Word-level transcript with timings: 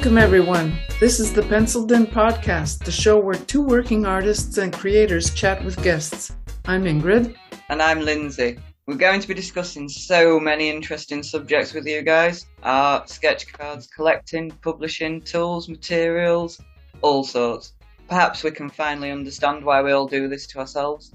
Welcome, 0.00 0.16
everyone. 0.16 0.78
This 0.98 1.20
is 1.20 1.30
the 1.30 1.42
Penciled 1.42 1.92
In 1.92 2.06
Podcast, 2.06 2.84
the 2.86 2.90
show 2.90 3.20
where 3.20 3.34
two 3.34 3.60
working 3.60 4.06
artists 4.06 4.56
and 4.56 4.72
creators 4.72 5.28
chat 5.34 5.62
with 5.62 5.82
guests. 5.82 6.34
I'm 6.64 6.84
Ingrid. 6.84 7.36
And 7.68 7.82
I'm 7.82 8.00
Lindsey. 8.00 8.58
We're 8.86 8.94
going 8.94 9.20
to 9.20 9.28
be 9.28 9.34
discussing 9.34 9.90
so 9.90 10.40
many 10.40 10.70
interesting 10.70 11.22
subjects 11.22 11.74
with 11.74 11.86
you 11.86 12.00
guys 12.00 12.46
art, 12.62 13.10
sketch 13.10 13.52
cards, 13.52 13.88
collecting, 13.88 14.50
publishing, 14.62 15.20
tools, 15.20 15.68
materials, 15.68 16.58
all 17.02 17.22
sorts. 17.22 17.74
Perhaps 18.08 18.42
we 18.42 18.52
can 18.52 18.70
finally 18.70 19.10
understand 19.10 19.62
why 19.62 19.82
we 19.82 19.92
all 19.92 20.06
do 20.06 20.28
this 20.28 20.46
to 20.46 20.60
ourselves. 20.60 21.12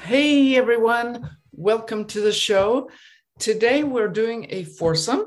Hey, 0.00 0.54
everyone. 0.54 1.28
Welcome 1.50 2.04
to 2.04 2.20
the 2.20 2.32
show. 2.32 2.88
Today 3.40 3.82
we're 3.82 4.08
doing 4.08 4.46
a 4.50 4.62
foursome. 4.62 5.26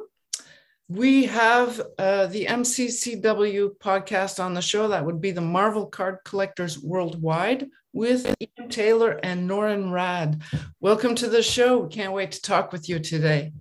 We 0.88 1.26
have 1.26 1.82
uh, 2.00 2.28
the 2.28 2.46
MCCW 2.46 3.78
podcast 3.80 4.42
on 4.44 4.54
the 4.54 4.62
show. 4.62 4.88
That 4.88 5.06
would 5.06 5.20
be 5.20 5.32
the 5.32 5.42
Marvel 5.42 5.86
Card 5.86 6.20
Collectors 6.24 6.82
Worldwide 6.82 7.68
with 7.92 8.34
Ian 8.40 8.70
Taylor 8.70 9.20
and 9.24 9.48
Norrin 9.48 9.90
Radd. 9.92 10.42
Welcome 10.80 11.16
to 11.16 11.28
the 11.28 11.44
show. 11.44 11.80
We 11.80 11.90
can't 11.90 12.14
wait 12.14 12.32
to 12.32 12.42
talk 12.42 12.72
with 12.72 12.88
you 12.88 13.00
today. 13.00 13.52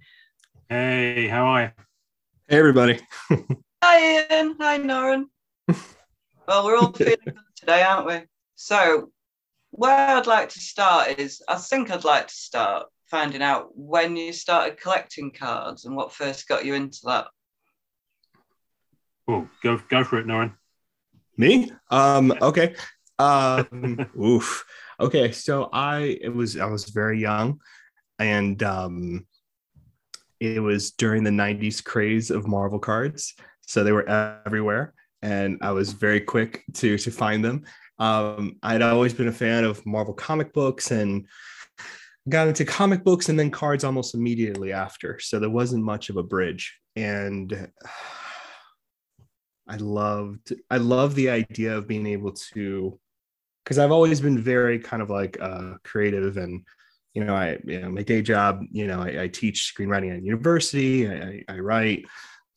Hey, 0.68 1.26
how 1.26 1.46
are 1.46 1.62
you? 1.62 1.70
Hey, 2.46 2.59
everybody. 2.59 3.01
Hi, 3.82 4.26
Ian. 4.30 4.56
Hi, 4.60 4.78
Norrin. 4.78 5.24
well, 6.46 6.65
we're 6.65 6.76
all 6.76 6.92
feeling 6.92 7.16
good 7.24 7.34
today, 7.56 7.82
aren't 7.82 8.06
we? 8.06 8.20
So, 8.54 9.10
where 9.70 10.16
I'd 10.16 10.28
like 10.28 10.51
to 10.51 10.60
start 10.60 11.18
is 11.18 11.42
I 11.48 11.56
think 11.56 11.90
I'd 11.90 12.04
like 12.04 12.28
to 12.28 12.34
start 12.34 12.87
finding 13.10 13.42
out 13.42 13.70
when 13.77 14.16
you 14.16 14.32
started 14.32 14.80
collecting 14.80 15.30
cards 15.30 15.85
and 15.85 15.96
what 15.96 16.12
first 16.12 16.49
got 16.49 16.65
you 16.65 16.74
into 16.74 17.01
that. 17.04 17.26
Oh, 19.29 19.49
go 19.62 19.80
go 19.88 20.04
for 20.04 20.18
it, 20.18 20.26
Norrin. 20.26 20.54
Me? 21.37 21.71
Um, 21.90 22.32
okay. 22.40 22.74
Um, 23.18 24.07
oof. 24.21 24.65
Okay, 24.99 25.32
so 25.32 25.68
I 25.73 26.18
it 26.21 26.34
was 26.34 26.57
I 26.57 26.66
was 26.66 26.87
very 26.87 27.21
young, 27.21 27.60
and 28.18 28.62
um, 28.62 29.27
it 30.40 30.62
was 30.62 30.93
during 30.93 31.24
the 31.24 31.30
'90s 31.30 31.84
craze 31.84 32.30
of 32.30 32.46
Marvel 32.46 32.79
cards, 32.79 33.34
so 33.62 33.84
they 33.84 33.93
were 33.93 34.09
everywhere, 34.09 34.95
and 35.23 35.59
I 35.60 35.73
was 35.73 35.93
very 35.93 36.21
quick 36.21 36.65
to 36.74 36.96
to 36.99 37.10
find 37.10 37.45
them. 37.45 37.65
Um, 37.99 38.57
I'd 38.62 38.82
always 38.82 39.15
been 39.15 39.29
a 39.29 39.32
fan 39.32 39.65
of 39.65 39.84
Marvel 39.87 40.15
comic 40.15 40.52
books 40.52 40.90
and 40.90 41.27
got 42.29 42.49
into 42.49 42.65
comic 42.65 43.05
books 43.05 43.29
and 43.29 43.38
then 43.38 43.51
cards 43.51 43.85
almost 43.85 44.15
immediately 44.15 44.73
after. 44.73 45.19
So 45.21 45.38
there 45.38 45.51
wasn't 45.51 45.85
much 45.85 46.10
of 46.10 46.16
a 46.16 46.23
bridge. 46.23 46.79
And 46.96 47.71
I 49.68 49.77
loved, 49.77 50.52
I 50.71 50.77
love 50.77 51.15
the 51.15 51.30
idea 51.30 51.77
of 51.77 51.88
being 51.88 52.07
able 52.07 52.33
to, 52.52 52.99
because 53.65 53.79
I've 53.79 53.91
always 53.91 54.21
been 54.21 54.38
very 54.38 54.79
kind 54.79 55.02
of 55.02 55.10
like 55.10 55.38
uh, 55.41 55.74
creative 55.83 56.37
and, 56.37 56.65
you 57.15 57.24
know, 57.24 57.35
I, 57.35 57.59
you 57.65 57.80
know, 57.80 57.91
my 57.91 58.02
day 58.02 58.23
job, 58.23 58.63
you 58.71 58.87
know, 58.87 59.01
I, 59.01 59.23
I 59.23 59.29
teach 59.29 59.74
screenwriting 59.77 60.16
at 60.16 60.23
university, 60.23 61.09
I, 61.09 61.15
I, 61.15 61.45
I 61.49 61.59
write, 61.59 62.05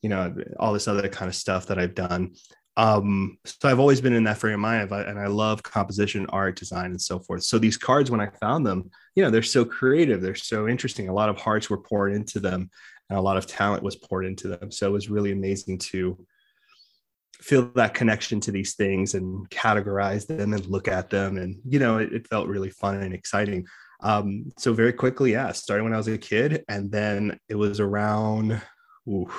you 0.04 0.10
know, 0.10 0.36
all 0.60 0.74
this 0.74 0.88
other 0.88 1.10
kind 1.10 1.30
of 1.30 1.36
stuff 1.36 1.66
that 1.68 1.80
I've 1.80 1.96
done. 1.96 2.36
Um, 2.80 3.38
so 3.44 3.68
I've 3.68 3.82
always 3.82 4.00
been 4.00 4.14
in 4.14 4.24
that 4.24 4.38
frame 4.38 4.54
of 4.54 4.60
mind, 4.62 4.90
and 4.90 5.20
I 5.20 5.28
love 5.28 5.62
composition, 5.62 6.26
art, 6.30 6.58
design, 6.58 6.92
and 6.92 7.02
so 7.02 7.20
forth. 7.20 7.44
So 7.44 7.60
these 7.60 7.76
cards, 7.76 8.10
when 8.10 8.22
I 8.22 8.30
found 8.40 8.66
them, 8.66 8.90
you 9.16 9.24
know, 9.24 9.30
they're 9.30 9.44
so 9.44 9.66
creative, 9.66 10.22
they're 10.22 10.34
so 10.34 10.66
interesting. 10.66 11.10
A 11.10 11.14
lot 11.14 11.28
of 11.28 11.38
hearts 11.38 11.70
were 11.70 11.82
poured 11.82 12.14
into 12.14 12.40
them, 12.40 12.70
and 13.10 13.20
a 13.20 13.22
lot 13.22 13.36
of 13.36 13.48
talent 13.48 13.84
was 13.84 13.98
poured 13.98 14.26
into 14.26 14.48
them. 14.48 14.72
So 14.72 14.88
it 14.88 14.94
was 14.94 15.10
really 15.10 15.34
amazing 15.34 15.80
to 15.90 16.26
feel 17.34 17.70
that 17.76 17.96
connection 17.96 18.40
to 18.42 18.52
these 18.52 18.76
things 18.76 19.14
and 19.14 19.50
categorize 19.50 20.26
them 20.26 20.54
and 20.54 20.66
look 20.68 20.88
at 20.88 21.10
them, 21.10 21.36
and 21.38 21.60
you 21.68 21.80
know, 21.80 21.98
it, 21.98 22.14
it 22.14 22.28
felt 22.30 22.48
really 22.48 22.70
fun 22.70 22.96
and 22.96 23.14
exciting. 23.14 23.68
Um, 24.00 24.54
so 24.58 24.72
very 24.72 24.94
quickly, 24.94 25.34
yeah, 25.34 25.52
starting 25.52 25.84
when 25.84 25.94
I 25.94 25.98
was 25.98 26.08
a 26.08 26.18
kid, 26.18 26.64
and 26.70 26.90
then 26.90 27.42
it 27.50 27.56
was 27.56 27.82
around. 27.82 28.62
Ooh, 29.06 29.30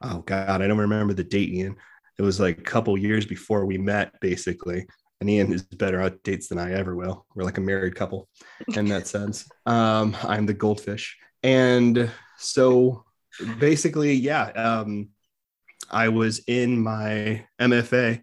oh 0.00 0.20
God, 0.20 0.62
I 0.62 0.66
don't 0.66 0.78
remember 0.78 1.12
the 1.12 1.22
date, 1.22 1.50
Ian 1.50 1.76
it 2.20 2.22
was 2.22 2.38
like 2.38 2.58
a 2.58 2.62
couple 2.62 2.98
years 2.98 3.24
before 3.24 3.64
we 3.64 3.78
met 3.78 4.12
basically. 4.20 4.86
And 5.22 5.30
ian 5.30 5.54
is 5.54 5.62
better 5.62 6.02
at 6.02 6.22
dates 6.22 6.48
than 6.48 6.58
i 6.58 6.72
ever 6.74 6.94
will. 6.94 7.24
We're 7.34 7.44
like 7.44 7.56
a 7.56 7.62
married 7.62 7.94
couple 7.94 8.28
in 8.76 8.84
that 8.88 9.06
sense. 9.16 9.48
Um, 9.64 10.14
i'm 10.24 10.44
the 10.44 10.52
goldfish. 10.52 11.16
And 11.42 12.10
so 12.36 13.04
basically 13.58 14.12
yeah 14.12 14.48
um, 14.48 15.08
i 15.90 16.08
was 16.08 16.40
in 16.46 16.78
my 16.78 17.42
mfa 17.58 18.20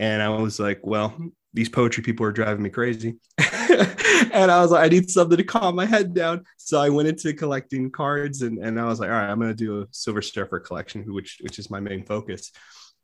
and 0.00 0.22
i 0.22 0.28
was 0.28 0.58
like 0.58 0.80
well 0.82 1.14
these 1.54 1.68
poetry 1.68 2.02
people 2.02 2.26
are 2.26 2.32
driving 2.32 2.62
me 2.62 2.70
crazy. 2.70 3.18
And 4.32 4.50
i 4.50 4.62
was 4.62 4.70
like 4.70 4.84
i 4.84 4.88
need 4.88 5.10
something 5.10 5.36
to 5.36 5.44
calm 5.44 5.74
my 5.76 5.84
head 5.84 6.14
down. 6.14 6.44
So 6.56 6.80
i 6.80 6.88
went 6.88 7.08
into 7.08 7.34
collecting 7.34 7.90
cards 7.90 8.42
and, 8.42 8.58
and 8.58 8.80
i 8.80 8.84
was 8.84 8.98
like 8.98 9.10
all 9.10 9.16
right 9.16 9.30
i'm 9.30 9.38
going 9.38 9.50
to 9.50 9.64
do 9.64 9.82
a 9.82 9.86
silver 9.90 10.22
surfer 10.22 10.60
collection 10.60 11.12
which 11.12 11.38
which 11.42 11.58
is 11.58 11.70
my 11.70 11.80
main 11.80 12.04
focus 12.04 12.50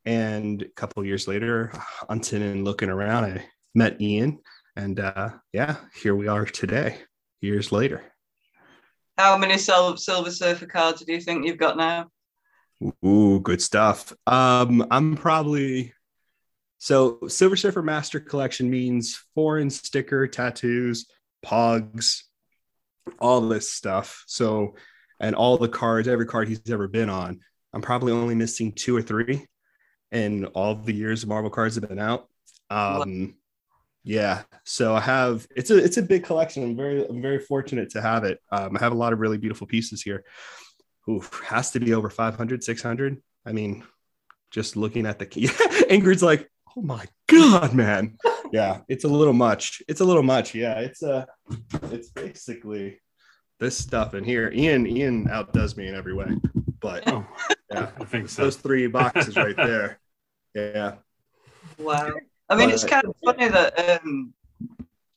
and 0.05 0.63
a 0.63 0.69
couple 0.69 1.05
years 1.05 1.29
later, 1.29 1.73
hunting 2.09 2.43
and 2.43 2.65
looking 2.65 2.91
around, 2.91 3.25
I 3.25 3.45
met 3.75 4.01
Ian, 4.01 4.41
and 4.77 5.01
uh, 5.01 5.31
yeah, 5.53 5.77
here 6.01 6.15
we 6.15 6.29
are 6.29 6.45
today, 6.45 6.99
years 7.41 7.73
later. 7.73 8.05
How 9.17 9.37
many 9.37 9.59
Silver 9.59 10.31
Surfer 10.31 10.67
cards 10.67 11.05
do 11.05 11.13
you 11.13 11.21
think 11.21 11.45
you've 11.45 11.59
got 11.59 11.77
now? 11.77 12.09
Ooh, 13.05 13.41
good 13.41 13.61
stuff. 13.61 14.13
Um, 14.27 14.87
I'm 14.91 15.17
probably 15.17 15.93
so 16.79 17.19
Silver 17.27 17.57
Surfer 17.57 17.83
Master 17.83 18.21
Collection 18.21 18.71
means 18.71 19.21
foreign 19.35 19.71
sticker 19.71 20.29
tattoos, 20.29 21.07
pogs, 21.45 22.23
all 23.19 23.41
this 23.41 23.73
stuff. 23.73 24.23
So, 24.29 24.77
and 25.19 25.35
all 25.35 25.59
the 25.59 25.69
cards, 25.69 26.07
every 26.07 26.27
card 26.27 26.49
he's 26.49 26.71
ever 26.71 26.87
been 26.87 27.11
on. 27.11 27.41
I'm 27.73 27.83
probably 27.83 28.13
only 28.13 28.37
missing 28.37 28.73
two 28.73 28.97
or 28.97 29.03
three 29.03 29.47
in 30.13 30.47
all 30.47 30.75
the 30.75 30.95
years 30.95 31.27
Marvel 31.27 31.51
cards 31.51 31.75
have 31.77 31.89
been 31.89 31.99
out. 31.99 32.29
Um, 32.71 33.35
yeah, 34.05 34.43
so 34.65 34.95
I 34.95 35.01
have 35.01 35.47
it's 35.55 35.71
a 35.71 35.77
it's 35.77 35.97
a 35.97 36.03
big 36.03 36.25
collection. 36.25 36.63
I'm 36.63 36.77
very 36.77 37.07
I'm 37.07 37.21
very 37.21 37.39
fortunate 37.39 37.91
to 37.91 38.01
have 38.01 38.25
it. 38.25 38.41
Um, 38.51 38.77
I 38.77 38.81
have 38.81 38.93
a 38.93 38.97
lot 38.97 39.13
of 39.13 39.21
really 39.21 39.39
beautiful 39.39 39.67
pieces 39.67 40.03
here. 40.03 40.25
Oof, 41.09 41.43
has 41.45 41.71
to 41.73 41.81
be 41.81 41.95
over 41.95 42.11
500, 42.11 42.63
600. 42.63 43.23
I 43.47 43.53
mean, 43.53 43.85
just 44.51 44.77
looking 44.77 45.07
at 45.07 45.19
the 45.19 45.27
key, 45.27 45.47
Ingrid's 45.91 46.23
like, 46.23 46.51
oh 46.77 46.83
my 46.83 47.05
god, 47.27 47.75
man. 47.75 48.17
yeah, 48.53 48.81
it's 48.89 49.05
a 49.05 49.09
little 49.09 49.33
much. 49.33 49.83
It's 49.89 50.01
a 50.01 50.05
little 50.05 50.23
much. 50.23 50.55
Yeah, 50.55 50.79
it's 50.81 51.03
a, 51.03 51.27
uh, 51.51 51.79
it's 51.91 52.11
basically 52.11 53.01
this 53.61 53.77
stuff 53.77 54.15
in 54.15 54.25
here. 54.25 54.51
Ian 54.55 54.87
Ian 54.87 55.29
outdoes 55.31 55.77
me 55.77 55.89
in 55.89 55.95
every 55.95 56.15
way, 56.15 56.37
but 56.81 57.07
oh. 57.09 57.27
Yeah, 57.71 57.91
I 58.01 58.05
think 58.05 58.31
so. 58.31 58.45
Those 58.45 58.57
three 58.57 58.87
boxes 58.87 59.37
right 59.37 59.57
there. 59.57 60.01
Yeah. 60.55 60.95
Wow. 61.77 62.15
I 62.49 62.57
mean, 62.57 62.71
it's 62.71 62.85
kind 62.85 63.05
of 63.05 63.15
funny 63.23 63.49
that 63.49 64.01
um, 64.03 64.33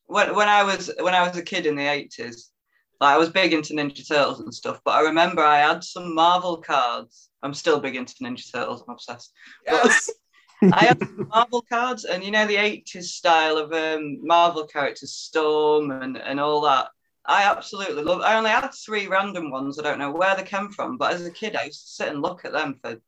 when 0.08 0.36
when 0.36 0.50
I 0.50 0.64
was 0.64 0.92
when 1.00 1.16
I 1.16 1.26
was 1.26 1.38
a 1.38 1.44
kid 1.44 1.66
in 1.66 1.76
the 1.76 1.88
eighties, 1.88 2.52
like 3.00 3.16
I 3.16 3.18
was 3.18 3.30
big 3.30 3.54
into 3.54 3.74
Ninja 3.74 4.06
Turtles 4.06 4.42
and 4.42 4.54
stuff. 4.54 4.82
But 4.84 4.96
I 4.96 5.02
remember 5.02 5.42
I 5.42 5.60
had 5.60 5.84
some 5.84 6.14
Marvel 6.14 6.58
cards. 6.58 7.30
I'm 7.42 7.54
still 7.54 7.80
big 7.80 7.96
into 7.96 8.16
Ninja 8.16 8.52
Turtles. 8.52 8.84
I'm 8.86 8.94
obsessed. 8.94 9.32
Yes. 9.66 10.10
I 10.74 10.86
have 10.86 11.02
Marvel 11.18 11.64
cards, 11.64 12.04
and 12.06 12.24
you 12.24 12.32
know 12.32 12.46
the 12.46 12.56
'80s 12.56 13.06
style 13.06 13.58
of 13.58 13.72
um, 13.72 14.20
Marvel 14.22 14.66
characters, 14.68 15.14
Storm 15.14 15.90
and 15.92 16.18
and 16.18 16.40
all 16.40 16.62
that. 16.62 16.90
I 17.26 17.44
absolutely 17.44 18.04
love. 18.04 18.22
I 18.22 18.36
only 18.36 18.50
had 18.50 18.70
three 18.70 19.08
random 19.08 19.52
ones. 19.52 19.78
I 19.78 19.84
don't 19.84 20.00
know 20.00 20.12
where 20.12 20.36
they 20.36 20.44
came 20.44 20.70
from, 20.70 20.98
but 20.98 21.14
as 21.14 21.26
a 21.26 21.32
kid, 21.32 21.56
I 21.56 21.66
used 21.66 21.82
to 21.82 21.92
sit 21.92 22.10
and 22.10 22.22
look 22.22 22.46
at 22.46 22.52
them 22.52 22.80
for 22.82 23.00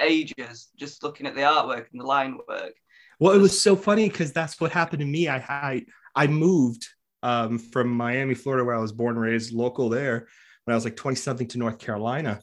ages, 0.00 0.68
just 0.76 1.02
looking 1.02 1.26
at 1.26 1.34
the 1.34 1.40
artwork 1.42 1.86
and 1.92 2.00
the 2.00 2.04
line 2.04 2.38
work. 2.48 2.74
Well, 3.18 3.32
it 3.32 3.40
was 3.40 3.58
so 3.58 3.76
funny 3.76 4.08
because 4.08 4.32
that's 4.32 4.60
what 4.60 4.72
happened 4.72 5.00
to 5.00 5.06
me. 5.06 5.28
I 5.28 5.36
I, 5.36 5.86
I 6.14 6.26
moved 6.26 6.86
um, 7.22 7.58
from 7.58 7.88
Miami, 7.88 8.34
Florida, 8.34 8.64
where 8.64 8.74
I 8.74 8.80
was 8.80 8.92
born 8.92 9.14
and 9.16 9.24
raised, 9.24 9.52
local 9.52 9.88
there, 9.88 10.28
when 10.64 10.72
I 10.72 10.76
was 10.76 10.84
like 10.84 10.96
twenty 10.96 11.16
something 11.16 11.48
to 11.48 11.58
North 11.58 11.78
Carolina, 11.78 12.40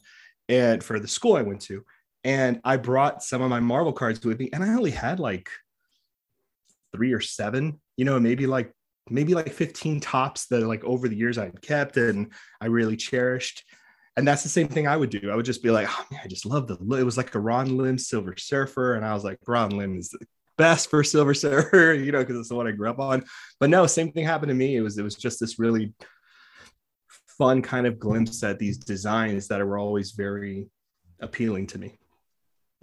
and 0.48 0.82
for 0.82 0.98
the 0.98 1.08
school 1.08 1.36
I 1.36 1.42
went 1.42 1.60
to, 1.62 1.84
and 2.24 2.60
I 2.64 2.76
brought 2.76 3.22
some 3.22 3.42
of 3.42 3.50
my 3.50 3.60
Marvel 3.60 3.92
cards 3.92 4.24
with 4.24 4.38
me, 4.38 4.50
and 4.52 4.64
I 4.64 4.68
only 4.70 4.90
had 4.90 5.20
like 5.20 5.48
three 6.92 7.12
or 7.12 7.20
seven, 7.20 7.80
you 7.96 8.04
know, 8.04 8.18
maybe 8.18 8.46
like 8.46 8.72
maybe 9.10 9.34
like 9.34 9.52
15 9.52 10.00
tops 10.00 10.46
that 10.46 10.66
like 10.66 10.84
over 10.84 11.08
the 11.08 11.16
years 11.16 11.38
I 11.38 11.46
had 11.46 11.62
kept 11.62 11.96
and 11.96 12.32
I 12.60 12.66
really 12.66 12.96
cherished. 12.96 13.64
And 14.16 14.26
that's 14.26 14.42
the 14.42 14.48
same 14.48 14.68
thing 14.68 14.86
I 14.86 14.96
would 14.96 15.10
do. 15.10 15.30
I 15.30 15.36
would 15.36 15.46
just 15.46 15.62
be 15.62 15.70
like, 15.70 15.88
oh 15.88 16.04
man, 16.10 16.20
I 16.24 16.28
just 16.28 16.46
love 16.46 16.66
the 16.66 16.76
look. 16.80 17.00
it 17.00 17.04
was 17.04 17.16
like 17.16 17.34
a 17.34 17.40
Ron 17.40 17.76
Lim 17.76 17.98
Silver 17.98 18.34
Surfer. 18.36 18.94
And 18.94 19.04
I 19.04 19.14
was 19.14 19.24
like, 19.24 19.38
Ron 19.46 19.70
Lim 19.70 19.98
is 19.98 20.10
the 20.10 20.26
best 20.58 20.90
for 20.90 21.02
Silver 21.02 21.32
Surfer, 21.32 21.94
you 22.04 22.12
know, 22.12 22.18
because 22.18 22.36
it's 22.36 22.48
the 22.48 22.54
one 22.54 22.66
I 22.66 22.72
grew 22.72 22.90
up 22.90 22.98
on. 22.98 23.24
But 23.58 23.70
no, 23.70 23.86
same 23.86 24.12
thing 24.12 24.26
happened 24.26 24.50
to 24.50 24.54
me. 24.54 24.76
It 24.76 24.82
was 24.82 24.98
it 24.98 25.02
was 25.02 25.14
just 25.14 25.40
this 25.40 25.58
really 25.58 25.94
fun 27.38 27.62
kind 27.62 27.86
of 27.86 27.98
glimpse 27.98 28.42
at 28.42 28.58
these 28.58 28.76
designs 28.76 29.48
that 29.48 29.64
were 29.66 29.78
always 29.78 30.10
very 30.10 30.68
appealing 31.20 31.66
to 31.68 31.78
me. 31.78 31.98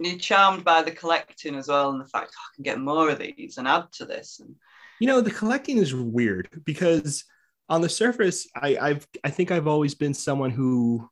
You're 0.00 0.18
charmed 0.18 0.64
by 0.64 0.82
the 0.82 0.90
collecting 0.90 1.54
as 1.54 1.68
well, 1.68 1.90
and 1.90 2.00
the 2.00 2.08
fact 2.08 2.32
oh, 2.36 2.40
I 2.40 2.54
can 2.56 2.62
get 2.64 2.80
more 2.80 3.10
of 3.10 3.18
these 3.18 3.58
and 3.58 3.68
add 3.68 3.84
to 3.92 4.04
this. 4.04 4.40
And 4.40 4.56
you 5.00 5.06
know, 5.06 5.20
the 5.20 5.30
collecting 5.30 5.78
is 5.78 5.94
weird 5.94 6.48
because 6.64 7.24
on 7.68 7.80
the 7.80 7.88
surface, 7.88 8.48
I, 8.54 8.76
I've 8.80 9.06
I 9.24 9.30
think 9.30 9.50
I've 9.50 9.66
always 9.66 9.94
been 9.94 10.14
someone 10.14 10.50
who 10.50 11.08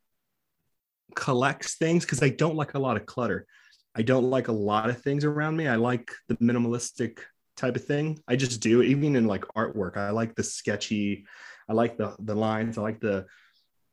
collects 1.14 1.76
things 1.76 2.04
because 2.04 2.22
I 2.22 2.30
don't 2.30 2.56
like 2.56 2.74
a 2.74 2.78
lot 2.78 2.96
of 2.96 3.06
clutter. 3.06 3.46
I 3.94 4.02
don't 4.02 4.30
like 4.30 4.48
a 4.48 4.52
lot 4.52 4.90
of 4.90 5.00
things 5.02 5.24
around 5.24 5.56
me. 5.56 5.68
I 5.68 5.76
like 5.76 6.10
the 6.28 6.36
minimalistic 6.36 7.18
type 7.56 7.76
of 7.76 7.84
thing. 7.84 8.18
I 8.28 8.36
just 8.36 8.60
do, 8.60 8.82
even 8.82 9.16
in 9.16 9.26
like 9.26 9.44
artwork. 9.56 9.96
I 9.96 10.10
like 10.10 10.34
the 10.34 10.42
sketchy, 10.42 11.26
I 11.68 11.72
like 11.72 11.96
the 11.96 12.14
the 12.18 12.34
lines, 12.34 12.78
I 12.78 12.82
like 12.82 13.00
the 13.00 13.26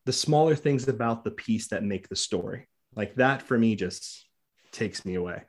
the 0.06 0.14
smaller 0.14 0.56
things 0.56 0.88
about 0.88 1.24
the 1.24 1.32
piece 1.32 1.70
that 1.70 1.84
make 1.84 2.10
the 2.10 2.16
story. 2.16 2.68
Like 2.96 3.16
that 3.16 3.42
for 3.42 3.58
me 3.58 3.76
just 3.76 4.28
takes 4.72 5.06
me 5.06 5.16
away. 5.16 5.44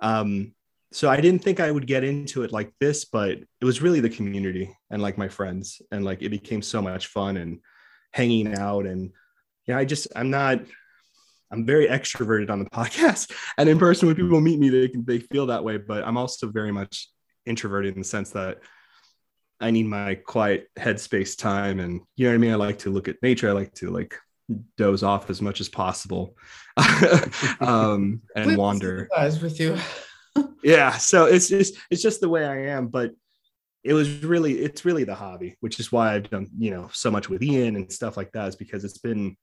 Um, 0.00 0.54
so 0.92 1.10
I 1.10 1.20
didn't 1.20 1.42
think 1.42 1.60
I 1.60 1.70
would 1.70 1.86
get 1.86 2.04
into 2.04 2.42
it 2.42 2.52
like 2.52 2.72
this, 2.80 3.04
but 3.04 3.30
it 3.30 3.64
was 3.64 3.82
really 3.82 4.00
the 4.00 4.10
community 4.10 4.74
and 4.90 5.02
like 5.02 5.18
my 5.18 5.28
friends, 5.28 5.82
and 5.90 6.04
like 6.04 6.22
it 6.22 6.30
became 6.30 6.62
so 6.62 6.80
much 6.80 7.08
fun 7.08 7.36
and 7.36 7.58
hanging 8.12 8.56
out. 8.56 8.86
And 8.86 9.10
yeah, 9.66 9.78
I 9.78 9.84
just 9.84 10.08
I'm 10.14 10.30
not 10.30 10.60
I'm 11.50 11.66
very 11.66 11.88
extroverted 11.88 12.50
on 12.50 12.60
the 12.60 12.70
podcast, 12.70 13.32
and 13.58 13.68
in 13.68 13.78
person 13.78 14.06
when 14.06 14.16
people 14.16 14.40
meet 14.40 14.58
me, 14.58 14.68
they 14.68 14.88
can 14.88 15.04
they 15.04 15.18
feel 15.18 15.46
that 15.46 15.64
way. 15.64 15.76
But 15.76 16.06
I'm 16.06 16.16
also 16.16 16.48
very 16.48 16.72
much 16.72 17.08
introverted 17.44 17.94
in 17.94 18.00
the 18.00 18.06
sense 18.06 18.30
that 18.30 18.58
I 19.60 19.70
need 19.70 19.86
my 19.86 20.14
quiet 20.14 20.68
headspace 20.78 21.36
time, 21.36 21.80
and 21.80 22.00
you 22.14 22.26
know 22.26 22.30
what 22.30 22.36
I 22.36 22.38
mean. 22.38 22.52
I 22.52 22.56
like 22.56 22.78
to 22.80 22.90
look 22.90 23.08
at 23.08 23.22
nature. 23.22 23.48
I 23.48 23.52
like 23.52 23.74
to 23.74 23.90
like 23.90 24.14
doze 24.76 25.02
off 25.02 25.30
as 25.30 25.42
much 25.42 25.60
as 25.60 25.68
possible, 25.68 26.36
um, 27.60 28.22
and 28.36 28.56
wander. 28.56 29.08
with 29.42 29.58
you 29.58 29.76
yeah 30.62 30.96
so 30.96 31.26
it's 31.26 31.48
just 31.48 31.76
it's 31.90 32.02
just 32.02 32.20
the 32.20 32.28
way 32.28 32.44
i 32.44 32.56
am 32.56 32.88
but 32.88 33.12
it 33.84 33.92
was 33.92 34.24
really 34.24 34.58
it's 34.58 34.84
really 34.84 35.04
the 35.04 35.14
hobby 35.14 35.56
which 35.60 35.78
is 35.78 35.92
why 35.92 36.14
i've 36.14 36.28
done 36.30 36.48
you 36.58 36.70
know 36.70 36.88
so 36.92 37.10
much 37.10 37.28
with 37.28 37.42
ian 37.42 37.76
and 37.76 37.92
stuff 37.92 38.16
like 38.16 38.32
that 38.32 38.48
is 38.48 38.56
because 38.56 38.84
it's 38.84 38.98
been 38.98 39.36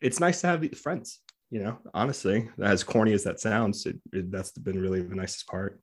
it's 0.00 0.20
nice 0.20 0.40
to 0.40 0.46
have 0.46 0.68
friends 0.76 1.20
you 1.50 1.62
know 1.62 1.78
honestly 1.94 2.48
as 2.60 2.82
corny 2.82 3.12
as 3.12 3.24
that 3.24 3.40
sounds 3.40 3.86
it, 3.86 3.96
it, 4.12 4.30
that's 4.30 4.52
been 4.52 4.80
really 4.80 5.02
the 5.02 5.14
nicest 5.14 5.46
part. 5.46 5.80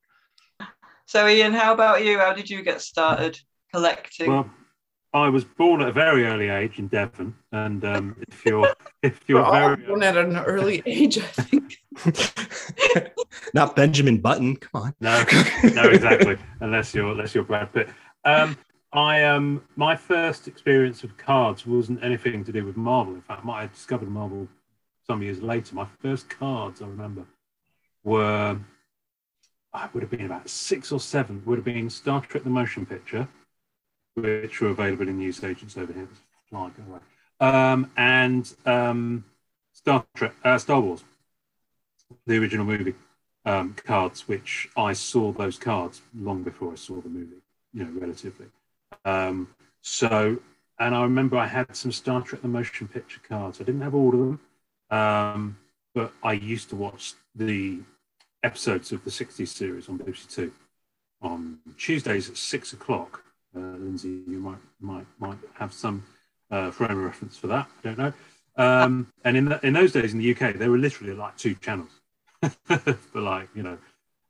So 1.05 1.27
ian 1.27 1.53
how 1.53 1.73
about 1.73 2.03
you? 2.05 2.19
How 2.19 2.33
did 2.33 2.49
you 2.49 2.61
get 2.61 2.81
started 2.81 3.39
collecting? 3.71 4.31
Well 4.31 4.49
I 5.13 5.29
was 5.29 5.43
born 5.43 5.81
at 5.81 5.89
a 5.89 5.91
very 5.91 6.23
early 6.25 6.49
age 6.49 6.77
in 6.77 6.87
Devon, 6.87 7.33
and 7.51 7.83
um, 7.83 8.15
if 8.27 8.45
you're 8.45 8.71
if 9.01 9.19
you're 9.27 9.41
We're 9.51 9.75
very 9.75 9.87
born 9.87 10.03
at 10.03 10.17
an 10.17 10.37
early 10.37 10.83
age, 10.85 11.17
I 11.17 11.21
think. 11.21 11.77
not 13.53 13.75
benjamin 13.75 14.17
button 14.17 14.55
come 14.55 14.83
on 14.83 14.95
no, 14.99 15.23
no, 15.73 15.89
exactly, 15.89 16.37
unless 16.59 16.93
you're 16.93 17.11
unless 17.11 17.35
you're 17.35 17.43
Brad 17.43 17.71
Pitt. 17.73 17.89
Um, 18.25 18.57
I 18.91 19.23
um, 19.23 19.63
my 19.75 19.95
first 19.95 20.47
experience 20.47 21.03
of 21.03 21.15
cards 21.17 21.65
wasn't 21.65 22.03
anything 22.03 22.43
to 22.43 22.51
do 22.51 22.65
with 22.65 22.75
Marvel. 22.75 23.13
In 23.13 23.21
fact, 23.21 23.45
I 23.45 23.67
discovered 23.67 24.09
Marvel 24.09 24.47
some 25.05 25.21
years 25.21 25.41
later. 25.41 25.75
My 25.75 25.87
first 26.01 26.29
cards 26.29 26.81
I 26.81 26.87
remember 26.87 27.25
were 28.03 28.57
I 29.73 29.89
would 29.93 30.01
have 30.01 30.09
been 30.09 30.25
about 30.25 30.49
six 30.49 30.91
or 30.91 30.99
seven. 30.99 31.43
Would 31.45 31.59
have 31.59 31.65
been 31.65 31.89
Star 31.89 32.21
Trek: 32.21 32.43
The 32.43 32.49
Motion 32.49 32.85
Picture 32.85 33.27
which 34.21 34.61
were 34.61 34.69
available 34.69 35.07
in 35.07 35.17
news 35.17 35.43
agents 35.43 35.77
over 35.77 35.93
here. 35.93 36.07
Um, 37.39 37.91
and 37.95 38.53
um, 38.65 39.25
Star 39.71 40.05
Trek, 40.15 40.33
uh, 40.43 40.57
Star 40.57 40.81
Wars, 40.81 41.03
the 42.25 42.37
original 42.37 42.65
movie 42.65 42.93
um, 43.45 43.75
cards, 43.85 44.27
which 44.27 44.69
I 44.77 44.93
saw 44.93 45.31
those 45.31 45.57
cards 45.57 46.01
long 46.15 46.43
before 46.43 46.71
I 46.71 46.75
saw 46.75 47.01
the 47.01 47.09
movie, 47.09 47.41
you 47.73 47.83
know, 47.83 47.99
relatively. 47.99 48.47
Um, 49.05 49.47
so, 49.81 50.37
and 50.79 50.95
I 50.95 51.03
remember 51.03 51.37
I 51.37 51.47
had 51.47 51.75
some 51.75 51.91
Star 51.91 52.21
Trek 52.21 52.41
the 52.41 52.47
motion 52.47 52.87
picture 52.87 53.21
cards. 53.27 53.59
I 53.61 53.63
didn't 53.63 53.81
have 53.81 53.95
all 53.95 54.13
of 54.13 54.19
them, 54.19 54.39
um, 54.91 55.57
but 55.93 56.11
I 56.23 56.33
used 56.33 56.69
to 56.69 56.75
watch 56.75 57.13
the 57.35 57.79
episodes 58.43 58.91
of 58.91 59.03
the 59.03 59.11
60s 59.11 59.47
series 59.47 59.89
on 59.89 59.99
BBC 59.99 60.33
Two 60.33 60.51
on 61.21 61.59
Tuesdays 61.77 62.29
at 62.29 62.37
six 62.37 62.71
o'clock 62.71 63.23
uh, 63.55 63.59
Lindsey, 63.59 64.21
you 64.27 64.39
might 64.39 64.59
might 64.79 65.05
might 65.19 65.37
have 65.55 65.73
some 65.73 66.03
uh, 66.51 66.71
frame 66.71 67.03
reference 67.03 67.37
for 67.37 67.47
that. 67.47 67.67
I 67.83 67.87
don't 67.87 67.97
know. 67.97 68.13
Um, 68.55 69.07
and 69.23 69.37
in 69.37 69.45
the, 69.45 69.65
in 69.65 69.73
those 69.73 69.91
days 69.91 70.13
in 70.13 70.19
the 70.19 70.31
UK, 70.31 70.55
there 70.55 70.69
were 70.69 70.77
literally 70.77 71.13
like 71.13 71.37
two 71.37 71.55
channels 71.55 71.98
for 73.11 73.21
like 73.21 73.49
you 73.55 73.63
know, 73.63 73.77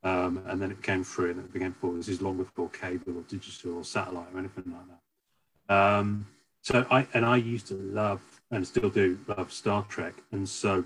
um, 0.03 0.43
and 0.47 0.61
then 0.61 0.71
it 0.71 0.81
came 0.81 1.03
through 1.03 1.31
and 1.31 1.39
it 1.39 1.53
became 1.53 1.73
four. 1.73 1.93
This 1.95 2.07
is 2.07 2.21
long 2.21 2.37
before 2.37 2.69
cable 2.69 3.17
or 3.17 3.21
digital 3.21 3.77
or 3.77 3.83
satellite 3.83 4.27
or 4.33 4.39
anything 4.39 4.65
like 4.67 4.87
that. 5.67 5.75
Um, 5.75 6.27
so 6.61 6.85
I 6.89 7.07
and 7.13 7.25
I 7.25 7.37
used 7.37 7.67
to 7.67 7.75
love 7.75 8.21
and 8.51 8.65
still 8.65 8.89
do 8.89 9.19
love 9.27 9.51
Star 9.51 9.85
Trek, 9.89 10.15
and 10.31 10.47
so 10.47 10.85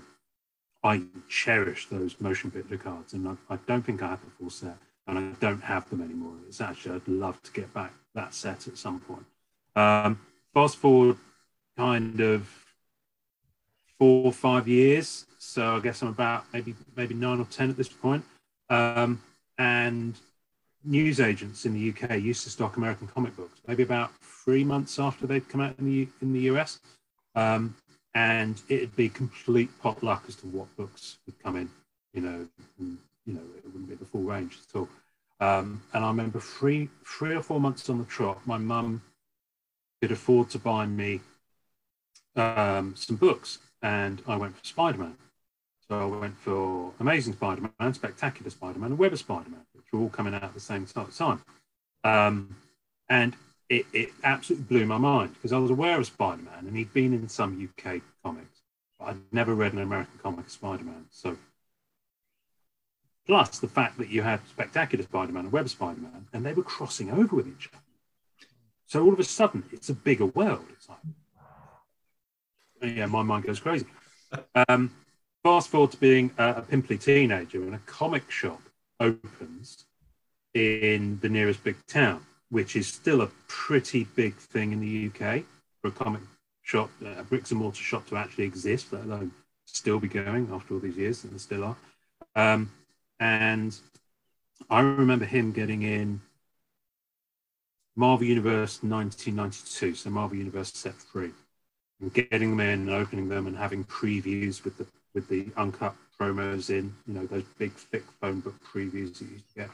I 0.82 1.02
cherish 1.28 1.88
those 1.88 2.20
motion 2.20 2.50
picture 2.50 2.76
cards, 2.76 3.14
and 3.14 3.26
I, 3.26 3.54
I 3.54 3.58
don't 3.66 3.82
think 3.82 4.02
I 4.02 4.08
have 4.08 4.20
the 4.20 4.30
full 4.30 4.50
set 4.50 4.76
and 5.06 5.18
I 5.18 5.22
don't 5.40 5.62
have 5.62 5.88
them 5.90 6.02
anymore. 6.02 6.34
It's 6.48 6.60
actually 6.60 6.96
I'd 6.96 7.08
love 7.08 7.42
to 7.42 7.52
get 7.52 7.72
back 7.74 7.92
that 8.14 8.34
set 8.34 8.66
at 8.68 8.78
some 8.78 9.00
point. 9.00 9.26
Um, 9.76 10.20
fast 10.52 10.76
forward, 10.76 11.16
kind 11.76 12.20
of 12.20 12.48
four 13.98 14.26
or 14.26 14.32
five 14.32 14.68
years. 14.68 15.26
So 15.38 15.76
I 15.76 15.80
guess 15.80 16.02
I'm 16.02 16.08
about 16.08 16.44
maybe 16.52 16.74
maybe 16.96 17.14
nine 17.14 17.40
or 17.40 17.46
ten 17.46 17.70
at 17.70 17.76
this 17.76 17.88
point. 17.88 18.24
Um, 18.70 19.22
and 19.58 20.14
news 20.84 21.20
agents 21.20 21.64
in 21.64 21.74
the 21.74 21.90
UK 21.90 22.20
used 22.20 22.44
to 22.44 22.50
stock 22.50 22.76
American 22.76 23.06
comic 23.06 23.36
books, 23.36 23.60
maybe 23.66 23.82
about 23.82 24.10
three 24.20 24.64
months 24.64 24.98
after 24.98 25.26
they'd 25.26 25.48
come 25.48 25.60
out 25.60 25.74
in 25.78 25.84
the 25.84 26.08
in 26.20 26.32
the 26.32 26.40
US. 26.40 26.80
Um, 27.34 27.74
and 28.14 28.60
it'd 28.68 28.94
be 28.94 29.08
complete 29.08 29.70
potluck 29.82 30.24
as 30.28 30.36
to 30.36 30.46
what 30.46 30.74
books 30.76 31.18
would 31.26 31.38
come 31.42 31.56
in, 31.56 31.68
you 32.12 32.20
know, 32.20 32.46
and, 32.78 32.98
you 33.26 33.34
know, 33.34 33.40
it 33.56 33.64
wouldn't 33.64 33.88
be 33.88 33.96
the 33.96 34.04
full 34.04 34.22
range 34.22 34.58
at 34.68 34.78
all. 34.78 34.88
Um, 35.40 35.82
and 35.92 36.04
I 36.04 36.08
remember 36.08 36.38
three, 36.38 36.88
three 37.04 37.34
or 37.34 37.42
four 37.42 37.60
months 37.60 37.90
on 37.90 37.98
the 37.98 38.04
trot, 38.04 38.40
my 38.46 38.56
mum 38.56 39.02
could 40.00 40.12
afford 40.12 40.48
to 40.50 40.58
buy 40.58 40.86
me 40.86 41.20
um, 42.36 42.94
some 42.96 43.16
books, 43.16 43.58
and 43.84 44.20
I 44.26 44.36
went 44.36 44.56
for 44.58 44.64
Spider 44.64 44.98
Man. 44.98 45.16
So 45.86 46.00
I 46.00 46.18
went 46.18 46.36
for 46.38 46.92
Amazing 46.98 47.34
Spider 47.34 47.70
Man, 47.78 47.94
Spectacular 47.94 48.50
Spider 48.50 48.78
Man, 48.78 48.90
and 48.90 48.98
Web 48.98 49.12
of 49.12 49.18
Spider 49.18 49.50
Man, 49.50 49.64
which 49.74 49.84
were 49.92 50.00
all 50.00 50.08
coming 50.08 50.34
out 50.34 50.42
at 50.42 50.54
the 50.54 50.60
same 50.60 50.86
time. 50.86 51.42
Um, 52.02 52.56
and 53.08 53.36
it, 53.68 53.86
it 53.92 54.08
absolutely 54.24 54.64
blew 54.64 54.86
my 54.86 54.98
mind 54.98 55.34
because 55.34 55.52
I 55.52 55.58
was 55.58 55.70
aware 55.70 55.98
of 55.98 56.06
Spider 56.06 56.42
Man, 56.42 56.66
and 56.66 56.76
he'd 56.76 56.92
been 56.92 57.12
in 57.12 57.28
some 57.28 57.62
UK 57.62 58.00
comics, 58.24 58.62
but 58.98 59.10
I'd 59.10 59.32
never 59.32 59.54
read 59.54 59.72
an 59.72 59.80
American 59.80 60.18
comic 60.20 60.50
Spider 60.50 60.84
Man. 60.84 61.06
So 61.10 61.36
Plus 63.26 63.58
the 63.58 63.68
fact 63.68 63.96
that 63.98 64.10
you 64.10 64.22
had 64.22 64.46
Spectacular 64.48 65.04
Spider-Man 65.04 65.44
and 65.44 65.52
Web 65.52 65.68
Spider-Man, 65.68 66.26
and 66.32 66.44
they 66.44 66.52
were 66.52 66.62
crossing 66.62 67.10
over 67.10 67.36
with 67.36 67.48
each 67.48 67.68
other. 67.72 67.82
So 68.86 69.02
all 69.02 69.14
of 69.14 69.18
a 69.18 69.24
sudden, 69.24 69.64
it's 69.72 69.88
a 69.88 69.94
bigger 69.94 70.26
world. 70.26 70.66
It's 70.72 70.88
like, 70.88 70.98
yeah, 72.84 73.06
my 73.06 73.22
mind 73.22 73.44
goes 73.44 73.60
crazy. 73.60 73.86
Um, 74.68 74.90
fast 75.42 75.68
forward 75.68 75.92
to 75.92 75.96
being 75.98 76.30
a, 76.38 76.54
a 76.56 76.62
pimply 76.62 76.98
teenager, 76.98 77.62
and 77.62 77.74
a 77.74 77.80
comic 77.86 78.30
shop 78.30 78.60
opens 79.00 79.84
in 80.54 81.18
the 81.20 81.28
nearest 81.28 81.62
big 81.64 81.76
town, 81.86 82.24
which 82.50 82.76
is 82.76 82.86
still 82.86 83.22
a 83.22 83.28
pretty 83.48 84.04
big 84.14 84.34
thing 84.36 84.72
in 84.72 84.80
the 84.80 85.06
UK 85.08 85.42
for 85.82 85.88
a 85.88 85.90
comic 85.90 86.22
shop, 86.62 86.90
a 87.04 87.22
bricks 87.24 87.50
and 87.50 87.60
mortar 87.60 87.82
shop 87.82 88.06
to 88.06 88.16
actually 88.16 88.44
exist, 88.44 88.92
let 88.92 89.04
alone 89.04 89.32
still 89.66 89.98
be 89.98 90.08
going 90.08 90.48
after 90.52 90.74
all 90.74 90.80
these 90.80 90.96
years, 90.96 91.24
and 91.24 91.40
still 91.40 91.64
are. 91.64 91.76
Um, 92.36 92.70
and 93.20 93.76
I 94.70 94.80
remember 94.80 95.24
him 95.24 95.52
getting 95.52 95.82
in 95.82 96.20
Marvel 97.96 98.26
Universe 98.26 98.82
1992, 98.82 99.94
so 99.94 100.10
Marvel 100.10 100.36
Universe 100.36 100.72
set 100.72 100.94
three, 100.94 101.26
and 101.26 101.34
getting 102.12 102.50
them 102.50 102.60
in 102.60 102.80
and 102.80 102.90
opening 102.90 103.28
them 103.28 103.46
and 103.46 103.56
having 103.56 103.84
previews 103.84 104.64
with 104.64 104.78
the 104.78 104.86
with 105.14 105.28
the 105.28 105.46
uncut 105.56 105.94
promos 106.20 106.70
in, 106.70 106.92
you 107.06 107.14
know, 107.14 107.26
those 107.26 107.44
big 107.58 107.72
thick 107.72 108.04
phone 108.20 108.40
book 108.40 108.54
previews 108.64 109.18
that 109.18 109.24
you 109.26 109.40
get. 109.56 109.70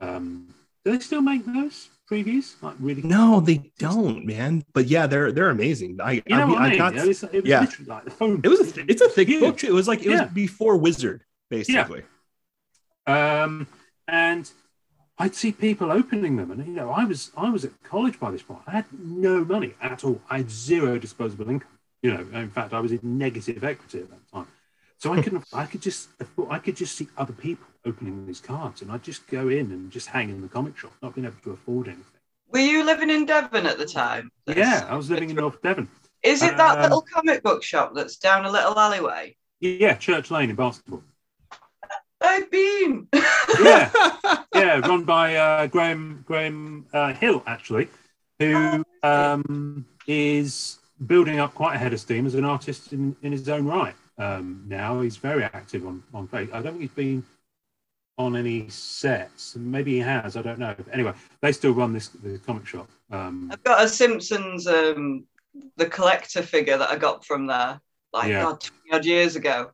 Um, 0.00 0.54
do 0.84 0.92
they 0.92 0.98
still 0.98 1.22
make 1.22 1.46
those 1.46 1.88
previews? 2.10 2.60
Like 2.62 2.74
really? 2.80 3.02
No, 3.02 3.40
they 3.40 3.70
don't, 3.78 4.26
man. 4.26 4.64
But 4.72 4.86
yeah, 4.86 5.06
they're 5.06 5.32
they're 5.32 5.50
amazing. 5.50 5.98
I 6.02 6.12
you 6.12 6.22
know 6.28 6.42
I, 6.42 6.46
mean, 6.46 6.58
I, 6.58 6.66
I 6.72 6.76
got 6.76 6.96
it 6.96 7.06
was, 7.06 7.22
it 7.22 7.32
was 7.32 7.44
yeah. 7.44 7.66
like 7.86 8.04
the 8.04 8.10
phone. 8.10 8.40
It 8.42 8.48
was 8.48 8.60
a 8.60 8.72
th- 8.72 8.86
it's 8.88 9.02
a 9.02 9.08
thick 9.08 9.28
Huge. 9.28 9.40
book. 9.40 9.64
It 9.64 9.72
was 9.72 9.86
like 9.88 10.00
it 10.00 10.10
Yeah. 10.10 10.24
was 10.24 10.32
before 10.32 10.76
Wizard, 10.76 11.22
basically. 11.50 12.02
Um, 13.06 13.66
and 14.08 14.50
I'd 15.22 15.36
see 15.36 15.52
people 15.52 15.92
opening 15.92 16.34
them, 16.36 16.50
and 16.50 16.66
you 16.66 16.72
know, 16.72 16.90
I 16.90 17.04
was 17.04 17.30
I 17.36 17.48
was 17.48 17.64
at 17.64 17.70
college 17.84 18.18
by 18.18 18.32
this 18.32 18.42
point. 18.42 18.62
I 18.66 18.72
had 18.72 18.86
no 18.92 19.44
money 19.44 19.74
at 19.80 20.02
all. 20.02 20.20
I 20.28 20.38
had 20.38 20.50
zero 20.50 20.98
disposable 20.98 21.48
income. 21.48 21.78
You 22.02 22.14
know, 22.14 22.26
in 22.40 22.50
fact, 22.50 22.72
I 22.72 22.80
was 22.80 22.90
in 22.90 22.98
negative 23.02 23.62
equity 23.62 24.00
at 24.00 24.10
that 24.10 24.32
time. 24.32 24.48
So 24.98 25.12
I 25.12 25.22
couldn't. 25.22 25.44
I 25.52 25.66
could 25.66 25.80
just. 25.80 26.08
I 26.50 26.58
could 26.58 26.76
just 26.76 26.96
see 26.96 27.06
other 27.16 27.32
people 27.32 27.66
opening 27.84 28.26
these 28.26 28.40
cards, 28.40 28.82
and 28.82 28.90
I'd 28.90 29.04
just 29.04 29.28
go 29.28 29.48
in 29.48 29.66
and 29.70 29.92
just 29.92 30.08
hang 30.08 30.28
in 30.28 30.42
the 30.42 30.48
comic 30.48 30.76
shop, 30.76 30.92
not 31.00 31.14
being 31.14 31.28
able 31.28 31.36
to 31.44 31.52
afford 31.52 31.86
anything. 31.86 32.04
Were 32.50 32.58
you 32.58 32.84
living 32.84 33.08
in 33.08 33.24
Devon 33.24 33.64
at 33.66 33.78
the 33.78 33.86
time? 33.86 34.28
Yeah, 34.48 34.86
I 34.88 34.96
was 34.96 35.08
living 35.08 35.30
in 35.30 35.36
North 35.36 35.62
Devon. 35.62 35.88
Is 36.24 36.42
it 36.42 36.56
that 36.56 36.78
Um, 36.78 36.82
little 36.82 37.02
comic 37.02 37.44
book 37.44 37.62
shop 37.62 37.92
that's 37.94 38.16
down 38.16 38.44
a 38.44 38.50
little 38.50 38.76
alleyway? 38.76 39.36
Yeah, 39.60 39.94
Church 39.94 40.32
Lane 40.32 40.50
in 40.50 40.56
Barnstaple. 40.56 41.02
I've 42.22 42.50
been. 42.50 43.08
Yeah, 43.60 43.90
yeah, 44.54 44.78
run 44.80 45.04
by 45.04 45.36
uh, 45.36 45.66
Graham 45.66 46.24
Graham 46.26 46.86
uh, 46.92 47.12
Hill 47.14 47.42
actually, 47.46 47.88
who 48.38 48.84
um, 49.02 49.86
is 50.06 50.78
building 51.06 51.38
up 51.40 51.54
quite 51.54 51.74
a 51.74 51.78
head 51.78 51.92
of 51.92 52.00
steam 52.00 52.26
as 52.26 52.34
an 52.34 52.44
artist 52.44 52.92
in, 52.92 53.16
in 53.22 53.32
his 53.32 53.48
own 53.48 53.66
right. 53.66 53.94
Um, 54.18 54.64
now 54.68 55.00
he's 55.00 55.16
very 55.16 55.44
active 55.44 55.86
on 55.86 56.02
on 56.14 56.28
Facebook. 56.28 56.54
I 56.54 56.62
don't 56.62 56.72
think 56.78 56.80
he's 56.82 56.90
been 56.90 57.24
on 58.18 58.36
any 58.36 58.68
sets. 58.68 59.56
Maybe 59.56 59.94
he 59.94 60.00
has. 60.00 60.36
I 60.36 60.42
don't 60.42 60.58
know. 60.58 60.74
But 60.76 60.92
anyway, 60.92 61.12
they 61.40 61.52
still 61.52 61.72
run 61.72 61.92
this 61.92 62.08
the 62.08 62.38
comic 62.38 62.66
shop. 62.66 62.88
Um, 63.10 63.50
I've 63.52 63.62
got 63.64 63.82
a 63.84 63.88
Simpsons, 63.88 64.66
um, 64.66 65.24
the 65.76 65.86
collector 65.86 66.42
figure 66.42 66.78
that 66.78 66.90
I 66.90 66.96
got 66.96 67.24
from 67.24 67.46
there, 67.46 67.80
like 68.12 68.30
Yeah. 68.30 68.42
God, 68.42 68.60
20 68.60 68.92
odd 68.92 69.04
years 69.04 69.36
ago. 69.36 69.70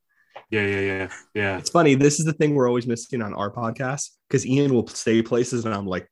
Yeah, 0.50 0.62
yeah, 0.66 0.80
yeah, 0.80 1.08
yeah. 1.34 1.58
It's 1.58 1.70
funny. 1.70 1.94
This 1.94 2.18
is 2.18 2.24
the 2.26 2.32
thing 2.32 2.54
we're 2.54 2.68
always 2.68 2.86
missing 2.86 3.22
on 3.22 3.34
our 3.34 3.50
podcast 3.50 4.10
because 4.28 4.46
Ian 4.46 4.72
will 4.74 4.86
say 4.88 5.22
places, 5.22 5.64
and 5.64 5.74
I'm 5.74 5.86
like, 5.86 6.08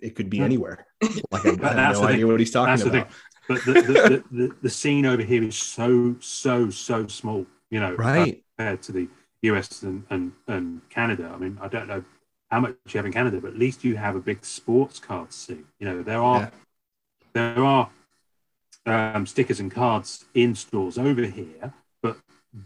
it 0.00 0.14
could 0.14 0.28
be 0.30 0.38
Hmm. 0.38 0.44
anywhere. 0.44 0.86
Like 1.30 1.46
I, 1.46 1.48
have 1.50 1.60
the 1.60 1.74
no 1.92 2.00
thing. 2.00 2.04
idea 2.08 2.26
what 2.26 2.40
he's 2.40 2.50
talking 2.50 2.72
That's 2.72 2.82
the 2.84 2.90
about. 2.98 3.08
thing. 3.10 3.16
But 3.48 3.64
the, 3.64 3.72
the, 3.72 3.80
the, 3.82 4.24
the, 4.48 4.56
the 4.62 4.70
scene 4.70 5.06
over 5.06 5.22
here 5.22 5.42
is 5.44 5.56
so 5.56 6.16
so 6.20 6.68
so 6.70 7.06
small. 7.06 7.46
You 7.70 7.80
know, 7.80 7.94
Right. 7.94 8.42
compared 8.56 8.82
to 8.82 8.92
the 8.92 9.08
US 9.42 9.82
and, 9.82 10.04
and, 10.10 10.32
and 10.48 10.80
Canada. 10.90 11.30
I 11.34 11.38
mean, 11.38 11.58
I 11.62 11.68
don't 11.68 11.86
know 11.86 12.02
how 12.50 12.60
much 12.60 12.74
you 12.88 12.98
have 12.98 13.06
in 13.06 13.12
Canada, 13.12 13.40
but 13.40 13.52
at 13.52 13.58
least 13.58 13.84
you 13.84 13.96
have 13.96 14.16
a 14.16 14.20
big 14.20 14.44
sports 14.44 14.98
card 14.98 15.32
scene. 15.32 15.64
You 15.78 15.86
know, 15.88 16.02
there 16.02 16.20
are 16.20 16.40
Yeah. 16.40 16.50
there 17.32 17.64
are 17.64 17.90
um, 18.86 19.26
stickers 19.26 19.60
and 19.60 19.70
cards 19.70 20.24
in 20.34 20.54
stores 20.54 20.98
over 20.98 21.22
here, 21.24 21.72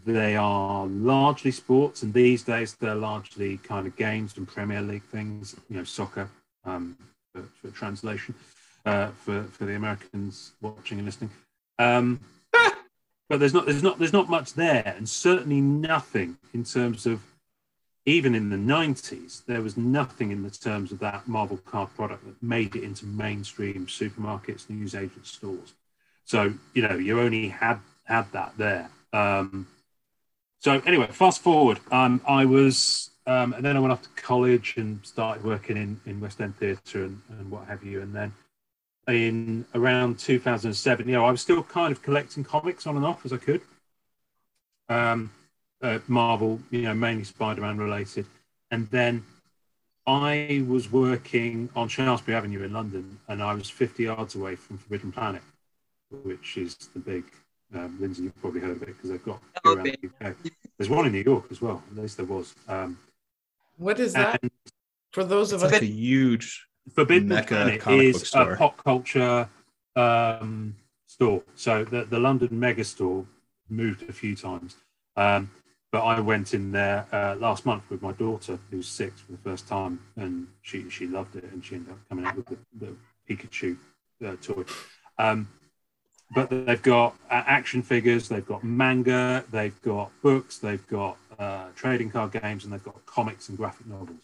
they 0.05 0.35
are 0.35 0.85
largely 0.87 1.51
sports, 1.51 2.03
and 2.03 2.13
these 2.13 2.43
days 2.43 2.75
they're 2.75 2.95
largely 2.95 3.57
kind 3.57 3.85
of 3.87 3.95
games 3.95 4.37
and 4.37 4.47
Premier 4.47 4.81
League 4.81 5.03
things. 5.03 5.55
You 5.69 5.77
know, 5.77 5.83
soccer 5.83 6.29
um, 6.63 6.97
for, 7.33 7.43
for 7.61 7.69
translation 7.75 8.33
uh, 8.85 9.07
for 9.09 9.43
for 9.43 9.65
the 9.65 9.75
Americans 9.75 10.53
watching 10.61 10.99
and 10.99 11.05
listening. 11.05 11.31
Um, 11.79 12.19
but 13.29 13.39
there's 13.39 13.53
not 13.53 13.65
there's 13.65 13.83
not 13.83 13.99
there's 13.99 14.13
not 14.13 14.29
much 14.29 14.53
there, 14.53 14.93
and 14.97 15.07
certainly 15.07 15.61
nothing 15.61 16.37
in 16.53 16.63
terms 16.63 17.05
of 17.05 17.21
even 18.05 18.33
in 18.33 18.49
the 18.49 18.57
90s 18.57 19.45
there 19.45 19.61
was 19.61 19.77
nothing 19.77 20.31
in 20.31 20.41
the 20.41 20.49
terms 20.49 20.91
of 20.91 20.97
that 20.97 21.27
Marvel 21.27 21.57
card 21.57 21.93
product 21.95 22.25
that 22.25 22.41
made 22.41 22.75
it 22.75 22.83
into 22.83 23.05
mainstream 23.05 23.85
supermarkets, 23.85 24.69
newsagent 24.69 25.27
stores. 25.27 25.73
So 26.25 26.53
you 26.73 26.87
know 26.87 26.95
you 26.95 27.19
only 27.19 27.49
had 27.49 27.79
had 28.05 28.31
that 28.31 28.53
there. 28.57 28.89
Um, 29.13 29.67
so 30.61 30.79
anyway, 30.85 31.07
fast 31.07 31.41
forward. 31.41 31.79
Um, 31.91 32.21
I 32.27 32.45
was 32.45 33.09
um, 33.25 33.53
and 33.53 33.65
then 33.65 33.75
I 33.75 33.79
went 33.79 33.91
off 33.91 34.03
to 34.03 34.09
college 34.21 34.75
and 34.77 35.03
started 35.03 35.43
working 35.43 35.75
in 35.75 35.99
in 36.05 36.21
West 36.21 36.39
End 36.39 36.55
Theatre 36.57 37.03
and, 37.03 37.21
and 37.29 37.51
what 37.51 37.65
have 37.67 37.83
you, 37.83 38.01
and 38.01 38.15
then 38.15 38.31
in 39.07 39.65
around 39.73 40.19
2007, 40.19 41.07
you 41.07 41.13
know, 41.13 41.25
I 41.25 41.31
was 41.31 41.41
still 41.41 41.63
kind 41.63 41.91
of 41.91 42.01
collecting 42.03 42.43
comics 42.43 42.85
on 42.85 42.95
and 42.95 43.05
off 43.05 43.25
as 43.25 43.33
I 43.33 43.37
could. 43.37 43.61
Um, 44.87 45.31
uh, 45.81 45.97
Marvel, 46.07 46.59
you 46.69 46.83
know, 46.83 46.93
mainly 46.93 47.23
Spider-Man 47.23 47.77
related, 47.77 48.27
and 48.69 48.87
then 48.91 49.25
I 50.05 50.63
was 50.67 50.91
working 50.91 51.69
on 51.75 51.87
Shaftesbury 51.87 52.37
Avenue 52.37 52.63
in 52.63 52.71
London, 52.71 53.19
and 53.27 53.41
I 53.41 53.55
was 53.55 53.69
50 53.69 54.03
yards 54.03 54.35
away 54.35 54.55
from 54.55 54.77
Forbidden 54.77 55.11
Planet, 55.11 55.41
which 56.23 56.57
is 56.57 56.75
the 56.93 56.99
big. 56.99 57.23
Um, 57.73 57.97
Lindsey, 57.99 58.23
you've 58.23 58.41
probably 58.41 58.59
heard 58.61 58.71
of 58.77 58.83
it 58.83 58.87
because 58.87 59.09
they've 59.09 59.23
got 59.23 59.39
Oh, 59.65 59.75
around 59.75 59.85
the 59.85 60.09
UK. 60.25 60.35
There's 60.77 60.89
one 60.89 61.05
in 61.05 61.11
New 61.13 61.23
York 61.23 61.45
as 61.51 61.61
well. 61.61 61.81
At 61.91 61.97
least 62.01 62.17
there 62.17 62.25
was. 62.25 62.53
Um, 62.67 62.97
What 63.77 63.99
is 63.99 64.13
that 64.13 64.41
for 65.11 65.23
those 65.23 65.51
of 65.53 65.57
It's 65.63 65.65
us? 65.65 65.71
like 65.73 65.81
a 65.83 65.85
huge. 65.85 66.67
Forbidden 66.95 67.29
Mecca 67.29 67.47
Planet 67.55 67.79
comic 67.81 67.99
book 68.13 68.21
is 68.23 68.27
store. 68.27 68.53
a 68.53 68.57
pop 68.57 68.83
culture 68.83 69.47
um, 69.95 70.75
store. 71.05 71.43
So 71.55 71.83
the, 71.85 72.05
the 72.05 72.19
London 72.19 72.49
mega 72.59 72.83
store 72.83 73.25
moved 73.69 74.09
a 74.09 74.13
few 74.13 74.35
times. 74.35 74.75
Um, 75.15 75.51
but 75.91 76.01
I 76.03 76.19
went 76.21 76.53
in 76.53 76.71
there 76.71 77.05
uh, 77.11 77.35
last 77.37 77.65
month 77.65 77.83
with 77.89 78.01
my 78.01 78.13
daughter, 78.13 78.57
who's 78.69 78.87
six 78.87 79.21
for 79.21 79.33
the 79.33 79.37
first 79.39 79.67
time, 79.67 79.99
and 80.15 80.47
she, 80.61 80.89
she 80.89 81.05
loved 81.05 81.35
it. 81.35 81.43
And 81.51 81.63
she 81.63 81.75
ended 81.75 81.91
up 81.93 81.99
coming 82.09 82.25
out 82.25 82.35
with 82.37 82.47
the, 82.47 82.57
the 82.79 82.95
Pikachu 83.29 83.77
uh, 84.25 84.35
toy. 84.41 84.63
Um, 85.17 85.47
but 86.33 86.49
they've 86.49 86.81
got 86.81 87.15
uh, 87.29 87.43
action 87.45 87.81
figures, 87.81 88.29
they've 88.29 88.45
got 88.47 88.63
manga, 88.63 89.43
they've 89.51 89.79
got 89.81 90.11
books, 90.21 90.57
they've 90.57 90.85
got 90.87 91.17
uh, 91.39 91.67
trading 91.75 92.09
card 92.11 92.31
games, 92.31 92.63
and 92.63 92.73
they've 92.73 92.83
got 92.83 93.05
comics 93.05 93.49
and 93.49 93.57
graphic 93.57 93.87
novels 93.87 94.17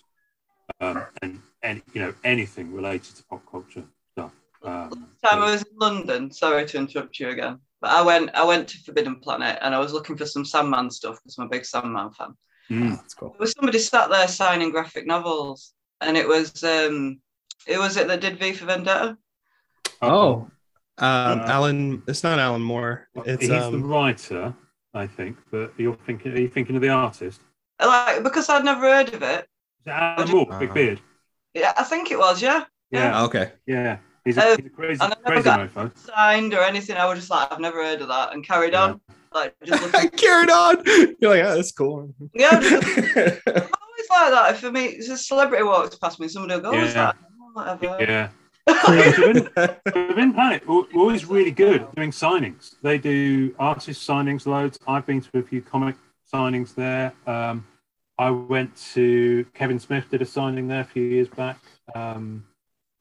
um, 0.82 1.06
and 1.22 1.42
and 1.64 1.82
you 1.94 2.02
know 2.02 2.14
anything 2.24 2.74
related 2.74 3.16
to 3.16 3.24
pop 3.26 3.42
culture 3.50 3.84
stuff. 4.14 4.34
Um, 4.64 5.08
time 5.24 5.42
I 5.44 5.52
was 5.52 5.62
in 5.64 5.78
London. 5.78 6.32
Sorry 6.32 6.66
to 6.66 6.78
interrupt 6.78 7.20
you 7.20 7.30
again, 7.30 7.60
but 7.82 7.92
I 7.92 8.02
went 8.02 8.34
I 8.36 8.44
went 8.46 8.68
to 8.70 8.80
Forbidden 8.80 9.20
Planet 9.20 9.60
and 9.62 9.74
I 9.76 9.80
was 9.80 9.94
looking 9.94 10.18
for 10.18 10.26
some 10.26 10.46
Sandman 10.46 10.92
stuff 10.92 11.20
because 11.24 11.38
I'm 11.38 11.46
a 11.48 11.50
big 11.50 11.66
Sandman 11.66 12.12
fan. 12.12 12.34
mm, 12.70 12.92
Oh, 12.94 12.96
that's 12.98 13.14
cool. 13.14 13.30
There 13.34 13.40
was 13.40 13.54
somebody 13.54 13.80
sat 13.80 14.10
there 14.10 14.28
signing 14.28 14.72
graphic 14.72 15.06
novels, 15.06 15.74
and 16.02 16.18
it 16.18 16.28
was 16.28 16.64
um, 16.64 17.22
it 17.68 17.78
was 17.78 17.98
it 17.98 18.08
that 18.08 18.22
did 18.22 18.40
V 18.40 18.54
for 18.54 18.66
Vendetta. 18.66 19.18
Oh, 20.02 20.50
um, 21.00 21.40
Uh, 21.42 21.46
Alan. 21.48 22.04
It's 22.08 22.24
not 22.24 22.40
Alan 22.40 22.62
Moore. 22.62 23.08
It's 23.26 23.42
he's 23.42 23.50
the 23.50 23.68
um, 23.68 23.84
writer, 23.84 24.54
I 24.94 25.08
think. 25.08 25.38
But 25.52 25.74
you're 25.78 25.98
thinking, 26.06 26.34
are 26.34 26.40
you 26.40 26.50
thinking 26.50 26.76
of 26.76 26.82
the 26.82 26.90
artist? 26.90 27.42
Like 27.80 28.24
because 28.24 28.50
I'd 28.50 28.66
never 28.66 28.82
heard 28.82 29.14
of 29.14 29.22
it. 29.22 29.48
Is 29.82 29.88
it 29.88 29.90
Alan 29.90 30.30
Moore, 30.32 30.46
Big 30.60 30.72
Uh, 30.72 30.74
Beard? 30.74 31.02
Yeah, 31.54 31.74
I 31.78 31.84
think 31.84 32.12
it 32.12 32.18
was. 32.20 32.42
Yeah, 32.42 32.66
Yeah, 32.92 33.20
oh, 33.22 33.26
okay. 33.26 33.52
yeah. 33.66 33.98
He's 34.26 34.38
a, 34.38 34.42
Uh, 34.44 34.56
he's 34.58 34.66
a 34.66 34.70
crazy, 34.70 35.02
and 35.04 35.14
I 35.14 35.30
never 35.30 35.42
crazy 35.42 35.70
got- 35.74 35.98
signed 35.98 36.54
or 36.54 36.62
anything. 36.62 36.98
I 36.98 37.06
was 37.06 37.18
just 37.20 37.30
like, 37.32 37.52
I've 37.52 37.60
never 37.62 37.82
heard 37.84 38.02
of 38.02 38.10
that, 38.10 38.34
and 38.34 38.46
carried 38.46 38.74
Yeah. 38.74 38.84
on. 38.84 39.02
Like 39.34 39.56
just 39.64 39.82
looking. 39.94 40.10
Carried 40.12 40.50
on. 40.50 40.84
You're 40.86 41.32
like, 41.32 41.44
oh, 41.46 41.56
that's 41.56 41.72
cool. 41.72 42.14
yeah, 42.34 42.60
just, 42.60 42.84
I'm 43.48 43.72
always 43.86 44.10
like 44.10 44.32
that. 44.32 44.52
If 44.52 44.60
for 44.60 44.72
me, 44.72 44.86
it's 44.86 45.10
a 45.10 45.18
celebrity 45.18 45.64
walks 45.64 45.96
past 45.98 46.20
me, 46.20 46.28
somebody 46.28 46.56
will 46.56 46.72
go, 46.72 46.78
oh, 46.78 46.84
it's 46.84 46.96
Yeah. 46.96 47.08
like, 47.08 47.16
oh, 47.42 47.52
whatever. 47.54 47.98
Yeah. 48.04 48.30
Forbidden 48.68 50.34
Planet 50.34 50.64
are 50.68 50.84
always 50.96 51.26
really 51.26 51.52
good 51.52 51.82
at 51.82 51.96
doing 51.96 52.12
signings. 52.12 52.76
They 52.82 52.98
do 52.98 53.56
artist 53.60 54.08
signings 54.08 54.46
loads. 54.46 54.78
I've 54.88 55.06
been 55.06 55.22
to 55.22 55.40
a 55.40 55.44
few 55.44 55.62
comic 55.62 55.96
signings 56.32 56.76
there. 56.76 57.14
Um, 57.26 57.66
I 58.18 58.32
went 58.32 58.76
to 58.94 59.46
Kevin 59.54 59.80
Smith 59.80 60.10
did 60.10 60.22
a 60.22 60.26
signing 60.26 60.68
there 60.68 60.82
a 60.82 60.86
few 60.86 61.04
years 61.04 61.28
back. 61.28 61.60
Um, 61.94 62.46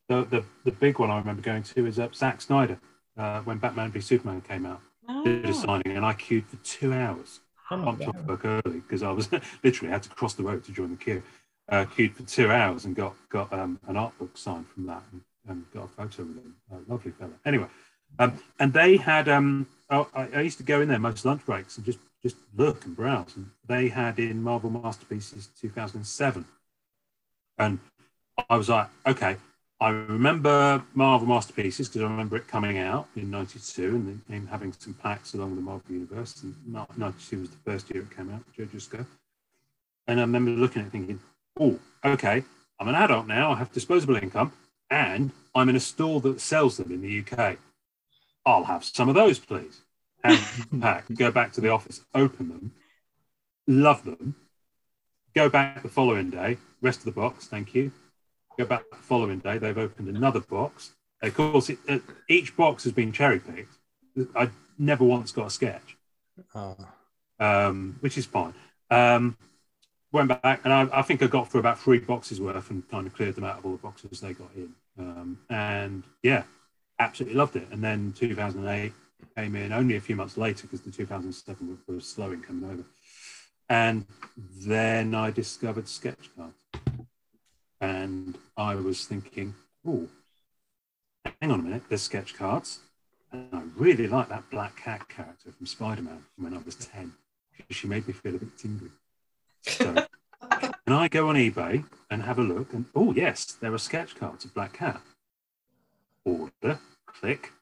the, 0.09 0.25
the 0.25 0.45
the 0.65 0.71
big 0.73 0.99
one 0.99 1.11
I 1.11 1.19
remember 1.19 1.43
going 1.43 1.63
to 1.65 1.87
is 1.87 1.99
uh, 1.99 2.09
Zack 2.15 2.41
Snyder 2.41 2.79
uh, 3.17 3.41
when 3.41 3.59
Batman 3.59 3.91
v 3.91 4.01
Superman 4.01 4.41
came 4.43 4.67
out. 4.67 4.81
Did 5.25 5.45
a 5.45 5.49
Oh. 5.49 5.53
signing 5.53 5.97
and 5.97 6.05
I 6.05 6.13
queued 6.15 6.47
for 6.47 6.57
two 6.57 6.93
hours. 6.93 7.41
I'm 7.71 7.99
to 7.99 8.13
work 8.29 8.45
early 8.45 8.81
because 8.81 9.03
I 9.03 9.11
was 9.11 9.29
literally 9.65 9.91
had 9.91 10.03
to 10.05 10.09
cross 10.11 10.35
the 10.35 10.43
road 10.45 10.63
to 10.65 10.73
join 10.73 10.91
the 10.91 10.97
queue. 10.97 11.23
Uh, 11.69 11.85
queued 11.85 12.15
for 12.15 12.23
two 12.23 12.51
hours 12.53 12.85
and 12.85 12.95
got 12.95 13.15
got 13.29 13.53
um, 13.53 13.81
an 13.89 13.97
art 13.97 14.17
book 14.19 14.37
signed 14.37 14.69
from 14.69 14.87
that 14.87 15.03
and, 15.13 15.21
and 15.49 15.65
got 15.73 15.85
a 15.85 15.89
photo 15.89 16.23
with 16.25 16.37
him. 16.37 16.57
A 16.73 16.91
lovely 16.91 17.13
fella. 17.13 17.33
Anyway, 17.45 17.69
um, 18.19 18.39
and 18.59 18.73
they 18.73 18.97
had 18.97 19.29
um, 19.29 19.67
oh, 19.91 20.09
I, 20.15 20.29
I 20.35 20.41
used 20.41 20.59
to 20.59 20.65
go 20.65 20.81
in 20.81 20.89
there 20.89 20.99
most 20.99 21.25
lunch 21.25 21.45
breaks 21.45 21.77
and 21.77 21.87
just 21.87 21.99
just 22.23 22.37
look 22.57 22.85
and 22.85 22.97
browse. 22.97 23.37
And 23.37 23.51
they 23.67 23.89
had 23.89 24.19
in 24.19 24.43
Marvel 24.43 24.71
Masterpieces 24.71 25.49
2007, 25.61 26.45
and 27.59 27.79
I 28.49 28.57
was 28.57 28.69
like, 28.69 28.89
okay. 29.07 29.37
I 29.79 29.91
remember 29.91 30.83
Marvel 30.95 31.29
Masterpieces 31.29 31.87
because 31.87 32.01
I 32.01 32.05
remember 32.05 32.39
it 32.39 32.49
coming 32.49 32.79
out 32.79 33.09
in 33.15 33.31
'92 33.31 33.85
and 33.85 34.23
then 34.27 34.47
having 34.47 34.73
some 34.73 34.95
packs 34.95 35.35
along 35.35 35.55
the 35.55 35.61
Marvel 35.61 35.93
Universe. 35.93 36.43
And 36.43 36.55
'92 36.97 37.41
was 37.41 37.51
the 37.51 37.57
first 37.59 37.93
year 37.93 38.03
it 38.03 38.17
came 38.17 38.33
out, 38.33 38.41
Joe 38.57 38.65
Jusko. 38.65 39.05
And 40.07 40.19
I 40.19 40.23
remember 40.23 40.53
looking 40.53 40.81
at 40.81 40.89
it 40.89 40.93
thinking, 40.93 41.21
oh, 41.61 41.79
okay, 42.03 42.43
I'm 42.81 42.89
an 42.89 42.95
adult 42.95 43.27
now. 43.27 43.53
I 43.53 43.57
have 43.57 43.71
disposable 43.71 44.17
income 44.17 44.51
and 44.91 45.31
I'm 45.55 45.69
in 45.69 45.77
a 45.77 45.81
store 45.81 46.21
that 46.23 46.41
sells 46.41 46.77
them 46.77 46.93
in 46.93 47.03
the 47.03 47.21
UK. 47.21 47.59
I'll 48.45 48.65
have 48.65 48.85
some 48.85 49.09
of 49.09 49.15
those, 49.15 49.39
please. 49.39 49.81
And 50.23 50.39
pack, 50.81 51.05
go 51.15 51.31
back 51.31 51.53
to 51.53 51.61
the 51.61 51.71
office, 51.71 52.01
open 52.15 52.49
them, 52.49 52.73
love 53.67 54.05
them, 54.05 54.37
go 55.35 55.49
back 55.49 55.83
the 55.83 55.89
following 55.89 56.31
day, 56.31 56.59
rest 56.81 57.01
of 57.01 57.05
the 57.07 57.13
box, 57.13 57.47
thank 57.47 57.75
you. 57.75 57.93
Go 58.59 58.65
back 58.65 58.85
the 58.91 58.97
following 58.97 59.41
day, 59.41 59.59
they've 59.59 59.77
opened 59.77 60.09
another 60.09 60.41
box. 60.41 60.93
Of 61.23 61.35
course, 61.35 61.71
it, 61.71 61.79
uh, 61.89 61.99
each 62.29 62.57
box 62.57 62.85
has 62.85 62.93
been 62.93 63.13
cherry 63.13 63.41
picked. 63.41 63.73
I 64.35 64.51
never 64.79 65.05
once 65.05 65.33
got 65.33 65.47
a 65.47 65.51
sketch, 65.51 65.97
Uh, 66.55 66.75
um, 67.39 67.97
which 68.01 68.17
is 68.19 68.27
fine. 68.27 68.55
Um, 68.91 69.37
went 70.17 70.43
back 70.43 70.61
and 70.65 70.73
I, 70.73 70.89
I 70.93 71.03
think 71.03 71.23
I 71.23 71.27
got 71.27 71.51
through 71.51 71.61
about 71.61 71.79
three 71.79 71.99
boxes 71.99 72.41
worth 72.41 72.71
and 72.71 72.89
kind 72.91 73.07
of 73.07 73.15
cleared 73.15 73.35
them 73.35 73.45
out 73.45 73.59
of 73.59 73.67
all 73.67 73.73
the 73.73 73.79
boxes 73.79 74.21
they 74.21 74.33
got 74.33 74.51
in. 74.57 74.73
Um, 74.99 75.39
and 75.51 76.03
yeah, 76.23 76.45
absolutely 76.99 77.37
loved 77.37 77.55
it. 77.57 77.69
And 77.71 77.85
then 77.85 78.15
2008 78.17 78.93
came 79.37 79.57
in 79.57 79.73
only 79.73 79.97
a 79.97 80.01
few 80.01 80.17
months 80.17 80.39
later 80.39 80.63
because 80.67 80.81
the 80.81 80.91
2007 80.91 81.79
was 81.87 82.07
slow 82.07 82.33
in 82.33 82.41
coming 82.41 82.69
over. 82.69 82.85
And 83.69 84.07
then 84.59 85.15
I 85.15 85.31
discovered 85.31 85.87
sketch 85.87 86.31
cards. 86.35 86.55
And 87.81 88.39
I 88.57 88.75
was 88.75 89.05
thinking, 89.05 89.55
oh, 89.87 90.09
hang 91.43 91.51
on 91.51 91.61
a 91.61 91.63
minute, 91.63 91.83
there's 91.91 92.03
sketch 92.03 92.35
cards. 92.35 92.81
And 93.33 93.49
I 93.53 93.63
really 93.77 94.07
like 94.07 94.31
that 94.31 94.49
Black 94.51 94.77
Cat 94.77 95.09
character 95.11 95.53
from 95.53 95.67
Spider 95.67 96.03
Man 96.03 96.25
when 96.39 96.55
I 96.55 96.59
was 96.65 96.75
10 96.75 97.13
because 97.55 97.77
she 97.77 97.87
made 97.87 98.07
me 98.09 98.15
feel 98.15 98.35
a 98.35 98.39
bit 98.39 98.57
tingly. 98.57 98.91
So, 99.67 100.07
can 100.61 100.75
I 100.95 101.09
go 101.09 101.29
on 101.29 101.35
eBay 101.35 101.85
and 102.11 102.23
have 102.23 102.39
a 102.39 102.43
look? 102.43 102.73
And 102.73 102.87
oh, 102.95 103.13
yes, 103.13 103.45
there 103.61 103.73
are 103.75 103.79
sketch 103.79 104.15
cards 104.17 104.45
of 104.45 104.55
Black 104.55 104.75
Cat. 104.75 105.01
Order, 106.25 106.79
click. 107.07 107.53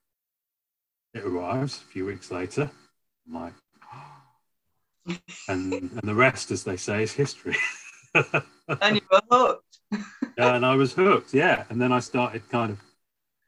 It 1.15 1.25
arrives 1.25 1.79
a 1.79 1.85
few 1.85 2.07
weeks 2.07 2.31
later. 2.31 2.71
I'm 3.27 3.35
like, 3.35 3.53
and, 5.49 5.73
and 5.73 6.01
the 6.03 6.15
rest, 6.15 6.51
as 6.51 6.65
they 6.65 6.77
say, 6.77 7.03
is 7.03 7.13
history. 7.13 7.57
And 8.81 8.97
you 8.97 9.03
were 9.11 9.21
hooked. 9.31 9.79
and 10.39 10.65
I 10.65 10.75
was 10.77 10.95
hooked, 10.95 11.35
yeah. 11.35 11.65
And 11.69 11.83
then 11.83 11.93
I 11.93 11.99
started 11.99 12.49
kind 12.49 12.71
of 12.71 12.81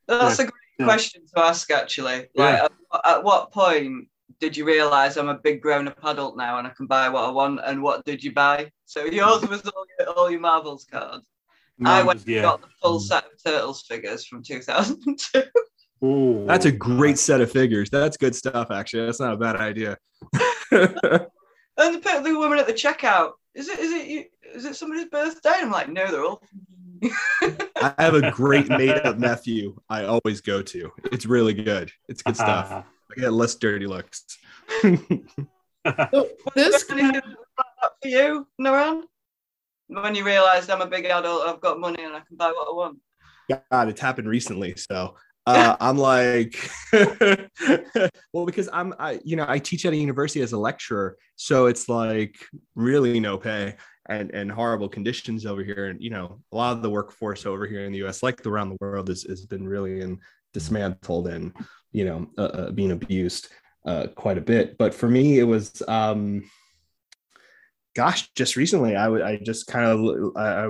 That's 0.09 0.39
Yeah. 0.39 0.45
a 0.45 0.49
great 0.49 0.63
Yeah. 0.79 0.85
question 0.85 1.23
to 1.35 1.41
ask, 1.43 1.71
actually. 1.71 2.17
Like, 2.17 2.29
Yeah. 2.35 2.69
at, 2.93 3.01
at 3.07 3.25
what 3.25 3.51
point 3.53 4.09
did 4.41 4.57
you 4.57 4.65
realize 4.67 5.17
I'm 5.17 5.29
a 5.29 5.39
big 5.39 5.61
grown-up 5.63 5.99
adult 6.05 6.37
now 6.37 6.59
and 6.59 6.67
I 6.67 6.71
can 6.71 6.87
buy 6.87 7.09
what 7.09 7.25
I 7.25 7.31
want? 7.31 7.61
And 7.65 7.83
what 7.83 8.05
did 8.05 8.23
you 8.23 8.33
buy? 8.33 8.71
So 8.85 9.05
yours 9.05 9.43
was 9.49 9.63
all 9.67 9.85
your, 9.99 10.09
all 10.11 10.31
your 10.31 10.41
Marvels 10.41 10.85
cards. 10.91 11.25
I 11.85 12.03
went 12.03 12.19
was- 12.19 12.27
and 12.27 12.43
got 12.43 12.61
the 12.63 12.69
full 12.83 12.99
Mm. 12.99 13.03
set 13.03 13.25
of 13.27 13.43
Turtles 13.45 13.83
figures 13.83 14.27
from 14.27 14.43
2002. 14.43 15.43
Ooh, 16.05 16.45
that's 16.47 16.67
a 16.67 16.73
great 16.73 17.19
set 17.19 17.41
of 17.41 17.51
figures. 17.51 17.89
That's 17.91 18.17
good 18.19 18.35
stuff, 18.35 18.71
actually. 18.71 19.07
That's 19.07 19.21
not 19.21 19.33
a 19.33 19.37
bad 19.37 19.57
idea. 19.57 19.97
And 21.79 21.95
the, 21.95 21.99
pe- 21.99 22.23
the 22.23 22.35
woman 22.39 22.59
at 22.59 22.67
the 22.67 22.73
checkout, 22.73 23.33
is 23.55 23.69
it 23.69 23.79
is 23.79 23.93
it 23.93 24.07
you, 24.07 24.25
is 24.55 24.65
it 24.65 24.77
somebody's 24.77 25.11
birthday? 25.11 25.51
I'm 25.57 25.71
like, 25.71 25.91
no, 25.91 26.11
they're 26.11 26.25
all. 26.25 26.43
I 27.77 27.93
have 27.99 28.15
a 28.15 28.31
great 28.31 28.69
made 28.71 28.93
up 29.05 29.19
nephew 29.19 29.77
I 29.91 30.05
always 30.05 30.41
go 30.41 30.63
to. 30.63 30.91
It's 31.13 31.27
really 31.27 31.53
good. 31.53 31.93
It's 32.09 32.23
good 32.23 32.35
stuff. 32.37 32.87
I 33.11 33.21
get 33.21 33.33
less 33.33 33.55
dirty 33.55 33.87
looks. 33.87 34.25
So 34.83 36.29
this 36.55 36.91
Anything 36.91 37.13
like 37.15 37.25
that 37.83 37.93
for 38.03 38.09
you, 38.09 38.47
Norrin? 38.61 39.03
When 39.89 40.15
you 40.15 40.25
realised 40.25 40.71
I'm 40.71 40.81
a 40.81 40.87
big 40.87 41.05
adult, 41.05 41.47
I've 41.47 41.61
got 41.61 41.79
money 41.79 42.03
and 42.03 42.15
I 42.15 42.21
can 42.21 42.37
buy 42.37 42.49
what 42.49 42.69
I 42.69 42.73
want. 42.73 42.99
God, 43.71 43.89
it's 43.89 44.01
happened 44.01 44.29
recently. 44.29 44.75
So 44.77 45.15
uh, 45.47 45.77
I'm 45.81 45.97
like, 45.97 46.71
well, 48.33 48.47
because 48.47 48.69
I'm, 48.73 48.95
I, 48.99 49.21
you 49.25 49.37
know, 49.37 49.47
I 49.49 49.59
teach 49.59 49.87
at 49.87 49.93
a 49.93 49.97
university 49.97 50.43
as 50.43 50.53
a 50.53 50.59
lecturer, 50.59 51.17
so 51.37 51.67
it's 51.67 51.89
like 51.89 52.37
really 52.75 53.21
no 53.21 53.39
pay 53.39 53.77
and 54.09 54.33
and 54.33 54.51
horrible 54.51 54.89
conditions 54.89 55.47
over 55.47 55.63
here, 55.63 55.87
and 55.87 56.03
you 56.03 56.11
know, 56.11 56.41
a 56.53 56.57
lot 56.57 56.77
of 56.77 56.83
the 56.83 56.91
workforce 56.91 57.47
over 57.47 57.67
here 57.67 57.85
in 57.85 57.93
the 57.93 57.99
U.S., 57.99 58.23
like 58.23 58.45
around 58.45 58.71
the 58.71 58.79
world, 58.81 59.09
has 59.09 59.23
has 59.23 59.47
been 59.47 59.69
really 59.69 60.01
in, 60.01 60.19
dismantled 60.53 61.29
and 61.29 61.53
you 61.97 62.05
know 62.05 62.29
uh, 62.37 62.43
uh, 62.43 62.71
being 62.71 62.93
abused 62.93 63.49
uh, 63.87 64.07
quite 64.15 64.37
a 64.37 64.43
bit. 64.43 64.77
But 64.77 64.95
for 64.95 65.09
me, 65.09 65.39
it 65.39 65.45
was. 65.45 65.83
um 65.89 66.49
Gosh, 67.95 68.31
just 68.35 68.57
recently, 68.57 68.95
I 68.95 69.09
would 69.09 69.23
I 69.23 69.39
just 69.39 69.67
kind 69.69 69.87
of 69.87 70.37
I, 70.37 70.69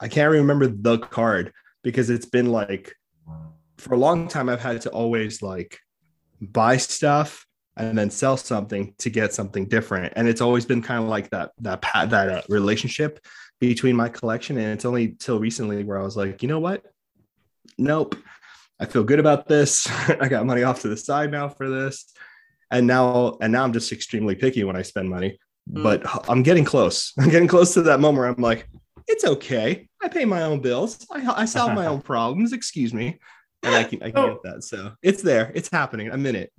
I, 0.00 0.08
can't 0.08 0.32
remember 0.32 0.66
the 0.66 0.96
card 0.96 1.52
because 1.84 2.08
it's 2.08 2.24
been 2.24 2.46
like 2.46 2.96
for 3.76 3.92
a 3.92 3.98
long 3.98 4.26
time 4.26 4.48
I've 4.48 4.62
had 4.62 4.80
to 4.82 4.90
always 4.90 5.42
like 5.42 5.78
buy 6.40 6.78
stuff 6.78 7.44
and 7.76 7.98
then 7.98 8.08
sell 8.08 8.38
something 8.38 8.94
to 8.96 9.10
get 9.10 9.34
something 9.34 9.68
different 9.68 10.14
and 10.16 10.26
it's 10.26 10.40
always 10.40 10.64
been 10.64 10.80
kind 10.80 11.02
of 11.02 11.10
like 11.10 11.28
that 11.30 11.50
that 11.58 11.82
pa- 11.82 12.06
that 12.06 12.28
uh, 12.30 12.42
relationship 12.48 13.20
between 13.60 13.94
my 13.94 14.08
collection 14.08 14.56
and 14.56 14.72
it's 14.72 14.86
only 14.86 15.08
till 15.18 15.38
recently 15.38 15.84
where 15.84 15.98
I 15.98 16.02
was 16.02 16.16
like 16.16 16.42
you 16.42 16.48
know 16.48 16.60
what 16.60 16.82
nope 17.76 18.16
I 18.80 18.86
feel 18.86 19.04
good 19.04 19.20
about 19.20 19.46
this 19.46 19.86
I 20.20 20.28
got 20.28 20.46
money 20.46 20.62
off 20.62 20.80
to 20.82 20.88
the 20.88 20.96
side 20.96 21.30
now 21.30 21.48
for 21.48 21.68
this 21.68 22.12
and 22.70 22.86
now 22.86 23.36
and 23.40 23.52
now 23.52 23.64
I'm 23.64 23.72
just 23.72 23.92
extremely 23.92 24.34
picky 24.34 24.64
when 24.64 24.76
I 24.76 24.82
spend 24.82 25.08
money 25.08 25.38
Mm. 25.70 25.82
but 25.82 26.28
I'm 26.28 26.42
getting 26.42 26.64
close 26.64 27.12
I'm 27.20 27.28
getting 27.28 27.46
close 27.46 27.74
to 27.74 27.82
that 27.82 28.00
moment 28.00 28.18
where 28.18 28.28
I'm 28.28 28.42
like 28.42 28.66
it's 29.06 29.24
okay. 29.24 29.88
I 30.00 30.08
pay 30.08 30.24
my 30.24 30.42
own 30.42 30.60
bills. 30.60 31.04
I, 31.10 31.42
I 31.42 31.44
solve 31.44 31.74
my 31.74 31.86
own 31.92 32.00
problems. 32.00 32.52
Excuse 32.52 32.94
me. 32.94 33.18
And 33.62 33.74
I 33.74 33.84
can, 33.84 34.02
I 34.02 34.10
can 34.10 34.28
get 34.28 34.42
that. 34.44 34.64
So 34.64 34.92
it's 35.02 35.20
there. 35.22 35.50
It's 35.54 35.68
happening. 35.70 36.10
I'm 36.10 36.24
in 36.26 36.36
it. 36.36 36.52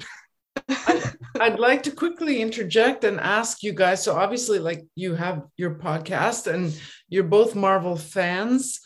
I'd 1.40 1.60
like 1.60 1.84
to 1.84 1.92
quickly 1.92 2.42
interject 2.42 3.04
and 3.04 3.20
ask 3.20 3.64
you 3.64 3.72
guys. 3.74 4.04
So 4.04 4.16
obviously, 4.16 4.60
like 4.60 4.86
you 4.96 5.16
have 5.16 5.44
your 5.58 5.76
podcast, 5.76 6.52
and 6.52 6.78
you're 7.10 7.24
both 7.24 7.56
Marvel 7.56 7.96
fans, 7.96 8.82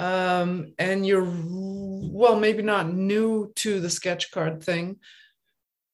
um, 0.00 0.72
and 0.78 1.06
you're 1.06 1.30
well, 1.30 2.40
maybe 2.40 2.62
not 2.62 2.92
new 2.92 3.52
to 3.56 3.80
the 3.80 3.90
sketch 3.90 4.30
card 4.30 4.62
thing, 4.62 4.96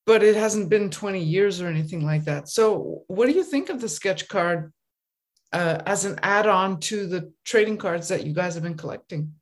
but 0.06 0.22
it 0.22 0.36
hasn't 0.36 0.70
been 0.70 0.90
20 0.90 1.20
years 1.20 1.60
or 1.60 1.66
anything 1.66 2.06
like 2.06 2.24
that. 2.24 2.48
So, 2.48 3.02
what 3.08 3.26
do 3.26 3.32
you 3.32 3.42
think 3.42 3.68
of 3.68 3.80
the 3.80 3.88
sketch 3.88 4.28
card 4.28 4.72
uh, 5.52 5.82
as 5.86 6.04
an 6.04 6.20
add-on 6.22 6.78
to 6.80 7.08
the 7.08 7.32
trading 7.44 7.78
cards 7.78 8.06
that 8.08 8.24
you 8.24 8.32
guys 8.32 8.54
have 8.54 8.62
been 8.62 8.76
collecting? 8.76 9.34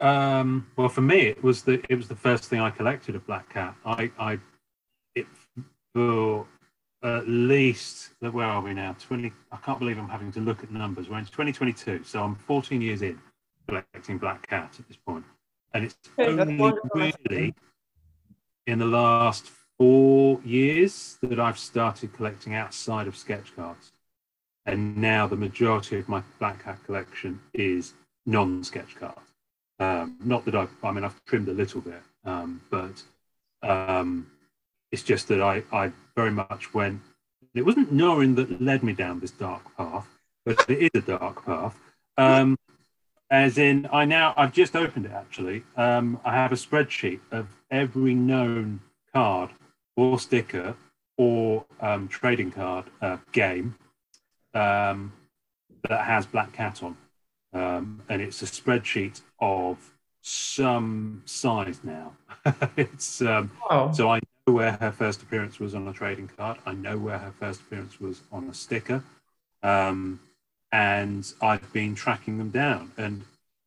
Um, 0.00 0.66
well, 0.76 0.88
for 0.88 1.02
me, 1.02 1.20
it 1.26 1.44
was 1.44 1.62
the 1.62 1.84
it 1.90 1.94
was 1.94 2.08
the 2.08 2.16
first 2.16 2.44
thing 2.44 2.60
I 2.60 2.70
collected 2.70 3.14
of 3.14 3.26
Black 3.26 3.52
Cat. 3.52 3.76
I, 3.84 4.10
I, 4.18 4.38
it 5.14 5.26
for 5.94 6.46
at 7.02 7.28
least 7.28 8.10
where 8.20 8.46
are 8.46 8.62
we 8.62 8.74
now? 8.74 8.94
Twenty. 9.00 9.32
I 9.50 9.56
can't 9.56 9.78
believe 9.78 9.98
I'm 9.98 10.08
having 10.08 10.32
to 10.32 10.40
look 10.40 10.62
at 10.62 10.70
numbers. 10.70 11.08
We're 11.08 11.18
in 11.18 11.24
2022, 11.24 12.04
so 12.04 12.22
I'm 12.22 12.36
14 12.36 12.80
years 12.80 13.02
in 13.02 13.18
collecting 13.66 14.18
Black 14.18 14.46
Cat 14.48 14.76
at 14.78 14.88
this 14.88 14.96
point, 14.96 15.24
and 15.74 15.84
it's 15.84 15.96
Okay, 16.18 16.30
only 16.30 16.78
really 16.94 17.54
in 18.66 18.78
the 18.78 18.86
last 18.86 19.50
four 19.78 20.40
years 20.44 21.18
that 21.22 21.40
I've 21.40 21.58
started 21.58 22.12
collecting 22.12 22.54
outside 22.54 23.06
of 23.06 23.16
sketch 23.16 23.54
cards, 23.56 23.92
and 24.66 24.96
now 24.96 25.26
the 25.26 25.36
majority 25.36 25.98
of 25.98 26.08
my 26.08 26.22
Black 26.38 26.64
Cat 26.64 26.78
collection 26.84 27.40
is 27.52 27.94
non-sketch 28.26 28.96
cards. 28.96 29.18
Um, 29.80 30.16
not 30.22 30.44
that 30.44 30.54
I've, 30.54 30.70
I 30.84 30.92
mean, 30.92 31.02
I've 31.02 31.24
trimmed 31.24 31.48
a 31.48 31.52
little 31.52 31.80
bit, 31.80 32.02
um, 32.24 32.60
but 32.70 33.02
um, 33.62 34.30
it's 34.92 35.02
just 35.02 35.28
that 35.28 35.40
I, 35.40 35.62
I 35.72 35.90
very 36.14 36.30
much 36.30 36.72
went, 36.74 37.00
it 37.54 37.64
wasn't 37.64 37.92
Norrin 37.92 38.36
that 38.36 38.60
led 38.62 38.82
me 38.82 38.92
down 38.92 39.20
this 39.20 39.30
dark 39.30 39.76
path, 39.76 40.06
but 40.44 40.68
it 40.70 40.82
is 40.82 40.90
a 40.94 41.00
dark 41.00 41.44
path. 41.44 41.76
Um, 42.16 42.56
as 43.30 43.58
in, 43.58 43.88
I 43.92 44.04
now, 44.04 44.34
I've 44.36 44.52
just 44.52 44.76
opened 44.76 45.06
it 45.06 45.12
actually. 45.12 45.64
Um, 45.76 46.20
I 46.24 46.34
have 46.34 46.52
a 46.52 46.56
spreadsheet 46.56 47.20
of 47.30 47.48
every 47.70 48.14
known 48.14 48.80
card 49.12 49.50
or 49.96 50.18
sticker 50.18 50.76
or 51.16 51.64
um, 51.80 52.08
trading 52.08 52.50
card 52.50 52.84
uh, 53.00 53.16
game 53.32 53.74
um, 54.54 55.12
that 55.88 56.04
has 56.04 56.26
Black 56.26 56.52
Cat 56.52 56.82
on 56.82 56.96
um, 57.52 58.02
and 58.08 58.22
it's 58.22 58.42
a 58.42 58.46
spreadsheet 58.46 59.20
of 59.40 59.92
some 60.22 61.22
size 61.24 61.80
now. 61.82 62.12
it's 62.76 63.20
um, 63.22 63.50
Wow. 63.70 63.92
so 63.92 64.10
I 64.10 64.20
where 64.46 64.72
her 64.72 64.90
first 64.90 65.22
appearance 65.22 65.60
was 65.60 65.74
on 65.74 65.86
a 65.86 65.92
trading 65.92 66.28
card. 66.36 66.58
I 66.66 66.72
know 66.72 66.98
where 66.98 67.18
her 67.18 67.32
first 67.38 67.60
appearance 67.60 68.00
was 68.00 68.22
on 68.32 68.48
a 68.48 68.54
sticker, 68.54 69.04
um, 69.62 70.20
and 70.72 71.30
I've 71.40 71.72
been 71.72 71.94
tracking 71.94 72.38
them 72.38 72.50
down. 72.50 72.92
And 72.96 73.22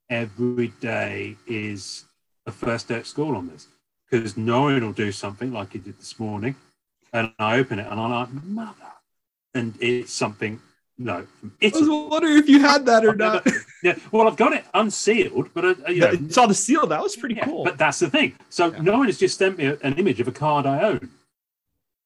every 0.09 0.67
day 0.81 1.37
is 1.47 2.05
a 2.45 2.51
first 2.51 2.89
day 2.89 2.95
at 2.95 3.07
school 3.07 3.35
on 3.35 3.47
this 3.47 3.67
because 4.09 4.33
Norrin 4.33 4.81
will 4.81 4.91
do 4.91 5.11
something 5.11 5.53
like 5.53 5.71
he 5.71 5.79
did 5.79 5.97
this 5.97 6.19
morning, 6.19 6.55
and 7.13 7.31
I 7.39 7.57
open 7.57 7.79
it 7.79 7.87
and 7.89 7.99
I'm 7.99 8.11
like, 8.11 8.43
mother, 8.43 8.91
and 9.53 9.75
it's 9.79 10.11
something. 10.11 10.59
No, 10.97 11.27
from 11.39 11.53
I 11.61 11.71
was 11.73 11.89
wondering 11.89 12.37
if 12.37 12.47
you 12.47 12.61
had 12.61 12.85
that 12.85 13.05
or 13.05 13.15
not. 13.15 13.45
Yeah, 13.85 13.95
well, 14.11 14.27
I've 14.27 14.35
got 14.35 14.51
it 14.53 14.65
unsealed, 14.73 15.49
but 15.53 15.63
uh, 15.63 15.75
you 15.89 15.99
know, 15.99 16.07
I 16.09 16.27
saw 16.29 16.47
the 16.47 16.55
seal. 16.55 16.87
That 16.87 17.03
was 17.03 17.15
pretty 17.15 17.35
yeah, 17.35 17.45
cool. 17.45 17.63
But 17.63 17.77
that's 17.77 17.99
the 17.99 18.09
thing. 18.09 18.33
So 18.49 18.71
Yeah. 18.71 18.81
no 18.81 18.97
one 18.97 19.05
has 19.05 19.19
just 19.19 19.37
sent 19.37 19.59
me 19.59 19.65
a- 19.65 19.77
an 19.83 19.93
image 19.99 20.19
of 20.19 20.27
a 20.27 20.31
card 20.31 20.65
I 20.65 20.81
own, 20.81 21.11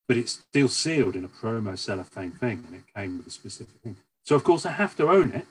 but 0.05 0.17
it's 0.17 0.33
still 0.33 0.67
sealed 0.67 1.15
in 1.15 1.23
a 1.23 1.29
promo 1.29 1.77
cellophane 1.77 2.31
thing, 2.31 2.65
and 2.67 2.75
it 2.75 2.83
came 2.93 3.17
with 3.17 3.27
a 3.27 3.29
specific 3.29 3.75
thing. 3.81 3.95
So 4.25 4.35
of 4.35 4.43
course 4.43 4.65
I 4.65 4.71
have 4.71 4.97
to 4.97 5.07
own 5.09 5.31
it. 5.31 5.47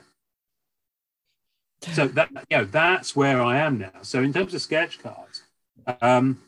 So 1.81 2.07
that 2.19 2.29
you 2.51 2.59
know 2.59 2.65
that's 2.67 3.17
where 3.17 3.41
I 3.41 3.57
am 3.57 3.79
now. 3.79 4.03
So 4.03 4.23
in 4.23 4.35
terms 4.35 4.53
of 4.53 4.61
sketch 4.61 5.03
cards, 5.03 5.45
um, 6.03 6.43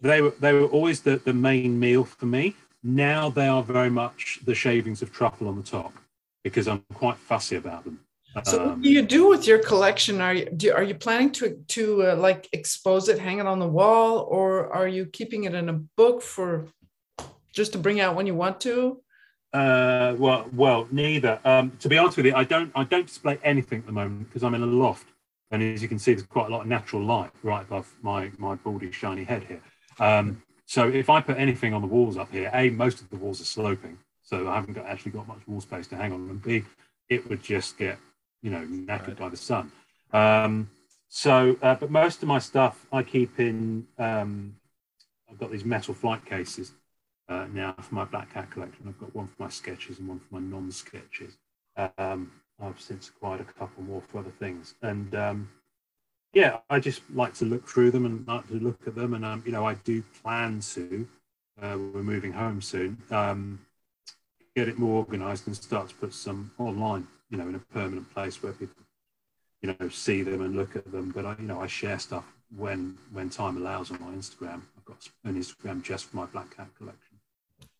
they 0.00 0.22
were 0.22 0.34
they 0.40 0.54
were 0.54 0.68
always 0.68 1.02
the, 1.02 1.16
the 1.18 1.34
main 1.34 1.78
meal 1.78 2.04
for 2.04 2.24
me. 2.24 2.56
Now 2.82 3.28
they 3.28 3.46
are 3.46 3.62
very 3.62 3.90
much 3.90 4.40
the 4.46 4.54
shavings 4.54 5.02
of 5.02 5.12
truffle 5.12 5.48
on 5.48 5.56
the 5.56 5.62
top 5.62 5.92
because 6.42 6.66
I'm 6.66 6.82
quite 6.94 7.18
fussy 7.18 7.56
about 7.56 7.84
them. 7.84 8.00
So 8.44 8.58
what 8.58 8.72
Um, 8.74 8.82
do 8.82 8.90
you 8.90 9.02
do 9.02 9.28
with 9.28 9.46
your 9.46 9.58
collection? 9.58 10.20
Are 10.20 10.34
you 10.34 10.46
do, 10.56 10.72
are 10.72 10.82
you 10.82 10.94
planning 10.94 11.30
to 11.32 11.44
to 11.68 11.82
uh, 12.08 12.16
like 12.16 12.48
expose 12.52 13.08
it, 13.08 13.18
hang 13.18 13.38
it 13.38 13.46
on 13.46 13.58
the 13.58 13.68
wall, 13.68 14.26
or 14.30 14.72
are 14.72 14.88
you 14.88 15.06
keeping 15.06 15.44
it 15.44 15.54
in 15.54 15.68
a 15.68 15.74
book 15.96 16.22
for 16.22 16.66
just 17.52 17.72
to 17.72 17.78
bring 17.78 18.00
out 18.00 18.14
when 18.16 18.26
you 18.26 18.34
want 18.34 18.60
to? 18.60 19.00
Uh, 19.52 20.14
well, 20.18 20.46
well, 20.52 20.86
neither. 20.90 21.40
Um, 21.44 21.72
to 21.80 21.88
be 21.88 21.96
honest 21.96 22.16
with 22.18 22.26
you, 22.26 22.34
I 22.34 22.44
don't, 22.44 22.70
I 22.74 22.84
don't 22.84 23.06
display 23.06 23.38
anything 23.42 23.78
at 23.78 23.86
the 23.86 23.92
moment 23.92 24.28
because 24.28 24.44
I'm 24.44 24.54
in 24.54 24.62
a 24.62 24.66
loft, 24.66 25.06
and 25.50 25.62
as 25.62 25.80
you 25.80 25.88
can 25.88 25.98
see, 25.98 26.12
there's 26.12 26.26
quite 26.26 26.48
a 26.48 26.50
lot 26.50 26.60
of 26.60 26.66
natural 26.66 27.02
light 27.02 27.30
right 27.42 27.62
above 27.62 27.92
my 28.02 28.30
my 28.38 28.54
baldy 28.56 28.92
shiny 28.92 29.24
head 29.24 29.44
here. 29.44 29.62
Um, 29.98 30.42
so 30.66 30.86
if 30.86 31.08
I 31.08 31.22
put 31.22 31.38
anything 31.38 31.72
on 31.72 31.80
the 31.80 31.88
walls 31.88 32.16
up 32.18 32.30
here, 32.30 32.50
a 32.52 32.68
most 32.70 33.00
of 33.00 33.08
the 33.08 33.16
walls 33.16 33.40
are 33.40 33.44
sloping, 33.44 33.96
so 34.22 34.48
I 34.48 34.54
haven't 34.56 34.74
got, 34.74 34.84
actually 34.86 35.12
got 35.12 35.26
much 35.26 35.40
wall 35.46 35.62
space 35.62 35.86
to 35.88 35.96
hang 35.96 36.12
on, 36.12 36.28
and 36.28 36.42
b 36.42 36.64
it 37.08 37.26
would 37.28 37.42
just 37.42 37.78
get 37.78 37.98
you 38.42 38.50
know 38.50 38.64
knackered 38.66 39.18
by 39.18 39.28
the 39.28 39.36
sun. 39.36 39.72
Um, 40.12 40.70
so, 41.08 41.56
uh, 41.62 41.74
but 41.74 41.90
most 41.90 42.22
of 42.22 42.28
my 42.28 42.38
stuff 42.38 42.86
I 42.92 43.02
keep 43.02 43.40
in. 43.40 43.86
Um, 43.98 44.56
I've 45.30 45.38
got 45.38 45.50
these 45.50 45.64
metal 45.64 45.94
flight 45.94 46.24
cases 46.24 46.72
uh, 47.28 47.46
now 47.52 47.74
for 47.80 47.94
my 47.94 48.04
Black 48.04 48.32
Cat 48.32 48.50
collection. 48.50 48.86
I've 48.88 48.98
got 48.98 49.14
one 49.14 49.26
for 49.26 49.42
my 49.42 49.48
sketches 49.50 49.98
and 49.98 50.08
one 50.08 50.20
for 50.20 50.40
my 50.40 50.40
non-sketches. 50.40 51.36
Um, 51.98 52.32
I've 52.60 52.80
since 52.80 53.08
acquired 53.08 53.40
a 53.40 53.44
couple 53.44 53.82
more 53.82 54.02
for 54.08 54.18
other 54.18 54.32
things, 54.38 54.74
and 54.82 55.14
um, 55.14 55.48
yeah, 56.32 56.58
I 56.68 56.80
just 56.80 57.02
like 57.14 57.34
to 57.34 57.44
look 57.44 57.68
through 57.68 57.90
them 57.90 58.04
and 58.04 58.26
like 58.26 58.48
to 58.48 58.54
look 58.54 58.86
at 58.86 58.94
them, 58.94 59.14
and 59.14 59.24
um, 59.24 59.42
you 59.46 59.52
know, 59.52 59.66
I 59.66 59.74
do 59.74 60.02
plan 60.22 60.60
to. 60.72 61.06
Uh, 61.60 61.76
we're 61.76 62.02
moving 62.02 62.32
home 62.32 62.60
soon. 62.60 62.96
Um, 63.10 63.60
get 64.54 64.68
it 64.68 64.78
more 64.78 64.98
organised 64.98 65.46
and 65.46 65.56
start 65.56 65.88
to 65.88 65.94
put 65.96 66.12
some 66.12 66.50
online, 66.58 67.06
you 67.30 67.38
know, 67.38 67.48
in 67.48 67.54
a 67.54 67.58
permanent 67.58 68.12
place 68.12 68.42
where 68.42 68.52
people, 68.52 68.82
you 69.62 69.74
know, 69.78 69.88
see 69.88 70.22
them 70.22 70.42
and 70.42 70.56
look 70.56 70.76
at 70.76 70.90
them. 70.90 71.12
But 71.14 71.26
I, 71.26 71.36
you 71.38 71.46
know, 71.46 71.60
I 71.60 71.66
share 71.66 71.98
stuff 71.98 72.24
when 72.56 72.96
when 73.12 73.30
time 73.30 73.56
allows 73.56 73.90
on 73.90 74.00
my 74.00 74.08
Instagram. 74.08 74.62
I've 74.76 74.84
got 74.84 75.08
an 75.24 75.40
Instagram 75.40 75.82
just 75.82 76.06
for 76.06 76.16
my 76.16 76.26
Black 76.26 76.56
Cat 76.56 76.68
collection. 76.76 77.18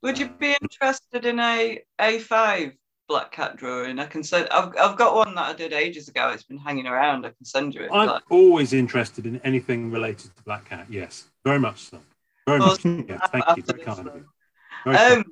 Would 0.02 0.18
you 0.18 0.28
be 0.28 0.56
interested 0.60 1.26
in 1.26 1.40
a 1.40 1.80
A5 1.98 2.72
black 3.08 3.32
cat 3.32 3.56
drawing? 3.56 3.98
I 3.98 4.06
can 4.06 4.22
send. 4.22 4.48
I've, 4.50 4.72
I've 4.78 4.96
got 4.96 5.14
one 5.14 5.34
that 5.34 5.46
I 5.46 5.52
did 5.54 5.72
ages 5.72 6.08
ago. 6.08 6.30
It's 6.30 6.44
been 6.44 6.58
hanging 6.58 6.86
around. 6.86 7.26
I 7.26 7.30
can 7.30 7.44
send 7.44 7.74
you 7.74 7.82
it. 7.82 7.90
I'm 7.92 8.06
like. 8.06 8.22
always 8.30 8.72
interested 8.72 9.26
in 9.26 9.40
anything 9.42 9.90
related 9.90 10.36
to 10.36 10.42
Black 10.44 10.68
Cat. 10.68 10.86
Yes, 10.88 11.28
very 11.44 11.58
much 11.58 11.90
so. 11.90 11.98
Very 12.46 12.60
much. 12.60 12.84
Yeah, 12.84 13.18
thank 13.26 13.44
you. 13.56 13.62
Very 13.62 13.80
kind 13.80 14.08
of 14.08 14.14
you. 14.14 14.24
Very. 14.84 14.96
Um, 14.96 15.24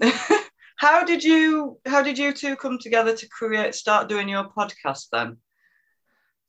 how 0.82 1.04
did 1.04 1.22
you 1.22 1.78
how 1.86 2.02
did 2.02 2.18
you 2.18 2.32
two 2.32 2.56
come 2.56 2.76
together 2.76 3.16
to 3.16 3.28
create 3.28 3.72
start 3.72 4.08
doing 4.08 4.28
your 4.28 4.44
podcast 4.50 5.06
then? 5.12 5.36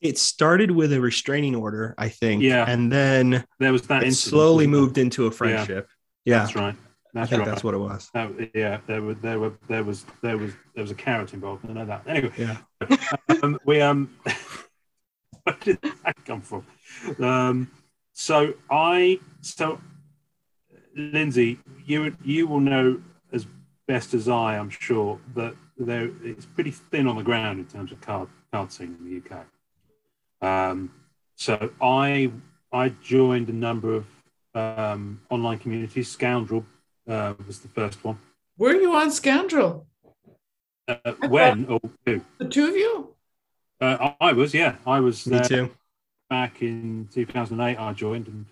It 0.02 0.18
started 0.18 0.72
with 0.72 0.92
a 0.92 1.00
restraining 1.00 1.56
order, 1.56 1.94
I 2.00 2.10
think. 2.10 2.42
Yeah. 2.42 2.66
And 2.68 2.92
then 2.92 3.46
there 3.60 3.72
was 3.72 3.84
that 3.84 4.02
it 4.02 4.08
incident, 4.08 4.32
slowly 4.32 4.66
moved 4.66 4.98
into 4.98 5.28
a 5.28 5.32
friendship. 5.32 5.88
Yeah. 6.26 6.40
That's 6.40 6.56
right. 6.56 6.76
I 6.76 7.20
That's 7.20 7.30
think 7.30 7.40
right. 7.42 7.48
that's 7.48 7.64
what 7.64 7.76
it 7.76 7.78
was. 7.78 8.10
That- 8.16 8.50
yeah, 8.56 8.80
there 8.88 9.04
were 9.04 9.14
there 9.14 9.40
were 9.40 9.54
there 9.70 9.84
was 9.84 10.04
there 10.24 10.38
was 10.38 10.52
there 10.74 10.84
was 10.84 10.90
a 10.90 10.96
carrot 10.96 11.34
involved. 11.36 11.70
I 11.70 11.74
know 11.74 11.86
that. 11.86 12.02
Anyway, 12.08 12.34
Yeah. 12.36 12.58
um, 13.44 13.60
we 13.66 13.82
um, 13.82 14.10
where 15.44 15.56
did 15.62 15.78
that 16.04 16.26
come 16.26 16.42
from? 16.42 16.66
Um, 17.24 17.70
so 18.14 18.56
I 18.72 19.20
so 19.42 19.80
Lindsey, 20.96 21.60
you 21.86 22.16
you 22.24 22.48
will 22.48 22.60
know 22.60 23.00
as 23.32 23.46
best 23.88 24.14
as 24.14 24.28
I, 24.30 24.58
I'm 24.58 24.70
sure 24.70 25.20
that 25.36 25.56
there 25.78 26.10
it's 26.24 26.46
pretty 26.46 26.72
thin 26.72 27.08
on 27.08 27.18
the 27.18 27.24
ground 27.24 27.60
in 27.60 27.66
terms 27.66 27.92
of 27.92 28.02
card 28.02 28.30
card 28.52 28.72
scene 28.72 28.96
in 29.00 29.22
the 29.22 29.36
UK. 29.36 29.46
Um, 30.42 30.92
so 31.36 31.72
I 31.82 32.32
I 32.72 32.90
joined 33.02 33.50
a 33.50 33.54
number 33.54 33.96
of 33.96 34.06
um, 34.56 35.22
online 35.30 35.60
communities. 35.60 36.10
Scoundrel 36.10 36.66
uh, 37.08 37.34
was 37.48 37.60
the 37.60 37.68
first 37.70 38.04
one. 38.04 38.18
Were 38.58 38.74
you 38.74 38.94
on 38.94 39.12
Scoundrel? 39.12 39.88
Uh, 40.88 41.12
when 41.28 41.66
or 41.66 41.80
who? 42.06 42.22
The 42.38 42.46
two 42.46 42.68
of 42.68 42.76
you? 42.76 43.16
Uh, 43.82 44.14
I 44.22 44.30
I 44.30 44.34
was, 44.34 44.54
yeah, 44.54 44.76
I 44.86 45.00
was 45.00 45.26
Me 45.28 45.42
too. 45.42 45.72
back 46.30 46.62
in 46.62 47.08
2008. 47.12 47.78
I 47.78 47.94
joined, 47.94 48.28
and 48.28 48.46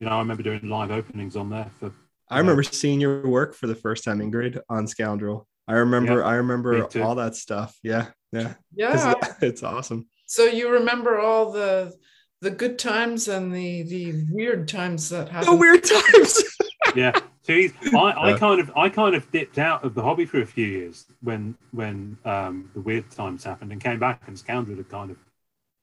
you 0.00 0.06
know, 0.06 0.12
I 0.12 0.18
remember 0.18 0.42
doing 0.42 0.68
live 0.68 0.90
openings 0.90 1.36
on 1.36 1.50
there 1.50 1.70
for. 1.78 1.92
I 2.30 2.38
remember 2.38 2.62
seeing 2.62 3.00
your 3.00 3.26
work 3.26 3.54
for 3.54 3.66
the 3.66 3.74
first 3.74 4.04
time, 4.04 4.18
Ingrid, 4.20 4.60
on 4.68 4.86
Scoundrel. 4.86 5.46
I 5.66 5.74
remember. 5.74 6.20
Yeah, 6.20 6.26
I 6.26 6.34
remember 6.34 6.86
all 7.02 7.14
that 7.16 7.36
stuff. 7.36 7.76
Yeah, 7.82 8.06
yeah. 8.32 8.54
Yeah. 8.74 9.14
It's, 9.22 9.28
it's 9.42 9.62
awesome. 9.62 10.08
So 10.26 10.44
you 10.44 10.70
remember 10.70 11.18
all 11.18 11.52
the 11.52 11.94
the 12.40 12.50
good 12.50 12.78
times 12.78 13.28
and 13.28 13.52
the 13.54 13.82
the 13.82 14.24
weird 14.30 14.68
times 14.68 15.08
that 15.10 15.28
happened. 15.28 15.52
The 15.52 15.56
weird 15.60 15.84
times. 15.84 16.42
Yeah, 16.96 17.12
so 17.42 17.52
he's, 17.52 17.74
I, 17.94 17.96
I 17.98 18.30
Yeah. 18.30 18.38
kind 18.38 18.60
of, 18.62 18.72
I 18.74 18.88
kind 18.88 19.14
of 19.14 19.30
dipped 19.30 19.58
out 19.58 19.84
of 19.84 19.94
the 19.94 20.02
hobby 20.02 20.24
for 20.24 20.40
a 20.40 20.46
few 20.46 20.64
years 20.66 21.04
when 21.20 21.54
when 21.70 22.16
um, 22.24 22.70
the 22.72 22.80
weird 22.80 23.10
times 23.10 23.44
happened, 23.44 23.72
and 23.72 23.80
came 23.80 23.98
back, 23.98 24.22
and 24.26 24.38
Scoundrel 24.38 24.78
had 24.78 24.88
kind 24.88 25.10
of 25.10 25.18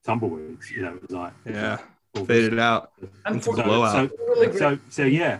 tumbleweeds. 0.04 0.68
You 0.70 0.82
know, 0.82 0.94
it 0.96 1.02
was 1.02 1.10
like 1.12 1.32
yeah, 1.44 1.78
all 2.16 2.24
this- 2.24 2.26
faded 2.26 2.58
out. 2.58 2.90
And 3.24 3.36
Into 3.36 3.44
for- 3.50 3.56
the 3.56 3.62
blowout. 3.62 4.10
So, 4.36 4.52
so, 4.58 4.78
so 4.88 5.04
yeah. 5.04 5.38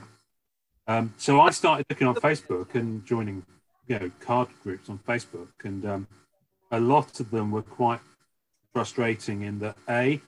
Um, 0.86 1.14
so 1.16 1.40
I 1.40 1.50
started 1.50 1.86
looking 1.90 2.06
on 2.06 2.14
Facebook 2.14 2.74
and 2.74 3.04
joining, 3.04 3.44
you 3.88 3.98
know, 3.98 4.10
card 4.20 4.48
groups 4.62 4.88
on 4.88 4.98
Facebook, 4.98 5.48
and 5.64 5.84
um, 5.84 6.06
a 6.70 6.78
lot 6.78 7.18
of 7.20 7.30
them 7.30 7.50
were 7.50 7.62
quite 7.62 8.00
frustrating 8.72 9.42
in 9.42 9.58
that 9.60 9.76
a, 9.88 10.20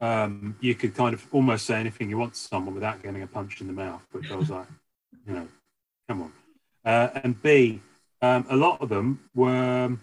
um, 0.00 0.56
you 0.60 0.74
could 0.74 0.94
kind 0.94 1.14
of 1.14 1.26
almost 1.32 1.66
say 1.66 1.78
anything 1.78 2.10
you 2.10 2.18
want 2.18 2.34
to 2.34 2.40
someone 2.40 2.74
without 2.74 3.02
getting 3.02 3.22
a 3.22 3.26
punch 3.26 3.60
in 3.60 3.68
the 3.68 3.72
mouth, 3.72 4.02
which 4.12 4.30
I 4.30 4.36
was 4.36 4.50
like, 4.50 4.66
you 5.26 5.34
know, 5.34 5.48
come 6.08 6.22
on. 6.22 6.32
Uh, 6.84 7.20
and 7.22 7.40
b, 7.40 7.80
um, 8.20 8.46
a 8.50 8.56
lot 8.56 8.80
of 8.80 8.88
them 8.88 9.20
were 9.34 9.96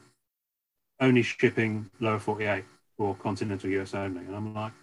only 0.99 1.21
shipping 1.21 1.89
lower 1.99 2.19
48 2.19 2.63
or 2.97 3.15
continental 3.15 3.69
US 3.71 3.93
only, 3.93 4.21
and 4.21 4.35
I'm 4.35 4.53
like. 4.53 4.73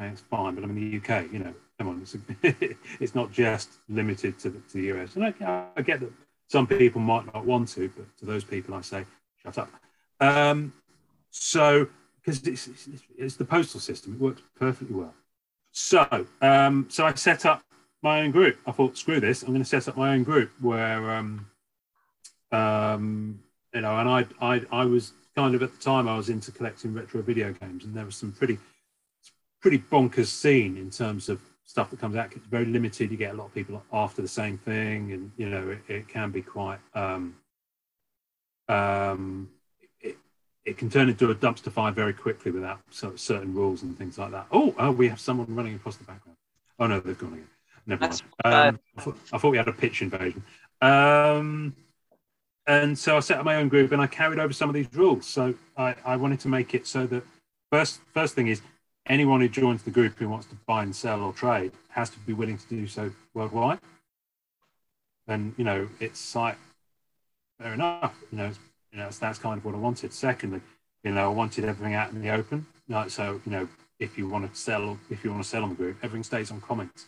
Okay, 0.00 0.10
it's 0.10 0.20
fine, 0.20 0.54
but 0.54 0.62
I'm 0.62 0.76
in 0.76 0.90
the 0.90 0.96
UK. 0.98 1.32
You 1.32 1.40
know, 1.40 1.54
on, 1.86 2.00
it's, 2.02 2.16
it's 3.00 3.14
not 3.14 3.30
just 3.30 3.70
limited 3.88 4.38
to 4.40 4.50
the, 4.50 4.58
to 4.58 4.72
the 4.74 5.00
US. 5.00 5.14
And 5.14 5.24
I, 5.24 5.66
I 5.76 5.82
get 5.82 6.00
that 6.00 6.12
some 6.48 6.66
people 6.66 7.00
might 7.00 7.32
not 7.32 7.44
want 7.44 7.68
to, 7.68 7.88
but 7.96 8.06
to 8.18 8.26
those 8.26 8.42
people, 8.42 8.74
I 8.74 8.80
say, 8.80 9.04
shut 9.42 9.58
up. 9.58 9.70
Um, 10.20 10.72
so, 11.30 11.86
because 12.20 12.42
it's, 12.46 12.66
it's, 12.66 12.88
it's 13.16 13.36
the 13.36 13.44
postal 13.44 13.80
system, 13.80 14.14
it 14.14 14.20
works 14.20 14.42
perfectly 14.58 14.96
well. 14.96 15.14
So, 15.72 16.26
um, 16.40 16.86
so 16.88 17.06
I 17.06 17.14
set 17.14 17.46
up 17.46 17.62
my 18.02 18.22
own 18.22 18.30
group. 18.30 18.58
I 18.66 18.72
thought, 18.72 18.96
screw 18.96 19.20
this, 19.20 19.42
I'm 19.42 19.48
going 19.48 19.62
to 19.62 19.68
set 19.68 19.88
up 19.88 19.96
my 19.96 20.14
own 20.14 20.24
group 20.24 20.50
where, 20.60 21.10
um, 21.10 21.46
um, 22.50 23.40
you 23.74 23.82
know, 23.82 23.96
and 23.98 24.08
I, 24.08 24.26
I, 24.40 24.62
I 24.72 24.84
was 24.86 25.12
kind 25.36 25.54
of 25.54 25.62
at 25.62 25.72
the 25.72 25.82
time 25.82 26.08
I 26.08 26.16
was 26.16 26.30
into 26.30 26.50
collecting 26.50 26.94
retro 26.94 27.22
video 27.22 27.52
games, 27.52 27.84
and 27.84 27.94
there 27.94 28.04
was 28.04 28.16
some 28.16 28.32
pretty 28.32 28.58
pretty 29.60 29.78
bonkers 29.78 30.26
scene 30.26 30.76
in 30.76 30.90
terms 30.90 31.28
of 31.28 31.40
stuff 31.68 31.90
that 31.90 32.00
comes 32.00 32.16
out. 32.16 32.32
It's 32.34 32.46
very 32.46 32.64
limited. 32.64 33.10
You 33.10 33.18
get 33.18 33.34
a 33.34 33.36
lot 33.36 33.46
of 33.46 33.54
people 33.54 33.82
after 33.92 34.22
the 34.22 34.28
same 34.28 34.56
thing, 34.56 35.12
and 35.12 35.30
you 35.36 35.48
know 35.50 35.68
it, 35.68 35.80
it 35.86 36.08
can 36.08 36.30
be 36.30 36.42
quite. 36.42 36.78
Um, 36.94 37.36
um, 38.68 39.50
it, 40.00 40.16
it 40.64 40.78
can 40.78 40.88
turn 40.88 41.10
into 41.10 41.30
a 41.30 41.34
dumpster 41.34 41.70
fire 41.70 41.92
very 41.92 42.14
quickly 42.14 42.50
without 42.50 42.80
certain 42.90 43.54
rules 43.54 43.82
and 43.82 43.96
things 43.96 44.18
like 44.18 44.30
that. 44.30 44.46
Oh, 44.50 44.74
oh, 44.78 44.90
we 44.90 45.08
have 45.08 45.20
someone 45.20 45.54
running 45.54 45.74
across 45.74 45.96
the 45.96 46.04
background. 46.04 46.36
Oh 46.78 46.86
no, 46.86 47.00
they've 47.00 47.18
gone 47.18 47.34
again. 47.34 47.48
Never 47.86 48.00
That's 48.00 48.22
mind. 48.44 48.68
Um, 48.68 48.80
I, 48.96 49.00
thought, 49.02 49.18
I 49.32 49.38
thought 49.38 49.50
we 49.50 49.56
had 49.58 49.68
a 49.68 49.72
pitch 49.72 50.02
invasion. 50.02 50.42
Um, 50.80 51.74
and 52.66 52.98
so 52.98 53.16
I 53.16 53.20
set 53.20 53.38
up 53.38 53.44
my 53.44 53.56
own 53.56 53.68
group 53.68 53.92
and 53.92 54.00
I 54.00 54.06
carried 54.06 54.38
over 54.38 54.52
some 54.52 54.68
of 54.68 54.74
these 54.74 54.88
rules. 54.94 55.26
So 55.26 55.54
I, 55.76 55.94
I 56.04 56.16
wanted 56.16 56.40
to 56.40 56.48
make 56.48 56.74
it 56.74 56.86
so 56.86 57.06
that 57.06 57.22
first 57.70 58.00
first 58.14 58.34
thing 58.34 58.48
is 58.48 58.62
anyone 59.08 59.40
who 59.40 59.48
joins 59.48 59.82
the 59.82 59.90
group 59.90 60.18
who 60.18 60.28
wants 60.28 60.46
to 60.46 60.54
buy 60.66 60.82
and 60.82 60.94
sell 60.94 61.22
or 61.22 61.32
trade 61.32 61.72
has 61.90 62.10
to 62.10 62.18
be 62.20 62.32
willing 62.32 62.58
to 62.58 62.68
do 62.68 62.86
so 62.86 63.10
worldwide. 63.34 63.78
And 65.26 65.54
you 65.56 65.64
know, 65.64 65.88
it's 66.00 66.34
like 66.34 66.56
fair 67.60 67.74
enough. 67.74 68.14
You 68.30 68.38
know, 68.38 68.50
you 68.92 68.98
know 68.98 69.04
that's, 69.04 69.18
that's 69.18 69.38
kind 69.38 69.58
of 69.58 69.64
what 69.64 69.74
I 69.74 69.78
wanted. 69.78 70.12
Secondly, 70.12 70.60
you 71.04 71.12
know, 71.12 71.24
I 71.24 71.34
wanted 71.34 71.64
everything 71.64 71.94
out 71.94 72.12
in 72.12 72.22
the 72.22 72.30
open. 72.30 72.66
Like 72.88 73.10
so, 73.10 73.40
you 73.44 73.52
know, 73.52 73.68
if 73.98 74.16
you 74.16 74.28
want 74.28 74.50
to 74.50 74.58
sell, 74.58 74.98
if 75.10 75.24
you 75.24 75.30
want 75.30 75.42
to 75.42 75.48
sell 75.48 75.62
on 75.62 75.70
the 75.70 75.74
group, 75.74 75.98
everything 76.02 76.24
stays 76.24 76.50
on 76.50 76.60
comments. 76.60 77.06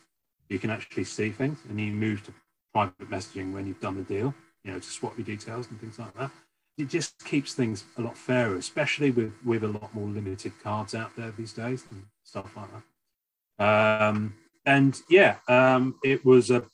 You 0.48 0.58
can 0.58 0.70
actually 0.70 1.04
see 1.04 1.30
things, 1.30 1.58
and 1.68 1.80
you 1.80 1.92
move 1.92 2.24
to 2.26 2.32
private 2.72 3.10
messaging 3.10 3.52
when 3.52 3.66
you've 3.66 3.80
done 3.80 3.96
the 3.96 4.02
deal. 4.02 4.34
You 4.64 4.72
know, 4.72 4.78
to 4.78 4.90
swap 4.90 5.16
your 5.16 5.24
details 5.24 5.68
and 5.70 5.80
things 5.80 5.98
like 5.98 6.14
that. 6.18 6.30
It 6.78 6.88
just 6.88 7.24
keeps 7.24 7.52
things 7.54 7.84
a 7.98 8.02
lot 8.02 8.16
fairer, 8.16 8.56
especially 8.56 9.10
with 9.10 9.32
with 9.44 9.64
a 9.64 9.68
lot 9.68 9.94
more 9.94 10.08
limited 10.08 10.52
cards 10.62 10.94
out 10.94 11.14
there 11.16 11.32
these 11.32 11.52
days 11.52 11.84
and 11.90 12.04
stuff 12.24 12.56
like 12.56 12.68
that. 13.58 14.04
Um, 14.08 14.34
and 14.64 15.00
yeah, 15.10 15.36
um, 15.48 15.96
it 16.02 16.24
was 16.24 16.50
a, 16.50 16.64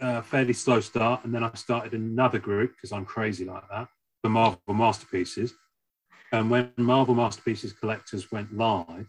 a 0.00 0.22
fairly 0.22 0.52
slow 0.52 0.80
start, 0.80 1.24
and 1.24 1.34
then 1.34 1.42
I 1.42 1.50
started 1.54 1.94
another 1.94 2.38
group 2.38 2.72
because 2.76 2.92
I'm 2.92 3.04
crazy 3.04 3.44
like 3.44 3.68
that 3.70 3.88
for 4.22 4.28
Marvel 4.28 4.74
masterpieces. 4.74 5.54
And 6.32 6.50
when 6.50 6.72
Marvel 6.76 7.14
Masterpieces 7.14 7.72
Collectors 7.72 8.30
went 8.30 8.54
live, 8.54 9.06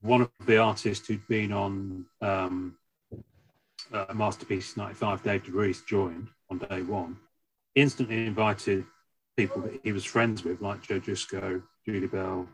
one 0.00 0.22
of 0.22 0.30
the 0.46 0.58
artists 0.58 1.06
who'd 1.06 1.26
been 1.28 1.52
on 1.52 2.06
um, 2.22 2.76
uh, 3.92 4.06
Masterpiece 4.14 4.76
95, 4.76 5.22
Dave 5.22 5.44
DeVries, 5.44 5.84
joined 5.86 6.28
on 6.50 6.58
day 6.58 6.82
one, 6.82 7.16
instantly 7.74 8.26
invited 8.26 8.84
people 9.36 9.62
that 9.62 9.80
he 9.82 9.92
was 9.92 10.04
friends 10.04 10.44
with, 10.44 10.60
like 10.60 10.82
Joe 10.82 11.00
Jusko, 11.00 11.62
Julie 11.84 12.06
Bell, 12.06 12.48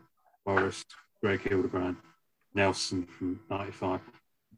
Boris, 0.45 0.83
Greg 1.21 1.41
Hildebrandt, 1.41 1.97
Nelson 2.53 3.05
from 3.05 3.39
95. 3.49 4.01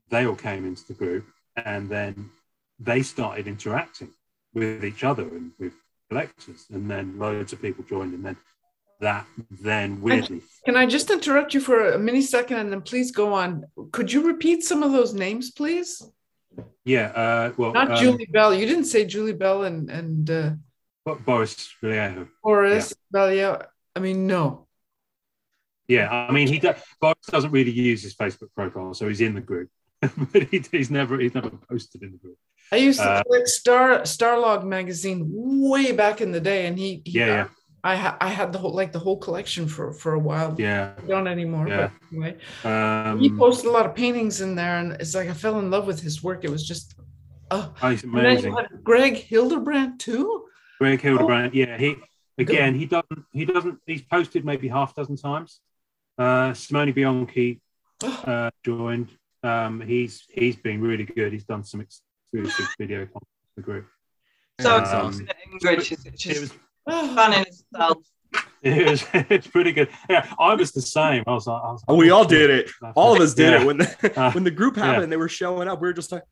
They 0.10 0.26
all 0.26 0.36
came 0.36 0.66
into 0.66 0.88
the 0.88 0.94
group 0.94 1.26
and 1.58 1.90
then 1.90 2.30
they 2.80 3.02
started 3.02 3.48
interacting 3.48 4.12
with 4.54 4.84
each 4.84 5.04
other 5.04 5.24
and 5.24 5.52
with 5.60 5.74
collectors. 6.10 6.66
And 6.72 6.90
then 6.90 7.18
loads 7.20 7.54
of 7.54 7.62
people 7.62 7.84
joined. 7.84 8.14
And 8.14 8.26
then 8.26 8.38
that 9.00 9.26
then 9.52 10.02
weirdly. 10.02 10.42
Can 10.66 10.78
I 10.78 10.86
just 10.86 11.10
interrupt 11.10 11.54
you 11.54 11.60
for 11.60 11.92
a 11.92 12.00
mini 12.00 12.22
second 12.22 12.58
and 12.58 12.72
then 12.72 12.82
please 12.82 13.12
go 13.12 13.34
on? 13.34 13.66
Could 13.92 14.12
you 14.12 14.26
repeat 14.26 14.64
some 14.64 14.82
of 14.82 14.92
those 14.92 15.14
names, 15.14 15.52
please? 15.52 16.02
Yeah. 16.86 17.08
Uh, 17.08 17.54
well, 17.58 17.74
not 17.74 17.92
um, 17.92 17.98
Julie 17.98 18.30
Bell. 18.32 18.54
You 18.54 18.66
didn't 18.66 18.86
say 18.86 19.06
Julie 19.06 19.34
Bell 19.34 19.64
and 19.64 19.90
and 19.90 20.30
uh, 20.30 20.52
Boris 21.06 21.74
Vallejo. 21.82 22.28
Boris 22.44 22.92
yeah. 22.92 23.20
Vallejo. 23.20 23.66
I 23.96 24.00
mean, 24.00 24.28
no. 24.28 24.68
Yeah, 25.88 26.10
I 26.10 26.32
mean, 26.32 26.48
he 26.48 26.60
does, 26.60 26.78
Boris 27.02 27.18
doesn't 27.30 27.52
really 27.52 27.72
use 27.72 28.02
his 28.02 28.16
Facebook 28.16 28.54
profile, 28.56 28.94
so 28.94 29.08
he's 29.08 29.20
in 29.20 29.36
the 29.36 29.42
group, 29.42 29.70
but 30.02 30.44
he, 30.44 30.64
he's 30.72 30.90
never 30.90 31.20
he's 31.20 31.36
never 31.36 31.52
posted 31.70 32.04
in 32.04 32.14
the 32.14 32.18
group. 32.18 32.38
I 32.72 32.78
used 32.78 33.00
to 33.00 33.10
uh, 33.10 33.24
collect 33.24 33.50
Star 33.50 34.00
Starlog 34.02 34.64
magazine 34.64 35.30
way 35.30 35.92
back 35.92 36.22
in 36.22 36.32
the 36.32 36.40
day, 36.40 36.68
and 36.68 36.78
he, 36.78 37.02
he 37.04 37.20
yeah, 37.20 37.28
yeah. 37.28 37.48
I 37.86 37.96
ha- 37.98 38.18
I 38.22 38.30
had 38.30 38.54
the 38.54 38.60
whole 38.60 38.74
like 38.74 38.92
the 38.94 39.00
whole 39.00 39.18
collection 39.18 39.68
for 39.68 39.92
for 39.92 40.14
a 40.14 40.20
while. 40.20 40.56
Yeah, 40.58 40.94
don't 41.08 41.28
anymore. 41.28 41.68
Yeah. 41.68 41.90
But 41.90 41.92
anyway, 42.12 42.38
um, 42.64 43.20
he 43.20 43.30
posted 43.30 43.66
a 43.66 43.72
lot 43.72 43.86
of 43.86 43.94
paintings 43.94 44.40
in 44.40 44.56
there, 44.56 44.78
and 44.78 44.94
it's 44.94 45.14
like 45.14 45.28
I 45.28 45.34
fell 45.34 45.60
in 45.60 45.70
love 45.70 45.86
with 45.86 46.02
his 46.02 46.24
work. 46.24 46.46
It 46.46 46.50
was 46.50 46.66
just, 46.66 46.96
oh, 47.52 47.74
oh 47.82 47.90
it's 47.90 48.04
and 48.04 48.16
then 48.16 48.26
amazing. 48.26 48.52
you 48.52 48.58
had 48.58 48.84
Greg 48.84 49.16
Hildebrandt 49.16 50.00
too. 50.00 50.46
Greg 50.80 51.02
Hildebrandt, 51.02 51.54
yeah, 51.54 51.78
he 51.78 51.96
again 52.38 52.74
he 52.74 52.86
doesn't 52.86 53.26
he 53.32 53.46
doesn't 53.46 53.80
he's 53.86 54.02
posted 54.02 54.46
maybe 54.46 54.68
half 54.70 54.92
a 54.94 55.02
dozen 55.02 55.18
times. 55.18 55.60
Uh, 56.18 56.54
Simone 56.54 56.94
Bianchi 56.94 57.62
uh, 58.02 58.50
joined. 58.64 59.10
Um, 59.44 59.82
he's 59.82 60.24
he's 60.30 60.56
been 60.56 60.80
really 60.80 61.04
good. 61.04 61.34
He's 61.34 61.44
done 61.44 61.66
some 61.66 61.82
exclusive 61.82 62.68
video 62.80 63.00
content 63.00 63.28
for 63.54 63.56
the 63.58 63.62
group. 63.62 63.88
So 64.62 64.78
Um, 64.78 65.28
Ingrid, 65.52 65.82
she's, 65.82 66.06
It 66.06 66.40
was 66.40 66.54
fun 66.86 67.34
in 67.34 67.42
itself. 67.42 67.98
it 68.64 68.90
was 68.90 69.06
it's 69.14 69.48
pretty 69.48 69.72
good. 69.72 69.90
Yeah, 70.10 70.32
I 70.40 70.56
was 70.56 70.72
the 70.72 70.82
same. 70.82 71.24
I 71.28 71.34
was 71.34 71.48
like, 71.48 71.62
I 71.64 71.72
was 71.72 71.84
Oh, 71.88 71.96
we 71.96 72.10
all 72.10 72.26
did 72.26 72.50
it. 72.50 72.72
All 72.96 73.14
of 73.16 73.22
us 73.22 73.34
did 73.34 73.52
Yeah. 73.52 73.62
it 73.62 73.66
when 73.68 73.78
the, 73.78 74.12
Uh, 74.20 74.32
when 74.32 74.44
the 74.44 74.52
group 74.52 74.76
happened. 74.76 74.94
yeah. 74.98 75.04
and 75.04 75.12
They 75.12 75.18
were 75.18 75.30
showing 75.30 75.68
up. 75.68 75.82
We 75.82 75.88
were 75.88 75.94
just 75.94 76.12
like, 76.12 76.24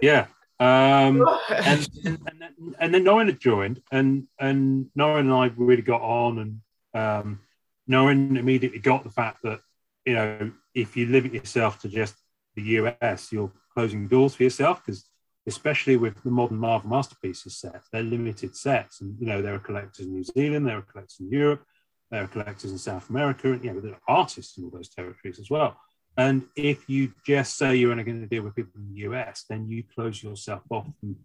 Yeah. 0.00 0.26
Um, 0.60 1.26
and, 1.50 1.88
and, 2.04 2.18
and, 2.26 2.40
then, 2.40 2.74
and 2.78 2.94
then 2.94 3.04
Norrin 3.04 3.26
had 3.26 3.40
joined, 3.40 3.80
and 3.90 4.26
and 4.38 4.90
Norrin 4.96 5.20
and 5.20 5.32
I 5.32 5.50
really 5.56 5.80
got 5.80 6.02
on, 6.02 6.38
and 6.38 6.60
um, 7.02 7.40
Norrin 7.88 8.36
immediately 8.36 8.78
got 8.78 9.02
the 9.02 9.10
fact 9.10 9.38
that 9.44 9.60
you 10.04 10.12
know 10.14 10.52
if 10.74 10.98
you 10.98 11.06
limit 11.06 11.32
yourself 11.32 11.80
to 11.80 11.88
just 11.88 12.14
the 12.56 12.62
US, 12.62 13.32
you're 13.32 13.50
closing 13.72 14.06
doors 14.06 14.34
for 14.34 14.42
yourself 14.42 14.84
because 14.84 15.06
especially 15.50 15.96
with 15.96 16.22
the 16.22 16.30
modern 16.30 16.58
Marvel 16.58 16.88
masterpieces 16.88 17.56
sets, 17.56 17.88
they're 17.92 18.02
limited 18.02 18.56
sets, 18.56 19.00
and 19.00 19.16
you 19.20 19.26
know 19.26 19.42
there 19.42 19.54
are 19.54 19.58
collectors 19.70 20.06
in 20.06 20.12
New 20.12 20.24
Zealand, 20.24 20.66
there 20.66 20.78
are 20.78 20.82
collectors 20.92 21.20
in 21.20 21.28
Europe, 21.30 21.62
there 22.10 22.22
are 22.24 22.28
collectors 22.28 22.70
in 22.70 22.78
South 22.78 23.10
America, 23.10 23.52
and 23.52 23.64
you 23.64 23.72
know 23.72 23.80
there 23.80 23.94
are 23.94 24.16
artists 24.22 24.56
in 24.56 24.64
all 24.64 24.70
those 24.70 24.88
territories 24.88 25.38
as 25.38 25.50
well. 25.50 25.76
And 26.16 26.42
if 26.56 26.88
you 26.88 27.12
just 27.24 27.56
say 27.56 27.76
you're 27.76 27.92
only 27.92 28.04
going 28.04 28.20
to 28.20 28.26
deal 28.26 28.42
with 28.42 28.56
people 28.56 28.80
in 28.80 28.92
the 28.92 29.00
US, 29.10 29.44
then 29.48 29.68
you 29.68 29.82
close 29.94 30.22
yourself 30.22 30.62
off 30.70 30.86
from 31.00 31.16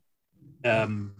um, 0.63 1.15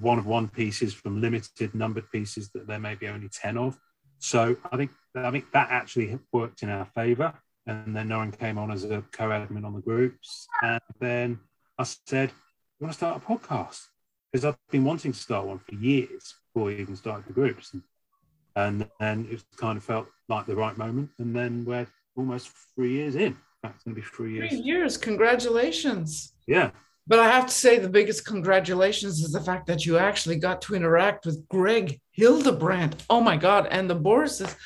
one 0.00 0.18
of 0.18 0.26
one 0.26 0.48
pieces 0.48 0.94
from 0.94 1.20
limited 1.20 1.74
numbered 1.74 2.10
pieces 2.10 2.50
that 2.54 2.66
there 2.66 2.78
may 2.78 2.94
be 2.94 3.08
only 3.08 3.28
10 3.28 3.58
of. 3.58 3.78
So 4.18 4.56
I 4.70 4.76
think 4.76 4.90
I 5.14 5.30
think 5.30 5.50
that 5.52 5.68
actually 5.70 6.18
worked 6.32 6.62
in 6.62 6.70
our 6.70 6.86
favor. 6.86 7.34
And 7.66 7.96
then 7.96 8.08
Norrin 8.08 8.38
came 8.38 8.58
on 8.58 8.70
as 8.70 8.84
a 8.84 9.02
co-admin 9.12 9.64
on 9.64 9.74
the 9.74 9.80
groups. 9.80 10.46
And 10.62 10.80
then 11.00 11.40
I 11.78 11.82
said, 11.82 12.30
want 12.80 12.92
to 12.92 12.96
start 12.96 13.22
a 13.22 13.26
podcast? 13.26 13.86
Because 14.30 14.44
I've 14.44 14.56
been 14.70 14.84
wanting 14.84 15.12
to 15.12 15.18
start 15.18 15.46
one 15.46 15.58
for 15.58 15.74
years 15.74 16.34
before 16.52 16.66
we 16.66 16.76
even 16.76 16.96
started 16.96 17.26
the 17.26 17.32
groups. 17.32 17.72
And, 17.72 17.82
and 18.56 18.90
then 19.00 19.28
it 19.30 19.42
kind 19.56 19.78
of 19.78 19.84
felt 19.84 20.08
like 20.28 20.46
the 20.46 20.56
right 20.56 20.76
moment. 20.76 21.10
And 21.18 21.34
then 21.34 21.64
we're 21.64 21.86
almost 22.16 22.50
three 22.74 22.92
years 22.92 23.16
in. 23.16 23.36
That's 23.62 23.82
going 23.84 23.94
to 23.94 24.00
be 24.00 24.06
three 24.06 24.34
years. 24.34 24.50
Three 24.50 24.60
years, 24.60 24.96
congratulations. 24.96 26.34
Yeah. 26.46 26.70
But 27.06 27.20
I 27.20 27.28
have 27.28 27.46
to 27.46 27.52
say, 27.52 27.78
the 27.78 27.88
biggest 27.88 28.26
congratulations 28.26 29.20
is 29.20 29.32
the 29.32 29.40
fact 29.40 29.66
that 29.68 29.86
you 29.86 29.96
actually 29.96 30.36
got 30.36 30.60
to 30.62 30.74
interact 30.74 31.24
with 31.24 31.48
Greg 31.48 32.00
Hildebrandt. 32.10 33.04
Oh 33.08 33.20
my 33.20 33.36
God. 33.36 33.68
And 33.70 33.88
the 33.88 33.94
Boris 33.94 34.40
is, 34.40 34.56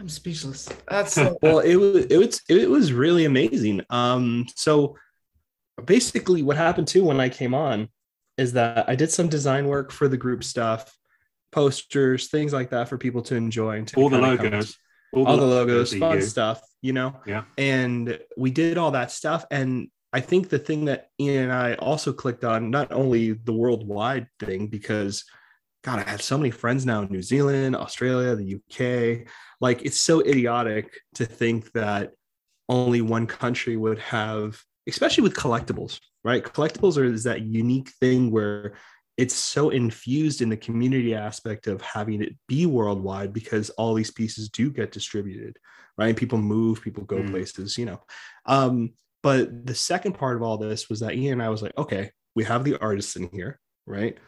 I'm 0.00 0.08
speechless. 0.08 0.68
That's 0.88 1.12
so, 1.12 1.38
well 1.42 1.58
it 1.60 1.76
was 1.76 2.06
it 2.06 2.16
was 2.16 2.40
it 2.48 2.70
was 2.70 2.92
really 2.92 3.26
amazing 3.26 3.82
um 3.90 4.46
so 4.54 4.96
basically 5.86 6.42
what 6.42 6.56
happened 6.56 6.88
too 6.88 7.04
when 7.04 7.20
i 7.20 7.28
came 7.28 7.54
on 7.54 7.88
is 8.36 8.52
that 8.54 8.88
i 8.88 8.94
did 8.94 9.10
some 9.10 9.28
design 9.28 9.66
work 9.66 9.90
for 9.92 10.08
the 10.08 10.16
group 10.16 10.42
stuff 10.44 10.94
posters 11.52 12.28
things 12.28 12.52
like 12.52 12.70
that 12.70 12.88
for 12.88 12.96
people 12.98 13.22
to 13.22 13.34
enjoy 13.34 13.76
and 13.78 13.88
to 13.88 13.96
All 13.96 14.08
the 14.08 14.18
logos. 14.18 14.76
all 15.12 15.36
the 15.36 15.44
logos 15.44 15.92
fun 15.94 16.16
you- 16.16 16.22
stuff 16.22 16.60
you 16.82 16.92
know 16.92 17.20
Yeah. 17.26 17.44
and 17.58 18.18
we 18.36 18.50
did 18.50 18.78
all 18.78 18.92
that 18.92 19.10
stuff 19.10 19.44
and 19.50 19.88
i 20.12 20.20
think 20.20 20.48
the 20.48 20.58
thing 20.58 20.84
that 20.86 21.08
ian 21.20 21.44
and 21.44 21.52
i 21.52 21.74
also 21.74 22.12
clicked 22.12 22.44
on 22.44 22.70
not 22.70 22.92
only 22.92 23.32
the 23.32 23.52
worldwide 23.52 24.28
thing 24.38 24.68
because 24.68 25.24
god 25.82 25.98
i 25.98 26.08
have 26.08 26.22
so 26.22 26.38
many 26.38 26.50
friends 26.50 26.86
now 26.86 27.02
in 27.02 27.10
new 27.10 27.22
zealand 27.22 27.74
australia 27.76 28.36
the 28.36 28.54
uk 28.54 29.26
like 29.60 29.82
it's 29.84 30.00
so 30.00 30.20
idiotic 30.20 31.00
to 31.14 31.26
think 31.26 31.70
that 31.72 32.12
only 32.68 33.00
one 33.00 33.26
country 33.26 33.76
would 33.76 33.98
have 33.98 34.62
especially 34.88 35.22
with 35.22 35.34
collectibles 35.34 35.98
right? 36.22 36.44
Collectibles 36.44 36.98
are 36.98 37.04
is 37.04 37.24
that 37.24 37.42
unique 37.42 37.88
thing 38.00 38.30
where 38.30 38.74
it's 39.16 39.34
so 39.34 39.70
infused 39.70 40.40
in 40.40 40.48
the 40.48 40.56
community 40.56 41.14
aspect 41.14 41.66
of 41.66 41.80
having 41.82 42.22
it 42.22 42.34
be 42.46 42.66
worldwide 42.66 43.32
because 43.32 43.70
all 43.70 43.94
these 43.94 44.10
pieces 44.10 44.48
do 44.48 44.70
get 44.70 44.92
distributed 44.92 45.56
right? 45.98 46.16
People 46.16 46.38
move 46.38 46.80
people 46.82 47.04
go 47.04 47.16
Mm. 47.16 47.30
places 47.30 47.76
you 47.78 47.86
know. 47.86 48.00
Um 48.46 48.90
but 49.22 49.66
the 49.66 49.74
second 49.74 50.14
part 50.14 50.36
of 50.36 50.42
all 50.42 50.56
this 50.56 50.88
was 50.88 51.00
that 51.00 51.14
ian 51.14 51.34
and 51.34 51.42
i 51.42 51.50
was 51.50 51.60
like 51.62 51.76
okay 51.76 52.10
we 52.34 52.44
have 52.44 52.64
the 52.64 52.78
artists 52.80 53.16
in 53.16 53.28
here 53.32 53.58
right? 53.86 54.18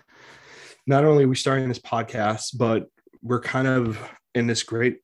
Not 0.87 1.05
only 1.05 1.25
are 1.25 1.29
we 1.29 1.37
starting 1.37 1.69
this 1.69 1.79
podcast 1.79 2.59
but 2.59 2.87
we're 3.23 3.41
kind 3.41 3.69
of 3.69 3.99
in 4.35 4.47
this 4.47 4.63
great 4.63 4.99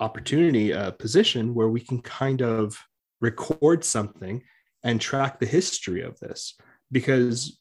opportunity 0.00 0.72
uh, 0.72 0.90
position 0.90 1.54
where 1.54 1.68
we 1.68 1.80
can 1.80 2.02
kind 2.02 2.42
of 2.42 2.76
record 3.22 3.84
something 3.84 4.42
and 4.82 5.00
track 5.00 5.38
the 5.38 5.46
history 5.46 6.02
of 6.02 6.18
this 6.20 6.54
because 6.90 7.58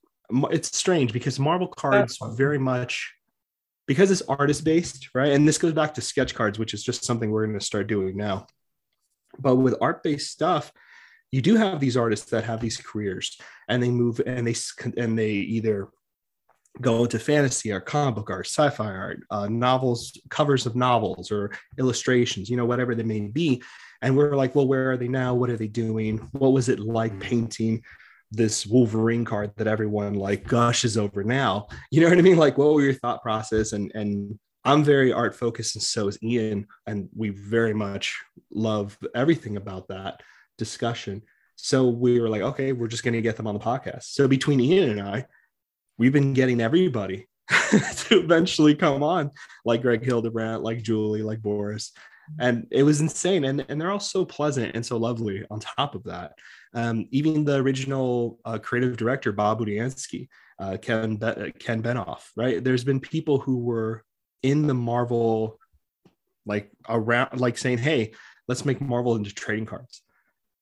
it's 0.52 0.76
strange 0.76 1.13
because 1.13 1.39
marvel 1.39 1.67
cards 1.67 2.17
very 2.36 2.58
much 2.58 3.13
because 3.88 4.12
it's 4.12 4.21
artist 4.24 4.65
based 4.65 5.10
right? 5.13 5.32
And 5.32 5.47
this 5.47 5.58
goes 5.58 5.74
back 5.74 5.93
to 5.93 6.02
sketch 6.02 6.36
cards 6.36 6.60
which 6.60 6.74
is 6.74 6.84
just 6.84 7.06
something 7.06 7.32
we're 7.32 7.45
going 7.45 7.58
to 7.58 7.65
start 7.65 7.88
doing 7.88 8.17
now. 8.17 8.47
But 9.39 9.56
with 9.56 9.76
art 9.80 10.04
based 10.04 10.32
stuff 10.32 10.74
you 11.32 11.41
do 11.41 11.56
have 11.56 11.80
these 11.80 11.95
artists 11.95 12.30
that 12.32 12.43
have 12.43 12.60
these 12.60 12.78
careers 12.78 13.38
and 13.69 13.82
they 13.82 13.89
move 13.89 14.19
and 14.26 14.45
they 14.45 14.56
and 14.97 15.17
they 15.17 15.32
either 15.32 15.89
go 16.79 17.03
into 17.03 17.19
fantasy 17.19 17.71
or 17.71 17.81
comic 17.81 18.15
book 18.15 18.29
art, 18.29 18.45
sci-fi 18.45 18.86
art, 18.86 19.23
uh, 19.29 19.47
novels, 19.47 20.17
covers 20.29 20.65
of 20.65 20.75
novels, 20.75 21.31
or 21.31 21.51
illustrations, 21.77 22.49
you 22.49 22.55
know, 22.55 22.65
whatever 22.65 22.95
they 22.95 23.03
may 23.03 23.19
be. 23.19 23.62
And 24.01 24.15
we're 24.15 24.36
like, 24.36 24.55
well, 24.55 24.67
where 24.67 24.91
are 24.91 24.97
they 24.97 25.07
now? 25.07 25.34
What 25.34 25.49
are 25.49 25.57
they 25.57 25.67
doing? 25.67 26.17
What 26.31 26.53
was 26.53 26.69
it 26.69 26.79
like 26.79 27.19
painting 27.19 27.84
this 28.31 28.65
Wolverine 28.65 29.25
card 29.25 29.51
that 29.57 29.67
everyone 29.67 30.13
like 30.13 30.47
gushes 30.47 30.97
over 30.97 31.23
now? 31.23 31.67
You 31.91 32.01
know 32.01 32.10
what 32.10 32.17
I 32.17 32.21
mean? 32.21 32.38
Like, 32.38 32.57
what 32.57 32.73
were 32.73 32.81
your 32.81 32.93
thought 32.93 33.21
process? 33.21 33.73
And 33.73 33.91
and 33.93 34.39
I'm 34.63 34.84
very 34.84 35.12
art 35.12 35.36
focused, 35.36 35.75
and 35.75 35.84
so 35.84 36.07
is 36.07 36.21
Ian, 36.21 36.67
and 36.86 37.10
we 37.15 37.29
very 37.29 37.73
much 37.73 38.19
love 38.51 38.97
everything 39.15 39.57
about 39.57 39.88
that 39.88 40.21
discussion. 40.57 41.23
So 41.55 41.88
we 41.88 42.19
were 42.19 42.29
like, 42.29 42.41
okay, 42.41 42.71
we're 42.71 42.88
just 42.88 43.03
going 43.03 43.13
to 43.13 43.21
get 43.21 43.38
them 43.38 43.47
on 43.47 43.55
the 43.55 43.60
podcast. 43.60 44.03
So 44.03 44.27
between 44.27 44.60
Ian 44.60 44.91
and 44.91 45.01
I, 45.01 45.25
we've 46.02 46.12
been 46.12 46.34
getting 46.34 46.60
everybody 46.60 47.28
to 47.70 48.20
eventually 48.20 48.74
come 48.74 49.04
on, 49.04 49.30
like 49.64 49.84
Greg 49.84 50.04
Hildebrandt, 50.04 50.64
like 50.64 50.82
Julie, 50.82 51.22
like 51.22 51.44
Boris. 51.44 51.92
and 52.40 52.66
it 52.72 52.82
was 52.82 53.02
insane. 53.02 53.44
And, 53.46 53.64
and 53.70 53.80
they're 53.80 53.92
all 53.92 54.00
so 54.00 54.26
pleasant 54.26 54.76
and 54.76 54.84
so 54.84 54.98
lovely 54.98 55.46
on 55.52 55.60
top 55.60 55.94
of 55.94 56.04
that. 56.06 56.34
Um, 56.74 57.08
even 57.12 57.46
the 57.46 57.58
original 57.58 58.40
uh, 58.46 58.58
creative 58.58 58.98
director 58.98 59.32
bob 59.32 59.60
Budiansky, 59.60 60.28
uh, 60.58 60.78
ken, 60.82 61.18
Be- 61.18 61.52
ken 61.60 61.84
benoff 61.84 62.24
right? 62.36 62.64
There's 62.64 62.84
been 62.84 63.00
people 63.00 63.38
who 63.38 63.60
were 63.60 64.04
in 64.42 64.66
the 64.66 64.74
marvel 64.74 65.60
like 66.48 66.72
around 66.90 67.40
like 67.40 67.60
saying 67.60 67.78
hey 67.78 68.12
let's 68.48 68.66
make 68.66 68.82
marvel 68.82 69.16
into 69.16 69.32
trading 69.32 69.68
cards. 69.68 70.02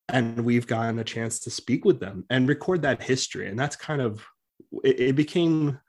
And 0.09 0.43
we've 0.43 0.67
gotten 0.67 0.99
a 0.99 1.03
chance 1.05 1.39
to 1.41 1.49
speak 1.49 1.85
with 1.85 2.01
them 2.01 2.25
and 2.29 2.49
record 2.49 2.81
that 2.81 3.01
history. 3.01 3.47
And 3.47 3.57
that's 3.57 3.77
kind 3.77 4.01
of 4.01 4.25
it, 4.83 4.99
it 4.99 5.15
became 5.15 5.79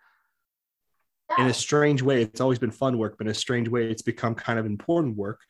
in 1.39 1.47
a 1.47 1.55
strange 1.55 2.03
way 2.03 2.23
it's 2.23 2.41
always 2.41 2.59
been 2.59 2.71
fun 2.71 2.99
work 2.99 3.17
but 3.17 3.27
in 3.27 3.31
a 3.31 3.35
strange 3.35 3.69
way 3.69 3.89
it's 3.89 4.03
become 4.03 4.35
kind 4.35 4.59
of 4.59 4.67
important 4.67 5.17
work 5.17 5.41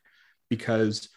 because 0.50 1.08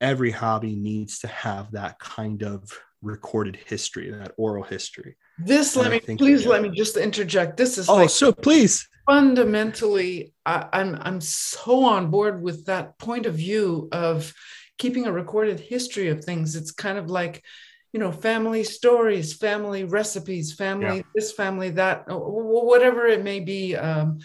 every 0.00 0.30
hobby 0.30 0.76
needs 0.76 1.20
to 1.20 1.26
have 1.26 1.70
that 1.72 1.98
kind 1.98 2.42
of 2.42 2.70
recorded 3.02 3.56
history 3.56 4.10
that 4.10 4.32
oral 4.36 4.62
history. 4.62 5.16
This 5.38 5.76
let 5.76 5.90
me 5.90 6.16
please 6.16 6.46
let 6.46 6.62
me 6.62 6.70
just 6.70 6.96
interject. 6.96 7.56
This 7.56 7.78
is 7.78 7.88
oh 7.88 7.96
like 7.96 8.10
so 8.10 8.32
please. 8.32 8.88
fundamentally 9.08 10.32
I, 10.46 10.68
i'm 10.72 10.96
i'm 11.00 11.20
so 11.20 11.84
on 11.84 12.08
board 12.08 12.40
with 12.40 12.66
that 12.66 12.96
point 12.98 13.26
of 13.26 13.34
view 13.34 13.88
of 13.90 14.32
keeping 14.78 15.06
a 15.06 15.12
recorded 15.12 15.60
history 15.60 16.08
of 16.08 16.24
things. 16.24 16.56
It's 16.56 16.70
kind 16.70 16.98
of 16.98 17.10
like 17.10 17.44
you 17.92 18.00
know 18.00 18.10
family 18.10 18.64
stories 18.64 19.34
family 19.34 19.84
recipes 19.84 20.52
family 20.52 20.98
yeah. 20.98 21.02
this 21.14 21.32
family 21.32 21.70
that 21.70 22.04
whatever 22.08 23.06
it 23.06 23.22
may 23.22 23.40
be 23.40 23.76
um, 23.76 24.18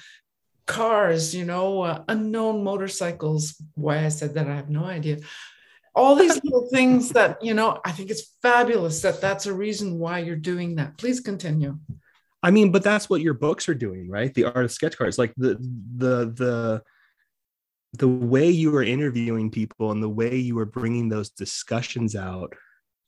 cars 0.66 1.36
you 1.36 1.46
know 1.46 1.82
uh, 1.82 2.04
unknown 2.08 2.64
motorcycles. 2.64 3.62
Why 3.76 4.06
i 4.06 4.10
said 4.10 4.36
that 4.36 4.48
i 4.48 4.56
have 4.56 4.70
no 4.70 4.86
idea. 4.86 5.20
All 5.96 6.16
these 6.16 6.36
little 6.44 6.70
things 6.72 7.10
that 7.10 7.44
you 7.44 7.54
know 7.54 7.80
i 7.84 7.92
think 7.92 8.10
it's 8.10 8.36
fabulous 8.42 9.02
that 9.02 9.22
that's 9.22 9.46
a 9.46 9.54
reason 9.54 10.00
why 10.00 10.20
you're 10.20 10.36
doing 10.36 10.76
that. 10.76 10.98
Please 10.98 11.20
continue. 11.20 11.78
I 12.44 12.52
mean 12.52 12.72
but 12.72 12.84
that's 12.84 13.10
what 13.10 13.22
your 13.22 13.34
books 13.34 13.68
are 13.68 13.76
doing 13.76 14.10
right? 14.10 14.34
The 14.34 14.46
art 14.46 14.66
of 14.66 14.72
sketch 14.72 14.98
cards 14.98 15.18
like 15.18 15.34
the 15.36 15.56
the 15.98 16.32
the 16.36 16.84
the 17.94 18.08
way 18.08 18.50
you 18.50 18.70
were 18.70 18.84
interviewing 18.84 19.50
people 19.50 19.92
and 19.92 20.04
the 20.04 20.10
way 20.10 20.36
you 20.36 20.56
were 20.56 20.66
bringing 20.66 21.10
those 21.10 21.30
discussions 21.30 22.16
out 22.16 22.54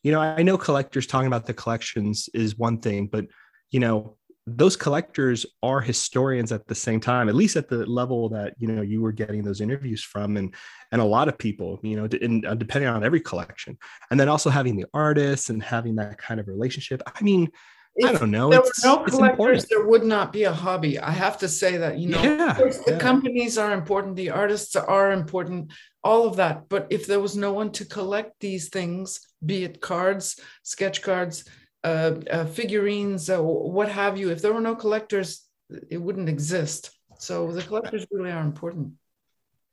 you 0.03 0.11
know 0.11 0.21
i 0.21 0.41
know 0.41 0.57
collectors 0.57 1.07
talking 1.07 1.27
about 1.27 1.45
the 1.45 1.53
collections 1.53 2.29
is 2.33 2.57
one 2.57 2.79
thing 2.79 3.07
but 3.07 3.25
you 3.71 3.79
know 3.79 4.15
those 4.47 4.75
collectors 4.75 5.45
are 5.61 5.79
historians 5.79 6.51
at 6.51 6.65
the 6.67 6.75
same 6.75 6.99
time 6.99 7.29
at 7.29 7.35
least 7.35 7.55
at 7.55 7.69
the 7.69 7.85
level 7.85 8.29
that 8.29 8.53
you 8.57 8.67
know 8.67 8.81
you 8.81 9.01
were 9.01 9.11
getting 9.11 9.43
those 9.43 9.61
interviews 9.61 10.03
from 10.03 10.37
and 10.37 10.53
and 10.91 11.01
a 11.01 11.05
lot 11.05 11.27
of 11.27 11.37
people 11.37 11.79
you 11.83 11.95
know 11.95 12.05
in, 12.21 12.43
uh, 12.45 12.55
depending 12.55 12.89
on 12.89 13.03
every 13.03 13.21
collection 13.21 13.77
and 14.09 14.19
then 14.19 14.29
also 14.29 14.49
having 14.49 14.75
the 14.75 14.85
artists 14.93 15.49
and 15.49 15.61
having 15.61 15.95
that 15.95 16.17
kind 16.17 16.39
of 16.39 16.47
relationship 16.47 17.01
i 17.05 17.23
mean 17.23 17.49
if 17.95 18.09
I 18.09 18.13
don't 18.13 18.31
know. 18.31 18.49
There 18.49 18.59
it's, 18.59 18.85
were 18.85 18.89
no 18.89 19.03
collectors. 19.03 19.65
There 19.65 19.85
would 19.85 20.03
not 20.03 20.31
be 20.31 20.43
a 20.43 20.53
hobby. 20.53 20.99
I 20.99 21.11
have 21.11 21.37
to 21.39 21.49
say 21.49 21.77
that. 21.77 21.97
You 21.97 22.09
know, 22.09 22.21
yeah, 22.21 22.53
the 22.53 22.83
yeah. 22.87 22.97
companies 22.97 23.57
are 23.57 23.73
important. 23.73 24.15
The 24.15 24.29
artists 24.29 24.75
are 24.75 25.11
important. 25.11 25.73
All 26.03 26.27
of 26.27 26.37
that. 26.37 26.69
But 26.69 26.87
if 26.89 27.07
there 27.07 27.19
was 27.19 27.35
no 27.35 27.53
one 27.53 27.71
to 27.73 27.85
collect 27.85 28.39
these 28.39 28.69
things, 28.69 29.19
be 29.45 29.63
it 29.63 29.81
cards, 29.81 30.39
sketch 30.63 31.01
cards, 31.01 31.45
uh, 31.83 32.15
uh, 32.29 32.45
figurines, 32.45 33.29
uh, 33.29 33.41
what 33.41 33.89
have 33.89 34.17
you, 34.17 34.29
if 34.29 34.41
there 34.41 34.53
were 34.53 34.61
no 34.61 34.75
collectors, 34.75 35.45
it 35.89 35.97
wouldn't 35.97 36.29
exist. 36.29 36.91
So 37.19 37.51
the 37.51 37.61
collectors 37.61 38.05
really 38.11 38.31
are 38.31 38.43
important. 38.43 38.93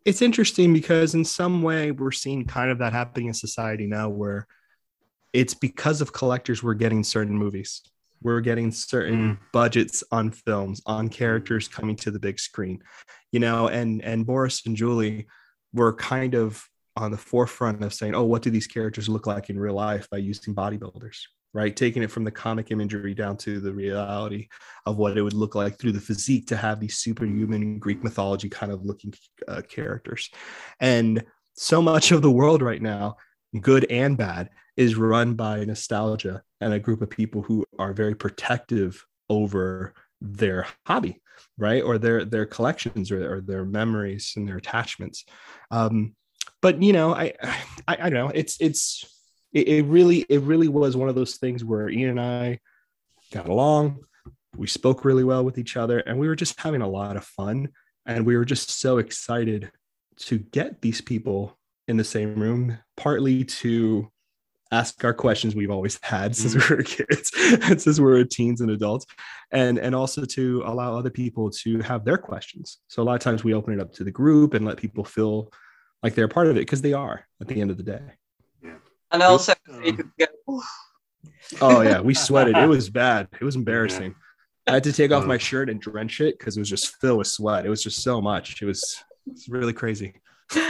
It's 0.04 0.22
interesting 0.22 0.72
because 0.72 1.14
in 1.14 1.24
some 1.24 1.62
way 1.62 1.90
we're 1.90 2.12
seeing 2.12 2.44
kind 2.44 2.70
of 2.70 2.78
that 2.78 2.92
happening 2.92 3.28
in 3.28 3.34
society 3.34 3.86
now, 3.86 4.08
where 4.08 4.46
it's 5.32 5.54
because 5.54 6.00
of 6.00 6.12
collectors 6.12 6.62
we're 6.62 6.74
getting 6.74 7.04
certain 7.04 7.36
movies 7.36 7.82
we're 8.22 8.40
getting 8.40 8.72
certain 8.72 9.36
mm. 9.36 9.38
budgets 9.52 10.02
on 10.10 10.30
films 10.30 10.80
on 10.86 11.08
characters 11.08 11.68
coming 11.68 11.96
to 11.96 12.10
the 12.10 12.18
big 12.18 12.38
screen 12.38 12.82
you 13.32 13.40
know 13.40 13.68
and 13.68 14.02
and 14.02 14.26
boris 14.26 14.64
and 14.66 14.76
julie 14.76 15.26
were 15.72 15.94
kind 15.94 16.34
of 16.34 16.68
on 16.96 17.10
the 17.10 17.18
forefront 17.18 17.82
of 17.84 17.92
saying 17.92 18.14
oh 18.14 18.24
what 18.24 18.42
do 18.42 18.50
these 18.50 18.66
characters 18.66 19.08
look 19.08 19.26
like 19.26 19.50
in 19.50 19.58
real 19.58 19.74
life 19.74 20.08
by 20.10 20.16
using 20.16 20.54
bodybuilders 20.54 21.18
right? 21.56 21.74
Taking 21.74 22.02
it 22.02 22.10
from 22.10 22.24
the 22.24 22.30
comic 22.30 22.70
imagery 22.70 23.14
down 23.14 23.38
to 23.38 23.60
the 23.60 23.72
reality 23.72 24.48
of 24.84 24.98
what 24.98 25.16
it 25.16 25.22
would 25.22 25.32
look 25.32 25.54
like 25.54 25.78
through 25.78 25.92
the 25.92 26.00
physique 26.00 26.46
to 26.48 26.56
have 26.56 26.80
these 26.80 26.98
superhuman 26.98 27.78
greek 27.78 28.04
mythology 28.04 28.50
kind 28.50 28.70
of 28.70 28.84
looking 28.84 29.14
uh, 29.48 29.62
characters. 29.62 30.28
And 30.80 31.24
so 31.54 31.80
much 31.80 32.12
of 32.12 32.20
the 32.20 32.30
world 32.30 32.60
right 32.60 32.82
now 32.82 33.16
good 33.62 33.86
and 33.90 34.18
bad 34.18 34.50
is 34.76 34.96
run 34.96 35.32
by 35.32 35.64
nostalgia 35.64 36.42
and 36.60 36.74
a 36.74 36.78
group 36.78 37.00
of 37.00 37.08
people 37.08 37.40
who 37.40 37.64
are 37.78 37.94
very 37.94 38.14
protective 38.14 39.02
over 39.30 39.94
their 40.20 40.66
hobby 40.86 41.20
right? 41.58 41.82
Or 41.82 41.98
their 41.98 42.24
their 42.24 42.46
collections 42.46 43.10
or, 43.10 43.36
or 43.36 43.40
their 43.40 43.64
memories 43.64 44.34
and 44.36 44.46
their 44.48 44.56
attachments. 44.56 45.24
Um 45.70 46.14
but 46.62 46.82
you 46.82 46.92
know 46.92 47.14
i 47.14 47.32
i, 47.88 47.96
I 48.00 48.10
don't 48.10 48.14
know. 48.14 48.28
It's 48.28 48.56
it's 48.60 49.04
it, 49.52 49.68
it 49.68 49.82
really 49.84 50.26
it 50.28 50.42
really 50.42 50.68
was 50.68 50.96
one 50.96 51.08
of 51.08 51.14
those 51.14 51.36
things 51.36 51.64
where 51.64 51.88
ian 51.88 52.10
and 52.10 52.20
i 52.20 52.60
got 53.32 53.48
along. 53.48 54.00
We 54.56 54.66
spoke 54.66 55.04
really 55.04 55.24
well 55.24 55.44
with 55.44 55.58
each 55.58 55.76
other 55.76 55.98
and 55.98 56.18
we 56.18 56.28
were 56.28 56.36
just 56.36 56.58
having 56.60 56.82
a 56.82 56.88
lot 56.88 57.16
of 57.16 57.24
fun. 57.24 57.68
And 58.06 58.24
we 58.24 58.36
were 58.36 58.44
just 58.44 58.70
so 58.70 58.98
excited 58.98 59.70
to 60.18 60.38
get 60.38 60.80
these 60.80 61.00
people 61.00 61.58
in 61.88 61.96
the 61.96 62.04
same 62.04 62.40
room 62.40 62.78
partly 62.96 63.44
to 63.44 64.10
ask 64.72 65.02
our 65.04 65.14
questions 65.14 65.54
we've 65.54 65.70
always 65.70 65.98
had 66.02 66.34
since 66.36 66.54
mm-hmm. 66.54 66.74
we 66.74 66.76
were 66.76 66.82
kids 66.82 67.30
and 67.64 67.80
since 67.80 67.98
we 67.98 68.04
were 68.04 68.24
teens 68.24 68.60
and 68.60 68.70
adults. 68.70 69.06
And 69.52 69.78
and 69.78 69.94
also 69.94 70.24
to 70.24 70.62
allow 70.66 70.96
other 70.96 71.10
people 71.10 71.50
to 71.50 71.80
have 71.80 72.04
their 72.04 72.18
questions. 72.18 72.78
So 72.88 73.02
a 73.02 73.04
lot 73.04 73.14
of 73.14 73.20
times 73.20 73.44
we 73.44 73.54
open 73.54 73.74
it 73.74 73.80
up 73.80 73.92
to 73.94 74.04
the 74.04 74.10
group 74.10 74.54
and 74.54 74.66
let 74.66 74.76
people 74.76 75.04
feel 75.04 75.52
like 76.02 76.14
they're 76.14 76.28
part 76.28 76.48
of 76.48 76.56
it 76.56 76.60
because 76.60 76.82
they 76.82 76.92
are 76.92 77.26
at 77.40 77.48
the 77.48 77.60
end 77.60 77.70
of 77.70 77.76
the 77.76 77.82
day. 77.82 78.02
Yeah. 78.62 78.76
And 79.12 79.22
also 79.22 79.54
oh 81.60 81.82
yeah 81.82 82.00
we 82.00 82.14
sweated. 82.14 82.56
It 82.56 82.66
was 82.66 82.90
bad. 82.90 83.28
It 83.40 83.44
was 83.44 83.56
embarrassing. 83.56 84.14
Yeah. 84.66 84.72
i 84.72 84.74
had 84.74 84.84
to 84.84 84.92
take 84.92 85.12
off 85.12 85.26
my 85.26 85.38
shirt 85.38 85.70
and 85.70 85.80
drench 85.80 86.20
it 86.20 86.38
because 86.38 86.56
it 86.56 86.60
was 86.60 86.70
just 86.70 86.96
filled 87.00 87.18
with 87.18 87.28
sweat. 87.28 87.66
It 87.66 87.70
was 87.70 87.82
just 87.82 88.02
so 88.02 88.20
much. 88.20 88.60
It 88.62 88.66
was, 88.66 89.04
it 89.26 89.32
was 89.32 89.48
really 89.48 89.72
crazy. 89.72 90.14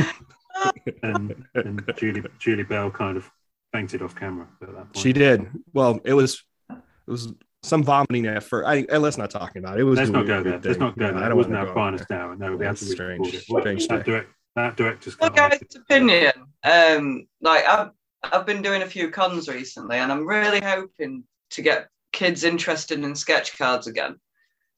And, 1.02 1.44
and 1.54 1.82
Julie 1.96 2.22
Julie 2.38 2.62
Bell 2.62 2.90
kind 2.90 3.16
of 3.16 3.30
fainted 3.76 4.02
off 4.02 4.14
camera 4.14 4.46
at 4.62 4.68
that 4.68 4.92
point. 4.92 4.96
She 4.96 5.12
did. 5.12 5.48
Well, 5.72 6.00
it 6.04 6.14
was 6.14 6.42
it 6.70 6.80
was 7.06 7.32
some 7.62 7.82
vomiting 7.82 8.26
at 8.26 8.42
first. 8.42 8.66
I, 8.66 8.86
I 8.92 8.96
let's 8.98 9.18
not 9.18 9.30
talk 9.30 9.56
about 9.56 9.76
it. 9.76 9.80
It 9.80 9.84
was 9.84 9.98
let's 9.98 10.10
not 10.10 10.26
go 10.26 10.42
there. 10.42 10.58
Let's 10.58 10.78
not 10.78 10.98
go 10.98 11.12
there. 11.12 11.24
I 11.24 11.28
don't 11.28 11.36
wasn't 11.36 11.56
our 11.56 11.72
finest 11.74 12.10
hour. 12.10 12.36
No, 12.36 12.56
we 12.56 12.64
had 12.64 12.76
to 12.76 12.84
strange. 12.84 13.42
strange 13.42 13.88
that, 13.88 14.04
direct, 14.04 14.30
that 14.54 14.76
director's 14.76 15.18
well, 15.18 15.30
guys' 15.30 15.60
opinion. 15.74 16.32
Um, 16.64 17.26
like 17.40 17.64
I've 17.66 17.90
I've 18.22 18.46
been 18.46 18.62
doing 18.62 18.82
a 18.82 18.86
few 18.86 19.10
cons 19.10 19.48
recently, 19.48 19.98
and 19.98 20.10
I'm 20.10 20.26
really 20.26 20.60
hoping 20.60 21.24
to 21.50 21.62
get 21.62 21.88
kids 22.12 22.44
interested 22.44 22.98
in 22.98 23.14
sketch 23.14 23.58
cards 23.58 23.86
again. 23.86 24.16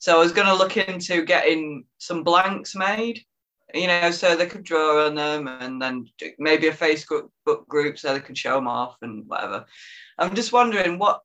So 0.00 0.16
I 0.16 0.18
was 0.18 0.32
going 0.32 0.46
to 0.46 0.54
look 0.54 0.76
into 0.76 1.24
getting 1.24 1.84
some 1.98 2.22
blanks 2.22 2.74
made 2.76 3.20
you 3.74 3.86
know, 3.86 4.10
so 4.10 4.34
they 4.34 4.46
could 4.46 4.64
draw 4.64 5.06
on 5.06 5.14
them 5.14 5.46
and 5.46 5.80
then 5.80 6.06
maybe 6.38 6.68
a 6.68 6.72
Facebook 6.72 7.28
group 7.68 7.98
so 7.98 8.12
they 8.12 8.20
could 8.20 8.38
show 8.38 8.54
them 8.54 8.68
off 8.68 8.96
and 9.02 9.26
whatever. 9.26 9.66
I'm 10.18 10.34
just 10.34 10.52
wondering 10.52 10.98
what, 10.98 11.20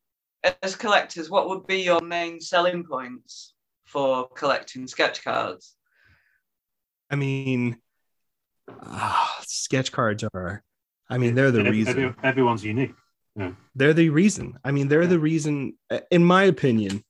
as 0.61 0.75
collectors, 0.75 1.29
what 1.29 1.47
would 1.47 1.65
be 1.67 1.81
your 1.81 2.01
main 2.01 2.41
selling 2.41 2.83
points 2.83 3.53
for 3.85 4.27
collecting 4.29 4.87
sketch 4.87 5.23
cards? 5.23 5.75
I 7.09 7.15
mean, 7.15 7.77
uh, 8.67 9.27
sketch 9.43 9.91
cards 9.91 10.23
are, 10.33 10.63
I 11.09 11.17
mean, 11.17 11.35
they're 11.35 11.51
the 11.51 11.63
reason. 11.63 12.15
everyone's 12.23 12.63
unique. 12.63 12.93
Yeah. 13.35 13.51
They're 13.75 13.93
the 13.93 14.09
reason. 14.09 14.59
I 14.63 14.71
mean, 14.71 14.89
they're 14.89 15.03
yeah. 15.03 15.09
the 15.09 15.19
reason, 15.19 15.77
in 16.11 16.23
my 16.23 16.43
opinion, 16.43 17.03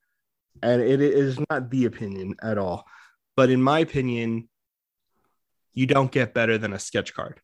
and 0.62 0.82
it 0.82 1.01
is 1.01 1.39
not 1.49 1.70
the 1.70 1.86
opinion 1.86 2.36
at 2.41 2.57
all, 2.57 2.86
but 3.36 3.49
in 3.49 3.62
my 3.62 3.80
opinion, 3.80 4.47
you 5.74 5.86
don't 5.86 6.11
get 6.11 6.34
better 6.34 6.57
than 6.57 6.74
a 6.74 6.80
sketch 6.80 7.13
card 7.13 7.39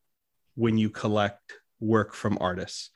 when 0.54 0.78
you 0.78 0.90
collect 0.90 1.52
work 1.80 2.14
from 2.14 2.38
artists 2.40 2.90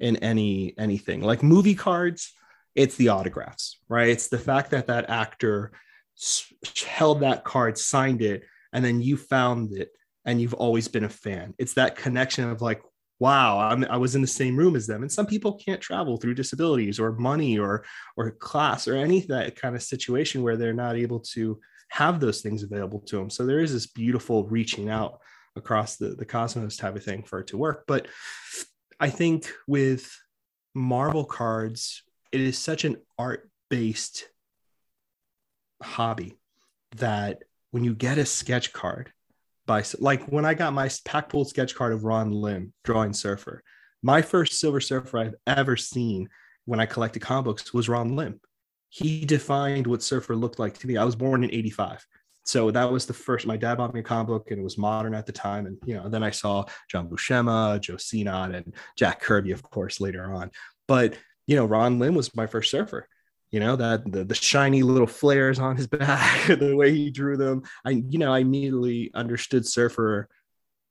in 0.00 0.16
any 0.16 0.74
anything. 0.78 1.22
Like 1.22 1.42
movie 1.42 1.74
cards 1.74 2.32
it's 2.74 2.94
the 2.94 3.08
autographs 3.08 3.76
right? 3.88 4.08
It's 4.08 4.28
the 4.28 4.38
fact 4.38 4.70
that 4.70 4.86
that 4.86 5.10
actor 5.10 5.72
held 6.86 7.20
that 7.20 7.44
card 7.44 7.76
signed 7.76 8.22
it 8.22 8.44
and 8.72 8.84
then 8.84 9.00
you 9.00 9.16
found 9.16 9.72
it 9.72 9.90
and 10.24 10.40
you've 10.40 10.54
always 10.54 10.88
been 10.88 11.04
a 11.04 11.08
fan. 11.08 11.54
It's 11.58 11.74
that 11.74 11.96
connection 11.96 12.48
of 12.48 12.62
like 12.62 12.82
wow 13.20 13.58
I'm, 13.58 13.84
i 13.86 13.96
was 13.96 14.14
in 14.14 14.20
the 14.20 14.28
same 14.28 14.56
room 14.56 14.76
as 14.76 14.86
them. 14.86 15.02
And 15.02 15.10
some 15.10 15.26
people 15.26 15.54
can't 15.54 15.80
travel 15.80 16.16
through 16.18 16.34
disabilities 16.34 17.00
or 17.00 17.12
money 17.12 17.58
or 17.58 17.84
or 18.16 18.30
class 18.30 18.86
or 18.86 18.94
any 18.94 19.20
that 19.22 19.56
kind 19.56 19.74
of 19.74 19.82
situation 19.82 20.42
where 20.42 20.56
they're 20.56 20.72
not 20.72 20.96
able 20.96 21.20
to 21.34 21.58
have 21.88 22.20
those 22.20 22.40
things 22.40 22.62
available 22.62 23.00
to 23.00 23.16
them. 23.16 23.30
So 23.30 23.46
there 23.46 23.60
is 23.60 23.72
this 23.72 23.86
beautiful 23.86 24.44
reaching 24.44 24.88
out 24.88 25.20
across 25.56 25.96
the, 25.96 26.10
the 26.10 26.24
cosmos 26.24 26.76
type 26.76 26.96
of 26.96 27.04
thing 27.04 27.22
for 27.22 27.40
it 27.40 27.48
to 27.48 27.58
work. 27.58 27.84
But 27.86 28.06
I 29.00 29.10
think 29.10 29.50
with 29.66 30.16
Marvel 30.74 31.24
cards, 31.24 32.02
it 32.32 32.40
is 32.40 32.58
such 32.58 32.84
an 32.84 32.96
art 33.18 33.50
based 33.68 34.28
hobby 35.82 36.36
that 36.96 37.42
when 37.70 37.84
you 37.84 37.94
get 37.94 38.18
a 38.18 38.26
sketch 38.26 38.72
card 38.72 39.12
by 39.66 39.84
like 39.98 40.24
when 40.26 40.44
I 40.44 40.54
got 40.54 40.72
my 40.72 40.88
pack 41.04 41.28
pool 41.28 41.44
sketch 41.44 41.74
card 41.74 41.92
of 41.92 42.04
Ron 42.04 42.32
Lim 42.32 42.72
drawing 42.84 43.12
Surfer, 43.12 43.62
my 44.02 44.22
first 44.22 44.58
Silver 44.58 44.80
Surfer 44.80 45.18
I've 45.18 45.34
ever 45.46 45.76
seen 45.76 46.28
when 46.64 46.80
I 46.80 46.86
collected 46.86 47.20
comic 47.20 47.44
books 47.44 47.72
was 47.72 47.88
Ron 47.88 48.16
Lim. 48.16 48.40
He 48.90 49.24
defined 49.24 49.86
what 49.86 50.02
Surfer 50.02 50.34
looked 50.34 50.58
like 50.58 50.78
to 50.78 50.86
me. 50.86 50.96
I 50.96 51.04
was 51.04 51.16
born 51.16 51.44
in 51.44 51.52
85. 51.52 52.06
So 52.44 52.70
that 52.70 52.90
was 52.90 53.04
the 53.04 53.12
first. 53.12 53.46
My 53.46 53.58
dad 53.58 53.76
bought 53.76 53.92
me 53.92 54.00
a 54.00 54.02
comic 54.02 54.28
book, 54.28 54.50
and 54.50 54.58
it 54.58 54.64
was 54.64 54.78
modern 54.78 55.14
at 55.14 55.26
the 55.26 55.32
time. 55.32 55.66
And 55.66 55.76
you 55.84 55.94
know, 55.94 56.08
then 56.08 56.22
I 56.22 56.30
saw 56.30 56.64
John 56.90 57.06
Buscema, 57.08 57.78
Joe 57.78 57.98
Sinnott, 57.98 58.54
and 58.54 58.74
Jack 58.96 59.20
Kirby, 59.20 59.52
of 59.52 59.62
course, 59.62 60.00
later 60.00 60.32
on. 60.32 60.50
But 60.86 61.14
you 61.46 61.56
know, 61.56 61.66
Ron 61.66 61.98
Lim 61.98 62.14
was 62.14 62.34
my 62.34 62.46
first 62.46 62.70
surfer. 62.70 63.06
You 63.50 63.60
know 63.60 63.76
that 63.76 64.10
the, 64.10 64.24
the 64.24 64.34
shiny 64.34 64.82
little 64.82 65.06
flares 65.06 65.58
on 65.58 65.76
his 65.76 65.86
back, 65.88 66.46
the 66.46 66.74
way 66.74 66.94
he 66.94 67.10
drew 67.10 67.36
them. 67.36 67.64
I 67.84 67.90
you 67.90 68.18
know 68.18 68.32
I 68.32 68.38
immediately 68.38 69.10
understood 69.12 69.66
surfer 69.66 70.28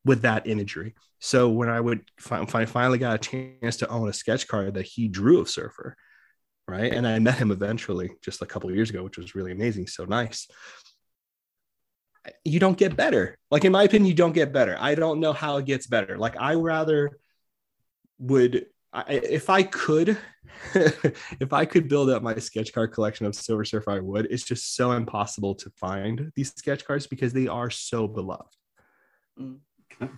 with 0.04 0.22
that 0.22 0.46
imagery. 0.46 0.94
So 1.18 1.48
when 1.50 1.68
I 1.68 1.80
would 1.80 2.02
fi- 2.20 2.44
finally 2.66 2.98
got 2.98 3.16
a 3.16 3.18
chance 3.18 3.78
to 3.78 3.88
own 3.88 4.08
a 4.08 4.12
sketch 4.12 4.46
card 4.46 4.74
that 4.74 4.86
he 4.86 5.08
drew 5.08 5.40
of 5.40 5.50
surfer, 5.50 5.96
right, 6.68 6.92
and 6.92 7.06
I 7.06 7.18
met 7.18 7.38
him 7.38 7.50
eventually 7.50 8.10
just 8.22 8.42
a 8.42 8.46
couple 8.46 8.68
of 8.68 8.76
years 8.76 8.90
ago, 8.90 9.02
which 9.02 9.18
was 9.18 9.34
really 9.34 9.52
amazing. 9.52 9.86
So 9.86 10.04
nice 10.04 10.46
you 12.44 12.58
don't 12.60 12.78
get 12.78 12.96
better. 12.96 13.36
Like 13.50 13.64
in 13.64 13.72
my 13.72 13.84
opinion, 13.84 14.06
you 14.06 14.14
don't 14.14 14.32
get 14.32 14.52
better. 14.52 14.76
I 14.78 14.94
don't 14.94 15.20
know 15.20 15.32
how 15.32 15.56
it 15.56 15.66
gets 15.66 15.86
better. 15.86 16.18
Like 16.18 16.36
I 16.38 16.54
rather 16.54 17.18
would 18.18 18.66
I, 18.92 19.04
if 19.08 19.50
I 19.50 19.62
could, 19.62 20.16
if 20.74 21.52
I 21.52 21.64
could 21.64 21.88
build 21.88 22.10
up 22.10 22.22
my 22.22 22.36
sketch 22.36 22.72
card 22.72 22.92
collection 22.92 23.26
of 23.26 23.34
Silver 23.34 23.64
Surfer, 23.64 23.90
I 23.90 24.00
would. 24.00 24.26
It's 24.30 24.44
just 24.44 24.76
so 24.76 24.92
impossible 24.92 25.54
to 25.56 25.70
find 25.70 26.32
these 26.34 26.52
sketch 26.54 26.86
cards 26.86 27.06
because 27.06 27.32
they 27.32 27.48
are 27.48 27.70
so 27.70 28.08
beloved. 28.08 28.54
Mm. 29.38 29.58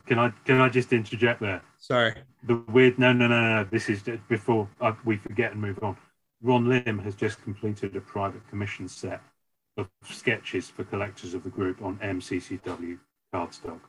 Can 0.06 0.18
I 0.18 0.30
can 0.44 0.60
I 0.60 0.68
just 0.68 0.92
interject 0.92 1.40
there? 1.40 1.62
Sorry. 1.78 2.14
The 2.46 2.62
weird. 2.68 2.98
No, 2.98 3.14
no, 3.14 3.26
no, 3.26 3.40
no. 3.40 3.68
This 3.70 3.88
is 3.88 4.02
before 4.28 4.68
uh, 4.80 4.92
we 5.06 5.16
forget 5.16 5.52
and 5.52 5.60
move 5.60 5.78
on. 5.82 5.96
Ron 6.42 6.68
Lim 6.68 6.98
has 7.00 7.14
just 7.14 7.42
completed 7.42 7.94
a 7.96 8.00
private 8.00 8.46
commission 8.48 8.88
set 8.88 9.20
of 9.76 9.88
sketches 10.04 10.68
for 10.70 10.84
collectors 10.84 11.34
of 11.34 11.44
the 11.44 11.50
group 11.50 11.82
on 11.82 11.98
MCCW 11.98 12.98
cardstock. 13.34 13.80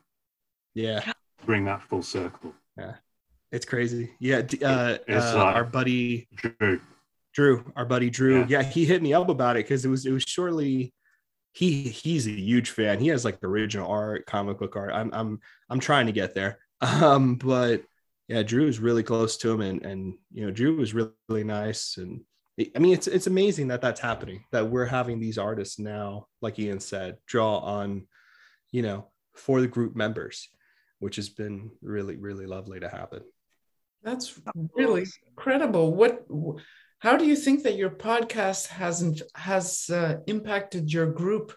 Yeah. 0.74 1.12
Bring 1.46 1.66
that 1.66 1.82
full 1.82 2.04
circle. 2.04 2.54
Yeah. 2.78 2.96
It's 3.52 3.66
crazy. 3.66 4.12
Yeah. 4.20 4.42
Uh, 4.62 4.66
uh, 4.66 4.98
like 5.10 5.56
our 5.56 5.64
buddy 5.66 6.28
Drew. 6.36 6.80
Drew, 7.34 7.72
our 7.76 7.86
buddy 7.86 8.10
Drew. 8.10 8.40
Yeah. 8.42 8.46
yeah, 8.48 8.64
he 8.64 8.86
hit 8.86 9.02
me 9.02 9.14
up 9.14 9.30
about 9.30 9.56
it 9.56 9.66
because 9.66 9.86
it 9.86 9.90
was 9.90 10.06
it 10.06 10.12
was 10.12 10.24
shortly 10.28 10.94
he 11.54 11.84
he's 11.84 12.28
a 12.28 12.32
huge 12.32 12.70
fan. 12.72 13.00
He 13.00 13.08
has 13.08 13.26
like 13.26 13.40
the 13.40 13.48
original 13.48 13.90
art, 13.90 14.26
comic 14.26 14.60
book 14.60 14.76
art. 14.76 14.92
I'm 14.94 15.12
I'm 15.14 15.40
I'm 15.70 15.80
trying 15.80 16.08
to 16.08 16.12
get 16.12 16.34
there. 16.34 16.60
Um, 16.84 17.36
but 17.36 17.84
yeah, 18.28 18.42
Drew 18.42 18.66
is 18.66 18.80
really 18.80 19.04
close 19.04 19.38
to 19.38 19.52
him, 19.52 19.62
and 19.62 19.86
and 19.86 20.16
you 20.32 20.44
know, 20.44 20.52
Drew 20.52 20.78
was 20.78 20.96
really, 20.96 21.12
really 21.30 21.44
nice, 21.44 21.98
and 21.98 22.22
I 22.76 22.80
mean, 22.80 22.94
it's 22.94 23.08
it's 23.08 23.28
amazing 23.28 23.70
that 23.70 23.82
that's 23.82 24.00
happening. 24.00 24.44
That 24.52 24.70
we're 24.70 24.86
having 24.86 25.20
these 25.20 25.38
artists 25.38 25.80
now, 25.80 26.28
like 26.42 26.60
Ian 26.60 26.80
said, 26.80 27.18
draw 27.26 27.58
on, 27.60 28.08
you 28.72 28.82
know, 28.82 29.08
for 29.36 29.62
the 29.62 29.68
group 29.68 29.96
members, 29.96 30.50
which 31.00 31.16
has 31.16 31.30
been 31.30 31.72
really 31.82 32.18
really 32.18 32.46
lovely 32.46 32.80
to 32.80 32.90
happen. 32.90 33.22
That's 34.04 34.40
really 34.76 35.06
incredible. 35.28 35.94
What? 35.94 36.26
How 37.00 37.18
do 37.18 37.26
you 37.26 37.36
think 37.36 37.64
that 37.64 37.78
your 37.78 37.90
podcast 37.90 38.68
hasn't 38.68 39.22
has 39.36 39.90
uh, 39.90 40.18
impacted 40.28 40.92
your 40.92 41.08
group? 41.08 41.54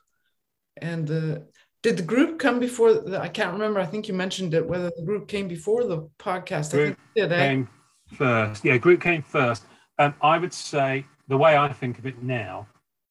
And 0.81 1.11
uh, 1.11 1.39
did 1.83 1.97
the 1.97 2.03
group 2.03 2.39
come 2.39 2.59
before? 2.61 2.95
The, 2.95 3.21
I 3.21 3.29
can't 3.29 3.53
remember. 3.53 3.81
I 3.81 3.87
think 3.87 4.09
you 4.09 4.15
mentioned 4.15 4.55
it. 4.55 4.67
Whether 4.67 4.91
the 4.97 5.05
group 5.05 5.29
came 5.29 5.49
before 5.49 5.85
the 5.85 6.09
podcast. 6.19 6.73
Group 6.73 6.99
I 7.17 7.21
think 7.21 7.31
did, 7.31 7.33
eh? 7.33 7.49
came 7.49 7.69
first. 8.17 8.65
Yeah, 8.65 8.77
group 8.79 9.01
came 9.01 9.23
first 9.23 9.65
um, 9.99 10.15
I 10.21 10.39
would 10.39 10.53
say 10.53 11.07
the 11.29 11.37
way 11.37 11.57
I 11.57 11.73
think 11.73 11.99
of 11.99 12.07
it 12.07 12.23
now 12.23 12.67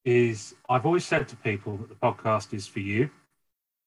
is 0.05 0.55
I've 0.69 0.85
always 0.85 1.05
said 1.05 1.27
to 1.29 1.35
people 1.37 1.77
that 1.77 1.89
the 1.89 1.95
podcast 1.95 2.53
is 2.53 2.67
for 2.67 2.79
you. 2.79 3.09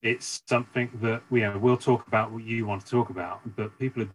It's 0.03 0.43
something 0.47 0.91
that 1.03 1.23
you 1.31 1.41
know 1.41 1.59
we'll 1.59 1.77
talk 1.77 2.07
about 2.07 2.31
what 2.31 2.45
you 2.45 2.67
want 2.67 2.85
to 2.85 2.91
talk 2.91 3.11
about, 3.11 3.41
but 3.57 3.77
people 3.79 4.03
are 4.03 4.09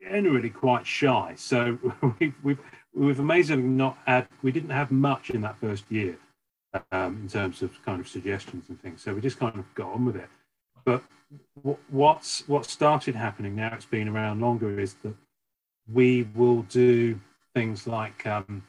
generally 0.00 0.50
quite 0.50 0.86
shy. 0.86 1.34
So 1.36 1.78
we've 2.18 2.34
we've, 2.42 2.58
we've 2.94 3.20
amazingly 3.20 3.68
not 3.68 3.98
had 4.06 4.28
we 4.42 4.52
didn't 4.52 4.70
have 4.70 4.90
much 4.90 5.30
in 5.30 5.40
that 5.42 5.58
first 5.58 5.84
year 5.90 6.18
um, 6.92 7.20
in 7.22 7.28
terms 7.28 7.62
of 7.62 7.82
kind 7.84 8.00
of 8.00 8.08
suggestions 8.08 8.68
and 8.68 8.80
things. 8.80 9.02
So 9.02 9.14
we 9.14 9.20
just 9.20 9.38
kind 9.38 9.58
of 9.58 9.74
got 9.74 9.92
on 9.92 10.04
with 10.04 10.16
it. 10.16 10.28
But 10.84 11.02
what's 11.90 12.46
what 12.48 12.66
started 12.66 13.14
happening 13.14 13.56
now? 13.56 13.72
It's 13.74 13.84
been 13.84 14.08
around 14.08 14.40
longer. 14.40 14.78
Is 14.78 14.94
that 15.02 15.14
we 15.92 16.28
will 16.34 16.62
do 16.62 17.18
things 17.54 17.86
like 17.86 18.26
um, 18.26 18.62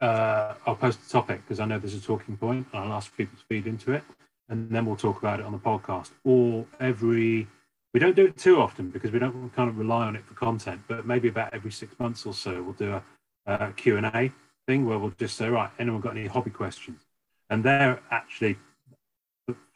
uh, 0.00 0.54
I'll 0.66 0.76
post 0.76 1.02
the 1.04 1.10
topic 1.10 1.42
because 1.42 1.60
I 1.60 1.64
know 1.64 1.78
there's 1.78 1.94
a 1.94 2.00
talking 2.00 2.36
point 2.36 2.66
and 2.72 2.84
I'll 2.84 2.92
ask 2.92 3.16
people 3.16 3.38
to 3.38 3.44
feed 3.44 3.66
into 3.66 3.92
it 3.92 4.02
and 4.48 4.70
then 4.70 4.84
we'll 4.84 4.96
talk 4.96 5.18
about 5.18 5.40
it 5.40 5.46
on 5.46 5.52
the 5.52 5.58
podcast. 5.58 6.10
Or 6.24 6.66
every 6.80 7.46
we 7.92 8.00
don't 8.00 8.16
do 8.16 8.26
it 8.26 8.36
too 8.36 8.60
often 8.60 8.90
because 8.90 9.12
we 9.12 9.18
don't 9.18 9.54
kind 9.54 9.70
of 9.70 9.78
rely 9.78 10.04
on 10.06 10.16
it 10.16 10.24
for 10.26 10.34
content 10.34 10.82
but 10.88 11.06
maybe 11.06 11.28
about 11.28 11.54
every 11.54 11.70
six 11.70 11.98
months 12.00 12.26
or 12.26 12.34
so 12.34 12.60
we'll 12.60 12.72
do 12.72 12.92
a, 12.92 13.02
a 13.46 13.72
q&a 13.72 14.32
thing 14.66 14.84
where 14.84 14.98
we'll 14.98 15.12
just 15.16 15.36
say 15.36 15.48
right 15.48 15.70
anyone 15.78 16.00
got 16.00 16.16
any 16.16 16.26
hobby 16.26 16.50
questions? 16.50 17.02
And 17.50 17.62
they're 17.62 18.00
actually 18.10 18.58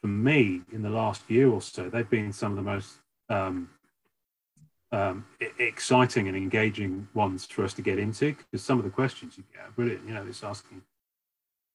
for 0.01 0.07
me 0.07 0.61
in 0.71 0.81
the 0.81 0.89
last 0.89 1.29
year 1.29 1.49
or 1.49 1.61
so 1.61 1.89
they've 1.89 2.09
been 2.09 2.33
some 2.33 2.51
of 2.51 2.55
the 2.57 2.63
most 2.63 2.95
um, 3.29 3.69
um, 4.91 5.25
exciting 5.59 6.27
and 6.27 6.35
engaging 6.35 7.07
ones 7.13 7.45
for 7.45 7.63
us 7.63 7.73
to 7.73 7.81
get 7.81 7.99
into 7.99 8.33
because 8.33 8.63
some 8.63 8.79
of 8.79 8.83
the 8.83 8.89
questions 8.89 9.37
you 9.37 9.43
get 9.53 9.67
are 9.67 9.71
brilliant. 9.71 10.07
You 10.07 10.13
know, 10.13 10.25
it's 10.27 10.43
asking 10.43 10.81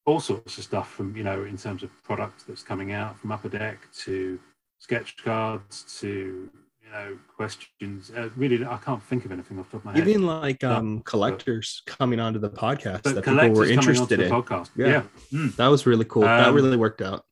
all 0.04 0.20
sorts 0.20 0.58
of 0.58 0.64
stuff 0.64 0.90
from, 0.90 1.16
you 1.16 1.24
know, 1.24 1.44
in 1.44 1.56
terms 1.56 1.82
of 1.82 1.90
product 2.02 2.46
that's 2.46 2.62
coming 2.62 2.92
out 2.92 3.18
from 3.18 3.32
Upper 3.32 3.48
Deck 3.48 3.78
to 4.00 4.38
sketch 4.78 5.16
cards 5.16 5.98
to, 6.00 6.50
you 6.82 6.90
know, 6.92 7.16
questions. 7.36 8.10
Uh, 8.14 8.28
really, 8.36 8.64
I 8.64 8.76
can't 8.78 9.02
think 9.02 9.24
of 9.24 9.32
anything 9.32 9.58
off 9.58 9.70
the 9.70 9.78
top 9.78 9.80
of 9.80 9.84
my 9.86 9.92
head. 9.92 10.08
Even 10.08 10.26
like 10.26 10.64
um, 10.64 11.00
collectors 11.02 11.82
coming 11.86 12.20
onto 12.20 12.40
the 12.40 12.50
podcast 12.50 13.02
that 13.02 13.24
people 13.24 13.50
were 13.50 13.66
interested 13.66 14.20
in. 14.20 14.30
podcast. 14.30 14.70
Yeah. 14.76 14.86
yeah. 14.86 15.02
Mm. 15.32 15.56
That 15.56 15.68
was 15.68 15.86
really 15.86 16.04
cool. 16.04 16.24
Um, 16.24 16.42
that 16.42 16.52
really 16.52 16.76
worked 16.76 17.00
out. 17.00 17.24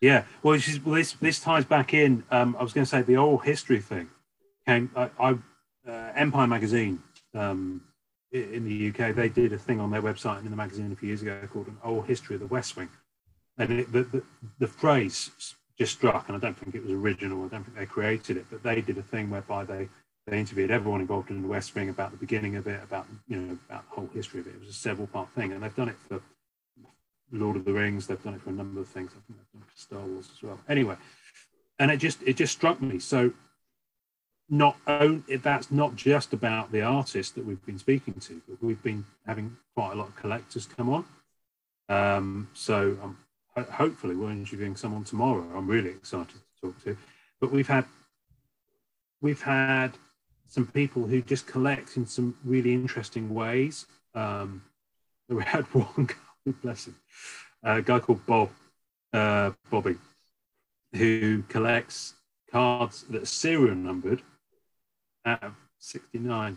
Yeah. 0.00 0.24
Well, 0.42 0.58
well 0.84 0.94
this, 0.94 1.12
this 1.14 1.40
ties 1.40 1.64
back 1.64 1.92
in. 1.92 2.22
Um, 2.30 2.56
I 2.58 2.62
was 2.62 2.72
going 2.72 2.84
to 2.84 2.88
say 2.88 3.02
the 3.02 3.16
oral 3.16 3.38
history 3.38 3.80
thing 3.80 4.08
came. 4.66 4.90
I, 4.96 5.10
I 5.18 5.30
uh, 5.88 6.12
Empire 6.14 6.46
magazine 6.46 7.02
um, 7.34 7.82
in 8.32 8.64
the 8.64 8.88
UK. 8.88 9.14
They 9.14 9.28
did 9.28 9.52
a 9.52 9.58
thing 9.58 9.80
on 9.80 9.90
their 9.90 10.02
website 10.02 10.38
and 10.38 10.46
in 10.46 10.50
the 10.50 10.56
magazine 10.56 10.90
a 10.92 10.96
few 10.96 11.08
years 11.08 11.22
ago 11.22 11.38
called 11.52 11.68
"An 11.68 11.78
Oral 11.82 12.02
History 12.02 12.34
of 12.34 12.40
the 12.40 12.46
West 12.46 12.76
Wing," 12.76 12.88
and 13.58 13.70
it, 13.70 13.92
the, 13.92 14.02
the 14.02 14.22
the 14.58 14.66
phrase 14.66 15.30
just 15.78 15.92
struck. 15.92 16.28
And 16.28 16.36
I 16.36 16.40
don't 16.40 16.56
think 16.58 16.74
it 16.74 16.82
was 16.82 16.92
original. 16.92 17.44
I 17.44 17.48
don't 17.48 17.64
think 17.64 17.76
they 17.76 17.86
created 17.86 18.36
it, 18.36 18.46
but 18.50 18.62
they 18.62 18.80
did 18.80 18.98
a 18.98 19.02
thing 19.02 19.30
whereby 19.30 19.64
they 19.64 19.88
they 20.26 20.40
interviewed 20.40 20.70
everyone 20.70 21.00
involved 21.00 21.30
in 21.30 21.40
the 21.40 21.48
West 21.48 21.74
Wing 21.74 21.88
about 21.88 22.10
the 22.10 22.16
beginning 22.16 22.56
of 22.56 22.66
it, 22.66 22.82
about 22.82 23.06
you 23.28 23.36
know 23.36 23.58
about 23.68 23.88
the 23.88 23.94
whole 23.94 24.10
history 24.12 24.40
of 24.40 24.46
it. 24.46 24.54
It 24.54 24.60
was 24.60 24.70
a 24.70 24.72
several 24.72 25.06
part 25.06 25.28
thing, 25.30 25.52
and 25.52 25.62
they've 25.62 25.76
done 25.76 25.88
it 25.88 25.96
for 26.08 26.20
Lord 27.32 27.56
of 27.56 27.64
the 27.64 27.72
Rings. 27.72 28.06
They've 28.06 28.22
done 28.22 28.34
it 28.34 28.42
for 28.42 28.50
a 28.50 28.54
number 28.54 28.80
of 28.80 28.88
things. 28.88 29.12
I 29.12 29.20
think 29.26 29.38
they've 29.38 29.52
done 29.52 29.62
it 29.62 29.72
for 29.72 29.80
Star 29.80 30.00
Wars 30.00 30.28
as 30.34 30.42
well. 30.42 30.58
Anyway, 30.68 30.96
and 31.78 31.90
it 31.90 31.98
just 31.98 32.22
it 32.24 32.36
just 32.36 32.52
struck 32.52 32.80
me. 32.80 32.98
So 32.98 33.32
not 34.48 34.76
own 34.86 35.24
that's 35.42 35.70
not 35.70 35.96
just 35.96 36.32
about 36.32 36.70
the 36.70 36.82
artist 36.82 37.34
that 37.34 37.44
we've 37.44 37.64
been 37.66 37.78
speaking 37.78 38.14
to, 38.14 38.40
but 38.48 38.62
we've 38.62 38.82
been 38.82 39.04
having 39.26 39.56
quite 39.74 39.92
a 39.92 39.96
lot 39.96 40.08
of 40.08 40.16
collectors 40.16 40.66
come 40.66 40.88
on. 40.88 41.04
Um, 41.88 42.48
so 42.54 42.96
um, 43.02 43.18
hopefully 43.70 44.14
we're 44.14 44.30
interviewing 44.30 44.76
someone 44.76 45.04
tomorrow. 45.04 45.46
I'm 45.54 45.66
really 45.66 45.90
excited 45.90 46.34
to 46.34 46.60
talk 46.68 46.84
to. 46.84 46.96
But 47.40 47.50
we've 47.50 47.66
had 47.66 47.84
we've 49.20 49.42
had 49.42 49.92
some 50.48 50.66
people 50.66 51.06
who 51.06 51.22
just 51.22 51.46
collect 51.46 51.96
in 51.96 52.06
some 52.06 52.36
really 52.44 52.72
interesting 52.72 53.34
ways. 53.34 53.86
Um, 54.14 54.62
we 55.28 55.42
had 55.42 55.64
one 55.74 56.06
guy, 56.06 56.52
bless 56.62 56.86
him, 56.86 56.94
a 57.64 57.82
guy 57.82 57.98
called 57.98 58.24
Bob, 58.26 58.50
uh, 59.12 59.50
Bobby, 59.70 59.96
who 60.94 61.42
collects 61.48 62.14
cards 62.52 63.02
that 63.10 63.22
are 63.22 63.26
serial 63.26 63.74
numbered 63.74 64.22
out 65.26 65.42
of 65.42 65.54
69. 65.78 66.56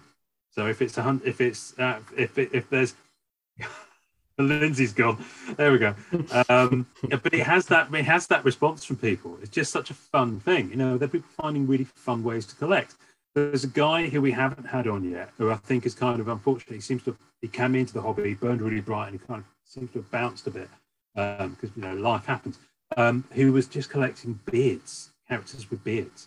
So 0.52 0.68
if 0.68 0.82
it's 0.82 0.98
a 0.98 1.04
hundred, 1.04 1.28
if 1.28 1.42
it's 1.42 1.78
uh, 1.78 2.00
if 2.18 2.38
it, 2.38 2.50
if 2.54 2.70
there's 2.70 2.96
Lindsay's 4.38 4.94
gone. 4.94 5.24
There 5.58 5.72
we 5.72 5.80
go. 5.80 5.96
Um, 6.48 6.88
but 7.10 7.34
it 7.34 7.46
has 7.46 7.66
that 7.68 7.94
it 7.94 8.06
has 8.06 8.28
that 8.28 8.46
response 8.46 8.86
from 8.86 8.96
people. 8.96 9.38
It's 9.42 9.50
just 9.50 9.72
such 9.72 9.90
a 9.90 9.94
fun 9.94 10.40
thing. 10.40 10.70
You 10.70 10.78
know, 10.78 10.98
they're 10.98 11.08
people 11.08 11.30
finding 11.30 11.68
really 11.68 11.84
fun 11.84 12.24
ways 12.24 12.46
to 12.48 12.56
collect. 12.56 12.96
There's 13.36 13.64
a 13.64 13.68
guy 13.68 14.08
who 14.08 14.22
we 14.22 14.32
haven't 14.32 14.66
had 14.66 14.88
on 14.88 15.10
yet, 15.10 15.30
who 15.38 15.52
I 15.52 15.56
think 15.56 15.86
is 15.86 15.94
kind 15.94 16.20
of 16.20 16.28
unfortunately 16.28 16.80
seems 16.80 17.04
to 17.04 17.16
he 17.42 17.48
came 17.48 17.76
into 17.76 17.94
the 17.94 18.02
hobby, 18.02 18.34
burned 18.34 18.62
really 18.62 18.82
bright, 18.82 19.12
and 19.12 19.20
he 19.20 19.26
kind 19.26 19.42
of 19.42 19.46
seems 19.64 19.92
to 19.92 20.00
have 20.00 20.12
bounced 20.12 20.48
a 20.48 20.52
bit 20.52 20.70
because 21.16 21.40
um, 21.42 21.74
you 21.76 21.82
know 21.82 21.94
life 21.96 22.26
happens. 22.26 22.60
Um, 22.98 23.24
who 23.34 23.54
was 23.54 23.68
just 23.68 23.92
collecting 23.92 24.40
beards, 24.50 25.12
characters 25.28 25.70
with 25.70 25.84
beards. 25.84 26.26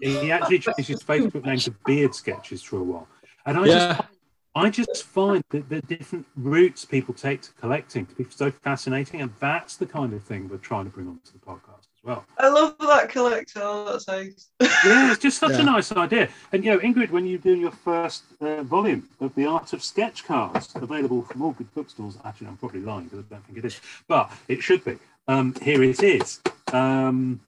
He 0.00 0.30
actually 0.30 0.58
changed 0.58 0.88
his 0.88 1.02
Facebook 1.02 1.44
name 1.44 1.58
to 1.58 1.74
Beard 1.84 2.14
Sketches 2.14 2.62
for 2.62 2.78
a 2.78 2.82
while, 2.82 3.08
and 3.44 3.58
I 3.58 3.66
yeah. 3.66 3.72
just 3.72 4.08
I 4.56 4.70
just 4.70 5.02
find 5.04 5.44
that 5.50 5.68
the 5.68 5.82
different 5.82 6.24
routes 6.34 6.86
people 6.86 7.12
take 7.12 7.42
to 7.42 7.52
collecting 7.60 8.06
to 8.06 8.14
be 8.14 8.26
so 8.30 8.50
fascinating, 8.50 9.20
and 9.20 9.30
that's 9.38 9.76
the 9.76 9.84
kind 9.84 10.14
of 10.14 10.22
thing 10.22 10.48
we're 10.48 10.56
trying 10.56 10.86
to 10.86 10.90
bring 10.90 11.08
onto 11.08 11.30
the 11.32 11.38
podcast 11.38 11.80
as 11.80 12.02
well. 12.02 12.24
I 12.38 12.48
love 12.48 12.74
that 12.78 13.10
collector. 13.10 13.84
That's 13.84 14.08
nice. 14.08 14.48
yeah, 14.60 15.12
it's 15.12 15.20
just 15.20 15.36
such 15.36 15.50
yeah. 15.50 15.60
a 15.60 15.64
nice 15.64 15.92
idea. 15.92 16.30
And 16.52 16.64
you 16.64 16.70
know, 16.70 16.78
Ingrid, 16.78 17.10
when 17.10 17.26
you're 17.26 17.38
doing 17.38 17.60
your 17.60 17.70
first 17.70 18.24
uh, 18.40 18.62
volume 18.62 19.06
of 19.20 19.34
the 19.34 19.44
Art 19.44 19.74
of 19.74 19.82
Sketch 19.82 20.24
Cards, 20.24 20.72
available 20.74 21.20
from 21.20 21.42
all 21.42 21.52
good 21.52 21.72
bookstores. 21.74 22.16
Actually, 22.24 22.46
I'm 22.46 22.56
probably 22.56 22.80
lying 22.80 23.04
because 23.04 23.26
I 23.30 23.34
don't 23.34 23.44
think 23.44 23.58
it 23.58 23.66
is, 23.66 23.78
but 24.08 24.32
it 24.48 24.62
should 24.62 24.82
be. 24.86 24.96
Um, 25.28 25.54
here 25.60 25.82
it 25.82 26.02
is. 26.02 26.40
Um, 26.72 27.40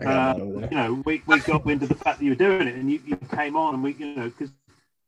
uh, 0.00 0.34
you 0.38 0.70
know, 0.70 1.02
we, 1.04 1.22
we 1.26 1.40
got 1.40 1.64
wind 1.64 1.82
of 1.82 1.88
the 1.88 1.94
fact 1.94 2.18
that 2.18 2.24
you 2.24 2.30
were 2.30 2.36
doing 2.36 2.68
it, 2.68 2.74
and 2.74 2.90
you, 2.90 3.00
you 3.06 3.16
came 3.16 3.56
on, 3.56 3.74
and 3.74 3.82
we, 3.82 3.94
you 3.94 4.14
know, 4.14 4.24
because 4.24 4.50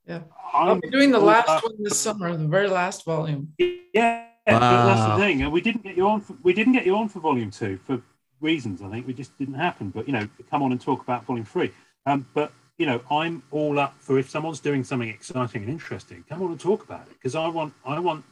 yeah. 0.07 0.19
I'll 0.53 0.79
be 0.79 0.89
doing 0.89 1.11
the 1.11 1.19
last 1.19 1.49
uh, 1.49 1.61
one 1.61 1.83
this 1.83 1.99
summer, 1.99 2.35
the 2.35 2.47
very 2.47 2.67
last 2.67 3.05
volume. 3.05 3.53
Yeah, 3.57 4.25
wow. 4.47 4.59
that's 4.59 5.11
the 5.11 5.17
thing. 5.17 5.41
And 5.41 5.51
we 5.51 5.61
didn't 5.61 5.83
get 5.83 5.97
you 5.97 6.07
on. 6.07 6.21
For, 6.21 6.35
we 6.43 6.53
didn't 6.53 6.73
get 6.73 6.85
you 6.85 6.95
on 6.95 7.09
for 7.09 7.19
volume 7.19 7.51
two 7.51 7.77
for 7.85 8.01
reasons. 8.39 8.81
I 8.81 8.89
think 8.89 9.07
we 9.07 9.13
just 9.13 9.37
didn't 9.37 9.55
happen. 9.55 9.89
But 9.89 10.07
you 10.07 10.13
know, 10.13 10.27
come 10.49 10.61
on 10.61 10.71
and 10.71 10.79
talk 10.79 11.01
about 11.01 11.25
volume 11.25 11.45
three. 11.45 11.71
Um, 12.05 12.27
but 12.33 12.51
you 12.77 12.85
know, 12.85 13.01
I'm 13.09 13.41
all 13.51 13.79
up 13.79 13.95
for 13.99 14.19
if 14.19 14.29
someone's 14.29 14.59
doing 14.59 14.83
something 14.83 15.09
exciting 15.09 15.63
and 15.63 15.71
interesting, 15.71 16.23
come 16.29 16.43
on 16.43 16.51
and 16.51 16.59
talk 16.59 16.83
about 16.83 17.07
it 17.07 17.13
because 17.13 17.35
I 17.35 17.47
want 17.47 17.73
I 17.85 17.99
want 17.99 18.23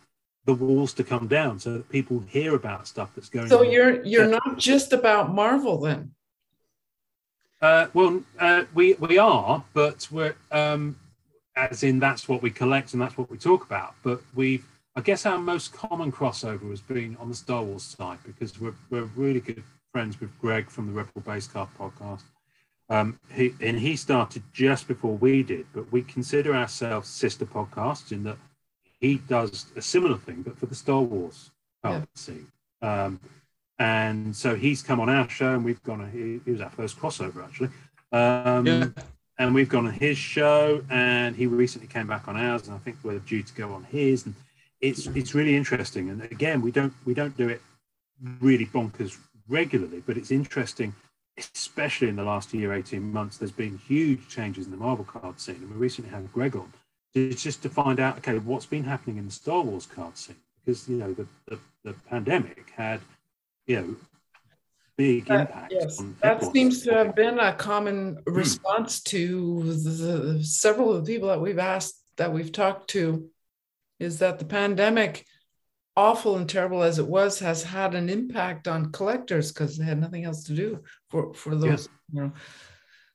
the 0.45 0.53
walls 0.53 0.93
to 0.93 1.03
come 1.03 1.27
down 1.27 1.57
so 1.57 1.73
that 1.73 1.89
people 1.89 2.19
hear 2.27 2.55
about 2.55 2.87
stuff 2.87 3.11
that's 3.15 3.29
going. 3.29 3.47
So 3.47 3.61
on. 3.61 3.71
you're 3.71 4.03
you're 4.03 4.27
not 4.27 4.57
just 4.57 4.93
about 4.93 5.33
Marvel 5.33 5.79
then. 5.79 6.11
Uh, 7.63 7.87
well, 7.93 8.21
uh, 8.39 8.65
we 8.73 8.93
we 8.95 9.17
are, 9.17 9.63
but 9.73 10.05
we're 10.11 10.35
um, 10.51 10.97
as 11.55 11.81
in 11.81 11.97
that's 11.97 12.27
what 12.27 12.41
we 12.41 12.49
collect 12.49 12.91
and 12.91 13.01
that's 13.01 13.17
what 13.17 13.31
we 13.31 13.37
talk 13.37 13.65
about. 13.65 13.95
But 14.03 14.21
we've, 14.35 14.65
I 14.97 15.01
guess, 15.01 15.25
our 15.25 15.37
most 15.37 15.71
common 15.71 16.11
crossover 16.11 16.69
has 16.71 16.81
been 16.81 17.15
on 17.21 17.29
the 17.29 17.35
Star 17.35 17.63
Wars 17.63 17.83
side 17.83 18.17
because 18.25 18.59
we're, 18.59 18.75
we're 18.89 19.09
really 19.15 19.39
good 19.39 19.63
friends 19.93 20.19
with 20.19 20.37
Greg 20.41 20.69
from 20.69 20.87
the 20.87 20.91
Rebel 20.91 21.21
Base 21.21 21.47
Card 21.47 21.69
podcast. 21.79 22.23
Um, 22.89 23.17
he, 23.33 23.53
and 23.61 23.79
he 23.79 23.95
started 23.95 24.43
just 24.51 24.89
before 24.89 25.15
we 25.15 25.41
did, 25.41 25.65
but 25.73 25.89
we 25.89 26.01
consider 26.01 26.53
ourselves 26.53 27.07
sister 27.07 27.45
podcasts 27.45 28.11
in 28.11 28.23
that 28.23 28.37
he 28.99 29.19
does 29.19 29.67
a 29.77 29.81
similar 29.81 30.17
thing, 30.17 30.41
but 30.41 30.57
for 30.57 30.65
the 30.65 30.75
Star 30.75 31.01
Wars 31.01 31.51
yeah. 31.85 32.01
scene. 32.13 32.47
Um, 32.81 33.21
and 33.79 34.35
so 34.35 34.55
he's 34.55 34.81
come 34.81 34.99
on 34.99 35.09
our 35.09 35.29
show, 35.29 35.53
and 35.53 35.65
we've 35.65 35.81
gone. 35.83 36.09
He, 36.11 36.39
he 36.45 36.51
was 36.51 36.61
our 36.61 36.69
first 36.69 36.97
crossover 36.97 37.43
actually. 37.43 37.69
Um, 38.11 38.65
yeah 38.67 38.85
and 39.37 39.53
we've 39.53 39.69
gone 39.69 39.87
on 39.87 39.93
his 39.93 40.17
show, 40.17 40.83
and 40.89 41.35
he 41.35 41.47
recently 41.47 41.87
came 41.87 42.07
back 42.07 42.27
on 42.27 42.37
ours, 42.37 42.67
and 42.67 42.75
I 42.75 42.79
think 42.79 42.97
we're 43.03 43.19
due 43.19 43.43
to 43.43 43.53
go 43.53 43.73
on 43.73 43.83
his, 43.85 44.25
and 44.25 44.35
it's 44.81 45.07
it's 45.07 45.33
really 45.33 45.55
interesting. 45.55 46.09
And 46.09 46.23
again, 46.23 46.61
we 46.61 46.71
don't 46.71 46.93
we 47.05 47.13
don't 47.13 47.35
do 47.35 47.49
it 47.49 47.61
really 48.39 48.65
bonkers 48.65 49.17
regularly, 49.47 50.03
but 50.05 50.17
it's 50.17 50.31
interesting, 50.31 50.93
especially 51.37 52.09
in 52.09 52.15
the 52.15 52.23
last 52.23 52.53
year, 52.53 52.73
eighteen 52.73 53.11
months. 53.11 53.37
There's 53.37 53.51
been 53.51 53.77
huge 53.77 54.27
changes 54.29 54.65
in 54.65 54.71
the 54.71 54.77
Marvel 54.77 55.05
card 55.05 55.39
scene, 55.39 55.55
and 55.55 55.69
we 55.71 55.77
recently 55.77 56.11
had 56.11 56.31
Greg 56.31 56.55
on. 56.55 56.71
It's 57.15 57.43
just 57.43 57.61
to 57.63 57.69
find 57.69 57.99
out, 57.99 58.17
okay, 58.19 58.37
what's 58.39 58.65
been 58.65 58.83
happening 58.83 59.17
in 59.17 59.25
the 59.25 59.31
Star 59.31 59.61
Wars 59.61 59.85
card 59.85 60.17
scene 60.17 60.35
because 60.63 60.87
you 60.87 60.97
know 60.97 61.13
the, 61.13 61.27
the, 61.47 61.59
the 61.83 61.93
pandemic 62.09 62.71
had 62.75 63.01
you 63.67 63.81
know 63.81 63.95
big 64.97 65.29
impact. 65.29 65.73
yes, 65.73 66.01
that 66.21 66.43
seems 66.53 66.83
to 66.83 66.93
have 66.93 67.15
been 67.15 67.39
a 67.39 67.53
common 67.53 68.17
hmm. 68.25 68.33
response 68.33 69.01
to 69.01 69.63
the, 69.63 69.89
the, 69.89 70.43
several 70.43 70.93
of 70.93 71.05
the 71.05 71.13
people 71.13 71.29
that 71.29 71.41
we've 71.41 71.59
asked 71.59 71.99
that 72.17 72.31
we've 72.31 72.51
talked 72.51 72.89
to 72.91 73.27
is 73.99 74.19
that 74.19 74.39
the 74.39 74.45
pandemic 74.45 75.25
awful 75.95 76.37
and 76.37 76.49
terrible 76.49 76.81
as 76.81 76.99
it 76.99 77.07
was 77.07 77.39
has 77.39 77.63
had 77.63 77.93
an 77.93 78.09
impact 78.09 78.67
on 78.67 78.91
collectors 78.91 79.51
because 79.51 79.77
they 79.77 79.85
had 79.85 79.99
nothing 79.99 80.25
else 80.25 80.43
to 80.43 80.53
do 80.53 80.81
for 81.09 81.33
for 81.33 81.55
those 81.55 81.63
yes. 81.63 81.89
you 82.11 82.21
know 82.21 82.31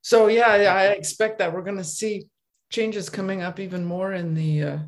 so 0.00 0.28
yeah 0.28 0.46
i 0.46 0.86
expect 0.86 1.38
that 1.38 1.52
we're 1.52 1.62
going 1.62 1.76
to 1.76 1.84
see 1.84 2.28
changes 2.70 3.10
coming 3.10 3.42
up 3.42 3.58
even 3.58 3.84
more 3.84 4.12
in 4.12 4.34
the 4.34 4.62
uh, 4.62 4.78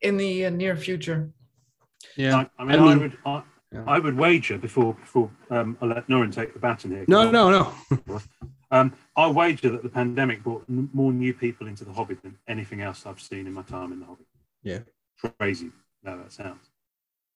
in 0.00 0.16
the 0.16 0.46
uh, 0.46 0.50
near 0.50 0.76
future 0.76 1.30
yeah 2.16 2.36
i, 2.36 2.62
I 2.62 2.64
mean, 2.64 2.80
I, 2.80 2.82
mean, 2.82 2.88
I 2.88 2.96
would 2.96 3.18
I, 3.24 3.42
yeah. 3.72 3.84
I 3.86 3.98
would 3.98 4.16
wager 4.16 4.58
before 4.58 4.94
before 4.94 5.30
um, 5.50 5.76
I 5.80 5.86
let 5.86 6.06
Norrin 6.08 6.32
take 6.32 6.52
the 6.52 6.58
baton 6.58 6.90
here. 6.90 7.04
No, 7.08 7.30
no, 7.30 7.50
no. 7.50 8.20
um, 8.70 8.92
I 9.16 9.26
wager 9.28 9.70
that 9.70 9.82
the 9.82 9.88
pandemic 9.88 10.42
brought 10.42 10.64
more 10.68 11.12
new 11.12 11.32
people 11.32 11.66
into 11.66 11.84
the 11.84 11.92
hobby 11.92 12.14
than 12.22 12.36
anything 12.48 12.82
else 12.82 13.06
I've 13.06 13.20
seen 13.20 13.46
in 13.46 13.52
my 13.52 13.62
time 13.62 13.92
in 13.92 14.00
the 14.00 14.06
hobby. 14.06 14.24
Yeah, 14.62 14.80
crazy. 15.38 15.70
No, 16.02 16.18
that 16.18 16.32
sounds. 16.32 16.68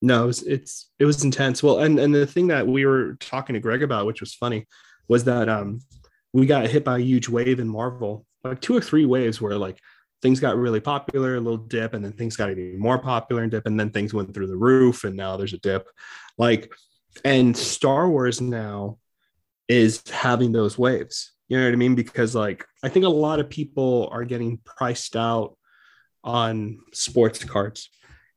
No, 0.03 0.25
it 0.25 0.27
was, 0.27 0.43
it's 0.43 0.91
it 0.99 1.05
was 1.05 1.25
intense. 1.25 1.63
Well, 1.63 1.81
and 1.81 1.99
and 1.99 2.15
the 2.15 2.27
thing 2.27 2.49
that 2.49 2.67
we 2.67 2.85
were 2.85 3.15
talking 3.15 3.55
to 3.55 3.61
Greg 3.61 3.83
about, 3.83 4.07
which 4.07 4.21
was 4.21 4.35
funny, 4.35 4.67
was 5.09 5.25
that 5.25 5.49
um 5.49 5.81
we 6.33 6.45
got 6.45 6.67
hit 6.67 6.85
by 6.85 6.99
a 6.99 7.03
huge 7.03 7.29
wave 7.29 7.61
in 7.61 7.69
Marvel, 7.69 8.27
like 8.45 8.61
two 8.61 8.77
or 8.77 8.81
three 8.81 9.07
waves 9.07 9.41
where 9.41 9.57
like 9.57 9.79
things 10.23 10.41
got 10.41 10.57
really 10.57 10.81
popular, 10.81 11.37
a 11.37 11.41
little 11.41 11.59
dip, 11.59 11.95
and 11.95 12.05
then 12.05 12.13
things 12.13 12.37
got 12.37 12.51
even 12.51 12.79
more 12.79 12.99
popular 12.99 13.43
and 13.43 13.51
dip, 13.51 13.67
and 13.67 13.79
then 13.79 13.91
things 13.91 14.15
went 14.15 14.33
through 14.33 14.47
the 14.49 14.57
roof, 14.57 15.05
and 15.05 15.17
now 15.17 15.37
there's 15.37 15.53
a 15.53 15.59
dip. 15.59 15.89
Like, 16.39 16.73
and 17.25 17.57
Star 17.57 18.09
Wars 18.09 18.41
now 18.41 18.99
is 19.69 20.03
having 20.09 20.53
those 20.53 20.79
waves. 20.79 21.33
You 21.49 21.59
know 21.59 21.65
what 21.65 21.73
I 21.73 21.77
mean? 21.77 21.95
Because 21.95 22.35
like 22.35 22.65
I 22.83 22.89
think 22.89 23.05
a 23.05 23.11
lot 23.11 23.41
of 23.41 23.49
people 23.49 24.09
are 24.13 24.25
getting 24.25 24.59
priced 24.65 25.17
out 25.17 25.57
on 26.25 26.81
sports 26.93 27.43
cards. 27.45 27.89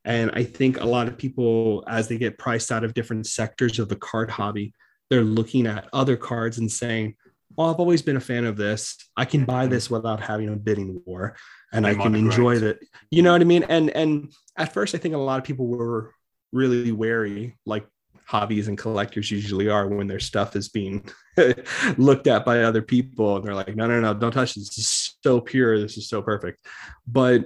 And 0.05 0.31
I 0.33 0.43
think 0.43 0.79
a 0.79 0.85
lot 0.85 1.07
of 1.07 1.17
people, 1.17 1.83
as 1.87 2.07
they 2.07 2.17
get 2.17 2.37
priced 2.37 2.71
out 2.71 2.83
of 2.83 2.93
different 2.93 3.27
sectors 3.27 3.79
of 3.79 3.89
the 3.89 3.95
card 3.95 4.29
hobby, 4.29 4.73
they're 5.09 5.23
looking 5.23 5.67
at 5.67 5.89
other 5.91 6.15
cards 6.15 6.57
and 6.57 6.71
saying, 6.71 7.15
Well, 7.55 7.69
I've 7.69 7.79
always 7.79 8.01
been 8.01 8.15
a 8.15 8.21
fan 8.21 8.45
of 8.45 8.55
this. 8.55 8.97
I 9.17 9.25
can 9.25 9.43
buy 9.43 9.67
this 9.67 9.89
without 9.89 10.21
having 10.21 10.49
a 10.49 10.55
bidding 10.55 11.01
war 11.05 11.35
and 11.73 11.85
I 11.85 11.95
can 11.95 12.15
enjoy 12.15 12.59
that. 12.59 12.79
You 13.11 13.21
know 13.21 13.31
what 13.31 13.41
I 13.41 13.45
mean? 13.45 13.63
And 13.63 13.89
and 13.91 14.31
at 14.55 14.73
first 14.73 14.95
I 14.95 14.97
think 14.97 15.15
a 15.15 15.17
lot 15.17 15.39
of 15.39 15.45
people 15.45 15.67
were 15.67 16.13
really 16.51 16.91
wary, 16.91 17.57
like 17.65 17.85
hobbies 18.29 18.67
and 18.67 18.77
collectors 18.77 19.31
usually 19.31 19.69
are 19.69 19.87
when 19.87 20.05
their 20.05 20.19
stuff 20.19 20.55
is 20.55 20.69
being 20.69 21.03
looked 21.97 22.27
at 22.27 22.45
by 22.45 22.61
other 22.61 22.81
people 22.83 23.35
and 23.35 23.43
they're 23.43 23.55
like 23.55 23.75
no 23.75 23.87
no 23.87 23.99
no 23.99 24.13
don't 24.13 24.31
touch 24.31 24.53
this. 24.53 24.69
this 24.69 24.77
is 24.77 25.17
so 25.23 25.41
pure 25.41 25.79
this 25.79 25.97
is 25.97 26.07
so 26.07 26.21
perfect 26.21 26.63
but 27.07 27.45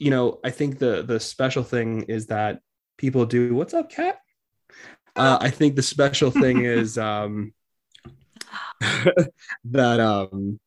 you 0.00 0.10
know 0.10 0.40
i 0.42 0.50
think 0.50 0.80
the 0.80 1.04
the 1.04 1.20
special 1.20 1.62
thing 1.62 2.02
is 2.08 2.26
that 2.26 2.58
people 2.98 3.24
do 3.24 3.54
what's 3.54 3.72
up 3.72 3.88
cat 3.88 4.18
uh, 5.14 5.38
i 5.40 5.48
think 5.48 5.76
the 5.76 5.82
special 5.82 6.32
thing 6.32 6.64
is 6.64 6.98
um 6.98 7.54
that 9.64 10.00
um 10.00 10.58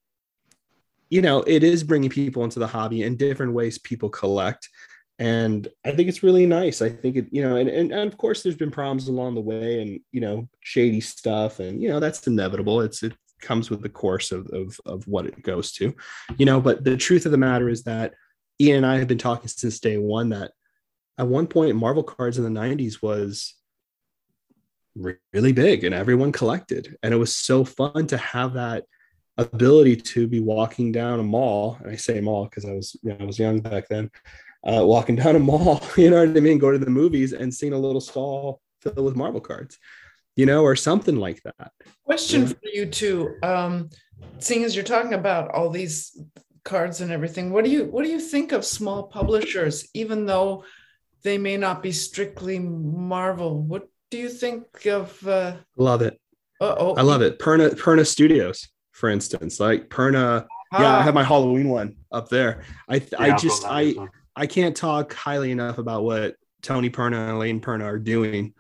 you 1.10 1.22
know 1.22 1.42
it 1.42 1.64
is 1.64 1.84
bringing 1.84 2.10
people 2.10 2.44
into 2.44 2.60
the 2.60 2.68
hobby 2.68 3.04
in 3.04 3.18
different 3.18 3.54
ways 3.54 3.78
people 3.78 4.10
collect. 4.10 4.70
And 5.18 5.68
i 5.86 5.92
think 5.92 6.08
it's 6.08 6.24
really 6.24 6.46
nice. 6.46 6.82
I 6.82 6.90
think 6.90 7.18
it 7.18 7.28
you 7.32 7.42
know 7.42 7.58
and, 7.58 7.70
and, 7.70 7.92
and 7.92 8.12
of 8.12 8.18
course 8.18 8.42
there's 8.42 8.56
been 8.56 8.72
problems 8.72 9.08
along 9.08 9.36
the 9.36 9.42
way 9.42 9.82
and 9.82 10.00
you 10.12 10.22
know 10.22 10.48
shady 10.62 11.02
stuff 11.02 11.60
and 11.60 11.82
you 11.82 11.90
know 11.90 12.00
that's 12.00 12.26
inevitable. 12.26 12.82
It's 12.82 13.04
it 13.04 13.14
comes 13.42 13.70
with 13.70 13.82
the 13.82 13.90
course 13.90 14.32
of, 14.32 14.48
of 14.48 14.80
of 14.86 15.08
what 15.08 15.26
it 15.26 15.42
goes 15.42 15.72
to 15.72 15.94
you 16.38 16.46
know 16.46 16.60
but 16.60 16.84
the 16.84 16.98
truth 16.98 17.26
of 17.26 17.32
the 17.32 17.38
matter 17.38 17.70
is 17.70 17.84
that 17.84 18.14
ian 18.60 18.78
and 18.78 18.86
i 18.86 18.98
have 18.98 19.08
been 19.08 19.18
talking 19.18 19.48
since 19.48 19.80
day 19.80 19.98
one 19.98 20.30
that 20.30 20.52
at 21.18 21.28
one 21.28 21.48
point 21.48 21.76
marvel 21.76 22.04
cards 22.04 22.38
in 22.38 22.44
the 22.44 22.60
90s 22.60 23.02
was 23.02 23.56
really 24.96 25.54
big 25.54 25.84
and 25.84 25.96
everyone 25.96 26.32
collected 26.32 26.98
and 27.04 27.14
it 27.14 27.18
was 27.18 27.36
so 27.36 27.64
fun 27.64 28.08
to 28.08 28.18
have 28.18 28.54
that 28.54 28.86
ability 29.38 29.96
to 29.96 30.28
be 30.28 30.40
walking 30.40 30.92
down 30.92 31.20
a 31.20 31.24
mall 31.24 31.78
and 31.82 31.92
i 31.92 31.96
say 31.96 32.20
mall 32.20 32.46
because 32.46 32.66
i 32.66 32.72
was 32.74 32.98
you 33.02 33.10
know, 33.10 33.18
i 33.20 33.24
was 33.24 33.40
young 33.40 33.60
back 33.60 33.88
then 33.88 34.10
uh, 34.64 34.86
walking 34.86 35.16
down 35.24 35.36
a 35.36 35.40
mall, 35.40 35.82
you 35.98 36.10
know 36.10 36.26
what 36.26 36.36
I 36.36 36.40
mean? 36.40 36.58
Go 36.58 36.72
to 36.72 36.78
the 36.78 36.90
movies 36.90 37.34
and 37.34 37.54
seeing 37.54 37.74
a 37.74 37.78
little 37.78 38.02
stall 38.02 38.62
filled 38.82 39.00
with 39.00 39.16
Marvel 39.16 39.42
cards, 39.42 39.78
you 40.36 40.46
know, 40.46 40.64
or 40.64 40.76
something 40.76 41.18
like 41.18 41.42
that. 41.44 41.72
Question 42.06 42.42
yeah. 42.42 42.48
for 42.48 42.70
you 42.74 42.86
too. 42.86 43.36
Um, 43.44 43.90
seeing 44.40 44.64
as 44.64 44.76
you're 44.76 44.86
talking 44.86 45.14
about 45.14 45.52
all 45.52 45.70
these 45.70 46.20
cards 46.64 47.02
and 47.02 47.12
everything, 47.12 47.52
what 47.52 47.64
do 47.64 47.72
you 47.72 47.86
what 47.86 48.04
do 48.04 48.12
you 48.12 48.20
think 48.20 48.52
of 48.52 48.66
small 48.66 49.04
publishers? 49.04 49.88
Even 49.94 50.26
though 50.26 50.64
they 51.24 51.38
may 51.38 51.58
not 51.58 51.84
be 51.84 51.92
strictly 51.92 52.60
Marvel. 52.60 53.62
What 53.62 53.90
do 54.10 54.18
you 54.18 54.30
think 54.30 54.86
of? 54.86 55.28
Uh, 55.28 55.58
Love 55.78 56.02
it. 56.02 56.20
oh, 56.62 56.96
I 56.96 57.02
love 57.02 57.22
it. 57.22 57.40
Perna 57.40 57.72
Perna 57.72 58.06
Studios, 58.06 58.68
for 58.92 59.10
instance, 59.10 59.60
like 59.60 59.90
Perna. 59.90 60.46
Yeah, 60.74 60.98
I 60.98 61.02
have 61.02 61.16
my 61.16 61.24
Halloween 61.24 61.70
one 61.70 61.96
up 62.12 62.30
there. 62.30 62.64
I 62.88 62.96
Yeah, 62.98 63.18
I 63.20 63.36
just 63.38 63.66
I. 63.66 63.96
I 64.36 64.48
can't 64.48 64.76
talk 64.76 65.14
highly 65.14 65.52
enough 65.52 65.80
about 65.80 66.04
what 66.04 66.36
Tony 66.62 66.90
Perna 66.90 67.28
and 67.28 67.32
Elaine 67.32 67.60
Perna 67.60 67.84
are 67.84 68.00
doing, 68.00 68.54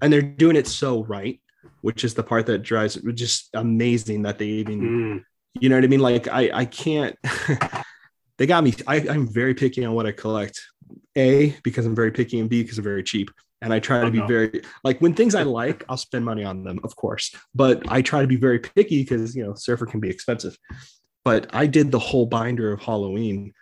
and 0.00 0.10
they're 0.10 0.22
doing 0.22 0.56
it 0.56 0.66
so 0.66 1.04
right, 1.04 1.40
which 1.82 2.04
is 2.04 2.14
the 2.14 2.22
part 2.22 2.46
that 2.46 2.60
drives 2.60 2.96
it. 2.96 3.14
Just 3.14 3.50
amazing 3.52 4.22
that 4.22 4.38
they 4.38 4.46
even 4.46 4.80
Mm, 4.80 5.24
you 5.60 5.68
know 5.68 5.76
what 5.76 5.84
I 5.84 5.88
mean? 5.88 6.00
Like 6.00 6.28
I 6.28 6.50
I 6.54 6.64
can't. 6.64 7.16
they 8.38 8.46
got 8.46 8.64
me. 8.64 8.72
I, 8.86 8.96
I'm 9.08 9.28
very 9.28 9.52
picky 9.52 9.84
on 9.84 9.94
what 9.94 10.06
I 10.06 10.12
collect. 10.12 10.58
A 11.16 11.54
because 11.62 11.84
I'm 11.84 11.94
very 11.94 12.12
picky, 12.12 12.40
and 12.40 12.48
B 12.48 12.62
because 12.62 12.78
I'm 12.78 12.84
very 12.84 13.02
cheap. 13.02 13.30
And 13.60 13.72
I 13.72 13.80
try 13.80 14.00
to 14.00 14.06
Oh, 14.06 14.10
be 14.10 14.20
very 14.20 14.62
like 14.84 15.00
when 15.00 15.14
things 15.14 15.34
I 15.34 15.42
like, 15.60 15.84
I'll 15.88 15.96
spend 15.96 16.24
money 16.24 16.44
on 16.44 16.62
them, 16.62 16.78
of 16.84 16.94
course. 16.96 17.34
But 17.54 17.82
I 17.88 18.02
try 18.02 18.20
to 18.20 18.26
be 18.26 18.36
very 18.36 18.58
picky 18.58 19.02
because 19.02 19.34
you 19.34 19.44
know 19.44 19.54
surfer 19.54 19.86
can 19.86 20.00
be 20.00 20.10
expensive. 20.10 20.56
But 21.24 21.48
I 21.52 21.66
did 21.66 21.90
the 21.90 21.98
whole 21.98 22.26
binder 22.26 22.72
of 22.72 22.80
Halloween, 22.80 23.52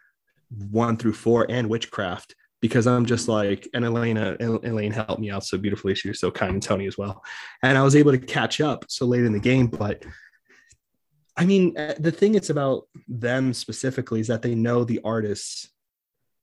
one 0.70 0.96
through 0.96 1.14
four, 1.14 1.46
and 1.48 1.68
witchcraft 1.68 2.34
because 2.60 2.86
I'm 2.86 3.06
just 3.06 3.28
like, 3.28 3.68
and 3.74 3.84
Elena, 3.84 4.36
Elaine 4.40 4.92
helped 4.92 5.20
me 5.20 5.30
out 5.30 5.44
so 5.44 5.58
beautifully. 5.58 5.94
She 5.94 6.08
was 6.08 6.20
so 6.20 6.30
kind, 6.30 6.52
and 6.52 6.62
Tony 6.62 6.86
as 6.86 6.96
well. 6.96 7.22
And 7.62 7.76
I 7.76 7.82
was 7.82 7.96
able 7.96 8.12
to 8.12 8.18
catch 8.18 8.60
up 8.60 8.84
so 8.88 9.06
late 9.06 9.24
in 9.24 9.32
the 9.32 9.38
game, 9.38 9.66
but 9.66 10.04
I 11.36 11.44
mean, 11.44 11.76
uh, 11.76 11.94
the 11.98 12.12
thing 12.12 12.34
it's 12.34 12.50
about 12.50 12.88
them 13.08 13.52
specifically 13.52 14.20
is 14.20 14.28
that 14.28 14.42
they 14.42 14.54
know 14.54 14.84
the 14.84 15.00
artists 15.04 15.70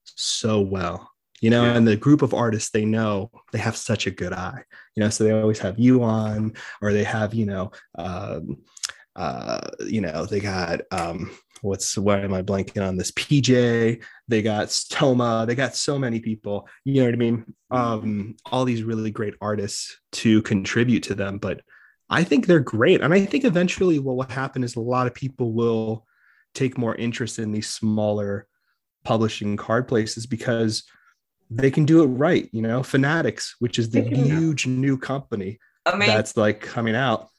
so 0.03 0.61
well, 0.61 1.09
you 1.43 1.49
know, 1.49 1.63
Yeah. 1.63 1.75
and 1.75 1.85
the 1.85 1.97
group 1.97 2.21
of 2.21 2.33
artists 2.33 2.69
they 2.71 2.85
know 2.85 3.29
they 3.51 3.59
have 3.59 3.75
such 3.75 4.07
a 4.07 4.11
good 4.11 4.31
eye, 4.31 4.63
you 4.95 5.03
know, 5.03 5.09
so 5.09 5.23
they 5.25 5.31
always 5.31 5.59
have 5.59 5.77
you 5.77 6.01
on, 6.01 6.53
or 6.81 6.93
they 6.93 7.03
have, 7.03 7.33
you 7.33 7.45
know, 7.45 7.71
um, 7.95 8.59
uh, 9.15 9.59
you 9.85 9.99
know, 9.99 10.25
they 10.25 10.39
got 10.39 10.81
um, 10.91 11.31
what's 11.61 11.97
why 11.97 12.19
am 12.21 12.33
I 12.33 12.41
blanking 12.43 12.87
on 12.87 12.95
this? 12.95 13.11
PJ, 13.11 14.01
they 14.29 14.41
got 14.41 14.67
Stoma, 14.67 15.45
they 15.45 15.55
got 15.55 15.75
so 15.75 15.99
many 15.99 16.19
people, 16.21 16.67
you 16.85 17.01
know 17.01 17.05
what 17.07 17.13
I 17.13 17.17
mean? 17.17 17.53
Um, 17.71 18.35
all 18.51 18.63
these 18.63 18.83
really 18.83 19.11
great 19.11 19.35
artists 19.41 19.99
to 20.13 20.41
contribute 20.43 21.03
to 21.03 21.13
them, 21.15 21.39
but 21.39 21.59
I 22.09 22.23
think 22.23 22.45
they're 22.45 22.59
great. 22.77 23.01
And 23.01 23.13
I 23.13 23.25
think 23.25 23.43
eventually 23.43 23.99
what 23.99 24.15
will 24.15 24.23
happen 24.23 24.63
is 24.63 24.75
a 24.77 24.79
lot 24.79 25.07
of 25.07 25.13
people 25.13 25.51
will 25.51 26.05
take 26.53 26.77
more 26.77 26.95
interest 26.95 27.37
in 27.37 27.51
these 27.51 27.69
smaller 27.69 28.47
publishing 29.03 29.57
card 29.57 29.89
places 29.89 30.25
because 30.25 30.83
they 31.55 31.71
can 31.71 31.85
do 31.85 32.03
it 32.03 32.07
right. 32.07 32.49
You 32.51 32.61
know, 32.61 32.83
Fanatics, 32.83 33.55
which 33.59 33.79
is 33.79 33.89
the 33.89 34.01
huge 34.01 34.67
new 34.67 34.97
company 34.97 35.59
I 35.85 35.95
mean, 35.95 36.07
that's 36.07 36.37
like 36.37 36.61
coming 36.61 36.95
out, 36.95 37.29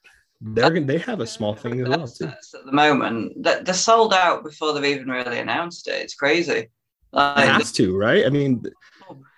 they're 0.40 0.70
gonna 0.70 0.86
they 0.86 0.98
have 0.98 1.20
a 1.20 1.26
small 1.26 1.54
thing 1.54 1.80
as 1.80 1.88
well 1.88 2.06
too. 2.06 2.26
At 2.26 2.38
the 2.66 2.72
moment, 2.72 3.42
that 3.44 3.64
they're 3.64 3.74
sold 3.74 4.12
out 4.12 4.44
before 4.44 4.72
they've 4.74 4.96
even 4.96 5.08
really 5.08 5.38
announced 5.38 5.88
it. 5.88 6.02
It's 6.02 6.14
crazy. 6.14 6.52
It 6.52 6.70
Like, 7.12 7.48
has 7.48 7.72
to, 7.72 7.96
right? 7.96 8.26
I 8.26 8.28
mean, 8.28 8.62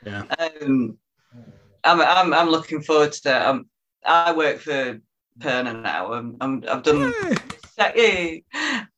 yeah. 0.05 0.24
um, 0.62 0.99
I'm, 1.85 2.01
I'm, 2.01 2.35
I'm 2.35 2.49
looking 2.49 2.83
forward 2.83 3.12
to 3.12 3.22
that. 3.24 3.47
Um, 3.47 3.68
I 4.05 4.33
work 4.33 4.59
for 4.59 4.99
Perna 5.39 5.81
now. 5.83 6.12
I'm, 6.14 6.37
I'm, 6.41 6.64
I've 6.68 6.83
done 6.83 7.12
Hey. 7.79 8.43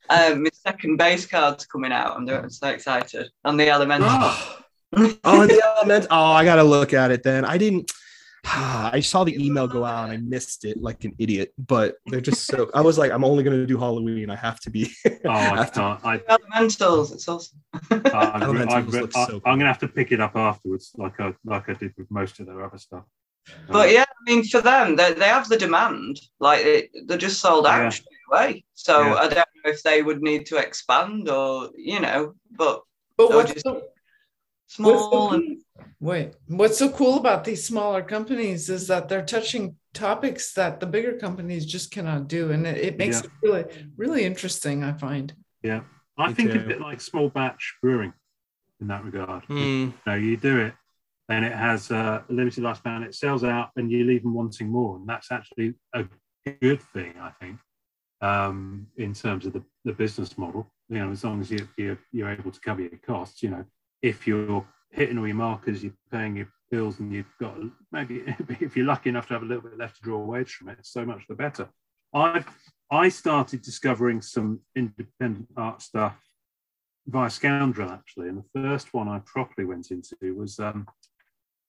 um, 0.09 0.45
my 0.45 0.51
second 0.53 0.97
base 0.97 1.26
card's 1.26 1.66
coming 1.66 1.93
out. 1.93 2.16
I'm, 2.16 2.24
doing, 2.24 2.45
I'm 2.45 2.51
so 2.51 2.68
excited. 2.68 3.29
On 3.45 3.57
the 3.57 3.68
elemental. 3.76 4.33
Oh, 4.97 5.43
and 5.43 5.51
the 5.51 5.62
element. 5.76 6.07
Oh, 6.11 6.32
I 6.32 6.45
gotta 6.45 6.64
look 6.64 6.93
at 6.95 7.11
it 7.11 7.22
then. 7.22 7.45
I 7.45 7.59
didn't. 7.59 7.91
I 8.45 9.01
saw 9.01 9.24
the 9.24 9.45
email 9.45 9.66
go 9.68 9.84
out 9.84 10.05
and 10.05 10.12
I 10.12 10.16
missed 10.16 10.64
it 10.64 10.80
like 10.80 11.05
an 11.05 11.14
idiot. 11.18 11.53
But 11.59 11.97
they're 12.07 12.20
just 12.20 12.47
so. 12.47 12.70
I 12.74 12.80
was 12.80 12.97
like, 12.97 13.11
I'm 13.12 13.24
only 13.24 13.43
gonna 13.45 13.66
do 13.66 13.76
Halloween. 13.78 14.30
I 14.30 14.36
have 14.36 14.61
to 14.61 14.70
be. 14.70 14.91
Oh, 15.24 15.30
I 15.30 15.41
have 15.57 15.72
to- 15.72 15.80
can't. 15.80 16.05
I, 16.07 16.20
Elementals. 16.28 17.12
It's 17.12 17.28
awesome. 17.28 17.59
I've, 17.91 18.43
Elementals 18.43 18.74
I've, 18.74 18.89
looks 18.89 19.16
I, 19.16 19.26
so 19.26 19.32
cool. 19.32 19.43
I'm 19.45 19.59
gonna 19.59 19.66
have 19.70 19.80
to 19.80 19.89
pick 19.89 20.12
it 20.12 20.20
up 20.20 20.36
afterwards, 20.36 20.93
like 20.97 21.18
I 21.20 21.34
like 21.45 21.68
I 21.68 21.74
did 21.74 21.93
with 21.99 22.11
most 22.11 22.41
of 22.41 22.47
their 22.47 22.64
other 22.64 22.78
stuff. 22.78 23.05
But 23.68 23.89
um, 23.89 23.95
yeah, 23.95 24.05
I 24.09 24.30
mean, 24.30 24.45
for 24.45 24.61
them, 24.61 24.95
they, 24.97 25.12
they 25.14 25.24
have 25.26 25.49
the 25.49 25.57
demand. 25.57 26.20
Like 26.41 26.64
it, 26.64 26.91
they're 27.07 27.18
just 27.18 27.41
sold 27.41 27.66
out 27.66 27.82
Yeah. 27.82 27.89
straight 27.91 28.16
away. 28.30 28.64
So 28.74 29.03
Yeah. 29.03 29.14
I 29.14 29.22
don't 29.28 29.34
know 29.36 29.70
if 29.72 29.82
they 29.82 30.03
would 30.03 30.22
need 30.22 30.47
to 30.47 30.57
expand 30.57 31.28
or 31.28 31.70
you 31.76 32.01
know, 32.01 32.34
but 32.57 32.82
But 33.16 33.28
They'll 33.28 33.39
what's 33.39 33.53
just- 33.53 33.66
so, 34.68 34.84
what's 34.84 35.02
small 35.08 35.30
so 35.30 35.34
and 35.36 35.44
cool- 35.44 35.84
wait, 36.00 36.34
what's 36.46 36.78
so 36.78 36.88
cool 36.90 37.16
about 37.18 37.44
these 37.44 37.64
smaller 37.66 38.02
companies 38.02 38.68
is 38.68 38.86
that 38.88 39.08
they're 39.08 39.24
touching 39.24 39.76
topics 39.94 40.52
that 40.54 40.78
the 40.78 40.86
bigger 40.86 41.14
companies 41.18 41.66
just 41.66 41.90
cannot 41.90 42.28
do, 42.28 42.52
and 42.52 42.66
it, 42.66 42.76
it 42.76 42.98
makes 42.98 43.16
Yeah. 43.20 43.26
it 43.26 43.30
really, 43.42 43.64
really 43.96 44.24
interesting. 44.24 44.84
I 44.84 44.92
find. 44.92 45.34
Yeah, 45.62 45.80
I 46.16 46.28
Me 46.28 46.34
think 46.34 46.54
a 46.54 46.58
bit 46.60 46.80
like 46.80 47.00
small 47.00 47.28
batch 47.30 47.74
brewing 47.82 48.12
in 48.80 48.86
that 48.88 49.04
regard. 49.04 49.44
Hmm. 49.46 49.56
You 49.58 49.94
know, 50.06 50.14
you 50.14 50.36
do 50.36 50.58
it, 50.60 50.74
and 51.28 51.44
it 51.44 51.52
has 51.52 51.90
a 51.90 52.24
limited 52.28 52.62
lifespan. 52.62 53.04
It 53.04 53.14
sells 53.14 53.42
out, 53.42 53.70
and 53.76 53.90
you 53.90 54.04
leave 54.04 54.22
them 54.22 54.34
wanting 54.34 54.68
more, 54.68 54.96
and 54.96 55.08
that's 55.08 55.32
actually 55.32 55.74
a 55.94 56.04
good 56.62 56.80
thing, 56.94 57.14
I 57.20 57.30
think, 57.40 57.58
um, 58.20 58.86
in 58.96 59.14
terms 59.14 59.46
of 59.46 59.52
the, 59.52 59.62
the 59.84 59.92
business 59.92 60.36
model. 60.38 60.70
You 60.88 60.98
know, 61.00 61.10
as 61.10 61.24
long 61.24 61.40
as 61.40 61.50
you, 61.50 61.66
you're 61.76 61.98
you're 62.12 62.30
able 62.30 62.50
to 62.50 62.60
cover 62.60 62.82
your 62.82 62.98
costs. 63.06 63.42
You 63.42 63.50
know, 63.50 63.64
if 64.03 64.26
you're 64.26 64.66
hitting 64.90 65.18
all 65.18 65.26
your 65.26 65.36
markers, 65.36 65.82
you're 65.82 65.92
paying 66.11 66.36
your 66.36 66.49
bills, 66.70 66.99
and 67.01 67.12
you've 67.12 67.32
got 67.40 67.57
maybe 67.92 68.22
if 68.61 68.76
you're 68.76 68.86
lucky 68.86 69.11
enough 69.11 69.26
to 69.28 69.34
have 69.34 69.42
a 69.42 69.46
little 69.46 69.62
bit 69.62 69.78
left 69.78 69.96
to 69.96 70.03
draw 70.03 70.18
wage 70.18 70.53
from 70.55 70.68
it, 70.68 70.78
so 70.82 71.05
much 71.05 71.26
the 71.28 71.34
better. 71.34 71.68
I've 72.14 72.49
I 72.90 73.11
started 73.11 73.62
discovering 73.62 74.22
some 74.22 74.61
independent 74.74 75.49
art 75.57 75.82
stuff 75.82 76.16
via 77.07 77.30
Scoundrel 77.30 77.90
actually, 77.90 78.28
and 78.28 78.38
the 78.38 78.61
first 78.61 78.94
one 78.94 79.09
I 79.09 79.20
properly 79.20 79.66
went 79.66 79.90
into 79.90 80.16
was 80.34 80.59
um, 80.59 80.86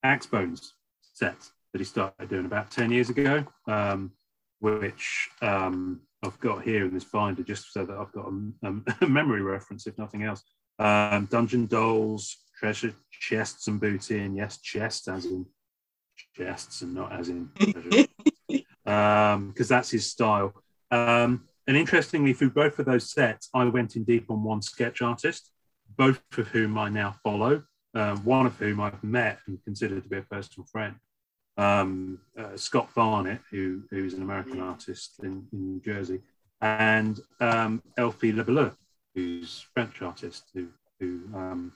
Axe 0.04 0.28
Bones 0.28 0.74
set 1.14 1.50
that 1.74 1.80
he 1.80 1.86
started 1.86 2.30
doing 2.30 2.46
about 2.46 2.72
ten 2.72 2.92
years 2.92 3.10
ago, 3.10 3.46
um, 3.68 4.12
which 4.60 5.30
um, 5.42 6.02
I've 6.24 6.40
got 6.40 6.64
here 6.64 6.86
in 6.86 6.94
this 6.94 7.06
binder 7.06 7.44
just 7.44 7.72
so 7.74 7.86
that 7.86 7.98
I've 7.98 8.12
got 8.12 8.32
a, 8.64 9.04
a 9.04 9.08
memory 9.08 9.42
reference, 9.42 9.88
if 9.88 9.98
nothing 9.98 10.24
else. 10.24 10.44
Um, 10.80 11.26
Dungeon 11.26 11.68
Dolls, 11.68 12.38
Treasure 12.58 12.94
Chests 13.12 13.68
and 13.68 13.80
Booty, 13.80 14.20
and 14.20 14.36
yes, 14.36 14.60
chests 14.62 15.08
as 15.08 15.26
in 15.26 15.46
chests 16.36 16.82
and 16.82 16.96
not 16.96 17.12
as 17.12 17.30
in 17.30 17.50
treasure 17.58 18.08
because 19.48 19.68
that's 19.68 19.92
his 19.92 20.10
style. 20.10 20.54
Um, 20.92 21.46
and 21.68 21.78
interestingly, 21.78 22.34
through 22.34 22.52
both 22.52 22.80
of 22.80 22.86
those 22.86 23.12
sets, 23.12 23.50
I 23.54 23.66
went 23.66 23.96
in 23.96 24.04
deep 24.04 24.32
on 24.32 24.44
one 24.44 24.62
sketch 24.62 25.02
artist, 25.02 25.52
both 25.98 26.22
of 26.38 26.48
whom 26.48 26.78
I 26.78 26.90
now 26.90 27.16
follow, 27.24 27.64
um, 27.94 28.24
one 28.26 28.46
of 28.46 28.58
whom 28.58 28.82
I've 28.82 29.04
met 29.04 29.40
and 29.48 29.64
considered 29.64 30.04
to 30.04 30.10
be 30.10 30.18
a 30.18 30.22
personal 30.24 30.66
friend. 30.66 30.96
Um, 31.58 32.20
uh, 32.38 32.56
Scott 32.56 32.90
Barnett, 32.96 33.42
who, 33.52 33.84
who's 33.92 34.14
an 34.14 34.24
American 34.24 34.62
artist 34.62 35.20
in, 35.22 35.46
in 35.52 35.74
New 35.74 35.82
Jersey, 35.82 36.22
and 36.62 37.20
um, 37.40 37.84
Elfie 37.98 38.34
Lebouleux, 38.34 38.74
who's 39.20 39.66
French 39.74 40.02
artist, 40.02 40.44
who, 40.54 40.68
who 41.00 41.22
um, 41.36 41.74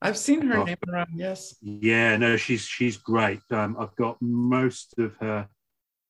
I've 0.00 0.16
seen 0.16 0.42
her 0.42 0.64
name 0.64 0.76
around. 0.88 1.08
Yes. 1.14 1.54
yeah, 1.60 2.16
no, 2.16 2.36
she's 2.36 2.62
she's 2.62 2.96
great. 2.96 3.40
Um, 3.50 3.76
I've 3.78 3.94
got 3.96 4.16
most 4.20 4.94
of 4.98 5.14
her 5.20 5.48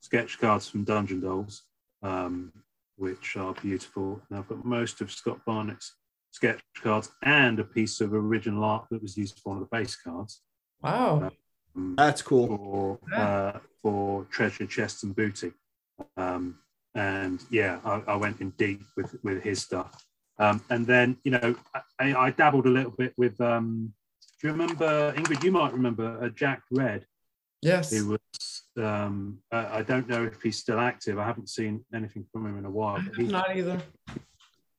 sketch 0.00 0.38
cards 0.38 0.68
from 0.68 0.84
Dungeon 0.84 1.20
Dolls, 1.20 1.62
um, 2.02 2.52
which 2.96 3.36
are 3.36 3.54
beautiful, 3.54 4.20
and 4.28 4.38
I've 4.38 4.48
got 4.48 4.64
most 4.64 5.00
of 5.00 5.10
Scott 5.10 5.40
Barnett's 5.46 5.94
sketch 6.30 6.60
cards 6.82 7.10
and 7.22 7.58
a 7.58 7.64
piece 7.64 8.00
of 8.00 8.12
original 8.12 8.62
art 8.62 8.86
that 8.90 9.02
was 9.02 9.16
used 9.16 9.38
for 9.40 9.50
one 9.54 9.62
of 9.62 9.68
the 9.68 9.76
base 9.76 9.96
cards 9.96 10.42
Wow. 10.82 11.30
um, 11.74 11.94
That's 11.96 12.22
cool. 12.22 12.46
for 12.46 12.98
uh, 13.14 13.58
for 13.82 14.24
treasure 14.24 14.66
chests 14.66 15.02
and 15.02 15.16
booty. 15.16 15.52
Um, 16.16 16.58
and 16.94 17.42
yeah, 17.50 17.80
I, 17.84 18.02
I 18.06 18.16
went 18.16 18.40
in 18.40 18.50
deep 18.50 18.82
with 18.96 19.16
with 19.24 19.42
his 19.42 19.62
stuff. 19.62 20.04
Um, 20.38 20.62
and 20.70 20.86
then 20.86 21.16
you 21.24 21.32
know 21.32 21.56
I, 21.98 22.14
I 22.14 22.30
dabbled 22.30 22.66
a 22.66 22.70
little 22.70 22.92
bit 22.92 23.12
with. 23.16 23.40
Um, 23.40 23.92
do 24.40 24.46
you 24.46 24.52
remember 24.52 25.12
Ingrid? 25.16 25.42
You 25.42 25.50
might 25.50 25.72
remember 25.72 26.22
uh, 26.22 26.28
Jack 26.28 26.62
Red, 26.70 27.04
Yes. 27.62 27.90
He 27.90 28.02
was. 28.02 28.18
Um, 28.76 29.38
uh, 29.50 29.68
I 29.70 29.82
don't 29.82 30.08
know 30.08 30.24
if 30.24 30.40
he's 30.40 30.58
still 30.58 30.78
active. 30.78 31.18
I 31.18 31.24
haven't 31.24 31.48
seen 31.48 31.84
anything 31.92 32.24
from 32.32 32.46
him 32.46 32.58
in 32.58 32.64
a 32.64 32.70
while. 32.70 33.00
He, 33.16 33.24
Not 33.24 33.56
either. 33.56 33.80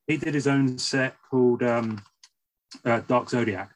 he 0.06 0.16
did 0.16 0.32
his 0.32 0.46
own 0.46 0.78
set 0.78 1.16
called 1.30 1.62
um, 1.62 2.02
uh, 2.84 3.00
Dark 3.00 3.28
Zodiac, 3.28 3.74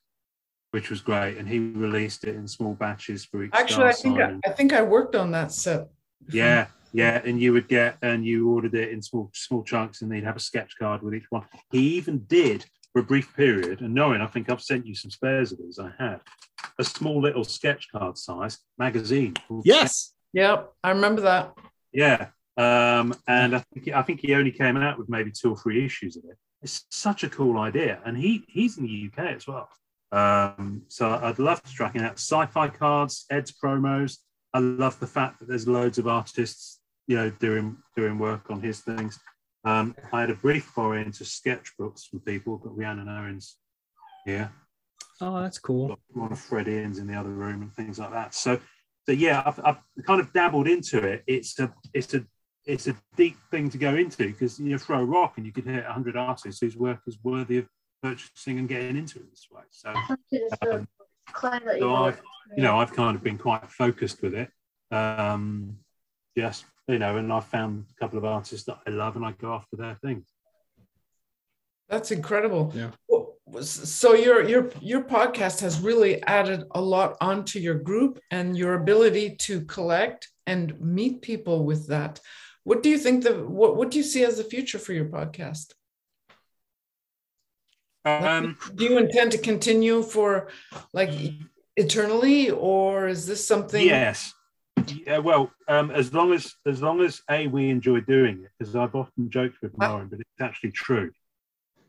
which 0.71 0.89
was 0.89 1.01
great, 1.03 1.37
and 1.37 1.47
he 1.47 1.59
released 1.59 2.25
it 2.25 2.37
in 2.37 2.49
small 2.49 2.73
batches 2.73 3.25
for 3.27 3.45
each. 3.45 3.51
Actually, 3.53 3.87
I 3.87 3.93
think. 3.93 4.19
I, 4.19 4.39
I 4.47 4.51
think 4.51 4.73
I 4.73 4.81
worked 4.81 5.15
on 5.15 5.31
that 5.33 5.53
set. 5.53 5.89
Yeah, 6.31 6.69
yeah, 6.95 7.21
and 7.25 7.41
you 7.41 7.53
would 7.53 7.69
get 7.69 7.99
and 8.03 8.25
you 8.25 8.49
ordered 8.51 8.75
it 8.75 8.91
in 8.91 9.03
small 9.03 9.31
small 9.35 9.65
chunks, 9.65 10.01
and 10.01 10.11
they'd 10.11 10.25
have 10.25 10.37
a 10.37 10.41
sketch 10.41 10.75
card 10.79 11.03
with 11.03 11.15
each 11.15 11.31
one. 11.31 11.45
He 11.73 11.97
even 11.97 12.21
did 12.29 12.65
for 12.93 13.01
a 13.01 13.05
brief 13.05 13.35
period, 13.37 13.81
and 13.81 13.93
knowing 13.93 14.21
I 14.21 14.27
think 14.27 14.49
I've 14.49 14.63
sent 14.63 14.87
you 14.87 14.95
some 14.95 15.11
spares 15.11 15.51
of 15.53 15.59
these. 15.59 15.79
I 15.81 15.91
have. 15.99 16.21
a 16.79 16.85
small 16.85 17.21
little 17.21 17.45
sketch 17.45 17.89
card 17.91 18.17
size 18.17 18.59
magazine. 18.79 19.35
Yes. 19.65 20.13
Yep, 20.33 20.73
I 20.83 20.91
remember 20.91 21.21
that. 21.23 21.55
Yeah. 21.93 22.29
Um, 22.57 23.15
and 23.27 23.57
I 23.57 23.65
think 23.73 23.89
I 23.89 24.03
think 24.03 24.21
he 24.21 24.35
only 24.35 24.53
came 24.53 24.77
out 24.77 24.97
with 24.99 25.09
maybe 25.09 25.33
two 25.33 25.51
or 25.51 25.57
three 25.57 25.85
issues 25.85 26.17
of 26.17 26.25
it. 26.25 26.37
It's 26.63 26.87
such 26.91 27.25
a 27.25 27.29
cool 27.29 27.59
idea, 27.59 28.01
and 28.07 28.17
he 28.17 28.45
he's 28.49 28.79
in 28.79 28.85
the 28.85 29.11
UK 29.11 29.35
as 29.35 29.47
well. 29.47 29.69
Um, 30.13 30.83
so 30.89 31.11
I'd 31.11 31.41
love 31.41 31.61
to 31.63 31.73
track 31.73 31.97
it 31.97 32.03
out. 32.03 32.15
Sci-fi 32.15 32.69
cards, 32.69 33.27
Ed's 33.31 33.53
promos. 33.53 34.19
I 34.53 34.61
love 34.61 35.01
the 35.01 35.09
fact 35.09 35.41
that 35.41 35.49
there's 35.49 35.67
loads 35.67 35.99
of 35.99 36.07
artists, 36.07 36.81
you 37.07 37.17
know, 37.17 37.31
doing 37.31 37.77
doing 37.97 38.19
work 38.19 38.51
on 38.51 38.61
his 38.61 38.81
things. 38.81 39.19
Um, 39.65 39.95
I 40.13 40.21
had 40.21 40.31
a 40.31 40.35
brief 40.35 40.65
foray 40.65 41.03
into 41.03 41.25
sketchbooks 41.25 42.07
from 42.09 42.21
people, 42.21 42.61
but 42.63 42.77
Rhiannon 42.77 43.09
Owens 43.09 43.57
here. 44.25 44.53
Oh, 45.21 45.41
that's 45.41 45.59
cool. 45.59 45.97
One 46.13 46.33
of 46.33 46.39
Fred 46.39 46.69
Ian's 46.69 46.99
in 46.99 47.07
the 47.07 47.15
other 47.15 47.31
room 47.31 47.63
and 47.63 47.73
things 47.73 47.99
like 47.99 48.11
that. 48.11 48.35
So, 48.35 48.61
so 49.07 49.13
yeah, 49.13 49.43
I've, 49.47 49.61
I've 49.65 49.79
kind 50.07 50.21
of 50.21 50.33
dabbled 50.33 50.69
into 50.69 50.99
it. 50.99 51.23
It's 51.27 51.59
a 51.61 51.73
it's 51.93 52.15
a 52.15 52.25
it's 52.67 52.89
a 52.89 52.97
deep 53.17 53.37
thing 53.51 53.71
to 53.71 53.79
go 53.79 53.95
into 53.95 54.27
because 54.27 54.59
you 54.59 54.77
throw 54.79 55.01
a 55.01 55.05
rock 55.05 55.35
and 55.37 55.47
you 55.47 55.53
could 55.53 55.67
hit 55.67 55.85
100 55.85 56.17
artists 56.17 56.61
whose 56.61 56.77
work 56.77 57.01
is 57.07 57.19
worthy 57.23 57.59
of 57.59 57.69
purchasing 58.03 58.59
and 58.59 58.69
getting 58.69 58.97
into 58.97 59.19
it 59.19 59.31
this 59.31 59.47
way. 59.51 59.63
So, 59.71 59.95
um, 60.71 60.89
so 61.79 61.95
I've, 61.95 62.21
you 62.57 62.63
know, 62.63 62.79
I've 62.79 62.93
kind 62.93 63.17
of 63.17 63.23
been 63.23 63.39
quite 63.39 63.71
focused 63.71 64.23
with 64.23 64.35
it. 64.35 64.51
Um, 64.91 65.79
just, 66.37 66.65
you 66.89 66.99
know, 66.99 67.17
and 67.17 67.33
I've 67.33 67.47
found 67.47 67.87
a 67.91 68.01
couple 68.01 68.19
of 68.19 68.25
artists 68.25 68.67
that 68.67 68.79
I 68.87 68.91
love 68.91 69.17
and 69.17 69.25
I 69.25 69.33
go 69.33 69.53
after 69.53 69.77
their 69.77 69.95
things. 69.97 70.27
That's 71.89 72.11
incredible. 72.11 72.73
Yeah. 72.75 72.91
So 73.61 74.15
your 74.15 74.43
your 74.49 74.71
your 74.81 75.03
podcast 75.03 75.61
has 75.61 75.81
really 75.81 76.23
added 76.25 76.65
a 76.75 76.81
lot 76.81 77.17
onto 77.21 77.59
your 77.59 77.75
group 77.75 78.19
and 78.31 78.57
your 78.57 78.75
ability 78.75 79.37
to 79.41 79.61
collect 79.67 80.29
and 80.47 80.79
meet 80.81 81.23
people 81.23 81.65
with 81.65 81.89
that. 81.89 82.21
What 82.65 82.83
do 82.83 82.89
you 82.89 82.99
think 82.99 83.23
the 83.23 83.35
what, 83.47 83.77
what 83.77 83.91
do 83.91 83.99
you 83.99 84.05
see 84.05 84.25
as 84.25 84.39
the 84.39 84.45
future 84.45 84.79
for 84.79 84.93
your 84.93 85.07
podcast? 85.07 85.73
Um, 88.07 88.59
do 88.75 88.85
you 88.85 88.99
intend 88.99 89.33
to 89.33 89.39
continue 89.39 90.03
for 90.03 90.49
like 90.93 91.11
eternally 91.77 92.51
or 92.51 93.09
is 93.09 93.27
this 93.27 93.47
something 93.47 93.87
yes 93.87 94.35
yeah, 94.91 95.19
well 95.19 95.51
um, 95.69 95.91
as 95.91 96.13
long 96.13 96.33
as 96.33 96.55
as 96.67 96.83
long 96.83 97.01
as 97.01 97.23
a 97.31 97.47
we 97.47 97.71
enjoy 97.71 98.01
doing 98.01 98.43
it 98.45 98.51
because 98.59 98.75
i've 98.77 98.95
often 98.95 99.31
joked 99.31 99.57
with 99.63 99.77
Norrin 99.77 100.11
but 100.11 100.21
it's 100.21 100.41
actually 100.41 100.73
true. 100.73 101.11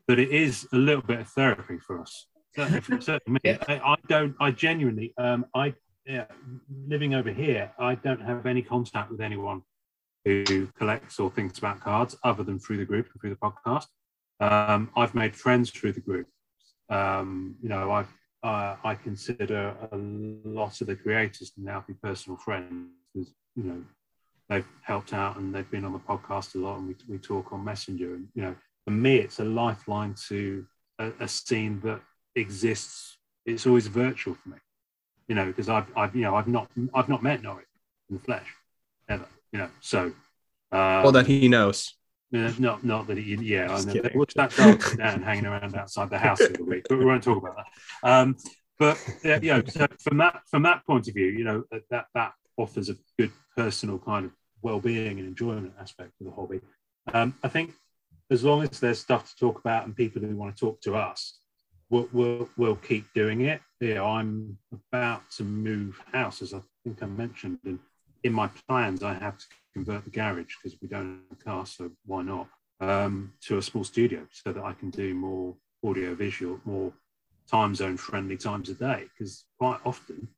That 0.08 0.20
it 0.20 0.30
is 0.30 0.68
a 0.72 0.76
little 0.76 1.02
bit 1.02 1.18
of 1.18 1.28
therapy 1.28 1.78
for 1.78 2.00
us. 2.00 2.28
Certainly, 2.54 2.80
for, 2.82 3.00
certainly 3.00 3.40
me. 3.42 3.58
I, 3.68 3.74
I, 3.78 3.96
don't 4.08 4.34
i 4.40 4.50
genuinely 4.50 5.12
um, 5.18 5.46
i 5.54 5.74
yeah, 6.06 6.26
living 6.86 7.14
over 7.14 7.30
here 7.30 7.72
i 7.78 7.96
don't 7.96 8.22
have 8.22 8.46
any 8.46 8.62
contact 8.62 9.10
with 9.10 9.20
anyone 9.20 9.62
who 10.26 10.66
collects 10.76 11.20
or 11.20 11.30
thinks 11.30 11.58
about 11.58 11.80
cards 11.80 12.16
other 12.24 12.42
than 12.42 12.58
through 12.58 12.78
the 12.78 12.84
group 12.84 13.08
and 13.12 13.20
through 13.20 13.30
the 13.30 13.36
podcast. 13.36 13.86
Um, 14.40 14.90
I've 14.96 15.14
made 15.14 15.36
friends 15.36 15.70
through 15.70 15.92
the 15.92 16.00
group. 16.00 16.26
Um, 16.90 17.54
you 17.62 17.68
know, 17.68 17.92
I've, 17.92 18.12
uh, 18.42 18.76
I 18.84 18.94
consider 18.94 19.74
a 19.92 19.96
lot 19.96 20.80
of 20.80 20.86
the 20.86 20.96
creators 20.96 21.50
to 21.50 21.62
now 21.62 21.84
be 21.86 21.94
personal 21.94 22.36
friends. 22.38 22.90
Because, 23.14 23.32
you 23.56 23.62
know, 23.64 23.82
they've 24.48 24.66
helped 24.82 25.12
out 25.12 25.36
and 25.36 25.54
they've 25.54 25.70
been 25.70 25.84
on 25.84 25.92
the 25.92 25.98
podcast 25.98 26.54
a 26.54 26.58
lot, 26.58 26.78
and 26.78 26.88
we, 26.88 26.94
we 27.08 27.18
talk 27.18 27.52
on 27.52 27.64
Messenger. 27.64 28.14
And 28.14 28.28
you 28.34 28.42
know, 28.42 28.54
for 28.84 28.90
me, 28.92 29.16
it's 29.16 29.40
a 29.40 29.44
lifeline 29.44 30.14
to 30.28 30.66
a, 30.98 31.10
a 31.20 31.28
scene 31.28 31.80
that 31.84 32.00
exists. 32.34 33.16
It's 33.44 33.66
always 33.66 33.86
virtual 33.86 34.34
for 34.34 34.50
me, 34.50 34.56
you 35.28 35.34
know, 35.34 35.46
because 35.46 35.68
I've, 35.68 35.86
I've, 35.96 36.14
you 36.14 36.22
know, 36.22 36.34
I've 36.34 36.48
not, 36.48 36.68
I've 36.94 37.08
not 37.08 37.22
met 37.22 37.42
Norrin 37.42 37.62
in 38.10 38.16
the 38.16 38.22
flesh 38.22 38.46
ever, 39.08 39.26
you 39.52 39.58
know. 39.58 39.70
So, 39.80 40.12
um, 40.72 41.02
well, 41.02 41.12
that 41.12 41.26
he 41.26 41.48
knows. 41.48 41.94
Yeah, 42.36 42.52
not 42.58 42.84
not 42.84 43.06
that 43.06 43.18
he, 43.18 43.34
yeah, 43.36 43.74
I 43.74 43.80
know. 43.82 44.10
What's 44.14 44.34
that 44.34 44.54
dog 44.54 44.82
down 44.96 45.22
hanging 45.22 45.46
around 45.46 45.74
outside 45.74 46.10
the 46.10 46.18
house 46.18 46.38
the 46.38 46.64
week? 46.64 46.86
But 46.88 46.98
we 46.98 47.04
won't 47.04 47.22
talk 47.22 47.38
about 47.38 47.56
that. 47.56 48.08
Um, 48.08 48.36
but 48.78 48.98
yeah, 49.24 49.38
you 49.40 49.52
know, 49.52 49.62
so 49.66 49.86
from 50.00 50.18
that 50.18 50.42
from 50.50 50.62
that 50.64 50.84
point 50.86 51.08
of 51.08 51.14
view, 51.14 51.26
you 51.26 51.44
know, 51.44 51.64
that 51.90 52.06
that 52.14 52.32
offers 52.56 52.88
a 52.90 52.96
good 53.18 53.32
personal 53.56 53.98
kind 53.98 54.26
of 54.26 54.32
well-being 54.62 55.18
and 55.18 55.28
enjoyment 55.28 55.72
aspect 55.80 56.12
of 56.20 56.26
the 56.26 56.32
hobby. 56.32 56.60
Um, 57.12 57.34
I 57.42 57.48
think 57.48 57.72
as 58.30 58.42
long 58.42 58.62
as 58.62 58.80
there's 58.80 59.00
stuff 59.00 59.30
to 59.30 59.36
talk 59.36 59.60
about 59.60 59.86
and 59.86 59.94
people 59.94 60.20
who 60.20 60.34
want 60.34 60.56
to 60.56 60.60
talk 60.60 60.80
to 60.82 60.96
us, 60.96 61.38
we'll, 61.90 62.08
we'll, 62.12 62.48
we'll 62.56 62.76
keep 62.76 63.12
doing 63.14 63.42
it. 63.42 63.60
You 63.80 63.94
know, 63.94 64.06
I'm 64.06 64.58
about 64.72 65.22
to 65.36 65.44
move 65.44 66.00
house, 66.12 66.42
as 66.42 66.52
I 66.52 66.60
think 66.82 67.02
I 67.02 67.06
mentioned, 67.06 67.58
and 67.64 67.78
in 68.24 68.32
my 68.32 68.48
plans, 68.66 69.02
I 69.02 69.14
have 69.14 69.38
to 69.38 69.44
convert 69.76 70.04
the 70.04 70.10
garage 70.10 70.54
because 70.56 70.78
we 70.80 70.88
don't 70.88 71.20
have 71.28 71.38
a 71.38 71.44
car, 71.44 71.66
so 71.66 71.90
why 72.06 72.22
not? 72.22 72.48
Um, 72.80 73.34
to 73.42 73.58
a 73.58 73.62
small 73.62 73.84
studio 73.84 74.26
so 74.30 74.52
that 74.52 74.62
I 74.62 74.72
can 74.72 74.90
do 74.90 75.14
more 75.14 75.54
audio 75.84 76.14
visual, 76.14 76.58
more 76.64 76.92
time 77.50 77.74
zone 77.74 77.98
friendly 77.98 78.38
times 78.38 78.70
a 78.70 78.74
day. 78.74 79.04
Because 79.12 79.44
quite 79.58 79.80
often, 79.84 80.28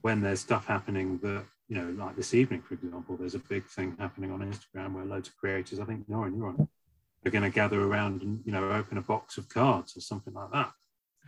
when 0.00 0.22
there's 0.22 0.40
stuff 0.40 0.66
happening 0.66 1.18
that, 1.18 1.44
you 1.68 1.76
know, 1.76 1.90
like 2.02 2.16
this 2.16 2.32
evening, 2.32 2.62
for 2.62 2.74
example, 2.74 3.16
there's 3.16 3.34
a 3.34 3.38
big 3.54 3.64
thing 3.66 3.96
happening 3.98 4.32
on 4.32 4.40
Instagram 4.40 4.94
where 4.94 5.04
loads 5.04 5.28
of 5.28 5.36
creators, 5.36 5.78
I 5.78 5.84
think 5.84 6.08
Norrin, 6.08 6.36
you're 6.36 6.48
on, 6.48 6.68
are 7.26 7.30
going 7.30 7.44
to 7.44 7.50
gather 7.50 7.82
around 7.82 8.22
and, 8.22 8.40
you 8.46 8.52
know, 8.52 8.72
open 8.72 8.96
a 8.96 9.02
box 9.02 9.36
of 9.36 9.48
cards 9.50 9.94
or 9.94 10.00
something 10.00 10.32
like 10.32 10.52
that. 10.52 10.72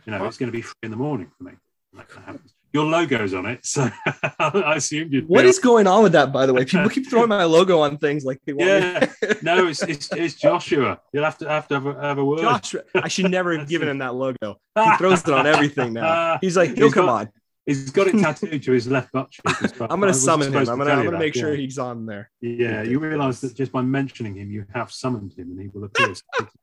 You 0.05 0.11
know, 0.11 0.25
it's 0.25 0.37
going 0.37 0.51
to 0.51 0.57
be 0.57 0.63
free 0.63 0.73
in 0.81 0.91
the 0.91 0.97
morning 0.97 1.31
for 1.37 1.43
me. 1.43 1.53
That 1.93 2.09
happens 2.25 2.53
your 2.73 2.85
logo's 2.85 3.35
on 3.35 3.45
it, 3.45 3.63
so 3.65 3.87
I 4.39 4.75
assumed 4.75 5.13
you'd. 5.13 5.27
What 5.27 5.45
is 5.45 5.59
going 5.59 5.85
on 5.85 6.01
with 6.01 6.13
that, 6.13 6.33
by 6.33 6.47
the 6.47 6.53
way? 6.53 6.65
People 6.65 6.89
keep 6.89 7.07
throwing 7.07 7.29
my 7.29 7.43
logo 7.43 7.79
on 7.79 7.99
things 7.99 8.25
like 8.25 8.41
they 8.45 8.53
want. 8.53 8.67
Yeah, 8.67 9.07
no, 9.43 9.67
it's, 9.67 9.83
it's, 9.83 10.11
it's 10.11 10.33
Joshua. 10.33 10.99
You'll 11.13 11.23
have 11.23 11.37
to 11.37 11.47
have 11.47 11.67
to 11.67 11.75
have 11.75 11.85
a, 11.85 12.01
have 12.01 12.17
a 12.17 12.25
word. 12.25 12.39
Joshua, 12.39 12.81
I 12.95 13.07
should 13.07 13.29
never 13.29 13.55
have 13.55 13.67
given 13.69 13.87
him 13.87 13.99
that 13.99 14.15
logo. 14.15 14.59
He 14.75 14.97
throws 14.97 15.21
it 15.21 15.29
on 15.29 15.45
everything 15.45 15.93
now. 15.93 16.39
He's 16.41 16.57
like, 16.57 16.75
he'll 16.75 16.91
come 16.91 17.05
got, 17.05 17.21
on. 17.21 17.29
He's 17.67 17.91
got 17.91 18.07
it 18.07 18.19
tattooed 18.19 18.63
to 18.63 18.71
his 18.71 18.87
left 18.87 19.11
butt 19.11 19.29
cheek. 19.29 19.43
I'm 19.79 19.99
going 19.99 20.11
to 20.11 20.17
summon 20.17 20.51
him. 20.51 20.57
I'm 20.57 20.65
going 20.65 20.79
to, 20.87 20.93
I'm 20.93 21.01
going 21.03 21.11
to 21.11 21.19
make 21.19 21.35
sure 21.35 21.53
yeah. 21.53 21.61
he's 21.61 21.77
on 21.77 22.07
there. 22.07 22.31
Yeah, 22.41 22.81
you 22.81 22.99
realise 22.99 23.39
that 23.41 23.55
just 23.55 23.71
by 23.71 23.83
mentioning 23.83 24.35
him, 24.35 24.51
you 24.51 24.65
have 24.73 24.91
summoned 24.91 25.33
him, 25.33 25.51
and 25.51 25.61
he 25.61 25.67
will 25.67 25.83
appear 25.85 26.13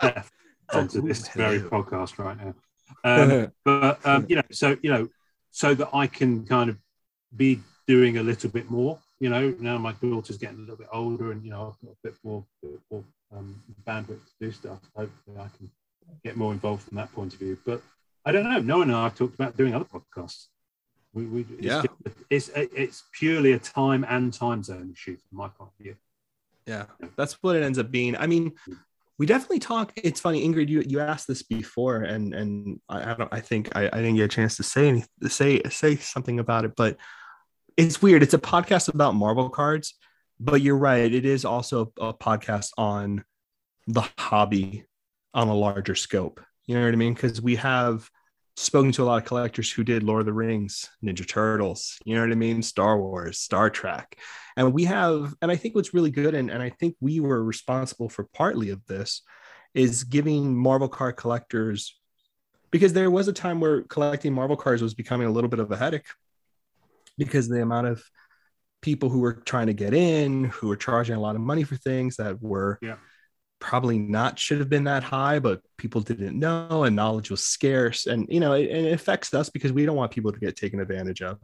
death 0.00 0.30
onto 0.72 1.00
this 1.02 1.28
very 1.28 1.60
podcast 1.60 2.18
right 2.18 2.36
now. 2.36 2.54
Um, 3.04 3.52
but 3.64 4.04
um, 4.04 4.26
you 4.28 4.36
know, 4.36 4.42
so 4.50 4.76
you 4.82 4.90
know, 4.90 5.08
so 5.50 5.74
that 5.74 5.88
I 5.92 6.06
can 6.06 6.46
kind 6.46 6.70
of 6.70 6.76
be 7.36 7.60
doing 7.86 8.18
a 8.18 8.22
little 8.22 8.50
bit 8.50 8.70
more. 8.70 8.98
You 9.18 9.30
know, 9.30 9.54
now 9.58 9.76
my 9.78 9.92
daughter's 9.92 10.38
getting 10.38 10.58
a 10.58 10.60
little 10.60 10.76
bit 10.76 10.88
older, 10.92 11.32
and 11.32 11.44
you 11.44 11.50
know, 11.50 11.68
I've 11.68 11.86
got 11.86 11.92
a 11.92 11.96
bit 12.02 12.14
more, 12.24 12.44
bit 12.62 12.80
more 12.90 13.04
um, 13.36 13.62
bandwidth 13.86 14.24
to 14.24 14.32
do 14.40 14.52
stuff. 14.52 14.78
Hopefully, 14.96 15.36
I 15.38 15.48
can 15.56 15.70
get 16.24 16.36
more 16.36 16.52
involved 16.52 16.84
from 16.84 16.96
that 16.96 17.12
point 17.12 17.34
of 17.34 17.38
view. 17.38 17.58
But 17.64 17.82
I 18.24 18.32
don't 18.32 18.44
know. 18.44 18.60
Norrin 18.60 18.84
and 18.84 18.94
I 18.94 19.04
have 19.04 19.16
talked 19.16 19.34
about 19.34 19.56
doing 19.56 19.74
other 19.74 19.84
podcasts. 19.84 20.46
We, 21.12 21.24
we 21.26 21.40
it's 21.40 21.50
yeah, 21.60 21.82
just, 21.82 22.16
it's 22.30 22.50
it's 22.54 23.02
purely 23.12 23.52
a 23.52 23.58
time 23.58 24.06
and 24.08 24.32
time 24.32 24.62
zone 24.62 24.90
issue 24.92 25.16
from 25.28 25.38
my 25.38 25.48
point 25.48 25.70
of 25.78 25.84
view. 25.84 25.96
Yeah, 26.66 26.84
that's 27.16 27.34
what 27.42 27.56
it 27.56 27.62
ends 27.62 27.78
up 27.78 27.90
being. 27.90 28.16
I 28.16 28.26
mean, 28.26 28.52
we 29.20 29.26
definitely 29.26 29.58
talk. 29.58 29.92
It's 29.96 30.18
funny, 30.18 30.48
Ingrid. 30.48 30.70
You 30.70 30.82
you 30.88 30.98
asked 30.98 31.28
this 31.28 31.42
before, 31.42 32.04
and 32.04 32.32
and 32.32 32.80
I, 32.88 33.10
I 33.10 33.14
don't. 33.14 33.28
I 33.30 33.40
think 33.40 33.68
I, 33.76 33.84
I 33.92 33.96
didn't 33.96 34.16
get 34.16 34.24
a 34.24 34.28
chance 34.28 34.56
to 34.56 34.62
say 34.62 34.88
any 34.88 35.04
say 35.28 35.60
say 35.68 35.96
something 35.96 36.38
about 36.38 36.64
it, 36.64 36.72
but 36.74 36.96
it's 37.76 38.00
weird. 38.00 38.22
It's 38.22 38.32
a 38.32 38.38
podcast 38.38 38.92
about 38.92 39.14
Marvel 39.14 39.50
cards, 39.50 39.92
but 40.40 40.62
you're 40.62 40.78
right. 40.78 41.12
It 41.12 41.26
is 41.26 41.44
also 41.44 41.92
a 42.00 42.14
podcast 42.14 42.70
on 42.78 43.22
the 43.86 44.08
hobby 44.16 44.86
on 45.34 45.48
a 45.48 45.54
larger 45.54 45.94
scope. 45.94 46.40
You 46.64 46.76
know 46.76 46.84
what 46.86 46.94
I 46.94 46.96
mean? 46.96 47.12
Because 47.12 47.42
we 47.42 47.56
have 47.56 48.08
spoken 48.56 48.92
to 48.92 49.02
a 49.02 49.04
lot 49.04 49.22
of 49.22 49.24
collectors 49.24 49.70
who 49.70 49.84
did 49.84 50.02
Lord 50.02 50.20
of 50.20 50.26
the 50.26 50.32
Rings, 50.32 50.88
Ninja 51.02 51.26
Turtles, 51.26 51.98
you 52.04 52.14
know 52.14 52.22
what 52.22 52.32
I 52.32 52.34
mean? 52.34 52.62
Star 52.62 52.98
Wars, 52.98 53.38
Star 53.38 53.70
Trek. 53.70 54.16
And 54.56 54.72
we 54.72 54.84
have, 54.84 55.34
and 55.40 55.50
I 55.50 55.56
think 55.56 55.74
what's 55.74 55.94
really 55.94 56.10
good, 56.10 56.34
and, 56.34 56.50
and 56.50 56.62
I 56.62 56.70
think 56.70 56.96
we 57.00 57.20
were 57.20 57.42
responsible 57.42 58.08
for 58.08 58.24
partly 58.34 58.70
of 58.70 58.84
this, 58.86 59.22
is 59.74 60.04
giving 60.04 60.56
Marvel 60.56 60.88
card 60.88 61.16
collectors, 61.16 61.98
because 62.70 62.92
there 62.92 63.10
was 63.10 63.28
a 63.28 63.32
time 63.32 63.60
where 63.60 63.82
collecting 63.82 64.32
Marvel 64.32 64.56
cards 64.56 64.82
was 64.82 64.94
becoming 64.94 65.26
a 65.26 65.30
little 65.30 65.50
bit 65.50 65.60
of 65.60 65.70
a 65.72 65.76
headache 65.76 66.06
because 67.18 67.48
the 67.48 67.62
amount 67.62 67.86
of 67.86 68.02
people 68.82 69.08
who 69.08 69.20
were 69.20 69.34
trying 69.34 69.66
to 69.66 69.72
get 69.72 69.94
in, 69.94 70.44
who 70.44 70.68
were 70.68 70.76
charging 70.76 71.16
a 71.16 71.20
lot 71.20 71.34
of 71.34 71.40
money 71.40 71.64
for 71.64 71.76
things 71.76 72.16
that 72.16 72.40
were 72.42 72.78
yeah 72.82 72.96
probably 73.60 73.98
not 73.98 74.38
should 74.38 74.58
have 74.58 74.68
been 74.68 74.84
that 74.84 75.02
high, 75.02 75.38
but 75.38 75.62
people 75.76 76.00
didn't 76.00 76.38
know 76.38 76.84
and 76.84 76.96
knowledge 76.96 77.30
was 77.30 77.44
scarce. 77.44 78.06
And, 78.06 78.26
you 78.28 78.40
know, 78.40 78.54
it, 78.54 78.64
it, 78.64 78.92
affects 78.92 79.32
us 79.34 79.50
because 79.50 79.72
we 79.72 79.86
don't 79.86 79.96
want 79.96 80.12
people 80.12 80.32
to 80.32 80.40
get 80.40 80.56
taken 80.56 80.80
advantage 80.80 81.22
of. 81.22 81.38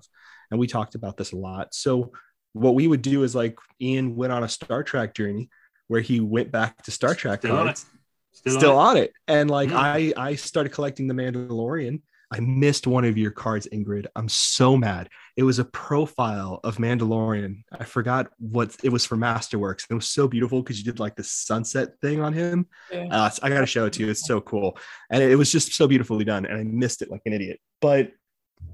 And 0.51 0.59
we 0.59 0.67
talked 0.67 0.95
about 0.95 1.17
this 1.17 1.33
a 1.33 1.37
lot. 1.37 1.75
So, 1.75 2.13
what 2.53 2.75
we 2.75 2.89
would 2.89 3.03
do 3.03 3.23
is 3.23 3.35
like 3.35 3.59
Ian 3.81 4.17
went 4.17 4.33
on 4.33 4.43
a 4.43 4.49
Star 4.49 4.83
Trek 4.83 5.13
journey 5.13 5.51
where 5.89 6.01
he 6.01 6.21
went 6.21 6.51
back 6.51 6.83
to 6.85 6.91
Star 6.91 7.15
Trek 7.15 7.41
still 7.41 7.55
on 7.55 7.75
still, 8.33 8.59
still 8.59 8.79
on, 8.79 8.97
on, 8.97 8.97
it. 8.97 9.13
And 9.29 9.51
like, 9.51 9.69
mm. 9.69 9.77
I, 9.77 10.13
I 10.17 10.35
started 10.37 10.73
collecting 10.73 11.07
the 11.07 11.15
Mandalorian 11.15 12.01
I 12.31 12.41
missed 12.41 12.87
one 12.87 13.05
of 13.05 13.17
your 13.17 13.31
cards, 13.31 13.69
Ingrid. 13.73 14.07
I'm 14.17 14.29
so 14.29 14.77
mad. 14.77 15.09
It 15.37 15.43
was 15.43 15.59
a 15.59 15.65
profile 15.65 16.61
of 16.65 16.79
Mandalorian. 16.79 17.63
I 17.71 17.85
forgot 17.85 18.29
what 18.39 18.75
it 18.83 18.89
was 18.89 19.05
for 19.05 19.17
Masterworks. 19.17 19.85
It 19.91 19.95
was 19.95 20.09
so 20.09 20.27
beautiful 20.27 20.63
because 20.63 20.79
you 20.79 20.85
did 20.85 20.99
like 20.99 21.15
the 21.15 21.25
sunset 21.25 21.91
thing 22.01 22.23
on 22.23 22.33
him. 22.33 22.67
Yeah. 22.91 23.09
Uh, 23.11 23.31
I 23.43 23.51
got 23.51 23.61
to 23.61 23.67
show 23.67 23.85
it 23.85 23.93
to 23.95 24.03
you. 24.03 24.11
It's 24.11 24.27
so 24.27 24.41
cool. 24.41 24.79
And 25.11 25.23
it 25.23 25.37
was 25.37 25.53
just 25.53 25.75
so 25.75 25.87
beautifully 25.87 26.25
done. 26.25 26.47
And 26.47 26.59
I 26.59 26.65
missed 26.65 27.03
it 27.03 27.11
like 27.11 27.21
an 27.27 27.35
idiot. 27.35 27.61
But 27.83 28.13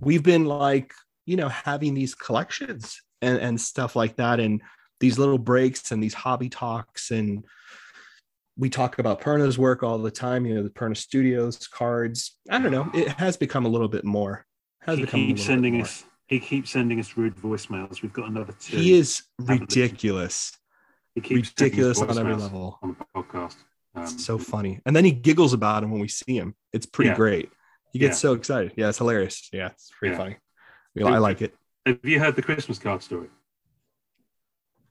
we've 0.00 0.22
been 0.22 0.44
like, 0.44 0.92
you 1.26 1.36
know, 1.36 1.48
having 1.48 1.94
these 1.94 2.14
collections 2.14 3.02
and, 3.20 3.38
and 3.38 3.60
stuff 3.60 3.96
like 3.96 4.16
that. 4.16 4.38
And 4.38 4.62
these 5.00 5.18
little 5.18 5.38
breaks 5.38 5.90
and 5.90 6.00
these 6.00 6.14
hobby 6.14 6.48
talks. 6.48 7.10
And 7.10 7.44
we 8.56 8.70
talk 8.70 9.00
about 9.00 9.20
Perna's 9.20 9.58
work 9.58 9.82
all 9.82 9.98
the 9.98 10.12
time, 10.12 10.46
you 10.46 10.54
know, 10.54 10.62
the 10.62 10.70
Perna 10.70 10.96
Studios 10.96 11.66
cards. 11.66 12.38
I 12.48 12.60
don't 12.60 12.70
know. 12.70 12.88
It 12.94 13.08
has 13.08 13.36
become 13.36 13.66
a 13.66 13.68
little 13.68 13.88
bit 13.88 14.04
more. 14.04 14.46
Has 14.82 14.98
He 14.98 15.04
become 15.04 15.20
a 15.20 15.26
keeps 15.26 15.44
sending 15.44 15.82
us. 15.82 16.04
He 16.32 16.40
keeps 16.40 16.70
sending 16.70 16.98
us 16.98 17.14
rude 17.14 17.36
voicemails. 17.36 18.00
We've 18.00 18.10
got 18.12 18.26
another 18.26 18.54
two. 18.58 18.78
He 18.78 18.94
is 18.94 19.22
ridiculous. 19.38 20.56
He 21.14 21.20
keeps 21.20 21.50
Ridiculous 21.50 22.00
on 22.00 22.18
every 22.18 22.34
level. 22.34 22.78
on 22.82 22.96
the 22.98 23.04
podcast. 23.14 23.56
Um, 23.94 24.04
It's 24.04 24.24
so 24.24 24.38
funny. 24.38 24.80
And 24.86 24.96
then 24.96 25.04
he 25.04 25.10
giggles 25.12 25.52
about 25.52 25.82
him 25.84 25.90
when 25.90 26.00
we 26.00 26.08
see 26.08 26.34
him. 26.34 26.54
It's 26.72 26.86
pretty 26.86 27.10
Yeah. 27.10 27.16
great. 27.16 27.52
He 27.92 27.98
gets 27.98 28.16
Yeah. 28.16 28.30
so 28.30 28.32
excited. 28.32 28.72
Yeah, 28.78 28.88
it's 28.88 28.96
hilarious. 28.96 29.50
Yeah, 29.52 29.66
it's 29.72 29.90
pretty 29.98 30.12
Yeah. 30.14 30.18
funny. 30.18 30.36
You 30.94 31.04
know, 31.04 31.10
I 31.10 31.18
like 31.18 31.42
it. 31.42 31.54
Have 31.84 31.98
you 32.02 32.18
heard 32.18 32.34
the 32.34 32.42
Christmas 32.42 32.78
card 32.78 33.02
story? 33.02 33.28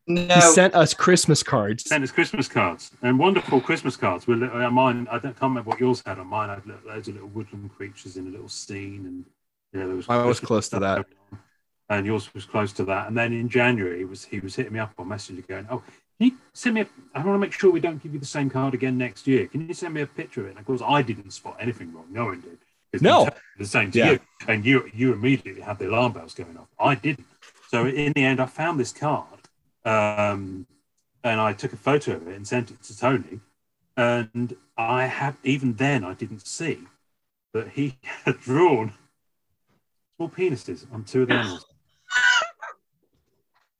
No. 0.06 0.28
He 0.36 0.42
sent 0.42 0.76
us 0.76 0.94
Christmas 0.94 1.42
cards. 1.42 1.86
Sent 1.86 2.04
us 2.04 2.12
Christmas 2.12 2.48
cards 2.48 2.92
and 3.02 3.18
wonderful 3.18 3.62
Christmas 3.62 3.98
cards. 3.98 4.28
With 4.28 4.38
little, 4.39 4.62
uh, 4.62 4.70
mine, 4.70 5.08
I 5.10 5.14
don't, 5.18 5.32
can't 5.34 5.42
remember 5.42 5.72
what 5.72 5.80
yours 5.80 6.04
had 6.06 6.20
on 6.20 6.28
mine. 6.28 6.52
I 6.52 6.56
had 6.56 6.68
little, 6.68 6.88
loads 6.88 7.08
of 7.08 7.16
little 7.16 7.30
woodland 7.30 7.72
creatures 7.76 8.16
in 8.18 8.28
a 8.28 8.30
little 8.30 8.50
scene, 8.50 9.08
and 9.08 9.26
yeah, 9.74 9.86
there 9.86 9.95
was. 9.95 10.07
Mine 10.07 10.28
was 10.28 10.39
close 10.39 10.69
to 10.69 10.80
that. 10.80 11.05
And 11.89 12.05
yours 12.05 12.34
was 12.34 12.45
close 12.45 12.72
to 12.74 12.86
that. 12.86 13.07
And 13.07 13.17
then 13.17 13.34
in 13.34 13.49
January, 13.49 13.99
he 13.99 14.05
was 14.05 14.26
he 14.26 14.39
was 14.39 14.55
hitting 14.55 14.74
me 14.74 14.80
up 14.80 14.93
on 14.97 15.07
Messenger 15.09 15.41
going, 15.47 15.67
"Oh, 15.69 15.80
can 16.19 16.28
you 16.28 16.38
send 16.53 16.76
me? 16.76 16.82
A, 16.82 16.88
I 17.15 17.26
want 17.26 17.36
to 17.36 17.39
make 17.39 17.51
sure 17.51 17.69
we 17.72 17.82
don't 17.82 18.01
give 18.01 18.13
you 18.13 18.19
the 18.19 18.26
same 18.26 18.49
card 18.49 18.74
again 18.74 18.97
next 18.97 19.28
year. 19.28 19.47
Can 19.47 19.67
you 19.67 19.74
send 19.74 19.93
me 19.93 20.01
a 20.01 20.07
picture 20.07 20.41
of 20.41 20.47
it?" 20.47 20.49
And 20.51 20.59
of 20.59 20.65
course, 20.65 20.82
I 20.82 21.01
didn't 21.01 21.32
spot 21.32 21.57
anything 21.59 21.93
wrong. 21.93 22.07
No 22.09 22.26
one 22.26 22.41
did. 22.41 22.57
It's 22.93 23.03
No. 23.03 23.28
the 23.57 23.65
same 23.65 23.91
to 23.91 23.99
Yeah. 23.99 24.11
you, 24.11 24.19
and 24.47 24.65
you 24.65 24.89
you 24.93 25.13
immediately 25.13 25.61
had 25.61 25.80
the 25.80 25.89
alarm 25.89 26.13
bells 26.13 26.34
going 26.34 26.57
off. 26.57 26.69
I 26.80 26.95
didn't. 26.95 27.28
So 27.67 27.86
in 27.88 28.13
the 28.13 28.24
end, 28.24 28.39
I 28.39 28.45
found 28.45 28.80
this 28.80 28.91
card, 28.93 29.39
um, 29.86 30.67
and 31.24 31.41
I 31.41 31.53
took 31.53 31.74
a 31.74 31.78
photo 31.78 32.15
of 32.15 32.28
it 32.28 32.36
and 32.36 32.47
sent 32.47 32.72
it 32.72 32.82
to 32.84 32.97
Tony. 32.97 33.39
And 33.97 34.55
I 34.78 35.05
had 35.07 35.36
even 35.43 35.74
then 35.74 36.03
I 36.05 36.13
didn't 36.13 36.45
see 36.47 36.80
that 37.53 37.69
he 37.69 37.97
had 38.26 38.39
drawn 38.39 38.93
penises 40.30 40.86
on 40.93 41.03
two 41.03 41.24
of 41.24 41.28
the 41.30 41.36
animals. 41.36 41.65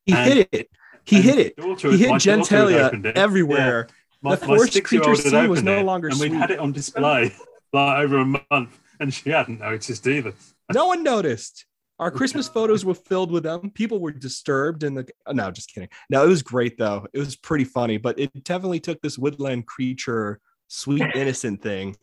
He 0.05 0.13
And- 0.13 0.33
hit 0.33 0.49
it. 0.51 0.69
He 1.03 1.21
hit 1.21 1.39
it. 1.39 1.55
daughter- 1.57 1.91
He 1.91 1.97
hit 1.97 2.11
genitalia 2.11 3.05
it. 3.05 3.17
everywhere. 3.17 3.87
My, 4.21 4.35
The 4.35 4.45
forced 4.45 4.83
creature 4.83 5.15
scene 5.15 5.49
was 5.49 5.63
no 5.63 5.81
longer 5.83 6.09
and 6.09 6.19
we'd 6.19 6.29
sweet. 6.29 6.37
had 6.39 6.51
it 6.51 6.59
on 6.59 6.71
display 6.71 7.33
like 7.73 8.03
over 8.03 8.19
a 8.19 8.25
month, 8.25 8.79
and 8.99 9.11
she 9.13 9.29
hadn't 9.31 9.59
noticed 9.59 10.05
either. 10.07 10.33
No 10.73 10.87
one 10.87 11.01
noticed. 11.03 11.65
Our 11.99 12.11
Christmas 12.11 12.47
photos 12.55 12.85
were 12.85 12.93
filled 12.93 13.31
with 13.31 13.43
them. 13.43 13.71
People 13.71 13.99
were 13.99 14.11
disturbed 14.11 14.83
in 14.83 14.93
the. 14.93 15.07
oh, 15.25 15.31
No, 15.31 15.49
just 15.51 15.73
kidding. 15.73 15.89
No, 16.09 16.23
it 16.23 16.27
was 16.27 16.43
great 16.43 16.77
though. 16.77 17.07
It 17.13 17.19
was 17.19 17.35
pretty 17.35 17.63
funny, 17.65 17.97
but 17.97 18.19
it 18.19 18.43
definitely 18.43 18.79
took 18.79 19.01
this 19.01 19.17
woodland 19.17 19.65
creature, 19.65 20.39
sweet 20.67 21.03
innocent 21.15 21.61
thing. 21.63 21.95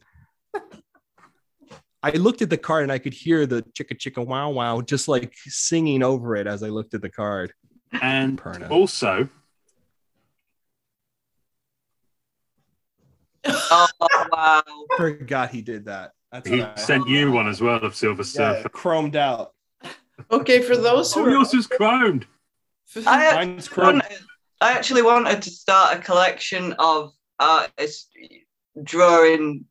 I 2.03 2.11
looked 2.13 2.43
at 2.43 2.51
the 2.51 2.57
card 2.59 2.85
and 2.85 2.93
I 2.93 2.99
could 2.99 3.15
hear 3.15 3.45
the 3.47 3.63
chicka 3.77 3.97
chicka 3.99 4.25
wow 4.25 4.51
wow 4.51 4.81
just 4.81 5.09
like 5.09 5.35
singing 5.47 6.03
over 6.03 6.37
it 6.37 6.47
as 6.47 6.63
I 6.63 6.69
looked 6.69 6.95
at 6.95 7.03
the 7.03 7.11
card. 7.11 7.53
And 8.01 8.39
Perna. 8.39 8.71
also, 8.71 9.29
Oh 13.45 13.87
wow. 14.33 14.63
Forgot 14.97 15.51
he 15.51 15.63
did 15.63 15.87
that. 15.87 16.13
That's 16.33 16.49
he 16.49 16.61
right. 16.61 16.79
sent 16.79 17.09
you 17.09 17.33
one 17.33 17.49
as 17.49 17.61
well 17.61 17.79
of 17.83 17.95
Silver 17.95 18.23
yeah, 18.23 18.55
Surfer. 18.57 18.69
chromed 18.69 19.17
out. 19.17 19.53
Okay, 20.31 20.61
for 20.61 20.77
those 20.77 21.15
who 21.15 21.21
Oh, 21.21 21.25
are 21.25 21.31
yours 21.31 21.55
was 21.55 21.67
chromed. 21.67 22.25
I 23.07 23.35
Mine's 23.35 23.67
actually, 23.67 23.75
chromed. 23.83 23.93
wanted, 24.03 24.19
I 24.61 24.73
actually 24.73 25.03
wanted 25.03 25.43
to 25.43 25.51
start 25.51 25.97
a 25.97 26.01
collection 26.03 26.75
of 26.79 27.13
artists 27.39 28.11
drawing 28.83 29.65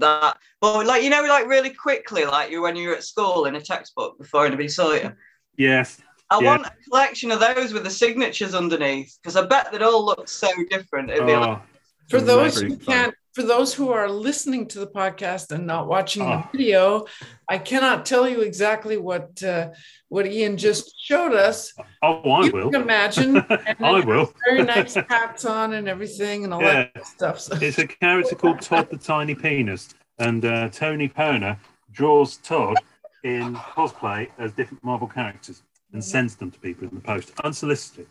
that. 0.00 0.36
But 0.60 0.86
like 0.86 1.02
you 1.02 1.10
know, 1.10 1.22
like 1.22 1.46
really 1.46 1.70
quickly, 1.70 2.24
like 2.24 2.50
you 2.50 2.62
when 2.62 2.76
you 2.76 2.88
were 2.88 2.96
at 2.96 3.04
school 3.04 3.46
in 3.46 3.54
a 3.54 3.60
textbook 3.60 4.18
before 4.18 4.46
anybody 4.46 4.68
saw 4.68 4.92
you. 4.92 5.12
Yes. 5.56 6.00
I 6.30 6.38
Yeah. 6.40 6.46
want 6.46 6.66
a 6.66 6.72
collection 6.88 7.32
of 7.32 7.40
those 7.40 7.72
with 7.72 7.84
the 7.84 7.90
signatures 7.90 8.54
underneath 8.54 9.18
because 9.20 9.36
I 9.36 9.46
bet 9.46 9.72
they'd 9.72 9.82
all 9.82 10.04
look 10.04 10.28
so 10.28 10.48
different. 10.70 11.10
It'd 11.10 11.26
be 11.26 11.32
oh. 11.32 11.40
like, 11.40 11.58
Oh, 11.58 11.62
for 12.08 12.20
those 12.20 12.60
who 12.60 12.76
fun. 12.76 12.78
can't 12.78 13.14
for 13.34 13.42
those 13.42 13.72
who 13.72 13.90
are 13.90 14.08
listening 14.10 14.66
to 14.66 14.80
the 14.80 14.86
podcast 14.86 15.52
and 15.52 15.66
not 15.66 15.86
watching 15.86 16.22
Oh. 16.22 16.44
the 16.52 16.58
video 16.58 17.04
i 17.48 17.58
cannot 17.58 18.04
tell 18.06 18.28
you 18.28 18.40
exactly 18.40 18.96
what 18.96 19.42
uh, 19.42 19.68
what 20.08 20.26
ian 20.26 20.56
just 20.56 20.94
showed 21.00 21.32
us 21.34 21.72
oh, 22.02 22.30
I 22.30 22.46
you 22.46 22.52
will. 22.52 22.70
can 22.70 22.82
imagine 22.82 23.36
and 23.48 23.76
I 23.80 24.00
will. 24.00 24.32
very 24.48 24.62
nice 24.76 24.94
hats 24.94 25.44
on 25.44 25.74
and 25.74 25.88
everything 25.88 26.44
and 26.44 26.52
all 26.54 26.62
Yeah. 26.62 26.88
that 26.94 27.06
stuff 27.06 27.40
so, 27.40 27.56
It's 27.60 27.78
a 27.78 27.86
character 27.86 28.34
called 28.34 28.60
Todd 28.60 28.88
the 28.90 28.98
Tiny 28.98 29.34
Penis, 29.34 29.94
and 30.18 30.44
uh, 30.44 30.68
Tony 30.70 31.08
Perna 31.08 31.58
draws 31.92 32.36
Todd 32.38 32.76
in 33.24 33.54
cosplay 33.54 34.28
as 34.38 34.52
different 34.52 34.82
Marvel 34.84 35.06
characters 35.08 35.62
and 35.92 36.02
sends 36.04 36.36
them 36.36 36.50
to 36.50 36.58
people 36.60 36.88
in 36.88 36.94
the 36.94 37.00
post 37.00 37.32
unsolicited. 37.44 38.06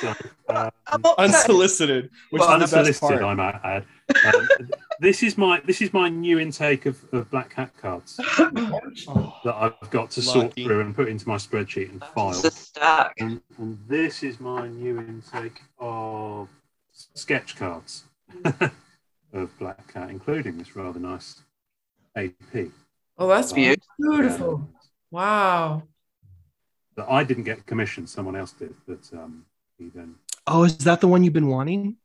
So, 0.00 0.14
uh, 0.48 0.70
Unsolicited, 1.18 2.10
which 2.30 2.40
Well, 2.40 2.62
is 2.62 2.70
the 2.70 2.76
best 2.76 3.02
unsolicited, 3.02 3.20
part. 3.20 3.22
I 3.22 3.34
might 3.34 3.60
add. 3.64 3.84
Um, 4.34 4.48
this 5.00 5.22
is 5.22 5.36
my 5.36 5.60
this 5.66 5.82
is 5.82 5.92
my 5.92 6.08
new 6.08 6.38
intake 6.38 6.86
of, 6.86 7.02
of 7.12 7.30
Black 7.30 7.50
Cat 7.50 7.70
cards 7.80 8.18
Oh, 8.38 9.36
that 9.44 9.54
I've 9.54 9.90
got 9.90 10.10
to 10.12 10.22
sort 10.22 10.54
through 10.54 10.80
and 10.80 10.94
put 10.94 11.08
into 11.08 11.28
my 11.28 11.36
spreadsheet 11.36 11.90
and 11.90 12.02
file. 12.14 12.32
Stack. 12.34 13.14
And, 13.18 13.40
and 13.58 13.78
this 13.88 14.22
is 14.22 14.40
my 14.40 14.68
new 14.68 14.98
intake 14.98 15.60
of 15.78 16.48
sketch 17.14 17.56
cards 17.56 18.04
of 19.32 19.58
Black 19.58 19.92
Cat, 19.92 20.10
including 20.10 20.58
this 20.58 20.74
rather 20.76 20.98
nice 21.00 21.42
AP. 22.16 22.68
oh 23.18 23.28
that's 23.28 23.52
Beautiful. 23.52 23.86
beautiful 23.98 24.68
wow 25.10 25.82
That 26.96 27.10
I 27.10 27.24
didn't 27.24 27.44
get 27.44 27.64
commissioned, 27.66 28.08
someone 28.08 28.36
else 28.36 28.52
did, 28.52 28.74
but 28.86 29.00
um, 29.12 29.44
he 29.78 29.88
then. 29.94 30.16
Oh, 30.46 30.64
is 30.64 30.76
that 30.78 31.00
the 31.00 31.08
one 31.08 31.24
you've 31.24 31.32
been 31.32 31.48
wanting? 31.48 31.96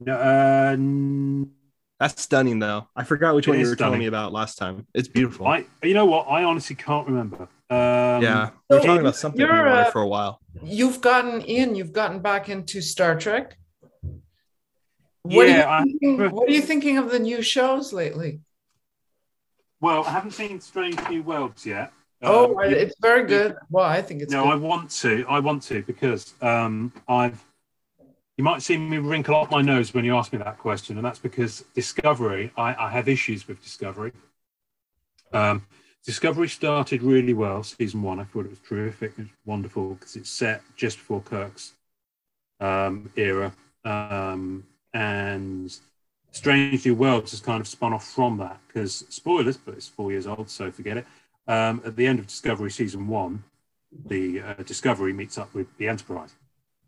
No, 0.00 0.14
uh, 0.14 0.70
n- 0.72 1.50
That's 1.98 2.20
stunning, 2.22 2.58
though. 2.58 2.88
I 2.94 3.04
forgot 3.04 3.34
which 3.34 3.46
It 3.46 3.50
one 3.50 3.58
you 3.58 3.64
is 3.64 3.70
were 3.70 3.76
telling 3.76 3.98
me 3.98 4.06
about 4.06 4.32
last 4.32 4.58
time. 4.58 4.86
It's 4.94 5.08
beautiful. 5.08 5.46
I, 5.46 5.66
you 5.82 5.94
know 5.94 6.06
what? 6.06 6.26
I 6.28 6.44
honestly 6.44 6.76
can't 6.76 7.06
remember. 7.06 7.48
Um, 7.70 8.22
yeah, 8.22 8.50
we 8.68 8.76
were 8.76 8.80
So 8.82 8.86
talking 8.86 9.00
about 9.00 9.16
something 9.16 9.40
we 9.40 9.48
wanted 9.48 9.86
uh, 9.86 9.90
for 9.90 10.02
a 10.02 10.08
while. 10.08 10.40
You've 10.62 11.00
gotten 11.00 11.40
in 11.40 11.74
you've 11.74 11.92
gotten 11.92 12.20
back 12.20 12.48
into 12.48 12.80
star 12.80 13.18
trek 13.18 13.56
what, 15.22 15.48
Yeah, 15.48 15.66
are 15.66 15.82
thinking, 15.84 16.30
what 16.30 16.48
are 16.48 16.52
you 16.52 16.60
thinking 16.60 16.98
of 16.98 17.10
the 17.10 17.18
new 17.18 17.40
shows 17.42 17.92
lately 17.92 18.40
Well, 19.80 20.04
I 20.04 20.10
haven't 20.10 20.32
seen 20.32 20.60
Strange 20.60 20.98
New 21.08 21.22
Worlds 21.22 21.64
yet. 21.64 21.92
Oh 22.24 22.58
Um, 22.58 22.72
it's 22.72 22.94
very 23.00 23.26
good 23.26 23.56
well 23.70 23.84
i 23.84 24.00
think 24.02 24.22
it's 24.22 24.32
no, 24.32 24.44
good. 24.44 24.52
I 24.52 24.56
want 24.56 24.90
to. 24.90 25.24
I 25.28 25.38
want 25.38 25.62
to 25.64 25.82
because 25.82 26.34
um, 26.42 26.92
I've. 27.08 27.42
You 28.36 28.42
might 28.42 28.62
see 28.62 28.76
me 28.76 28.98
wrinkle 28.98 29.36
up 29.36 29.52
my 29.52 29.62
nose 29.62 29.94
when 29.94 30.04
you 30.04 30.16
ask 30.16 30.32
me 30.32 30.38
that 30.40 30.58
question, 30.58 30.96
and 30.96 31.04
that's 31.04 31.20
because 31.20 31.64
Discovery. 31.74 32.52
I, 32.56 32.74
I 32.74 32.90
have 32.90 33.08
issues 33.08 33.46
with 33.46 33.62
Discovery. 33.62 34.12
Um, 35.32 35.64
Discovery 36.04 36.48
started 36.48 37.02
really 37.02 37.32
well. 37.32 37.62
Season 37.62 38.02
one, 38.02 38.18
I 38.18 38.24
thought 38.24 38.44
it 38.46 38.50
was 38.50 38.58
terrific. 38.68 39.12
It 39.12 39.22
was 39.22 39.28
wonderful 39.46 39.94
because 39.94 40.16
it's 40.16 40.30
set 40.30 40.62
just 40.76 40.98
before 40.98 41.20
Kirk's 41.20 41.74
um, 42.60 43.10
era, 43.16 43.52
um, 43.84 44.64
and 44.92 45.76
Strange 46.32 46.84
New 46.84 46.96
Worlds 46.96 47.30
has 47.30 47.40
kind 47.40 47.60
of 47.60 47.68
spun 47.68 47.92
off 47.92 48.04
from 48.04 48.36
that 48.38 48.58
because 48.66 49.04
spoilers, 49.08 49.56
but 49.56 49.74
it's 49.74 49.88
four 49.88 50.10
years 50.10 50.26
old, 50.26 50.50
so 50.50 50.72
forget 50.72 50.96
it. 50.96 51.06
Um, 51.46 51.82
at 51.84 51.96
the 51.96 52.06
end 52.06 52.18
of 52.18 52.26
Discovery 52.26 52.70
season 52.70 53.06
one, 53.06 53.44
the 54.06 54.40
uh, 54.40 54.54
Discovery 54.62 55.12
meets 55.12 55.38
up 55.38 55.52
with 55.54 55.66
the 55.78 55.88
Enterprise, 55.88 56.34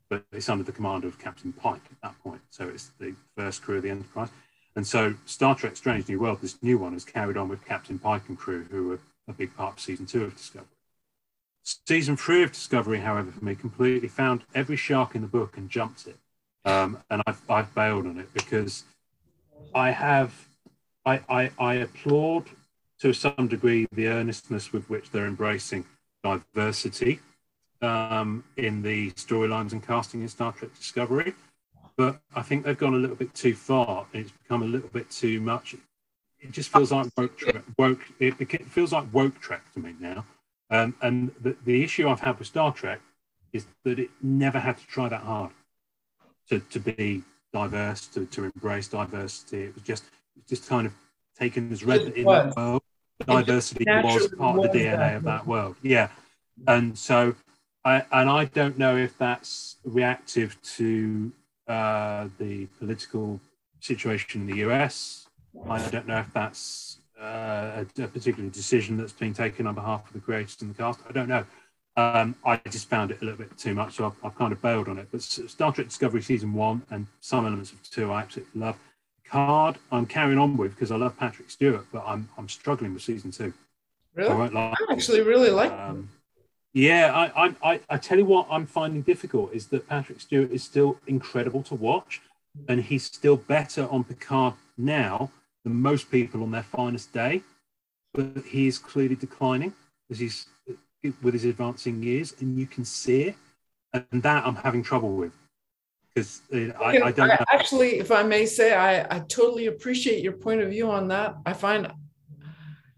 but 0.09 0.25
it's 0.33 0.49
under 0.49 0.65
the 0.65 0.73
command 0.73 1.05
of 1.05 1.19
Captain 1.19 1.53
Pike 1.53 1.83
at 1.91 2.01
that 2.03 2.23
point. 2.23 2.41
So 2.51 2.69
it's 2.69 2.91
the 2.99 3.15
first 3.37 3.63
crew 3.63 3.77
of 3.77 3.83
the 3.83 3.91
Enterprise. 3.91 4.31
And 4.75 4.87
so 4.87 5.15
Star 5.25 5.55
Trek 5.55 5.77
Strange 5.77 6.09
New 6.09 6.21
World, 6.21 6.41
this 6.41 6.63
new 6.63 6.79
one, 6.79 6.93
has 6.93 7.05
carried 7.05 7.37
on 7.37 7.49
with 7.49 7.65
Captain 7.65 7.99
Pike 7.99 8.29
and 8.29 8.39
crew, 8.39 8.67
who 8.71 8.89
were 8.89 8.99
a 9.29 9.33
big 9.33 9.55
part 9.57 9.75
of 9.75 9.81
season 9.81 10.07
two 10.07 10.25
of 10.25 10.37
Discovery. 10.37 10.69
Season 11.63 12.17
three 12.17 12.43
of 12.43 12.53
Discovery, 12.53 13.01
however, 13.01 13.33
for 13.33 13.45
me, 13.45 13.55
completely 13.55 14.09
found 14.09 14.45
every 14.55 14.77
shark 14.77 15.15
in 15.15 15.23
the 15.23 15.29
book 15.29 15.57
and 15.57 15.69
jumped 15.69 16.07
it. 16.07 16.17
Um, 16.65 16.99
and 17.11 17.23
I've, 17.27 17.41
I've 17.49 17.75
bailed 17.75 18.07
on 18.07 18.19
it 18.19 18.33
because 18.35 18.85
I 19.75 19.91
have, 19.91 20.47
I, 21.05 21.21
I, 21.29 21.51
I 21.59 21.75
applaud 21.75 22.45
to 23.01 23.13
some 23.13 23.49
degree 23.49 23.87
the 23.93 24.09
earnestness 24.09 24.73
with 24.73 24.89
which 24.89 25.11
they're 25.11 25.27
embracing 25.27 25.85
diversity 26.23 27.21
um, 27.83 28.43
in 28.57 28.83
the 28.83 29.11
storylines 29.13 29.73
and 29.73 29.87
casting 29.87 30.23
in 30.23 30.29
Star 30.29 30.53
Trek 30.53 30.75
Discovery. 30.75 31.35
But 31.97 32.21
I 32.35 32.43
think 32.43 32.65
they've 32.65 32.77
gone 32.77 32.95
a 32.95 32.99
little 32.99 33.17
bit 33.17 33.33
too 33.35 33.55
far. 33.55 34.07
It's 34.13 34.31
become 34.31 34.63
a 34.63 34.67
little 34.67 34.89
bit 34.89 35.11
too 35.11 35.41
much. 35.41 35.75
It 36.39 36.53
just 36.53 36.71
feels 36.71 36.93
like 36.93 37.09
woke. 37.17 37.37
Trek, 37.37 37.63
woke 37.79 38.01
it, 38.19 38.35
it 38.41 38.67
feels 38.67 38.93
like 38.93 39.13
woke 39.13 39.41
Trek 39.41 39.63
to 39.75 39.81
me 39.81 39.95
now. 39.99 40.25
Um, 40.71 40.95
and 41.01 41.31
the, 41.41 41.57
the 41.65 41.83
issue 41.83 42.09
I've 42.09 42.21
had 42.21 42.39
with 42.39 42.49
Star 42.49 42.73
Trek 42.73 43.01
is 43.53 43.67
that 43.85 43.99
it 43.99 44.11
never 44.23 44.59
had 44.59 44.77
to 44.79 44.87
try 44.87 45.09
that 45.09 45.23
hard 45.23 45.53
to, 46.51 46.61
to 46.61 46.81
be 46.81 47.23
diverse, 47.53 48.07
to, 48.09 48.27
to 48.27 48.45
embrace 48.45 48.89
diversity. 48.89 49.65
It 49.65 49.75
was 49.75 49.85
just 49.85 50.05
just 50.47 50.69
kind 50.69 50.87
of 50.87 50.93
taken 51.39 51.73
as 51.73 51.85
read 51.85 52.03
in 52.03 52.25
that 52.27 52.57
world. 52.57 52.83
Diversity 53.27 53.85
was 53.87 54.29
part 54.37 54.59
of 54.59 54.73
the 54.73 54.79
DNA 54.79 55.17
of 55.17 55.23
that 55.25 55.47
world. 55.47 55.77
Yeah. 55.83 56.09
And 56.67 56.97
so 56.97 57.35
I 57.85 58.05
and 58.13 58.29
I 58.29 58.47
don't 58.47 58.79
know 58.79 58.97
if 58.97 59.17
that's 59.17 59.77
reactive 59.85 60.61
to 60.77 61.33
uh, 61.69 62.29
the 62.39 62.67
political 62.79 63.41
situation 63.81 64.43
in 64.43 64.47
the 64.47 64.69
US. 64.69 65.29
I 65.69 65.79
don't 65.89 66.07
know 66.07 66.19
if 66.19 66.33
that's 66.35 66.99
uh, 67.21 67.85
a, 67.99 68.03
a, 68.03 68.09
particular 68.09 68.51
decision 68.51 68.97
that's 68.97 69.13
been 69.13 69.33
taken 69.33 69.67
on 69.67 69.75
behalf 69.75 70.07
of 70.07 70.13
the 70.13 70.21
creators 70.21 70.59
and 70.61 70.71
the 70.71 70.77
cast. 70.77 71.01
I 71.09 71.13
don't 71.13 71.29
know. 71.29 71.45
Um, 71.97 72.35
I 72.45 72.61
just 72.69 72.91
found 72.91 73.11
it 73.11 73.23
a 73.23 73.25
little 73.25 73.39
bit 73.39 73.57
too 73.57 73.75
much, 73.75 73.95
so 73.95 74.07
I've, 74.07 74.17
I've, 74.23 74.35
kind 74.37 74.53
of 74.53 74.61
bailed 74.61 74.89
on 74.89 74.99
it. 74.99 75.09
But 75.11 75.23
Star 75.23 75.73
Trek 75.73 75.87
Discovery 75.87 76.21
season 76.21 76.53
one 76.53 76.83
and 76.91 77.07
some 77.21 77.47
elements 77.47 77.73
of 77.73 77.83
two, 77.91 78.13
I 78.13 78.21
absolutely 78.21 78.61
love. 78.61 78.77
Card, 79.31 79.79
I'm 79.91 80.07
carrying 80.07 80.39
on 80.39 80.57
with 80.57 80.73
because 80.75 80.91
I 80.91 80.97
love 80.97 81.17
Patrick 81.17 81.51
Stewart, 81.51 81.87
but 81.93 82.05
I'm 82.07 82.29
I'm 82.39 82.49
struggling 82.49 82.95
with 82.95 83.03
season 83.03 83.31
two. 83.31 83.53
Really, 84.15 84.57
I, 84.57 84.71
I 84.71 84.75
actually 84.91 85.21
really 85.21 85.51
like. 85.51 85.71
Um, 85.73 86.09
yeah, 86.73 87.11
I, 87.15 87.47
I, 87.47 87.55
I, 87.63 87.81
I 87.89 87.97
tell 87.97 88.19
you 88.19 88.27
what 88.27 88.47
I'm 88.51 88.67
finding 88.67 89.01
difficult 89.03 89.55
is 89.55 89.67
that 89.69 89.89
Patrick 89.89 90.21
Stewart 90.21 90.51
is 90.51 90.63
still 90.63 90.99
incredible 91.07 91.63
to 91.65 91.75
watch, 91.75 92.21
and 92.69 92.83
he's 92.83 93.05
still 93.05 93.37
better 93.37 93.89
on 93.89 94.05
Picard 94.05 94.55
now 94.77 95.31
than 95.65 95.75
most 95.75 96.11
people 96.11 96.43
on 96.43 96.51
their 96.51 96.63
finest 96.63 97.13
day, 97.13 97.43
but 98.13 98.45
he 98.45 98.67
is 98.67 98.79
clearly 98.79 99.15
declining 99.15 99.73
as 100.11 100.19
he's 100.19 100.47
with 101.23 101.35
his 101.35 101.45
advancing 101.45 102.03
years, 102.03 102.35
and 102.41 102.59
you 102.59 102.67
can 102.67 102.85
see 102.85 103.23
it, 103.23 103.37
and 103.93 104.23
that 104.23 104.47
I'm 104.47 104.57
having 104.57 104.83
trouble 104.83 105.13
with 105.13 105.33
because 106.17 106.41
I, 106.51 107.01
I, 107.03 107.13
don't. 107.13 107.31
I, 107.31 107.45
actually, 107.53 107.99
if 107.99 108.11
I 108.11 108.23
may 108.23 108.47
say, 108.47 108.75
I, 108.75 109.17
I 109.17 109.21
totally 109.21 109.67
appreciate 109.67 110.23
your 110.23 110.33
point 110.33 110.63
of 110.63 110.71
view 110.71 110.91
on 110.91 111.09
that. 111.09 111.37
I 111.45 111.53
find 111.53 111.93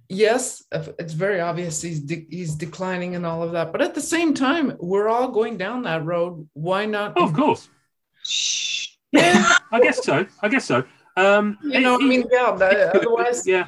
yes, 0.09 0.63
it's 0.71 1.15
very 1.15 1.41
obvious 1.41 1.83
he's 1.83 2.01
de- 2.01 2.29
he's 2.31 2.55
declining 2.55 3.17
and 3.17 3.27
all 3.27 3.43
of 3.43 3.53
that. 3.53 3.73
But 3.73 3.83
at 3.83 3.95
the 3.97 4.01
same 4.01 4.35
time, 4.35 4.77
we're 4.79 5.09
all 5.09 5.29
going 5.29 5.57
down 5.57 5.83
that 5.83 6.05
road. 6.05 6.49
Why 6.53 6.87
not? 6.87 7.15
Oh, 7.17 7.25
of 7.25 7.35
course. 7.35 7.69
Yeah, 9.11 9.53
I 9.73 9.81
guess 9.81 10.05
so. 10.05 10.25
I 10.41 10.49
guess 10.49 10.65
so. 10.65 10.85
Um, 11.17 11.59
you 11.65 11.81
know, 11.81 11.97
I 11.97 11.99
mean, 11.99 12.25
yeah. 12.31 12.53
That, 12.53 12.95
otherwise, 12.95 13.47
yeah. 13.47 13.67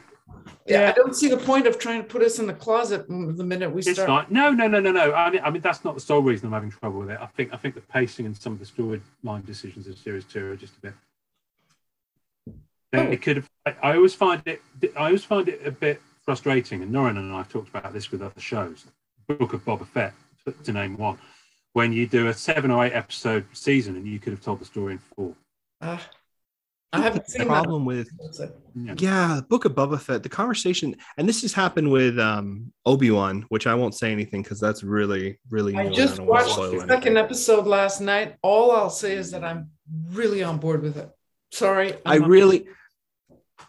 Yeah, 0.71 0.89
I 0.89 0.93
don't 0.93 1.15
see 1.15 1.29
the 1.29 1.37
point 1.37 1.67
of 1.67 1.79
trying 1.79 2.03
to 2.03 2.09
put 2.09 2.23
us 2.23 2.39
in 2.39 2.47
the 2.47 2.55
closet 2.55 3.07
the 3.09 3.45
minute 3.45 3.71
we 3.71 3.81
it's 3.81 3.93
start. 3.93 4.09
Not. 4.09 4.33
No, 4.33 4.51
no, 4.51 4.69
no, 4.69 4.81
no, 4.81 4.93
no. 4.93 5.13
I 5.13 5.31
mean, 5.31 5.41
I 5.43 5.51
mean, 5.51 5.63
that's 5.63 5.85
not 5.85 5.95
the 5.95 6.01
sole 6.01 6.23
reason 6.23 6.47
I'm 6.47 6.53
having 6.53 6.71
trouble 6.71 7.01
with 7.01 7.11
it. 7.11 7.19
I 7.21 7.27
think, 7.27 7.53
I 7.53 7.57
think 7.57 7.75
the 7.75 7.81
pacing 7.81 8.27
and 8.27 8.37
some 8.37 8.53
of 8.53 8.59
the 8.59 8.65
storyline 8.65 9.45
decisions 9.45 9.87
of 9.87 9.99
series 9.99 10.25
two 10.25 10.53
are 10.53 10.57
just 10.57 10.77
a 10.77 10.81
bit. 10.81 10.95
Oh. 12.93 13.03
It 13.03 13.23
could 13.23 13.37
have. 13.37 13.51
I, 13.67 13.75
I 13.83 13.97
always 13.97 14.15
find 14.15 14.43
it. 14.47 14.63
I 14.97 15.07
always 15.07 15.25
find 15.25 15.49
it 15.49 15.65
a 15.65 15.71
bit 15.71 16.01
frustrating, 16.25 16.83
and 16.83 16.93
Norrin 16.93 17.17
and 17.17 17.33
I 17.33 17.39
have 17.39 17.49
talked 17.49 17.69
about 17.69 17.93
this 17.93 18.11
with 18.11 18.23
other 18.23 18.41
shows, 18.41 18.85
Book 19.27 19.53
of 19.53 19.65
Boba 19.65 19.87
Fett, 19.87 20.13
to 20.65 20.73
name 20.73 20.97
one, 20.97 21.19
when 21.73 21.93
you 21.93 22.07
do 22.07 22.29
a 22.29 22.35
seven 22.35 22.71
or 22.71 22.85
eight 22.85 22.93
episode 22.93 23.47
season 23.53 23.97
and 23.97 24.07
you 24.07 24.19
could 24.19 24.33
have 24.33 24.41
told 24.41 24.61
the 24.61 24.65
story 24.65 24.95
in 24.95 24.99
four. 24.99 25.35
Uh, 25.81 25.99
I 26.93 27.01
haven't 27.01 27.29
seen 27.29 27.43
the 27.43 27.47
problem 27.47 27.85
with 27.85 28.09
yeah. 28.75 28.95
yeah, 28.99 29.41
Book 29.49 29.65
of 29.65 29.73
Boba 29.73 30.01
Fett. 30.01 30.25
The 30.25 30.29
conversation, 30.29 30.97
and 31.17 31.29
this 31.29 31.43
has 31.43 31.53
happened 31.53 31.91
with 31.91 32.19
um, 32.19 32.73
Obi 32.85 33.13
Wan, 33.13 33.47
which 33.49 33.69
I 33.69 33.75
won't 33.75 33.95
say 33.95 34.11
anything 34.11 34.43
because 34.43 34.59
that's 34.59 34.83
really, 34.83 35.39
really. 35.51 35.77
I 35.77 35.89
just 35.89 36.19
I 36.19 36.25
watched 36.25 36.57
the 36.57 36.63
anything. 36.63 36.89
second 36.89 37.17
episode 37.17 37.67
last 37.67 38.01
night. 38.01 38.37
All 38.43 38.73
I'll 38.73 38.91
say 38.91 39.15
is 39.15 39.31
that 39.31 39.45
I'm 39.45 39.71
really 40.11 40.43
on 40.43 40.59
board 40.59 40.83
with 40.83 40.97
it. 40.97 41.09
Sorry, 41.53 41.95
I'm 42.05 42.25
i 42.25 42.27
really, 42.27 42.67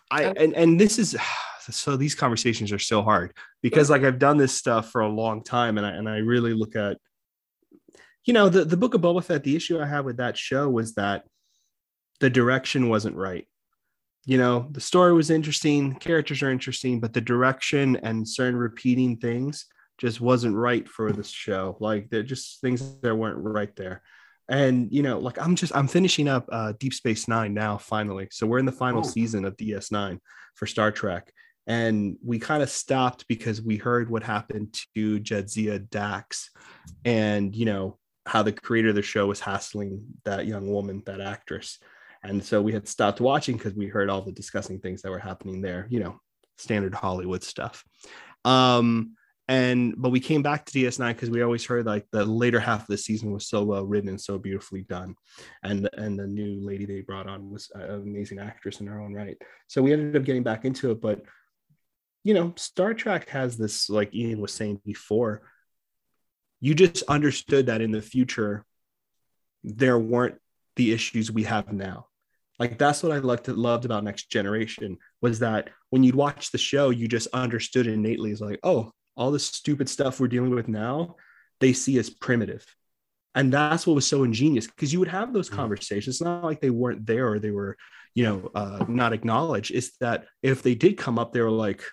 I 0.10 0.24
and 0.26 0.54
and 0.56 0.80
this 0.80 0.98
is 0.98 1.16
so 1.70 1.96
these 1.96 2.16
conversations 2.16 2.72
are 2.72 2.80
so 2.80 3.04
hard 3.04 3.34
because 3.62 3.90
like 3.90 4.04
I've 4.04 4.20
done 4.20 4.38
this 4.38 4.58
stuff 4.58 4.90
for 4.90 5.02
a 5.02 5.08
long 5.08 5.44
time 5.44 5.78
and 5.78 5.86
I 5.86 5.92
and 5.92 6.10
I 6.10 6.18
really 6.18 6.54
look 6.54 6.76
at 6.76 6.98
you 8.26 8.34
know 8.34 8.50
the 8.50 8.66
the 8.66 8.78
book 8.78 8.94
of 8.94 9.02
Boba 9.02 9.24
Fett 9.24 9.44
the 9.44 9.56
issue 9.56 9.80
I 9.80 9.86
had 9.86 10.06
with 10.06 10.18
that 10.18 10.38
show 10.38 10.70
was 10.70 10.96
that 10.96 11.24
the 12.22 12.30
direction 12.30 12.88
wasn't 12.88 13.18
right. 13.18 13.46
You 14.26 14.38
know, 14.38 14.68
the 14.72 14.80
story 14.80 15.14
was 15.14 15.30
interesting, 15.30 15.96
characters 15.96 16.42
are 16.42 16.52
interesting, 16.52 17.00
but 17.00 17.14
the 17.14 17.22
direction 17.22 17.98
and 17.98 18.28
certain 18.28 18.58
repeating 18.58 19.18
things 19.18 19.66
just 19.98 20.22
wasn't 20.22 20.56
right 20.56 20.88
for 20.88 21.12
this 21.12 21.30
show. 21.30 21.76
Like 21.80 22.10
they're 22.10 22.24
just 22.24 22.62
things 22.62 23.00
that 23.02 23.16
weren't 23.16 23.38
right 23.38 23.76
there 23.76 24.02
and 24.50 24.92
you 24.92 25.02
know 25.02 25.18
like 25.18 25.40
i'm 25.40 25.56
just 25.56 25.74
i'm 25.76 25.88
finishing 25.88 26.28
up 26.28 26.48
uh, 26.52 26.74
deep 26.80 26.94
space 26.94 27.28
nine 27.28 27.54
now 27.54 27.78
finally 27.78 28.28
so 28.32 28.46
we're 28.46 28.60
in 28.60 28.66
the 28.66 28.72
final 28.72 29.00
oh. 29.00 29.08
season 29.08 29.46
of 29.46 29.56
ds9 29.56 30.20
for 30.56 30.66
star 30.68 30.92
trek 30.92 31.32
and 31.68 32.18
we 32.24 32.38
kind 32.40 32.62
of 32.62 32.70
stopped 32.70 33.28
because 33.28 33.62
we 33.62 33.78
heard 33.78 34.10
what 34.10 34.24
happened 34.24 34.76
to 34.96 35.20
Jadzia 35.20 35.90
Dax 35.90 36.50
and 37.06 37.56
you 37.56 37.66
know 37.66 37.98
how 38.26 38.44
the 38.44 38.52
creator 38.52 38.90
of 38.90 38.96
the 38.96 39.02
show 39.02 39.28
was 39.28 39.40
hassling 39.40 40.04
that 40.26 40.48
young 40.48 40.70
woman 40.72 41.02
that 41.06 41.22
actress 41.22 41.80
and 42.24 42.44
so 42.44 42.62
we 42.62 42.74
had 42.74 42.88
stopped 42.88 43.22
watching 43.22 43.58
because 43.58 43.74
we 43.74 43.88
heard 43.88 44.10
all 44.10 44.22
the 44.22 44.32
disgusting 44.32 44.80
things 44.80 45.02
that 45.02 45.12
were 45.12 45.20
happening 45.20 45.62
there 45.62 45.88
you 45.90 46.00
know 46.00 46.20
standard 46.58 46.94
hollywood 46.94 47.44
stuff. 47.44 47.84
Um 48.46 49.16
and 49.48 49.96
but 49.98 50.12
we 50.12 50.20
came 50.20 50.44
back 50.44 50.66
to 50.66 50.72
ds9 50.72 51.10
because 51.10 51.30
we 51.30 51.42
always 51.42 51.66
heard 51.66 51.86
like 51.86 52.06
the 52.12 52.24
later 52.24 52.60
half 52.60 52.82
of 52.82 52.88
the 52.88 52.98
season 52.98 53.32
was 53.32 53.48
so 53.48 53.64
well 53.64 53.86
written 53.86 54.10
and 54.10 54.22
so 54.22 54.38
beautifully 54.38 54.84
done. 54.84 55.16
And 55.64 55.90
and 55.98 56.18
the 56.18 56.28
new 56.28 56.66
lady 56.66 56.86
they 56.86 57.02
brought 57.02 57.28
on 57.28 57.50
was 57.50 57.70
an 57.74 57.90
amazing 57.90 58.40
actress 58.40 58.80
in 58.80 58.88
her 58.88 59.02
own 59.02 59.14
right. 59.14 59.38
So 59.68 59.82
we 59.82 59.94
ended 59.94 60.16
up 60.16 60.26
getting 60.26 60.44
back 60.44 60.64
into 60.64 60.92
it 60.92 61.02
but 61.02 61.24
you 62.24 62.34
know, 62.34 62.54
Star 62.56 62.94
Trek 62.94 63.30
has 63.30 63.58
this, 63.58 63.90
like 63.90 64.14
Ian 64.14 64.42
was 64.42 64.54
saying 64.54 64.82
before, 64.86 65.42
you 66.60 66.76
just 66.76 67.04
understood 67.08 67.66
that 67.66 67.82
in 67.82 67.92
the 67.92 68.02
future, 68.02 68.66
there 69.64 69.98
weren't 69.98 70.38
the 70.76 70.94
issues 70.94 71.32
we 71.32 71.44
have 71.44 71.74
now. 71.74 72.08
Like 72.60 72.78
that's 72.78 73.02
what 73.02 73.12
I 73.12 73.18
loved, 73.18 73.48
loved 73.48 73.86
about 73.86 74.04
Next 74.04 74.30
Generation 74.30 74.98
was 75.22 75.40
that 75.40 75.70
when 75.90 76.04
you'd 76.04 76.16
watch 76.16 76.52
the 76.52 76.58
show, 76.58 76.90
you 76.90 77.08
just 77.08 77.28
understood 77.34 77.88
innately. 77.88 78.32
It's 78.32 78.42
like, 78.42 78.60
oh, 78.64 78.92
all 79.18 79.32
the 79.32 79.40
stupid 79.40 79.90
stuff 79.90 80.20
we're 80.20 80.28
dealing 80.28 80.52
with 80.52 80.68
now, 80.68 81.16
they 81.60 81.74
see 81.74 81.98
as 81.98 82.10
primitive. 82.10 82.66
And 83.34 83.52
that's 83.52 83.88
what 83.88 83.94
was 83.96 84.08
so 84.08 84.24
ingenious 84.24 84.68
because 84.68 84.92
you 84.92 85.00
would 85.00 85.08
have 85.08 85.34
those 85.34 85.50
mm. 85.50 85.56
conversations. 85.56 86.16
It's 86.16 86.22
not 86.22 86.44
like 86.44 86.60
they 86.60 86.70
weren't 86.70 87.06
there 87.06 87.30
or 87.32 87.40
they 87.40 87.52
were, 87.52 87.78
you 88.14 88.26
know, 88.26 88.52
uh, 88.54 88.86
not 88.88 89.14
acknowledged. 89.14 89.72
It's 89.72 89.98
that 89.98 90.26
if 90.44 90.62
they 90.62 90.76
did 90.76 90.98
come 90.98 91.18
up, 91.18 91.32
they 91.32 91.42
were 91.42 91.50
like, 91.50 91.84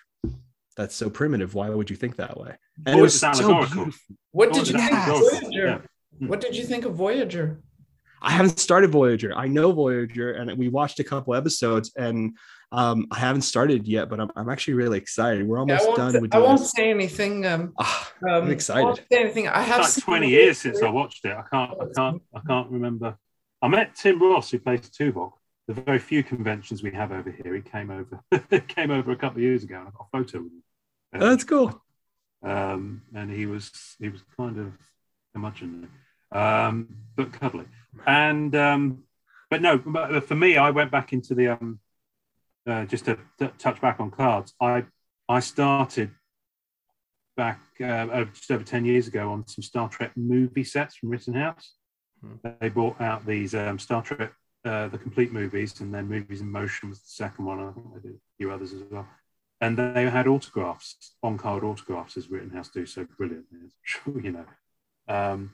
that's 0.75 0.95
so 0.95 1.09
primitive. 1.09 1.55
Why 1.55 1.69
would 1.69 1.89
you 1.89 1.95
think 1.95 2.17
that 2.17 2.37
way? 2.37 2.55
And 2.85 2.99
it 2.99 3.01
was 3.01 3.19
so 3.19 3.31
beautiful. 3.31 3.89
What 4.31 4.53
did 4.53 4.67
you 4.67 4.77
think 4.77 4.93
of 4.93 5.05
Voyager? 5.05 5.49
Yeah. 5.51 6.27
What 6.27 6.41
did 6.41 6.55
you 6.55 6.63
think 6.63 6.85
of 6.85 6.95
Voyager? 6.95 7.61
I 8.21 8.31
haven't 8.31 8.59
started 8.59 8.91
Voyager. 8.91 9.33
I 9.35 9.47
know 9.47 9.71
Voyager, 9.71 10.33
and 10.33 10.57
we 10.57 10.69
watched 10.69 10.99
a 10.99 11.03
couple 11.03 11.35
episodes, 11.35 11.91
and 11.95 12.37
um, 12.71 13.07
I 13.11 13.19
haven't 13.19 13.41
started 13.41 13.87
yet, 13.87 14.09
but 14.09 14.19
I'm, 14.19 14.31
I'm 14.35 14.49
actually 14.49 14.75
really 14.75 14.97
excited. 14.97 15.47
We're 15.47 15.59
almost 15.59 15.87
yeah, 15.89 15.95
done. 15.95 16.21
with 16.21 16.35
I 16.35 16.39
won't 16.39 16.59
say 16.59 16.89
anything. 16.89 17.45
Um, 17.45 17.73
oh, 17.79 18.11
I'm 18.27 18.43
um, 18.43 18.51
excited. 18.51 18.81
I 18.81 18.85
won't 18.85 19.05
say 19.11 19.19
anything. 19.19 19.47
I 19.47 19.61
have 19.61 19.81
it's 19.81 19.97
like 19.97 20.05
20 20.05 20.29
years 20.29 20.57
since 20.59 20.81
I 20.81 20.89
watched 20.89 21.25
it. 21.25 21.31
I 21.31 21.43
can't. 21.49 21.71
I 21.81 21.85
can't. 21.95 22.21
I 22.35 22.39
can't 22.47 22.69
remember. 22.69 23.17
I 23.61 23.67
met 23.67 23.95
Tim 23.95 24.21
Russ, 24.21 24.51
who 24.51 24.59
plays 24.59 24.81
Tuvok. 24.81 25.31
The 25.67 25.73
very 25.75 25.99
few 25.99 26.23
conventions 26.23 26.81
we 26.81 26.91
have 26.91 27.11
over 27.11 27.29
here. 27.29 27.53
He 27.55 27.61
came 27.61 27.91
over. 27.91 28.23
came 28.67 28.91
over 28.91 29.11
a 29.11 29.15
couple 29.15 29.37
of 29.37 29.43
years 29.43 29.63
ago, 29.63 29.79
and 29.79 29.87
I 29.87 29.91
got 29.91 30.07
a 30.11 30.17
photo 30.17 30.43
with 30.43 30.51
him. 30.51 30.63
That's 31.11 31.43
cool. 31.43 31.81
Um, 32.43 33.01
and 33.13 33.31
he 33.31 33.45
was 33.45 33.95
he 33.99 34.09
was 34.09 34.23
kind 34.37 34.57
of 34.57 34.73
curmudgeonly, 35.35 35.87
um, 36.31 36.87
but 37.15 37.33
cuddly. 37.33 37.65
And 38.05 38.55
um, 38.55 39.03
but 39.49 39.61
no, 39.61 39.77
but 39.77 40.23
for 40.25 40.35
me, 40.35 40.57
I 40.57 40.69
went 40.69 40.91
back 40.91 41.13
into 41.13 41.35
the 41.35 41.49
um, 41.49 41.79
uh, 42.67 42.85
just 42.85 43.05
to 43.05 43.17
t- 43.39 43.49
touch 43.57 43.81
back 43.81 43.99
on 43.99 44.11
cards. 44.11 44.53
I 44.61 44.85
I 45.27 45.39
started 45.39 46.11
back 47.35 47.61
uh, 47.83 48.25
just 48.25 48.51
over 48.51 48.63
ten 48.63 48.85
years 48.85 49.07
ago 49.07 49.31
on 49.31 49.47
some 49.47 49.63
Star 49.63 49.89
Trek 49.89 50.11
movie 50.15 50.63
sets 50.63 50.95
from 50.95 51.09
Rittenhouse. 51.09 51.73
Hmm. 52.21 52.49
They 52.59 52.69
brought 52.69 52.99
out 53.01 53.25
these 53.25 53.55
um, 53.55 53.79
Star 53.79 54.01
Trek 54.01 54.33
uh, 54.65 54.87
the 54.87 54.97
complete 54.97 55.31
movies, 55.31 55.79
and 55.81 55.93
then 55.93 56.07
movies 56.07 56.41
in 56.41 56.51
motion 56.51 56.89
was 56.89 56.99
the 56.99 57.07
second 57.07 57.45
one. 57.45 57.59
I 57.59 57.71
think 57.71 57.93
they 57.93 58.09
did 58.09 58.15
a 58.15 58.37
few 58.37 58.51
others 58.51 58.73
as 58.73 58.83
well 58.89 59.07
and 59.61 59.77
they 59.77 60.09
had 60.09 60.27
autographs, 60.27 61.15
on-card 61.21 61.63
autographs, 61.63 62.17
as 62.17 62.29
Rittenhouse 62.29 62.69
do 62.69 62.85
so 62.85 63.05
brilliantly, 63.17 63.59
you 64.23 64.31
know, 64.31 64.45
um, 65.07 65.51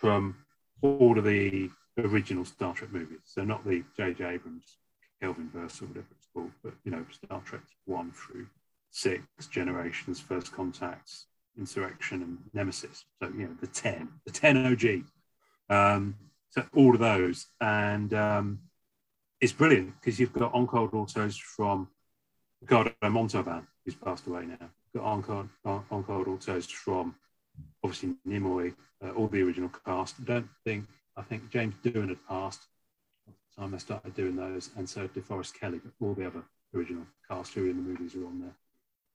from 0.00 0.34
all 0.80 1.18
of 1.18 1.24
the 1.24 1.70
original 1.98 2.44
Star 2.44 2.72
Trek 2.72 2.90
movies. 2.92 3.20
So 3.24 3.44
not 3.44 3.64
the 3.66 3.84
J.J. 3.96 4.24
Abrams 4.24 4.76
Kelvin 5.20 5.50
verse 5.52 5.82
or 5.82 5.86
whatever 5.86 6.06
it's 6.16 6.26
called, 6.32 6.50
but 6.64 6.72
you 6.84 6.90
know, 6.90 7.04
Star 7.10 7.42
Trek 7.44 7.60
one 7.84 8.10
through 8.12 8.46
six 8.90 9.22
generations, 9.50 10.18
First 10.18 10.52
Contacts, 10.52 11.26
Insurrection, 11.58 12.22
and 12.22 12.38
Nemesis. 12.54 13.04
So 13.22 13.28
you 13.28 13.44
know, 13.44 13.56
the 13.60 13.66
ten, 13.66 14.08
the 14.24 14.32
ten 14.32 14.66
OG. 14.66 15.04
Um, 15.68 16.16
so 16.48 16.64
all 16.74 16.94
of 16.94 17.00
those, 17.00 17.46
and 17.60 18.12
um, 18.14 18.60
it's 19.40 19.52
brilliant 19.52 19.94
because 20.00 20.18
you've 20.18 20.32
got 20.32 20.54
on-card 20.54 20.94
autos 20.94 21.36
from 21.36 21.88
Ricardo 22.62 22.92
Montalban, 23.02 23.66
who's 23.84 23.94
passed 23.94 24.26
away 24.26 24.46
now. 24.46 24.70
You've 24.92 25.02
got 25.02 25.50
on-card 25.90 26.28
autos 26.28 26.66
from 26.66 27.14
obviously 27.82 28.14
Nimoy, 28.26 28.74
uh, 29.04 29.10
all 29.10 29.28
the 29.28 29.42
original 29.42 29.70
cast. 29.84 30.16
I 30.20 30.24
don't 30.24 30.48
think 30.64 30.86
I 31.16 31.22
think 31.22 31.50
James 31.50 31.74
Doohan 31.84 32.08
had 32.08 32.26
passed 32.26 32.62
at 33.28 33.34
the 33.34 33.62
time 33.62 33.74
I 33.74 33.78
started 33.78 34.14
doing 34.14 34.36
those, 34.36 34.70
and 34.76 34.88
so 34.88 35.08
DeForest 35.08 35.58
Kelley, 35.58 35.80
but 35.82 35.92
all 36.00 36.14
the 36.14 36.26
other 36.26 36.42
original 36.74 37.06
cast 37.28 37.54
who 37.54 37.66
are 37.66 37.70
in 37.70 37.76
the 37.76 37.82
movies 37.82 38.14
are 38.14 38.26
on 38.26 38.40
there. 38.40 38.54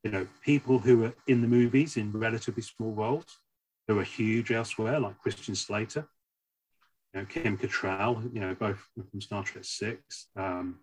You 0.03 0.11
know, 0.11 0.27
people 0.43 0.77
who 0.79 1.05
are 1.05 1.13
in 1.27 1.41
the 1.41 1.47
movies 1.47 1.97
in 1.97 2.11
relatively 2.11 2.61
small 2.61 2.91
roles, 2.91 3.39
who 3.87 3.97
are 3.99 4.03
huge 4.03 4.51
elsewhere, 4.51 4.99
like 4.99 5.17
Christian 5.19 5.55
Slater, 5.55 6.07
you 7.13 7.21
know, 7.21 7.25
Kim 7.25 7.57
Cattrall, 7.57 8.33
you 8.33 8.41
know, 8.41 8.53
both 8.53 8.77
from 9.09 9.21
Star 9.21 9.43
Trek 9.43 9.63
Six. 9.63 10.27
Um, 10.35 10.79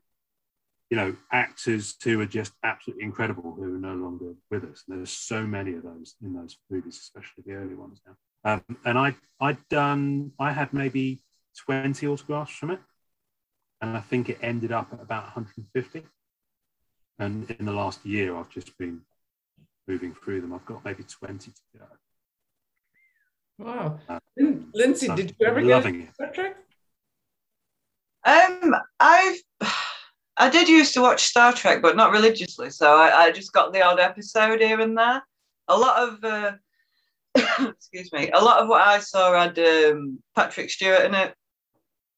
you 0.93 0.97
know, 0.97 1.17
actors 1.33 1.97
who 2.05 2.21
are 2.21 2.27
just 2.27 2.53
absolutely 2.63 3.03
incredible 3.03 3.55
who 3.57 3.63
are 3.65 3.79
no 3.79 3.95
longer 3.95 4.35
with 4.51 4.63
us. 4.65 4.85
And 4.87 4.99
there's 4.99 5.11
so 5.11 5.43
many 5.43 5.73
of 5.73 5.85
those 5.85 6.17
in 6.23 6.35
those 6.35 6.59
movies, 6.69 6.99
especially 7.01 7.45
the 7.47 7.55
early 7.55 7.75
ones 7.75 8.03
now. 8.07 8.13
Um, 8.45 8.77
and 8.85 8.99
I, 8.99 9.17
I'd 9.41 9.57
done, 9.71 10.33
I 10.39 10.53
had 10.53 10.75
maybe 10.75 11.23
20 11.65 12.07
autographs 12.07 12.53
from 12.53 12.73
it. 12.73 12.81
And 13.81 13.97
I 13.97 14.01
think 14.01 14.29
it 14.29 14.37
ended 14.43 14.71
up 14.71 14.89
at 14.93 15.01
about 15.01 15.35
150. 15.35 16.03
And 17.19 17.51
in 17.51 17.65
the 17.65 17.73
last 17.73 18.05
year, 18.05 18.37
I've 18.37 18.51
just 18.51 18.77
been 18.77 19.01
moving 19.89 20.15
through 20.23 20.43
them. 20.43 20.53
I've 20.53 20.67
got 20.67 20.85
maybe 20.85 21.05
20 21.05 21.53
to 21.53 21.79
go. 21.79 21.87
Wow. 23.57 23.99
Um, 24.11 24.71
Lindsey, 24.75 25.09
did 25.09 25.35
you 25.41 25.47
ever 25.47 25.63
get 25.63 26.13
Star 26.13 26.33
Trek? 26.33 26.57
Um, 28.25 28.75
I've 29.01 29.41
I 30.37 30.49
did 30.49 30.69
used 30.69 30.95
to 30.95 31.03
watch 31.03 31.25
Star 31.25 31.53
Trek, 31.53 31.83
but 31.83 31.97
not 31.97 32.13
religiously. 32.13 32.71
So 32.71 32.97
I, 32.97 33.25
I 33.25 33.33
just 33.33 33.53
got 33.53 33.73
the 33.73 33.83
odd 33.83 34.01
episode 34.01 34.61
here 34.61 34.81
and 34.81 34.97
there. 34.97 35.23
A 35.69 35.77
lot 35.77 36.09
of, 36.09 36.25
uh, 36.25 36.53
excuse 37.69 38.13
me, 38.13 38.31
a 38.31 38.43
lot 38.43 38.61
of 38.61 38.69
what 38.69 38.87
I 38.87 38.99
saw 38.99 39.39
had 39.39 39.59
um, 39.59 40.19
Patrick 40.35 40.71
Stewart 40.71 41.05
in 41.05 41.15
it. 41.15 41.35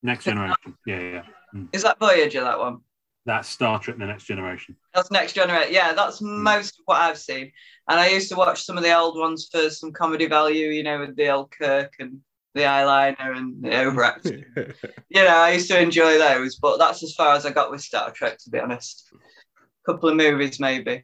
Next 0.03 0.25
Generation, 0.25 0.77
yeah, 0.87 1.01
yeah. 1.01 1.23
Mm. 1.55 1.69
Is 1.73 1.83
that 1.83 1.99
Voyager? 1.99 2.43
That 2.43 2.59
one? 2.59 2.79
That's 3.27 3.49
Star 3.49 3.79
Trek: 3.79 3.99
The 3.99 4.07
Next 4.07 4.25
Generation. 4.25 4.77
That's 4.95 5.11
Next 5.11 5.33
Generation. 5.33 5.73
Yeah, 5.73 5.95
that's 5.95 6.21
mm. 6.21 6.43
most 6.43 6.79
of 6.79 6.83
what 6.85 7.01
I've 7.01 7.19
seen. 7.19 7.51
And 7.89 7.99
I 7.99 8.09
used 8.09 8.29
to 8.31 8.37
watch 8.37 8.63
some 8.63 8.77
of 8.77 8.85
the 8.85 8.97
old 8.97 9.19
ones 9.19 9.49
for 9.51 9.71
some 9.71 9.93
comedy 9.93 10.27
value, 10.27 10.69
you 10.69 10.83
know, 10.83 11.01
with 11.01 11.17
the 11.17 11.31
old 11.31 11.51
Kirk 11.51 11.95
and 11.99 12.21
the 12.55 12.63
eyeliner 12.63 13.37
and 13.37 13.63
the 13.63 13.77
overacting. 13.77 14.45
you 14.57 15.23
know, 15.23 15.37
I 15.37 15.53
used 15.53 15.69
to 15.71 15.81
enjoy 15.81 16.19
those, 16.19 16.57
but 16.57 16.79
that's 16.79 17.03
as 17.03 17.15
far 17.15 17.35
as 17.35 17.45
I 17.45 17.51
got 17.51 17.71
with 17.71 17.81
Star 17.81 18.11
Trek, 18.13 18.39
to 18.39 18.51
be 18.51 18.61
honest. 18.61 19.11
A 19.13 19.93
couple 19.93 20.09
of 20.09 20.17
movies, 20.17 20.61
maybe. 20.61 21.03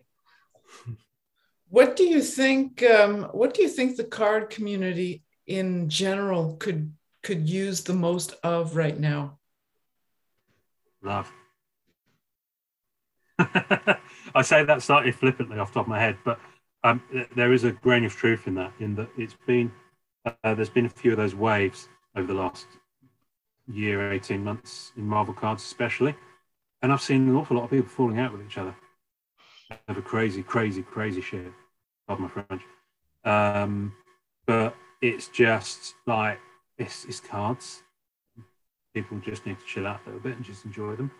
What 1.68 1.96
do 1.96 2.04
you 2.04 2.22
think? 2.22 2.82
Um, 2.82 3.24
what 3.32 3.54
do 3.54 3.62
you 3.62 3.68
think 3.68 3.96
the 3.96 4.04
card 4.04 4.50
community 4.50 5.22
in 5.46 5.88
general 5.88 6.56
could 6.56 6.92
could 7.22 7.48
use 7.48 7.82
the 7.82 7.92
most 7.92 8.34
of 8.42 8.76
right 8.76 8.98
now? 8.98 9.38
Love. 11.02 11.30
I 13.38 14.42
say 14.42 14.64
that 14.64 14.82
slightly 14.82 15.12
flippantly 15.12 15.58
off 15.58 15.72
the 15.72 15.80
top 15.80 15.86
of 15.86 15.88
my 15.88 16.00
head, 16.00 16.16
but 16.24 16.38
um, 16.84 17.02
there 17.36 17.52
is 17.52 17.64
a 17.64 17.72
grain 17.72 18.04
of 18.04 18.14
truth 18.14 18.46
in 18.46 18.54
that. 18.54 18.72
In 18.80 18.94
that 18.96 19.08
it's 19.16 19.36
been 19.46 19.70
uh, 20.24 20.54
there's 20.54 20.70
been 20.70 20.86
a 20.86 20.90
few 20.90 21.12
of 21.12 21.16
those 21.16 21.34
waves 21.34 21.88
over 22.16 22.26
the 22.26 22.38
last 22.38 22.66
year, 23.66 24.12
18 24.12 24.42
months 24.42 24.92
in 24.96 25.06
Marvel 25.06 25.34
cards, 25.34 25.62
especially. 25.62 26.14
And 26.82 26.92
I've 26.92 27.02
seen 27.02 27.28
an 27.28 27.36
awful 27.36 27.56
lot 27.56 27.64
of 27.64 27.70
people 27.70 27.88
falling 27.88 28.18
out 28.18 28.32
with 28.32 28.42
each 28.44 28.58
other 28.58 28.74
Have 29.70 29.80
over 29.88 30.02
crazy, 30.02 30.42
crazy, 30.42 30.82
crazy 30.82 31.20
shit. 31.20 31.52
Pardon 32.06 32.24
my 32.24 32.30
French. 32.30 32.62
Um, 33.24 33.94
but 34.46 34.74
it's 35.02 35.28
just 35.28 35.94
like, 36.06 36.38
it's, 36.78 37.04
it's 37.04 37.20
cards. 37.20 37.82
People 38.94 39.18
just 39.18 39.46
need 39.46 39.58
to 39.58 39.64
chill 39.66 39.86
out 39.86 40.00
a 40.04 40.08
little 40.08 40.20
bit 40.20 40.36
and 40.36 40.44
just 40.44 40.64
enjoy 40.64 40.96
them. 40.96 41.10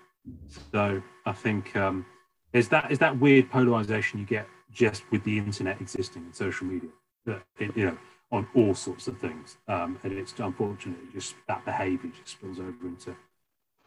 So 0.73 1.03
I 1.27 1.33
think 1.33 1.77
um, 1.77 2.05
is 2.53 2.69
that 2.69 2.91
is 2.91 2.99
that 2.99 3.19
weird 3.19 3.51
polarization 3.51 4.19
you 4.19 4.27
get 4.27 4.47
just 4.73 5.09
with 5.11 5.23
the 5.25 5.39
internet 5.39 5.81
existing 5.81 6.23
and 6.25 6.35
social 6.35 6.67
media. 6.67 6.91
That 7.27 7.43
it, 7.59 7.77
you 7.77 7.87
know, 7.87 7.99
on 8.33 8.47
all 8.55 8.75
sorts 8.75 9.09
of 9.09 9.19
things. 9.19 9.57
Um, 9.69 9.99
and 10.03 10.13
it's 10.13 10.35
unfortunately 10.39 11.07
just 11.13 11.35
that 11.49 11.65
behaviour 11.65 12.11
just 12.17 12.33
spills 12.33 12.59
over 12.59 12.87
into 12.87 13.17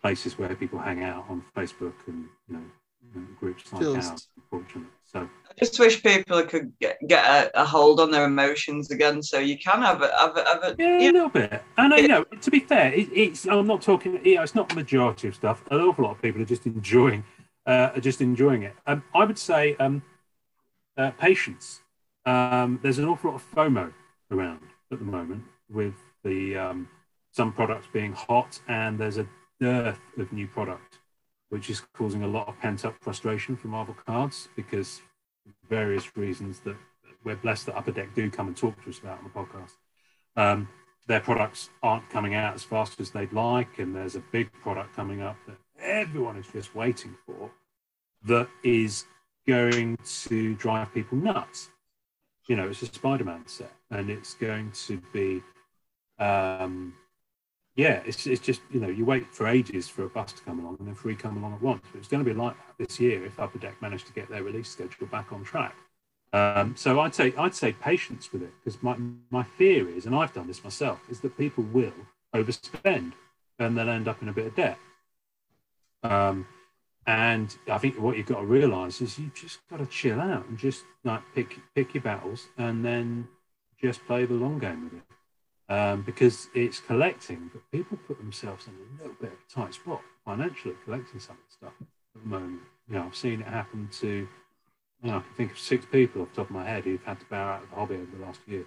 places 0.01 0.37
where 0.37 0.53
people 0.55 0.79
hang 0.79 1.03
out 1.03 1.25
on 1.29 1.43
Facebook 1.55 1.93
and 2.07 2.27
you 2.49 2.55
know, 2.55 3.21
groups 3.39 3.71
like 3.71 3.81
Feels... 3.81 4.09
ours. 4.09 4.27
Unfortunately, 4.35 4.89
so 5.05 5.21
I 5.21 5.53
just 5.57 5.79
wish 5.79 6.03
people 6.03 6.43
could 6.43 6.73
get, 6.79 6.97
get 7.07 7.23
a, 7.25 7.61
a, 7.61 7.65
hold 7.65 7.99
on 7.99 8.11
their 8.11 8.25
emotions 8.25 8.91
again, 8.91 9.21
so 9.21 9.39
you 9.39 9.57
can 9.57 9.81
have 9.81 10.01
a, 10.01 10.11
have 10.17 10.37
a, 10.37 10.43
have 10.43 10.63
a 10.63 10.75
yeah, 10.77 11.09
a 11.09 11.11
little 11.11 11.29
bit. 11.29 11.63
And 11.77 11.93
you 11.93 12.07
know, 12.07 12.23
to 12.23 12.51
be 12.51 12.59
fair, 12.59 12.93
it, 12.93 13.09
it's 13.13 13.47
I'm 13.47 13.67
not 13.67 13.81
talking. 13.81 14.23
You 14.25 14.35
know, 14.35 14.43
it's 14.43 14.55
not 14.55 14.69
the 14.69 14.75
majority 14.75 15.27
of 15.27 15.35
stuff. 15.35 15.63
An 15.71 15.79
awful 15.79 16.05
lot 16.05 16.11
of 16.11 16.21
people 16.21 16.41
are 16.41 16.45
just 16.45 16.65
enjoying, 16.65 17.23
uh, 17.65 17.91
are 17.95 18.01
just 18.01 18.21
enjoying 18.21 18.63
it. 18.63 18.73
Um, 18.85 19.03
I 19.15 19.25
would 19.25 19.37
say 19.37 19.75
um, 19.77 20.03
uh, 20.97 21.11
patience. 21.11 21.81
Um, 22.25 22.79
there's 22.81 22.99
an 22.99 23.05
awful 23.05 23.31
lot 23.31 23.35
of 23.35 23.51
FOMO 23.53 23.93
around 24.33 24.61
at 24.91 24.99
the 24.99 25.05
moment 25.05 25.43
with 25.69 25.95
the 26.23 26.57
um, 26.57 26.87
some 27.31 27.51
products 27.51 27.87
being 27.91 28.13
hot 28.13 28.59
and 28.67 28.99
there's 28.99 29.17
a 29.17 29.27
dearth 29.59 29.99
of 30.17 30.31
new 30.31 30.47
product, 30.47 30.99
which 31.49 31.69
is 31.69 31.81
causing 31.93 32.23
a 32.23 32.27
lot 32.27 32.47
of 32.47 32.59
pent 32.59 32.85
up 32.85 32.95
frustration 33.01 33.55
for 33.55 33.67
Marvel 33.67 33.95
cards 34.05 34.49
because 34.55 35.01
various 35.69 36.15
reasons 36.15 36.59
that 36.59 36.75
we're 37.23 37.35
blessed 37.35 37.67
that 37.67 37.77
Upper 37.77 37.91
Deck 37.91 38.13
do 38.13 38.29
come 38.29 38.47
and 38.47 38.57
talk 38.57 38.81
to 38.83 38.89
us 38.89 38.99
about 38.99 39.19
on 39.19 39.23
the 39.23 39.29
podcast. 39.29 39.71
Um, 40.35 40.67
their 41.07 41.19
products 41.19 41.69
aren't 41.81 42.09
coming 42.09 42.35
out 42.35 42.53
as 42.53 42.63
fast 42.63 42.99
as 42.99 43.11
they'd 43.11 43.33
like, 43.33 43.79
and 43.79 43.95
there's 43.95 44.15
a 44.15 44.23
big 44.31 44.51
product 44.53 44.95
coming 44.95 45.21
up 45.21 45.37
that 45.47 45.57
everyone 45.79 46.37
is 46.37 46.47
just 46.47 46.75
waiting 46.75 47.15
for 47.25 47.51
that 48.25 48.47
is 48.63 49.05
going 49.45 49.97
to 50.05 50.55
drive 50.55 50.93
people 50.93 51.17
nuts 51.17 51.69
you 52.47 52.55
know, 52.55 52.67
it's 52.67 52.81
a 52.81 52.87
Spider-Man 52.87 53.47
set, 53.47 53.71
and 53.91 54.09
it's 54.09 54.33
going 54.33 54.71
to 54.87 55.01
be, 55.13 55.41
um, 56.19 56.93
yeah, 57.75 58.01
it's, 58.05 58.27
it's 58.27 58.41
just 58.41 58.61
you 58.71 58.79
know, 58.79 58.89
you 58.89 59.05
wait 59.05 59.33
for 59.33 59.47
ages 59.47 59.87
for 59.87 60.03
a 60.03 60.09
bus 60.09 60.33
to 60.33 60.41
come 60.43 60.59
along, 60.59 60.77
and 60.79 60.87
then 60.87 60.95
three 60.95 61.15
come 61.15 61.37
along 61.37 61.53
at 61.53 61.61
once. 61.61 61.83
But 61.91 61.99
it's 61.99 62.07
going 62.07 62.23
to 62.23 62.29
be 62.29 62.37
like 62.37 62.55
that 62.55 62.87
this 62.87 62.99
year 62.99 63.25
if 63.25 63.39
Upper 63.39 63.59
Deck 63.59 63.81
managed 63.81 64.07
to 64.07 64.13
get 64.13 64.29
their 64.29 64.43
release 64.43 64.69
schedule 64.69 65.07
back 65.07 65.31
on 65.31 65.43
track. 65.43 65.75
Um, 66.33 66.75
so 66.75 66.99
I'd 66.99 67.13
say 67.13 67.33
I'd 67.37 67.53
say 67.53 67.73
patience 67.73 68.33
with 68.33 68.41
it 68.41 68.51
because 68.63 68.81
my 68.81 68.97
my 69.29 69.43
fear 69.43 69.87
is, 69.87 70.05
and 70.05 70.15
I've 70.15 70.33
done 70.33 70.47
this 70.47 70.63
myself, 70.63 70.99
is 71.09 71.19
that 71.21 71.37
people 71.37 71.63
will 71.71 71.93
overspend 72.33 73.13
and 73.59 73.77
they'll 73.77 73.89
end 73.89 74.07
up 74.07 74.21
in 74.21 74.29
a 74.29 74.33
bit 74.33 74.47
of 74.47 74.55
debt. 74.55 74.77
Um, 76.01 76.47
and 77.05 77.55
I 77.69 77.77
think 77.77 77.99
what 77.99 78.17
you've 78.17 78.27
got 78.27 78.39
to 78.39 78.45
realise 78.45 79.01
is 79.01 79.19
you've 79.19 79.33
just 79.33 79.59
got 79.69 79.79
to 79.79 79.85
chill 79.85 80.21
out 80.21 80.47
and 80.47 80.57
just 80.57 80.83
like 81.03 81.21
pick 81.35 81.59
pick 81.75 81.93
your 81.93 82.03
battles 82.03 82.47
and 82.57 82.83
then 82.83 83.27
just 83.81 84.05
play 84.05 84.25
the 84.25 84.33
long 84.33 84.59
game 84.59 84.85
with 84.85 84.93
it. 84.93 85.03
Um, 85.73 86.03
because 86.03 86.49
it's 86.53 86.79
collecting, 86.79 87.49
but 87.51 87.61
people 87.71 87.97
put 88.07 88.17
themselves 88.17 88.67
in 88.67 88.73
a 88.73 89.01
little 89.01 89.17
bit 89.19 89.31
of 89.31 89.37
a 89.37 89.53
tight 89.53 89.73
spot 89.73 90.01
financially 90.25 90.75
collecting 90.85 91.19
some 91.19 91.37
of 91.37 91.41
the 91.49 91.53
stuff 91.53 91.73
at 92.15 92.21
the 92.21 92.27
moment. 92.27 92.61
You 92.87 92.95
know, 92.95 93.05
I've 93.05 93.15
seen 93.15 93.41
it 93.41 93.47
happen 93.47 93.89
to, 93.99 94.07
you 94.07 94.27
know, 95.03 95.17
I 95.17 95.19
can 95.21 95.33
think 95.35 95.51
of 95.51 95.59
six 95.59 95.85
people 95.85 96.21
off 96.21 96.29
the 96.29 96.35
top 96.35 96.49
of 96.49 96.55
my 96.55 96.65
head 96.65 96.83
who've 96.83 97.03
had 97.03 97.19
to 97.19 97.25
bow 97.25 97.53
out 97.53 97.63
of 97.63 97.69
the 97.69 97.75
hobby 97.75 97.95
over 97.95 98.17
the 98.17 98.25
last 98.25 98.41
year 98.45 98.65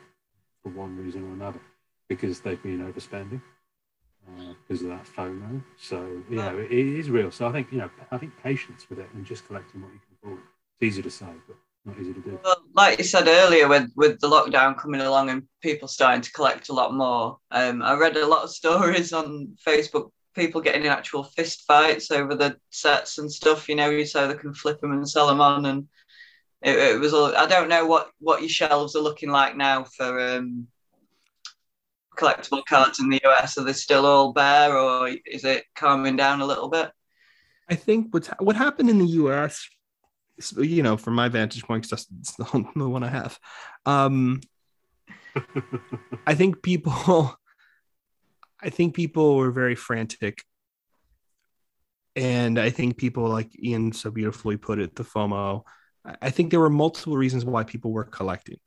for 0.62 0.70
one 0.70 0.96
reason 0.96 1.22
or 1.30 1.34
another 1.34 1.60
because 2.08 2.40
they've 2.40 2.62
been 2.62 2.80
overspending 2.80 3.40
because 4.66 4.82
of 4.82 4.88
that 4.88 5.06
FOMO. 5.06 5.62
So 5.78 6.22
you 6.28 6.36
know, 6.36 6.58
it, 6.58 6.70
it 6.70 6.98
is 6.98 7.10
real. 7.10 7.30
So 7.30 7.46
I 7.46 7.52
think 7.52 7.68
you 7.70 7.78
know, 7.78 7.90
I 8.10 8.18
think 8.18 8.32
patience 8.42 8.88
with 8.88 8.98
it 8.98 9.08
and 9.14 9.24
just 9.24 9.46
collecting 9.46 9.82
what 9.82 9.92
you 9.92 10.00
can 10.00 10.16
afford. 10.22 10.42
It's 10.80 10.92
easy 10.92 11.02
to 11.02 11.10
say, 11.10 11.26
but 11.46 11.56
not 11.84 11.98
easy 12.00 12.12
to 12.12 12.20
do. 12.20 12.38
Well, 12.44 12.62
like 12.74 12.98
you 12.98 13.04
said 13.04 13.28
earlier, 13.28 13.68
with 13.68 13.90
with 13.96 14.20
the 14.20 14.28
lockdown 14.28 14.78
coming 14.78 15.00
along 15.00 15.30
and 15.30 15.42
people 15.62 15.88
starting 15.88 16.22
to 16.22 16.32
collect 16.32 16.68
a 16.68 16.72
lot 16.72 16.94
more, 16.94 17.38
um, 17.50 17.82
I 17.82 17.94
read 17.94 18.16
a 18.16 18.26
lot 18.26 18.44
of 18.44 18.50
stories 18.60 19.12
on 19.12 19.56
Facebook. 19.66 20.10
People 20.34 20.60
getting 20.60 20.82
in 20.82 20.88
actual 20.88 21.24
fist 21.24 21.62
fights 21.66 22.10
over 22.10 22.34
the 22.34 22.58
sets 22.68 23.16
and 23.16 23.32
stuff, 23.32 23.70
you 23.70 23.74
know, 23.74 23.88
you 23.88 24.04
so 24.04 24.28
they 24.28 24.34
can 24.34 24.52
flip 24.52 24.82
them 24.82 24.92
and 24.92 25.08
sell 25.08 25.26
them 25.28 25.40
on. 25.40 25.64
And 25.64 25.88
it, 26.60 26.76
it 26.76 27.00
was. 27.00 27.14
All, 27.14 27.34
I 27.34 27.46
don't 27.46 27.70
know 27.70 27.86
what 27.86 28.10
what 28.18 28.40
your 28.40 28.50
shelves 28.50 28.96
are 28.96 29.02
looking 29.02 29.30
like 29.30 29.56
now 29.56 29.84
for 29.84 30.20
um, 30.20 30.66
collectible 32.16 32.64
cards 32.64 32.98
in 32.98 33.08
the 33.08 33.20
US. 33.24 33.58
Are 33.58 33.64
they 33.64 33.72
still 33.72 34.06
all 34.06 34.32
bare, 34.32 34.76
or 34.76 35.08
is 35.26 35.44
it 35.44 35.64
calming 35.74 36.16
down 36.16 36.40
a 36.40 36.46
little 36.46 36.68
bit? 36.68 36.90
I 37.68 37.74
think 37.74 38.12
what's 38.12 38.28
what 38.38 38.56
happened 38.56 38.90
in 38.90 38.98
the 38.98 39.06
U.S. 39.06 39.68
You 40.56 40.82
know, 40.82 40.96
from 40.96 41.14
my 41.14 41.28
vantage 41.28 41.64
point, 41.64 41.88
because 41.88 42.06
that's 42.06 42.36
the 42.36 42.48
only 42.52 42.90
one 42.92 43.02
I 43.02 43.08
have. 43.08 43.38
Um, 43.84 44.40
I 46.26 46.34
think 46.34 46.62
people, 46.62 47.36
I 48.62 48.70
think 48.70 48.94
people 48.94 49.36
were 49.36 49.50
very 49.50 49.74
frantic, 49.74 50.42
and 52.14 52.58
I 52.58 52.70
think 52.70 52.96
people, 52.96 53.28
like 53.28 53.50
Ian 53.62 53.92
so 53.92 54.10
beautifully 54.10 54.56
put 54.56 54.78
it, 54.78 54.94
the 54.94 55.04
FOMO. 55.04 55.62
I 56.22 56.30
think 56.30 56.50
there 56.50 56.60
were 56.60 56.70
multiple 56.70 57.16
reasons 57.16 57.44
why 57.44 57.64
people 57.64 57.90
were 57.90 58.04
collecting. 58.04 58.58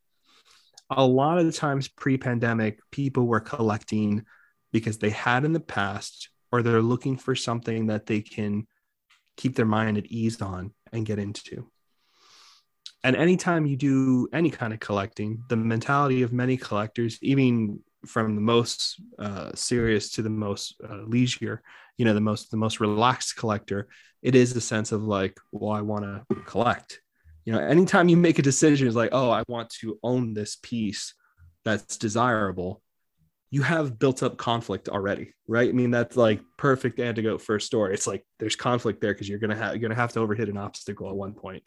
A 0.89 1.05
lot 1.05 1.37
of 1.37 1.45
the 1.45 1.51
times 1.51 1.87
pre-pandemic, 1.87 2.79
people 2.91 3.27
were 3.27 3.39
collecting 3.39 4.25
because 4.71 4.97
they 4.97 5.11
had 5.11 5.45
in 5.45 5.53
the 5.53 5.59
past, 5.59 6.29
or 6.51 6.61
they're 6.61 6.81
looking 6.81 7.17
for 7.17 7.35
something 7.35 7.87
that 7.87 8.05
they 8.05 8.21
can 8.21 8.67
keep 9.37 9.55
their 9.55 9.65
mind 9.65 9.97
at 9.97 10.07
ease 10.07 10.41
on 10.41 10.73
and 10.91 11.05
get 11.05 11.19
into. 11.19 11.69
And 13.03 13.15
anytime 13.15 13.65
you 13.65 13.77
do 13.77 14.27
any 14.33 14.49
kind 14.49 14.73
of 14.73 14.79
collecting, 14.79 15.43
the 15.47 15.55
mentality 15.55 16.21
of 16.23 16.33
many 16.33 16.57
collectors, 16.57 17.17
even 17.21 17.79
from 18.05 18.35
the 18.35 18.41
most 18.41 18.99
uh, 19.17 19.51
serious 19.55 20.11
to 20.11 20.21
the 20.21 20.29
most 20.29 20.75
uh, 20.87 21.03
leisure, 21.05 21.61
you 21.97 22.05
know, 22.05 22.13
the 22.13 22.21
most 22.21 22.51
the 22.51 22.57
most 22.57 22.79
relaxed 22.79 23.35
collector, 23.37 23.87
it 24.21 24.35
is 24.35 24.55
a 24.55 24.61
sense 24.61 24.91
of 24.91 25.03
like, 25.03 25.37
well, 25.51 25.71
I 25.71 25.81
want 25.81 26.03
to 26.03 26.35
collect. 26.45 27.01
You 27.45 27.53
know, 27.53 27.59
anytime 27.59 28.09
you 28.09 28.17
make 28.17 28.39
a 28.39 28.43
decision, 28.43 28.87
it's 28.87 28.95
like, 28.95 29.09
oh, 29.11 29.31
I 29.31 29.43
want 29.47 29.69
to 29.81 29.97
own 30.03 30.33
this 30.33 30.57
piece 30.61 31.13
that's 31.63 31.97
desirable 31.97 32.81
you 33.51 33.63
have 33.63 33.97
built 33.97 34.21
up 34.21 34.37
conflict 34.37 34.89
already, 34.89 35.33
right? 35.47 35.69
I 35.69 35.71
mean, 35.71 35.91
that's 35.91 36.15
like 36.15 36.41
perfect 36.57 36.99
antidote 36.99 37.41
for 37.41 37.55
a 37.55 37.61
story. 37.61 37.93
It's 37.93 38.05
like 38.05 38.23
there's 38.37 38.55
conflict 38.55 39.01
there 39.01 39.13
because 39.13 39.27
you're 39.27 39.39
gonna 39.39 39.55
have 39.55 39.73
you're 39.73 39.81
gonna 39.81 39.95
have 39.95 40.13
to 40.13 40.19
overhit 40.19 40.49
an 40.49 40.57
obstacle 40.57 41.09
at 41.09 41.15
one 41.15 41.33
point. 41.33 41.63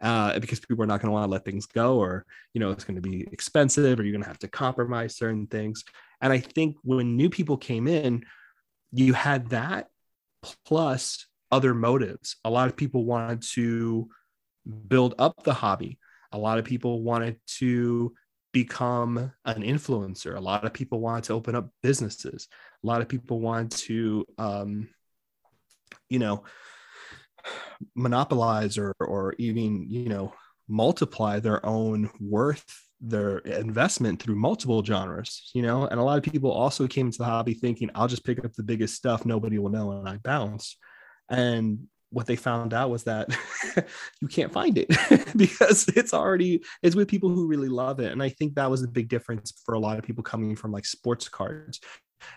Uh, 0.00 0.38
because 0.38 0.60
people 0.60 0.84
are 0.84 0.86
not 0.86 1.00
going 1.00 1.08
to 1.08 1.12
want 1.12 1.24
to 1.24 1.30
let 1.30 1.44
things 1.44 1.66
go, 1.66 1.98
or 1.98 2.24
you 2.54 2.60
know, 2.60 2.70
it's 2.70 2.84
going 2.84 2.94
to 2.94 3.02
be 3.02 3.26
expensive, 3.32 3.98
or 3.98 4.04
you're 4.04 4.12
going 4.12 4.22
to 4.22 4.28
have 4.28 4.38
to 4.38 4.46
compromise 4.46 5.16
certain 5.16 5.48
things. 5.48 5.82
And 6.20 6.32
I 6.32 6.38
think 6.38 6.76
when 6.84 7.16
new 7.16 7.28
people 7.28 7.56
came 7.56 7.88
in, 7.88 8.24
you 8.92 9.12
had 9.12 9.50
that 9.50 9.88
plus 10.64 11.26
other 11.50 11.74
motives. 11.74 12.36
A 12.44 12.50
lot 12.50 12.68
of 12.68 12.76
people 12.76 13.06
wanted 13.06 13.42
to 13.54 14.08
build 14.88 15.14
up 15.18 15.42
the 15.44 15.54
hobby. 15.54 15.98
A 16.32 16.38
lot 16.38 16.58
of 16.58 16.64
people 16.64 17.02
wanted 17.02 17.36
to 17.58 18.14
become 18.52 19.32
an 19.44 19.62
influencer. 19.62 20.36
A 20.36 20.40
lot 20.40 20.64
of 20.64 20.72
people 20.72 21.00
wanted 21.00 21.24
to 21.24 21.34
open 21.34 21.54
up 21.54 21.70
businesses. 21.82 22.48
A 22.82 22.86
lot 22.86 23.00
of 23.00 23.08
people 23.08 23.40
want 23.40 23.72
to, 23.78 24.26
um, 24.36 24.88
you 26.08 26.18
know, 26.18 26.44
monopolize 27.94 28.78
or 28.78 28.94
or 29.00 29.34
even 29.38 29.88
you 29.88 30.08
know 30.08 30.32
multiply 30.68 31.38
their 31.38 31.64
own 31.64 32.10
worth 32.20 32.64
their 33.00 33.38
investment 33.38 34.20
through 34.20 34.34
multiple 34.34 34.84
genres 34.84 35.50
you 35.54 35.62
know 35.62 35.86
and 35.86 36.00
a 36.00 36.02
lot 36.02 36.18
of 36.18 36.32
people 36.32 36.50
also 36.50 36.86
came 36.86 37.06
into 37.06 37.18
the 37.18 37.24
hobby 37.24 37.54
thinking 37.54 37.88
i'll 37.94 38.08
just 38.08 38.24
pick 38.24 38.44
up 38.44 38.52
the 38.54 38.62
biggest 38.62 38.94
stuff 38.94 39.24
nobody 39.24 39.58
will 39.58 39.70
know 39.70 39.92
and 39.92 40.08
i 40.08 40.16
bounce 40.18 40.76
and 41.28 41.86
what 42.10 42.26
they 42.26 42.36
found 42.36 42.72
out 42.72 42.90
was 42.90 43.04
that 43.04 43.28
you 44.20 44.28
can't 44.28 44.52
find 44.52 44.78
it 44.78 44.88
because 45.36 45.88
it's 45.88 46.14
already 46.14 46.62
it's 46.82 46.96
with 46.96 47.08
people 47.08 47.28
who 47.28 47.46
really 47.46 47.68
love 47.68 48.00
it. 48.00 48.12
And 48.12 48.22
i 48.22 48.28
think 48.28 48.54
that 48.54 48.70
was 48.70 48.82
a 48.82 48.88
big 48.88 49.08
difference 49.08 49.52
for 49.64 49.74
a 49.74 49.78
lot 49.78 49.98
of 49.98 50.04
people 50.04 50.24
coming 50.24 50.56
from 50.56 50.72
like 50.72 50.86
sports 50.86 51.28
cards. 51.28 51.80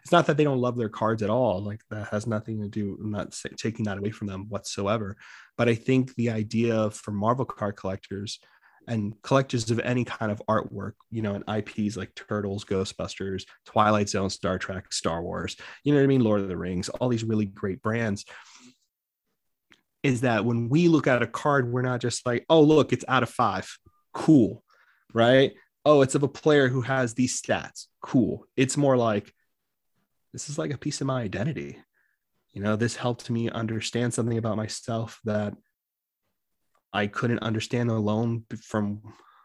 It's 0.04 0.12
not 0.12 0.28
that 0.28 0.38
they 0.38 0.44
don't 0.44 0.60
love 0.60 0.78
their 0.78 0.90
cards 0.90 1.24
at 1.24 1.30
all 1.30 1.64
like 1.64 1.82
that 1.90 2.10
has 2.10 2.28
nothing 2.28 2.62
to 2.62 2.68
do 2.68 2.98
i'm 3.02 3.12
not 3.12 3.36
taking 3.58 3.86
that 3.86 3.98
away 3.98 4.12
from 4.12 4.28
them 4.28 4.48
whatsoever. 4.50 5.16
But 5.58 5.70
i 5.70 5.76
think 5.76 6.14
the 6.16 6.30
idea 6.30 6.92
for 6.92 7.12
marvel 7.12 7.46
card 7.46 7.78
collectors 7.78 8.40
and 8.88 9.14
collectors 9.22 9.70
of 9.70 9.80
any 9.82 10.04
kind 10.04 10.32
of 10.32 10.42
artwork, 10.50 10.94
you 11.12 11.22
know, 11.22 11.36
and 11.36 11.44
IPs 11.48 11.98
like 11.98 12.16
Turtles, 12.16 12.66
Ghostbusters, 12.66 13.44
Twilight 13.64 14.10
Zone, 14.10 14.32
Star 14.32 14.58
Trek, 14.58 14.92
Star 14.92 15.22
Wars, 15.22 15.56
you 15.84 15.94
know 15.94 16.00
what 16.00 16.04
I 16.04 16.08
mean? 16.08 16.24
Lord 16.24 16.42
of 16.42 16.48
the 16.48 16.58
Rings, 16.58 16.90
all 16.90 17.08
these 17.08 17.24
really 17.24 17.46
great 17.46 17.82
brands 17.84 18.26
is 20.04 20.22
that 20.22 20.46
when 20.46 20.70
we 20.70 20.88
look 20.88 21.08
at 21.08 21.22
a 21.22 21.28
card, 21.28 21.72
we're 21.72 21.82
not 21.82 22.02
just 22.02 22.26
like, 22.26 22.46
oh, 22.50 22.62
look, 22.62 22.92
it's 22.92 23.06
out 23.08 23.24
of 23.24 23.30
five. 23.30 23.70
Cool. 24.14 24.64
Right. 25.14 25.54
Oh, 25.86 26.02
it's 26.02 26.16
of 26.16 26.24
a 26.24 26.28
player 26.28 26.68
who 26.68 26.82
has 26.82 27.14
these 27.14 27.40
stats. 27.42 27.88
Cool. 28.02 28.46
It's 28.56 28.78
more 28.78 28.98
like, 28.98 29.34
this 30.34 30.50
is 30.50 30.58
like 30.58 30.72
a 30.72 30.78
piece 30.78 31.02
of 31.02 31.08
my 31.08 31.22
identity. 31.22 31.78
You 32.54 32.62
know, 32.62 32.76
this 32.76 32.96
helped 32.96 33.30
me 33.30 33.50
understand 33.50 34.14
something 34.14 34.38
about 34.38 34.58
myself 34.58 35.20
that 35.26 35.54
I 36.94 37.08
couldn't 37.08 37.40
understand 37.40 37.90
alone 37.90 38.46
from 38.62 39.02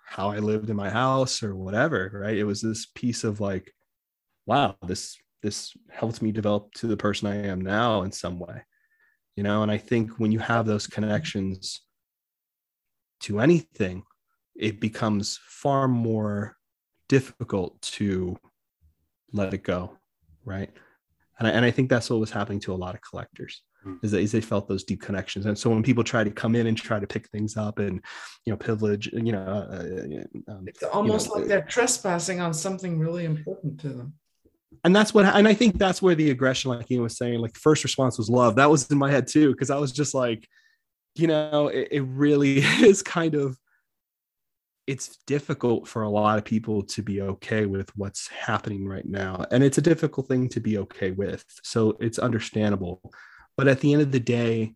how 0.06 0.30
I 0.30 0.38
lived 0.38 0.70
in 0.70 0.76
my 0.76 0.90
house 0.90 1.42
or 1.42 1.54
whatever. 1.54 2.10
Right. 2.22 2.36
It 2.36 2.44
was 2.44 2.60
this 2.60 2.86
piece 2.86 3.24
of 3.24 3.40
like, 3.40 3.72
wow, 4.46 4.76
this 4.86 5.16
this 5.42 5.76
helped 5.90 6.22
me 6.22 6.32
develop 6.32 6.72
to 6.72 6.86
the 6.86 6.96
person 6.96 7.28
I 7.28 7.46
am 7.46 7.60
now 7.60 8.02
in 8.02 8.10
some 8.10 8.38
way 8.38 8.62
you 9.36 9.42
know? 9.42 9.62
And 9.62 9.70
i 9.70 9.78
think 9.78 10.18
when 10.18 10.32
you 10.32 10.38
have 10.38 10.66
those 10.66 10.86
connections 10.86 11.80
to 13.20 13.40
anything 13.40 14.02
it 14.54 14.80
becomes 14.80 15.38
far 15.46 15.86
more 15.86 16.56
difficult 17.08 17.80
to 17.82 18.36
let 19.32 19.54
it 19.54 19.62
go 19.62 19.98
right? 20.46 20.70
And 21.38 21.46
I, 21.46 21.50
and 21.50 21.64
I 21.66 21.70
think 21.70 21.90
that's 21.90 22.08
what 22.08 22.20
was 22.20 22.30
happening 22.30 22.60
to 22.60 22.72
a 22.72 22.76
lot 22.76 22.94
of 22.94 23.02
collectors 23.02 23.60
mm. 23.86 23.98
is 24.02 24.12
that 24.12 24.20
is 24.20 24.32
they 24.32 24.40
felt 24.40 24.68
those 24.68 24.84
deep 24.84 25.02
connections. 25.02 25.44
And 25.44 25.58
so 25.58 25.68
when 25.68 25.82
people 25.82 26.02
try 26.02 26.24
to 26.24 26.30
come 26.30 26.54
in 26.54 26.66
and 26.66 26.78
try 26.78 26.98
to 26.98 27.06
pick 27.06 27.28
things 27.28 27.58
up 27.58 27.78
and 27.78 28.00
you 28.46 28.52
know 28.52 28.56
privilege 28.56 29.08
you 29.12 29.32
know 29.32 29.42
uh, 29.42 30.50
um, 30.50 30.64
it's 30.66 30.82
almost 30.84 31.26
you 31.26 31.34
know, 31.34 31.40
like 31.40 31.48
they're 31.48 31.62
trespassing 31.62 32.40
on 32.40 32.54
something 32.54 32.98
really 32.98 33.26
important 33.26 33.78
to 33.80 33.88
them 33.88 34.14
and 34.84 34.94
that's 34.94 35.14
what 35.14 35.24
and 35.24 35.46
i 35.48 35.54
think 35.54 35.78
that's 35.78 36.02
where 36.02 36.14
the 36.14 36.30
aggression 36.30 36.70
like 36.70 36.86
he 36.88 36.98
was 36.98 37.16
saying 37.16 37.40
like 37.40 37.56
first 37.56 37.84
response 37.84 38.18
was 38.18 38.28
love. 38.28 38.56
That 38.56 38.70
was 38.70 38.90
in 38.90 38.98
my 38.98 39.10
head 39.10 39.26
too 39.26 39.52
because 39.52 39.70
i 39.70 39.78
was 39.78 39.92
just 39.92 40.14
like 40.14 40.48
you 41.14 41.26
know 41.26 41.68
it, 41.68 41.88
it, 41.90 42.00
really 42.02 42.58
is 42.82 43.02
kind 43.02 43.34
of 43.34 43.56
it's 44.86 45.18
difficult 45.26 45.88
for 45.88 46.02
a 46.02 46.08
lot 46.08 46.38
of 46.38 46.44
people 46.44 46.82
to 46.82 47.02
be 47.02 47.20
okay 47.20 47.66
with 47.66 47.90
what's 47.96 48.28
happening 48.28 48.86
right 48.86 49.04
now. 49.04 49.44
And 49.50 49.64
it's 49.64 49.78
a 49.78 49.82
difficult 49.82 50.28
thing 50.28 50.48
to 50.50 50.60
be 50.60 50.78
okay 50.78 51.10
with. 51.10 51.44
So 51.64 51.96
it's 51.98 52.20
understandable. 52.20 53.12
But 53.56 53.66
at 53.66 53.80
the 53.80 53.92
end 53.92 54.02
of 54.02 54.12
the 54.12 54.20
day 54.20 54.74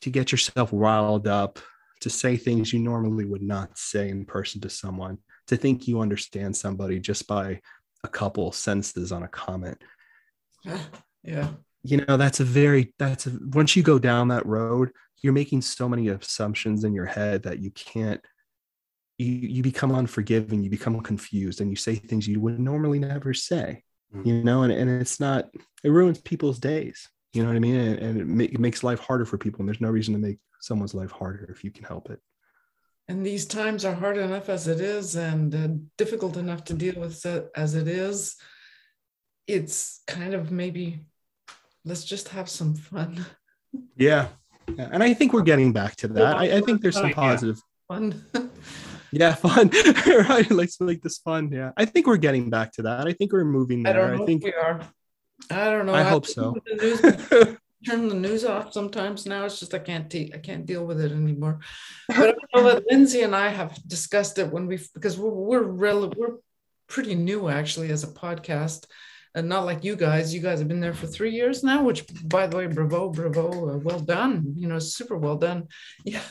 to 0.00 0.10
get 0.10 0.32
yourself 0.32 0.70
riled 0.72 1.28
up 1.28 1.60
to 2.00 2.10
say 2.10 2.36
things 2.36 2.72
you 2.72 2.80
normally 2.80 3.24
would 3.24 3.42
not 3.42 3.78
say 3.78 4.08
in 4.08 4.24
person 4.24 4.60
to 4.62 4.68
someone 4.68 5.18
to 5.46 5.56
think 5.56 5.86
you 5.86 6.00
understand 6.00 6.56
somebody 6.56 6.98
just 6.98 7.28
by 7.28 7.60
a 8.04 8.08
couple 8.08 8.52
sentences 8.52 9.12
on 9.12 9.22
a 9.22 9.28
comment. 9.28 9.78
Yeah. 11.24 11.50
You 11.84 11.98
know, 11.98 12.16
that's 12.16 12.40
a 12.40 12.44
very, 12.44 12.92
that's 12.98 13.28
a, 13.28 13.38
once 13.52 13.76
you 13.76 13.84
go 13.84 13.96
down 13.96 14.26
that 14.28 14.44
road, 14.44 14.90
you're 15.22 15.32
making 15.32 15.62
so 15.62 15.88
many 15.88 16.08
assumptions 16.08 16.82
in 16.82 16.94
your 16.94 17.06
head 17.06 17.44
that 17.44 17.60
you 17.60 17.70
can't, 17.70 18.20
you, 19.18 19.32
you 19.32 19.62
become 19.62 19.92
unforgiving, 19.92 20.64
you 20.64 20.68
become 20.70 21.00
confused, 21.00 21.60
and 21.60 21.70
you 21.70 21.76
say 21.76 21.94
things 21.94 22.26
you 22.26 22.40
would 22.40 22.58
normally 22.58 22.98
never 22.98 23.32
say, 23.34 23.84
mm-hmm. 24.12 24.26
you 24.26 24.42
know, 24.42 24.64
and, 24.64 24.72
and 24.72 25.00
it's 25.00 25.20
not, 25.20 25.48
it 25.84 25.90
ruins 25.90 26.20
people's 26.20 26.58
days. 26.58 27.08
You 27.34 27.42
know 27.42 27.48
what 27.48 27.56
I 27.56 27.60
mean? 27.60 27.76
And, 27.76 27.98
and 28.00 28.20
it, 28.20 28.26
ma- 28.26 28.44
it 28.44 28.58
makes 28.58 28.82
life 28.82 28.98
harder 28.98 29.24
for 29.24 29.38
people. 29.38 29.60
And 29.60 29.68
there's 29.68 29.80
no 29.80 29.90
reason 29.90 30.14
to 30.14 30.20
make 30.20 30.38
someone's 30.60 30.94
life 30.94 31.12
harder 31.12 31.52
if 31.52 31.62
you 31.62 31.70
can 31.70 31.84
help 31.84 32.10
it 32.10 32.18
and 33.08 33.26
these 33.26 33.46
times 33.46 33.84
are 33.84 33.94
hard 33.94 34.16
enough 34.16 34.48
as 34.48 34.68
it 34.68 34.80
is 34.80 35.16
and 35.16 35.54
uh, 35.54 35.68
difficult 35.98 36.36
enough 36.36 36.64
to 36.64 36.74
deal 36.74 36.94
with 36.96 37.24
as 37.56 37.74
it 37.74 37.88
is 37.88 38.36
it's 39.46 40.02
kind 40.06 40.34
of 40.34 40.50
maybe 40.50 41.04
let's 41.84 42.04
just 42.04 42.28
have 42.28 42.48
some 42.48 42.74
fun. 42.74 43.24
Yeah, 43.96 44.28
yeah. 44.76 44.88
and 44.92 45.02
i 45.02 45.14
think 45.14 45.32
we're 45.32 45.42
getting 45.42 45.72
back 45.72 45.96
to 45.96 46.08
that. 46.08 46.36
I, 46.36 46.58
I 46.58 46.60
think 46.60 46.80
there's 46.80 46.96
some 46.96 47.12
positive 47.12 47.60
fun. 47.88 48.24
Yeah 49.14 49.34
fun. 49.34 49.70
Right. 50.06 50.50
Let's 50.50 50.80
make 50.80 51.02
this 51.02 51.18
fun. 51.18 51.52
Yeah. 51.52 51.72
I 51.76 51.84
think 51.84 52.06
we're 52.06 52.16
getting 52.16 52.48
back 52.48 52.72
to 52.72 52.82
that. 52.82 53.06
I 53.06 53.12
think 53.12 53.32
we're 53.32 53.44
moving 53.44 53.82
there. 53.82 54.14
i, 54.14 54.22
I 54.22 54.24
think 54.24 54.42
we 54.42 54.54
are. 54.54 54.80
I 55.50 55.64
don't 55.66 55.84
know. 55.84 55.92
I, 55.92 56.00
I 56.00 56.04
hope 56.04 56.26
so 56.26 56.56
turn 57.86 58.08
the 58.08 58.14
news 58.14 58.44
off 58.44 58.72
sometimes 58.72 59.26
now. 59.26 59.44
It's 59.44 59.60
just 59.60 59.74
I 59.74 59.78
can't 59.78 60.10
take 60.10 60.34
I 60.34 60.38
can't 60.38 60.66
deal 60.66 60.84
with 60.86 61.00
it 61.00 61.12
anymore. 61.12 61.60
But 62.08 62.36
I 62.54 62.60
know 62.60 62.64
that 62.74 62.84
Lindsey 62.90 63.22
and 63.22 63.34
I 63.34 63.48
have 63.48 63.76
discussed 63.86 64.38
it 64.38 64.52
when 64.52 64.66
we 64.66 64.78
because 64.94 65.18
we're 65.18 65.30
we're 65.30 65.62
rel- 65.62 66.12
we're 66.16 66.36
pretty 66.88 67.14
new 67.14 67.48
actually 67.48 67.90
as 67.90 68.04
a 68.04 68.08
podcast, 68.08 68.84
and 69.34 69.48
not 69.48 69.64
like 69.64 69.82
you 69.84 69.96
guys. 69.96 70.34
You 70.34 70.40
guys 70.40 70.58
have 70.58 70.68
been 70.68 70.80
there 70.80 70.92
for 70.94 71.06
three 71.06 71.30
years 71.30 71.64
now, 71.64 71.82
which, 71.82 72.04
by 72.24 72.46
the 72.46 72.56
way, 72.58 72.66
bravo, 72.66 73.08
bravo, 73.08 73.46
uh, 73.74 73.78
well 73.78 74.00
done. 74.00 74.54
You 74.56 74.68
know, 74.68 74.78
super 74.78 75.16
well 75.16 75.36
done. 75.36 75.68
Yeah. 76.04 76.24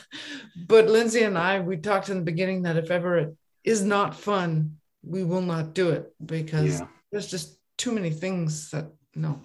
But 0.68 0.88
Lindsey 0.88 1.22
and 1.24 1.36
I, 1.36 1.60
we 1.60 1.76
talked 1.78 2.08
in 2.10 2.18
the 2.18 2.30
beginning 2.32 2.62
that 2.62 2.76
if 2.76 2.90
ever 2.90 3.18
it 3.18 3.36
is 3.64 3.82
not 3.82 4.14
fun, 4.14 4.76
we 5.02 5.24
will 5.24 5.42
not 5.54 5.74
do 5.74 5.90
it 5.90 6.12
because 6.24 6.78
Yeah. 6.80 6.86
there's 7.10 7.26
just 7.30 7.58
too 7.76 7.90
many 7.92 8.10
things 8.10 8.70
that 8.70 8.86
no. 9.16 9.40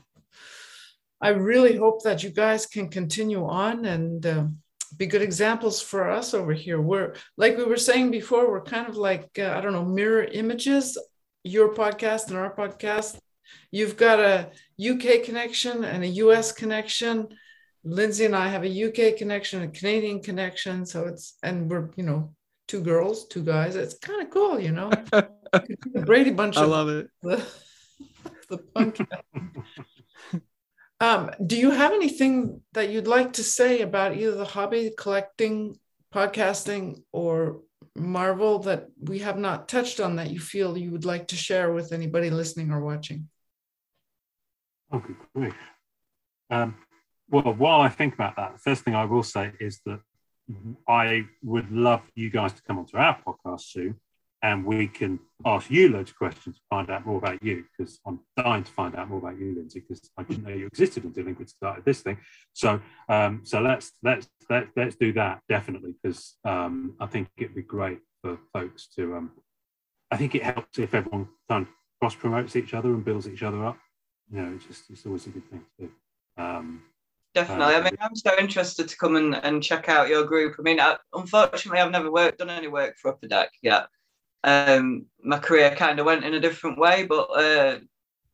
I 1.21 1.29
really 1.29 1.75
hope 1.75 2.03
that 2.03 2.23
you 2.23 2.29
guys 2.29 2.65
can 2.65 2.89
continue 2.89 3.45
on 3.45 3.85
and 3.85 4.25
uh, 4.25 4.45
be 4.95 5.07
good 5.07 5.21
examples 5.21 5.81
for 5.81 6.09
us 6.09 6.33
over 6.33 6.53
here. 6.53 6.79
We're 6.79 7.15
like 7.37 7.57
we 7.57 7.63
were 7.63 7.77
saying 7.77 8.11
before, 8.11 8.49
we're 8.49 8.61
kind 8.61 8.87
of 8.87 8.97
like 8.97 9.29
uh, 9.39 9.53
I 9.55 9.61
don't 9.61 9.73
know 9.73 9.85
mirror 9.85 10.23
images. 10.23 10.97
Your 11.43 11.73
podcast 11.73 12.27
and 12.27 12.37
our 12.37 12.53
podcast. 12.55 13.17
You've 13.71 13.97
got 13.97 14.19
a 14.19 14.49
UK 14.79 15.23
connection 15.23 15.83
and 15.83 16.03
a 16.03 16.07
US 16.07 16.51
connection. 16.51 17.27
Lindsey 17.83 18.25
and 18.25 18.35
I 18.35 18.49
have 18.49 18.65
a 18.65 18.85
UK 18.85 19.17
connection, 19.17 19.61
a 19.63 19.67
Canadian 19.69 20.21
connection. 20.21 20.85
So 20.85 21.07
it's 21.07 21.37
and 21.41 21.69
we're 21.69 21.89
you 21.95 22.03
know 22.03 22.33
two 22.67 22.81
girls, 22.81 23.27
two 23.27 23.43
guys. 23.43 23.75
It's 23.75 23.97
kind 23.97 24.21
of 24.21 24.29
cool, 24.29 24.59
you 24.59 24.71
know. 24.71 24.91
Brady 26.05 26.31
bunch 26.31 26.57
I 26.57 26.63
of 26.63 26.69
love 26.69 26.89
it. 26.89 27.07
the, 27.23 27.45
the 28.49 28.57
punk. 28.57 28.99
um, 30.99 31.31
do 31.45 31.57
you 31.57 31.71
have 31.71 31.93
anything 31.93 32.61
that 32.73 32.89
you'd 32.89 33.07
like 33.07 33.33
to 33.33 33.43
say 33.43 33.81
about 33.81 34.15
either 34.15 34.31
the 34.31 34.45
hobby, 34.45 34.91
collecting, 34.97 35.77
podcasting, 36.13 37.03
or 37.11 37.61
Marvel 37.95 38.59
that 38.59 38.87
we 38.99 39.19
have 39.19 39.37
not 39.37 39.67
touched 39.67 39.99
on 39.99 40.15
that 40.15 40.31
you 40.31 40.39
feel 40.39 40.77
you 40.77 40.91
would 40.91 41.05
like 41.05 41.27
to 41.27 41.35
share 41.35 41.71
with 41.71 41.93
anybody 41.93 42.29
listening 42.29 42.71
or 42.71 42.81
watching? 42.81 43.29
Good 44.91 45.15
grief. 45.35 45.55
Um, 46.49 46.75
well, 47.29 47.53
while 47.53 47.81
I 47.81 47.89
think 47.89 48.13
about 48.13 48.35
that, 48.37 48.53
the 48.53 48.59
first 48.59 48.83
thing 48.83 48.95
I 48.95 49.05
will 49.05 49.23
say 49.23 49.51
is 49.59 49.81
that 49.85 49.99
I 50.87 51.25
would 51.43 51.71
love 51.71 52.01
you 52.15 52.29
guys 52.29 52.53
to 52.53 52.61
come 52.63 52.79
onto 52.79 52.97
our 52.97 53.19
podcast 53.21 53.61
soon 53.61 53.99
and 54.43 54.65
we 54.65 54.87
can 54.87 55.19
ask 55.45 55.69
you 55.69 55.89
loads 55.89 56.11
of 56.11 56.17
questions 56.17 56.57
to 56.57 56.61
find 56.69 56.89
out 56.89 57.05
more 57.05 57.17
about 57.17 57.41
you 57.43 57.65
because 57.75 57.99
I'm 58.05 58.19
dying 58.35 58.63
to 58.63 58.71
find 58.71 58.95
out 58.95 59.09
more 59.09 59.19
about 59.19 59.39
you, 59.39 59.55
Lindsey, 59.55 59.79
because 59.79 60.09
I 60.17 60.23
didn't 60.23 60.43
know 60.43 60.53
you 60.53 60.67
existed 60.67 61.03
until 61.03 61.25
Liquid 61.25 61.49
started 61.49 61.85
this 61.85 62.01
thing. 62.01 62.17
So, 62.53 62.79
um, 63.09 63.41
so 63.43 63.61
let's 63.61 63.93
let's 64.03 64.27
let's 64.49 64.69
let's 64.75 64.95
do 64.95 65.13
that 65.13 65.41
definitely 65.49 65.95
because 66.01 66.35
um, 66.45 66.95
I 66.99 67.07
think 67.07 67.29
it'd 67.37 67.55
be 67.55 67.63
great 67.63 67.99
for 68.21 68.37
folks 68.53 68.87
to. 68.95 69.15
Um, 69.15 69.31
I 70.11 70.17
think 70.17 70.35
it 70.35 70.43
helps 70.43 70.79
if 70.79 70.93
everyone 70.93 71.27
kind 71.49 71.63
of 71.63 71.73
cross 71.99 72.15
promotes 72.15 72.55
each 72.55 72.73
other 72.73 72.89
and 72.89 73.03
builds 73.03 73.27
each 73.27 73.43
other 73.43 73.65
up. 73.65 73.77
You 74.31 74.41
know, 74.41 74.53
it's 74.55 74.65
just 74.65 74.89
it's 74.89 75.05
always 75.05 75.25
a 75.25 75.31
good 75.31 75.49
thing 75.49 75.63
to 75.79 75.85
do. 75.85 75.91
Um, 76.41 76.83
Definitely. 77.33 77.75
I 77.75 77.81
mean, 77.81 77.97
I'm 78.01 78.15
so 78.15 78.31
interested 78.39 78.87
to 78.87 78.97
come 78.97 79.15
and, 79.15 79.35
and 79.35 79.61
check 79.61 79.89
out 79.89 80.07
your 80.07 80.23
group. 80.23 80.55
I 80.57 80.63
mean, 80.63 80.79
I, 80.79 80.97
unfortunately, 81.13 81.79
I've 81.79 81.91
never 81.91 82.11
worked 82.11 82.39
done 82.39 82.49
any 82.49 82.67
work 82.67 82.95
for 82.97 83.11
Upper 83.11 83.27
Deck 83.27 83.51
yet. 83.61 83.87
Um, 84.47 85.05
my 85.23 85.39
career 85.39 85.75
kind 85.75 85.99
of 85.99 86.05
went 86.05 86.23
in 86.23 86.33
a 86.33 86.39
different 86.39 86.77
way, 86.79 87.05
but 87.05 87.23
uh, 87.35 87.79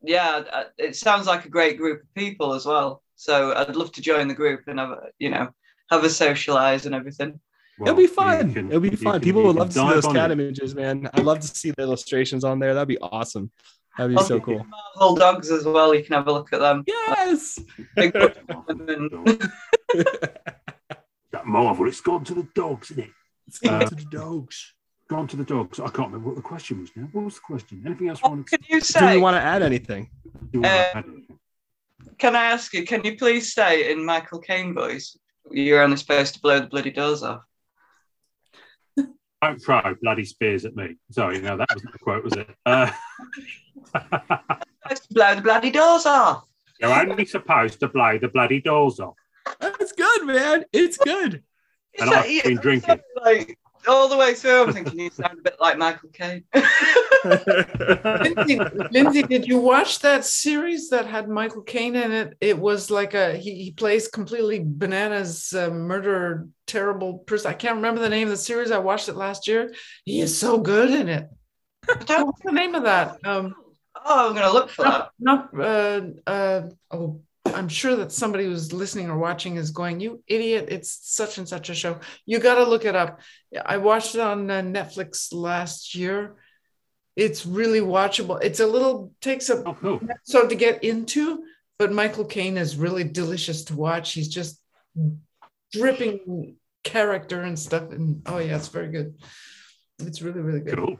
yeah, 0.00 0.44
it 0.78 0.94
sounds 0.94 1.26
like 1.26 1.44
a 1.44 1.48
great 1.48 1.76
group 1.76 2.02
of 2.02 2.14
people 2.14 2.54
as 2.54 2.64
well. 2.66 3.02
So 3.16 3.52
I'd 3.54 3.74
love 3.74 3.90
to 3.92 4.00
join 4.00 4.28
the 4.28 4.34
group 4.34 4.60
and 4.68 4.78
have 4.78 4.90
a, 4.90 5.00
you 5.18 5.30
know 5.30 5.48
have 5.90 6.04
a 6.04 6.08
socialize 6.10 6.86
and 6.86 6.94
everything. 6.94 7.40
well, 7.78 7.88
It'll 7.88 7.98
be 7.98 8.06
fun. 8.06 8.54
can- 8.54 8.68
It'll 8.68 8.80
be 8.80 8.94
fun. 8.96 9.14
can- 9.14 9.20
People 9.22 9.42
would 9.44 9.56
love 9.56 9.68
to 9.70 9.74
see 9.80 9.88
those 9.88 10.06
cat 10.06 10.30
it. 10.30 10.34
images, 10.38 10.74
man. 10.74 11.10
I'd 11.14 11.24
love 11.24 11.40
to 11.40 11.48
see 11.48 11.72
the 11.72 11.82
illustrations 11.82 12.44
on 12.44 12.58
there. 12.60 12.74
That'd 12.74 12.88
be 12.88 12.98
awesome. 12.98 13.50
That'd 13.98 14.16
be 14.16 14.22
so 14.22 14.38
cool. 14.40 14.64
Marvel 14.96 15.16
dogs 15.16 15.50
as 15.50 15.64
well. 15.64 15.94
You 15.94 16.02
can 16.04 16.14
have 16.14 16.26
a 16.28 16.32
look 16.32 16.52
at 16.52 16.60
them. 16.60 16.84
Yes. 16.86 17.58
Big 17.96 18.12
book 18.12 18.36
and 18.68 18.88
That 21.32 21.46
Marvel, 21.46 21.88
it's 21.88 22.00
gone 22.00 22.24
to 22.24 22.34
the 22.34 22.46
dogs, 22.54 22.90
isn't 22.92 23.04
it? 23.04 23.10
Let's 23.46 23.64
Uh, 23.66 23.88
to 23.88 23.94
the 23.96 24.04
dogs. 24.10 24.74
Gone 25.08 25.26
to 25.28 25.36
the 25.36 25.44
dogs. 25.44 25.78
I 25.80 25.84
can't 25.84 26.08
remember 26.08 26.28
what 26.28 26.36
the 26.36 26.42
question 26.42 26.80
was 26.80 26.90
now. 26.96 27.08
What 27.12 27.26
was 27.26 27.34
the 27.34 27.40
question? 27.40 27.82
Anything 27.84 28.08
else 28.08 28.20
you 28.22 28.28
Oh, 28.30 28.36
to 28.36 28.42
can 28.44 28.58
you 28.68 28.80
Do 28.80 29.12
you 29.12 29.20
want 29.20 29.36
to 29.36 29.40
add 29.40 29.62
anything? 29.62 30.08
do? 30.24 30.48
you 30.54 30.60
want 30.62 30.72
to 30.72 30.80
Uh, 30.80 30.92
add 30.98 31.04
anything? 31.04 31.38
Can 32.18 32.36
I 32.36 32.44
ask 32.44 32.72
you? 32.72 32.84
Can 32.86 33.04
you 33.04 33.16
please 33.16 33.52
say 33.52 33.92
in 33.92 34.04
Michael 34.04 34.38
Caine 34.40 34.72
voice? 34.74 35.16
You're 35.50 35.82
only 35.82 35.96
supposed 35.98 36.34
to 36.34 36.40
blow 36.40 36.60
the 36.60 36.66
bloody 36.68 36.90
doors 36.90 37.22
off. 37.22 37.42
Don't 39.42 39.58
throw 39.62 39.94
bloody 40.00 40.24
spears 40.24 40.64
at 40.64 40.74
me. 40.74 40.96
Sorry, 41.10 41.38
no, 41.38 41.58
that 41.58 41.68
wasn't 41.74 41.92
the 41.92 41.98
quote, 41.98 42.24
was 42.24 42.32
it? 42.32 42.48
Uh, 42.64 42.90
Supposed 44.84 45.08
to 45.08 45.14
blow 45.14 45.34
the 45.34 45.42
bloody 45.42 45.70
doors 45.70 46.06
off. 46.06 46.44
you're 46.80 46.90
only 47.10 47.26
supposed 47.26 47.78
to 47.80 47.88
blow 47.88 48.16
the 48.18 48.28
bloody 48.28 48.60
doors 48.62 49.00
off. 49.00 49.14
That's 49.60 49.92
good, 49.92 50.24
man. 50.26 50.64
It's 50.72 50.96
good. 50.96 51.42
And 51.98 52.10
It's 52.10 52.12
I've 52.12 52.44
been 52.44 52.56
drinking. 52.56 53.00
Like 53.22 53.58
all 53.86 54.08
the 54.08 54.16
way 54.16 54.34
through, 54.34 54.62
I'm 54.64 54.72
thinking 54.72 54.98
you 54.98 55.10
sound 55.10 55.38
a 55.38 55.42
bit 55.42 55.56
like 55.60 55.78
Michael 55.78 56.10
Caine. 56.12 56.44
Lindsey, 57.24 58.60
Lindsey, 58.90 59.22
did 59.22 59.46
you 59.46 59.58
watch 59.58 60.00
that 60.00 60.24
series 60.24 60.90
that 60.90 61.06
had 61.06 61.28
Michael 61.28 61.62
Caine 61.62 61.96
in 61.96 62.12
it? 62.12 62.36
It 62.40 62.58
was 62.58 62.90
like 62.90 63.14
a 63.14 63.36
he, 63.36 63.64
he 63.64 63.70
plays 63.72 64.08
completely 64.08 64.60
bananas, 64.64 65.52
uh, 65.52 65.70
murder, 65.70 66.48
terrible 66.66 67.18
person. 67.18 67.50
I 67.50 67.54
can't 67.54 67.76
remember 67.76 68.00
the 68.00 68.08
name 68.08 68.28
of 68.28 68.32
the 68.32 68.36
series. 68.36 68.70
I 68.70 68.78
watched 68.78 69.08
it 69.08 69.16
last 69.16 69.48
year. 69.48 69.72
He 70.04 70.20
is 70.20 70.36
so 70.38 70.58
good 70.58 70.90
in 70.90 71.08
it. 71.08 71.28
What's 71.86 72.42
the 72.42 72.52
name 72.52 72.74
of 72.74 72.84
that? 72.84 73.18
Um, 73.24 73.54
oh, 74.04 74.28
I'm 74.28 74.34
gonna 74.34 74.52
look 74.52 74.70
for 74.70 74.84
that. 74.84 75.10
not, 75.18 75.54
not 75.54 75.66
uh, 75.66 76.00
uh, 76.26 76.62
oh, 76.90 77.20
I'm 77.46 77.68
sure 77.68 77.94
that 77.96 78.10
somebody 78.12 78.44
who's 78.44 78.72
listening 78.72 79.10
or 79.10 79.18
watching 79.18 79.56
is 79.56 79.70
going, 79.70 80.00
"You 80.00 80.22
idiot! 80.26 80.66
It's 80.70 80.98
such 81.02 81.38
and 81.38 81.48
such 81.48 81.70
a 81.70 81.74
show. 81.74 81.98
You 82.26 82.38
got 82.38 82.56
to 82.56 82.64
look 82.64 82.84
it 82.84 82.96
up." 82.96 83.20
I 83.64 83.76
watched 83.76 84.14
it 84.14 84.20
on 84.20 84.50
uh, 84.50 84.60
Netflix 84.62 85.32
last 85.32 85.94
year. 85.94 86.36
It's 87.16 87.46
really 87.46 87.80
watchable. 87.80 88.42
It's 88.42 88.60
a 88.60 88.66
little 88.66 89.12
takes 89.20 89.50
a 89.50 89.62
Oh, 89.64 89.74
cool. 89.74 90.00
so 90.24 90.48
to 90.48 90.54
get 90.54 90.82
into, 90.82 91.44
but 91.78 91.92
Michael 91.92 92.24
Caine 92.24 92.56
is 92.56 92.76
really 92.76 93.04
delicious 93.04 93.64
to 93.64 93.76
watch. 93.76 94.12
He's 94.12 94.28
just 94.28 94.60
dripping 95.72 96.56
character 96.82 97.42
and 97.42 97.58
stuff, 97.58 97.90
and 97.90 98.22
oh 98.26 98.38
yeah, 98.38 98.56
it's 98.56 98.68
very 98.68 98.88
good. 98.88 99.14
It's 100.00 100.22
really 100.22 100.40
really 100.40 100.60
good. 100.60 100.76
Cool. 100.78 100.98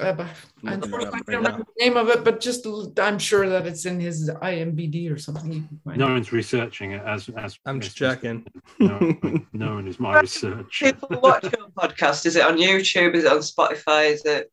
Uh, 0.00 0.12
but 0.12 0.26
I 0.64 0.74
Looking 0.74 0.90
don't 0.90 1.00
it 1.00 1.04
know, 1.04 1.08
up 1.08 1.14
I 1.14 1.18
can't 1.18 1.28
remember 1.28 1.66
the 1.76 1.84
name 1.84 1.96
of 1.98 2.08
it, 2.08 2.24
but 2.24 2.40
just 2.40 2.66
I'm 2.98 3.18
sure 3.18 3.46
that 3.48 3.66
it's 3.66 3.84
in 3.84 4.00
his 4.00 4.30
IMBD 4.30 5.12
or 5.12 5.18
something. 5.18 5.52
You 5.52 5.60
can 5.68 5.80
find 5.84 5.98
No 5.98 6.06
one's 6.06 6.32
researching 6.32 6.92
it 6.92 7.02
as 7.04 7.28
as. 7.36 7.58
I'm 7.66 7.78
just 7.78 7.96
checking. 7.96 8.46
No, 8.78 9.18
no 9.52 9.74
one 9.74 9.86
is 9.86 10.00
my 10.00 10.20
research. 10.20 10.80
People 10.80 11.20
watch 11.22 11.42
your 11.42 11.68
podcast. 11.76 12.24
Is 12.24 12.36
it 12.36 12.44
on 12.44 12.56
YouTube? 12.56 13.14
Is 13.14 13.24
it 13.24 13.32
on 13.32 13.38
Spotify? 13.38 14.12
Is 14.12 14.24
it? 14.24 14.50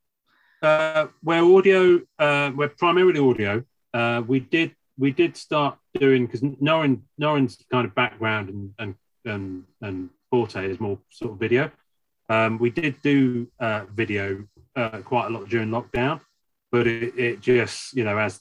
Uh, 0.61 1.07
we're 1.23 1.57
audio. 1.57 2.01
Uh, 2.17 2.51
we're 2.53 2.67
primarily 2.67 3.21
audio. 3.21 3.63
Uh, 3.93 4.21
we 4.27 4.41
did 4.41 4.75
we 4.97 5.11
did 5.11 5.37
start 5.37 5.77
doing 5.97 6.25
because 6.25 6.41
Norrin 6.41 7.01
Norrin's 7.19 7.63
kind 7.71 7.87
of 7.87 7.95
background 7.95 8.49
and 8.49 8.73
and 8.77 8.95
and, 9.25 9.63
and 9.81 10.09
forte 10.29 10.69
is 10.69 10.81
more 10.81 10.99
sort 11.09 11.31
of 11.31 11.39
video. 11.39 11.71
Um, 12.27 12.59
we 12.59 12.69
did 12.69 13.01
do 13.01 13.47
uh, 13.59 13.85
video 13.95 14.45
uh, 14.75 14.99
quite 14.99 15.27
a 15.27 15.29
lot 15.29 15.49
during 15.49 15.69
lockdown, 15.69 16.21
but 16.71 16.87
it, 16.87 17.17
it 17.17 17.41
just 17.41 17.93
you 17.93 18.03
know 18.03 18.17
as 18.17 18.39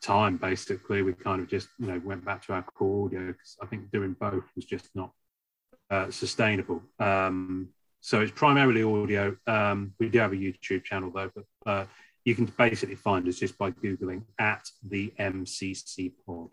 time 0.00 0.36
basically 0.36 1.02
we 1.02 1.12
kind 1.12 1.40
of 1.40 1.48
just 1.48 1.68
you 1.78 1.86
know 1.86 2.00
went 2.04 2.24
back 2.24 2.44
to 2.44 2.52
our 2.52 2.62
core 2.62 3.06
audio 3.06 3.26
because 3.28 3.56
I 3.62 3.66
think 3.66 3.90
doing 3.90 4.16
both 4.18 4.44
was 4.56 4.64
just 4.64 4.88
not 4.94 5.12
uh, 5.90 6.10
sustainable. 6.10 6.82
Um, 6.98 7.68
so 8.00 8.20
it's 8.20 8.32
primarily 8.32 8.82
audio. 8.82 9.36
Um, 9.46 9.92
we 9.98 10.08
do 10.08 10.18
have 10.18 10.32
a 10.32 10.36
YouTube 10.36 10.84
channel 10.84 11.10
though, 11.14 11.30
but 11.34 11.44
uh, 11.66 11.84
you 12.24 12.34
can 12.34 12.46
basically 12.46 12.94
find 12.94 13.26
us 13.28 13.38
just 13.38 13.58
by 13.58 13.70
googling 13.70 14.22
at 14.38 14.68
the 14.86 15.12
MCC 15.18 16.12
Pod. 16.26 16.50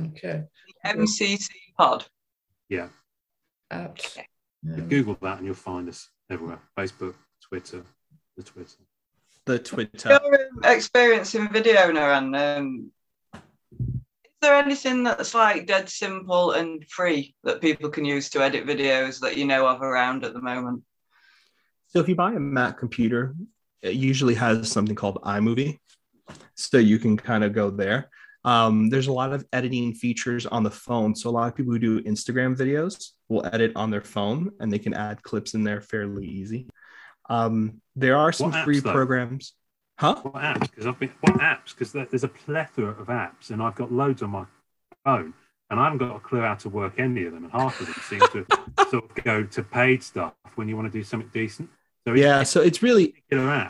Okay. 0.00 0.44
MCC 0.84 1.48
Pod. 1.78 2.06
Yeah, 2.68 2.88
At, 3.70 4.16
Google 4.88 5.18
that 5.20 5.38
and 5.38 5.46
you'll 5.46 5.54
find 5.54 5.88
us 5.88 6.08
everywhere: 6.30 6.60
Facebook, 6.78 7.14
Twitter, 7.52 7.82
the 8.34 8.42
Twitter. 8.42 8.78
The 9.44 9.58
Twitter. 9.58 10.08
Your 10.08 10.48
um, 10.48 10.60
experience 10.64 11.34
in 11.34 11.52
video, 11.52 11.92
Norrin, 11.92 12.58
um, 12.58 12.90
is 13.34 13.40
there 14.40 14.54
anything 14.54 15.04
that's 15.04 15.34
like 15.34 15.66
dead 15.66 15.90
simple 15.90 16.52
and 16.52 16.82
free 16.88 17.34
that 17.44 17.60
people 17.60 17.90
can 17.90 18.06
use 18.06 18.30
to 18.30 18.42
edit 18.42 18.66
videos 18.66 19.20
that 19.20 19.36
you 19.36 19.44
know 19.44 19.66
of 19.66 19.82
around 19.82 20.24
at 20.24 20.32
the 20.32 20.40
moment? 20.40 20.82
So 21.88 22.00
if 22.00 22.08
you 22.08 22.14
buy 22.14 22.32
a 22.32 22.40
Mac 22.40 22.78
computer, 22.78 23.34
it 23.82 23.96
usually 23.96 24.34
has 24.36 24.72
something 24.72 24.96
called 24.96 25.20
iMovie. 25.22 25.78
So 26.54 26.78
you 26.78 26.98
can 26.98 27.18
kind 27.18 27.44
of 27.44 27.52
go 27.52 27.68
there. 27.68 28.08
Um, 28.46 28.88
there's 28.88 29.08
a 29.08 29.12
lot 29.12 29.34
of 29.34 29.44
editing 29.52 29.92
features 29.92 30.46
on 30.46 30.62
the 30.62 30.70
phone. 30.70 31.14
So 31.14 31.28
a 31.28 31.32
lot 31.32 31.48
of 31.48 31.54
people 31.54 31.74
who 31.74 31.78
do 31.78 32.02
Instagram 32.04 32.56
videos 32.56 33.10
will 33.28 33.44
edit 33.52 33.72
on 33.76 33.90
their 33.90 34.00
phone 34.00 34.52
and 34.58 34.72
they 34.72 34.78
can 34.78 34.94
add 34.94 35.22
clips 35.22 35.52
in 35.52 35.64
there 35.64 35.82
fairly 35.82 36.26
easy. 36.26 36.66
Um, 37.32 37.80
there 37.96 38.16
are 38.16 38.32
some 38.32 38.52
apps, 38.52 38.64
free 38.64 38.80
though? 38.80 38.92
programs. 38.92 39.54
Huh? 39.98 40.16
What 40.22 40.34
apps? 40.34 40.70
Because 40.70 40.86
I've 40.86 40.98
been 40.98 41.12
what 41.20 41.36
apps? 41.36 41.74
Because 41.76 41.92
there's 41.92 42.24
a 42.24 42.28
plethora 42.28 42.90
of 42.90 43.06
apps, 43.06 43.50
and 43.50 43.62
I've 43.62 43.74
got 43.74 43.90
loads 43.90 44.22
on 44.22 44.30
my 44.30 44.44
phone, 45.04 45.32
and 45.70 45.80
I 45.80 45.84
haven't 45.84 45.98
got 45.98 46.14
a 46.14 46.20
clue 46.20 46.40
how 46.40 46.54
to 46.56 46.68
work 46.68 46.94
any 46.98 47.24
of 47.24 47.32
them. 47.32 47.44
And 47.44 47.52
half 47.52 47.80
of 47.80 47.86
them 47.86 47.96
seem 48.08 48.20
to 48.20 48.46
sort 48.90 49.04
of 49.04 49.24
go 49.24 49.44
to 49.44 49.62
paid 49.62 50.02
stuff 50.02 50.34
when 50.56 50.68
you 50.68 50.76
want 50.76 50.92
to 50.92 50.98
do 50.98 51.02
something 51.02 51.30
decent. 51.32 51.70
So 52.06 52.14
Yeah, 52.14 52.42
so 52.42 52.60
it's 52.60 52.82
really 52.82 53.14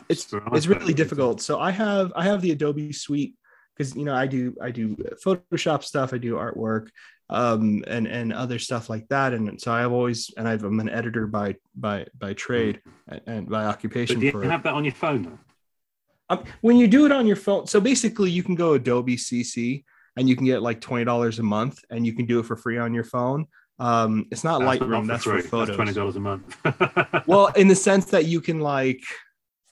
it's 0.09 0.33
it's 0.53 0.67
really 0.67 0.95
difficult. 0.95 1.41
So 1.41 1.61
I 1.61 1.71
have 1.71 2.13
I 2.17 2.25
have 2.25 2.41
the 2.43 2.51
Adobe 2.51 2.93
Suite 2.93 3.35
because 3.77 3.95
you 3.95 4.05
know 4.05 4.15
I 4.15 4.27
do 4.27 4.57
I 4.61 4.71
do 4.71 4.97
Photoshop 5.25 5.85
stuff, 5.85 6.13
I 6.13 6.19
do 6.19 6.35
artwork, 6.35 6.89
um, 7.33 7.83
and 7.89 8.07
and 8.07 8.33
other 8.33 8.59
stuff 8.59 8.89
like 8.89 9.09
that. 9.09 9.33
And 9.33 9.61
so 9.61 9.73
I've 9.73 9.91
always 9.91 10.31
and 10.37 10.47
I've, 10.47 10.63
I'm 10.63 10.79
an 10.79 10.89
editor 10.89 11.27
by 11.27 11.57
by 11.75 12.07
by 12.17 12.35
trade 12.35 12.81
and, 13.09 13.21
and 13.27 13.49
by 13.49 13.65
occupation. 13.65 14.17
But 14.17 14.21
do 14.21 14.27
you 14.27 14.33
for, 14.33 14.45
have 14.45 14.63
that 14.63 14.75
on 14.75 14.85
your 14.85 14.95
phone 14.95 15.39
um, 16.29 16.45
when 16.61 16.77
you 16.77 16.87
do 16.87 17.07
it 17.07 17.13
on 17.13 17.27
your 17.27 17.37
phone, 17.37 17.67
so 17.67 17.81
basically 17.81 18.31
you 18.31 18.43
can 18.43 18.55
go 18.55 18.75
Adobe 18.75 19.17
CC 19.17 19.85
and 20.17 20.29
you 20.29 20.37
can 20.37 20.45
get 20.45 20.63
like 20.63 20.81
twenty 20.81 21.05
dollars 21.05 21.39
a 21.39 21.43
month, 21.43 21.79
and 21.91 22.07
you 22.07 22.13
can 22.13 22.27
do 22.27 22.39
it 22.39 22.47
for 22.47 22.57
free 22.57 22.79
on 22.79 22.93
your 22.93 23.05
phone. 23.05 23.47
Um, 23.79 24.27
it's 24.31 24.45
not 24.45 24.61
That's 24.61 24.79
Lightroom, 24.81 24.91
not 24.91 25.07
that's 25.07 25.25
for 25.25 25.41
photos. 25.41 25.69
That's 25.69 25.77
twenty 25.77 25.93
dollars 25.95 26.17
a 26.17 26.21
month. 26.21 26.57
well 27.27 27.47
in 27.57 27.67
the 27.67 27.75
sense 27.89 28.07
that 28.07 28.27
you 28.27 28.43
can 28.43 28.61
like 28.61 29.03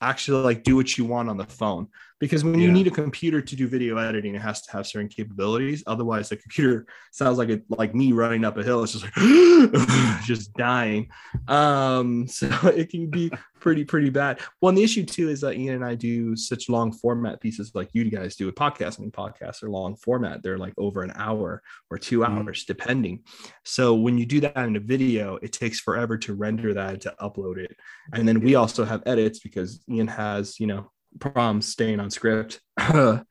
actually 0.00 0.42
like 0.42 0.62
do 0.62 0.76
what 0.76 0.96
you 0.96 1.04
want 1.04 1.28
on 1.28 1.36
the 1.36 1.44
phone 1.44 1.88
because 2.20 2.44
when 2.44 2.60
you 2.60 2.70
need 2.70 2.86
a 2.86 2.90
computer 2.90 3.40
to 3.40 3.56
do 3.56 3.66
video 3.66 3.96
editing 3.96 4.34
it 4.34 4.42
has 4.42 4.60
to 4.62 4.70
have 4.72 4.86
certain 4.86 5.08
capabilities. 5.08 5.82
Otherwise 5.86 6.28
the 6.28 6.36
computer 6.36 6.86
sounds 7.10 7.38
like 7.38 7.48
it 7.48 7.64
like 7.70 7.94
me 7.94 8.12
running 8.12 8.44
up 8.44 8.58
a 8.58 8.62
hill. 8.62 8.82
It's 8.84 8.92
just 8.92 9.04
like 9.04 10.22
just 10.24 10.52
dying. 10.54 11.08
Um 11.48 12.28
so 12.38 12.46
it 12.68 12.90
can 12.90 13.08
be 13.10 13.32
pretty 13.58 13.84
pretty 13.84 14.10
bad. 14.10 14.40
Well 14.60 14.68
and 14.68 14.78
the 14.78 14.84
issue 14.84 15.04
too 15.04 15.30
is 15.30 15.40
that 15.40 15.56
ian 15.56 15.76
and 15.76 15.84
i 15.84 15.94
do 15.94 16.36
such 16.36 16.68
long 16.68 16.92
format 16.92 17.40
pieces 17.40 17.72
like 17.74 17.88
you 17.94 18.08
guys 18.10 18.36
do 18.36 18.46
with 18.46 18.54
podcasts. 18.54 18.98
I 18.98 19.02
mean, 19.02 19.10
podcasts 19.10 19.62
are 19.62 19.70
long 19.70 19.96
format. 19.96 20.42
They're 20.42 20.58
like 20.58 20.74
over 20.76 21.02
an 21.02 21.12
hour 21.16 21.62
or 21.90 21.98
two 21.98 22.20
Mhm. 22.20 22.28
hours 22.28 22.64
depending. 22.64 23.24
So 23.64 23.94
when 23.94 24.18
you 24.18 24.26
do 24.26 24.40
that 24.40 24.58
in 24.58 24.76
a 24.76 24.80
video 24.80 25.36
it 25.42 25.52
takes 25.52 25.80
forever 25.80 26.18
to 26.18 26.34
render 26.34 26.74
that 26.74 27.00
to 27.00 27.14
upload 27.18 27.56
it. 27.56 27.74
And 28.12 28.28
then 28.28 28.40
we 28.40 28.56
also 28.56 28.84
have 28.84 29.02
edits 29.06 29.38
because 29.40 29.82
Ian 29.88 30.08
has, 30.08 30.60
you 30.60 30.66
know, 30.66 30.90
problems 31.18 31.68
staying 31.68 32.00
on 32.00 32.10
script. 32.10 32.60
and 32.78 33.24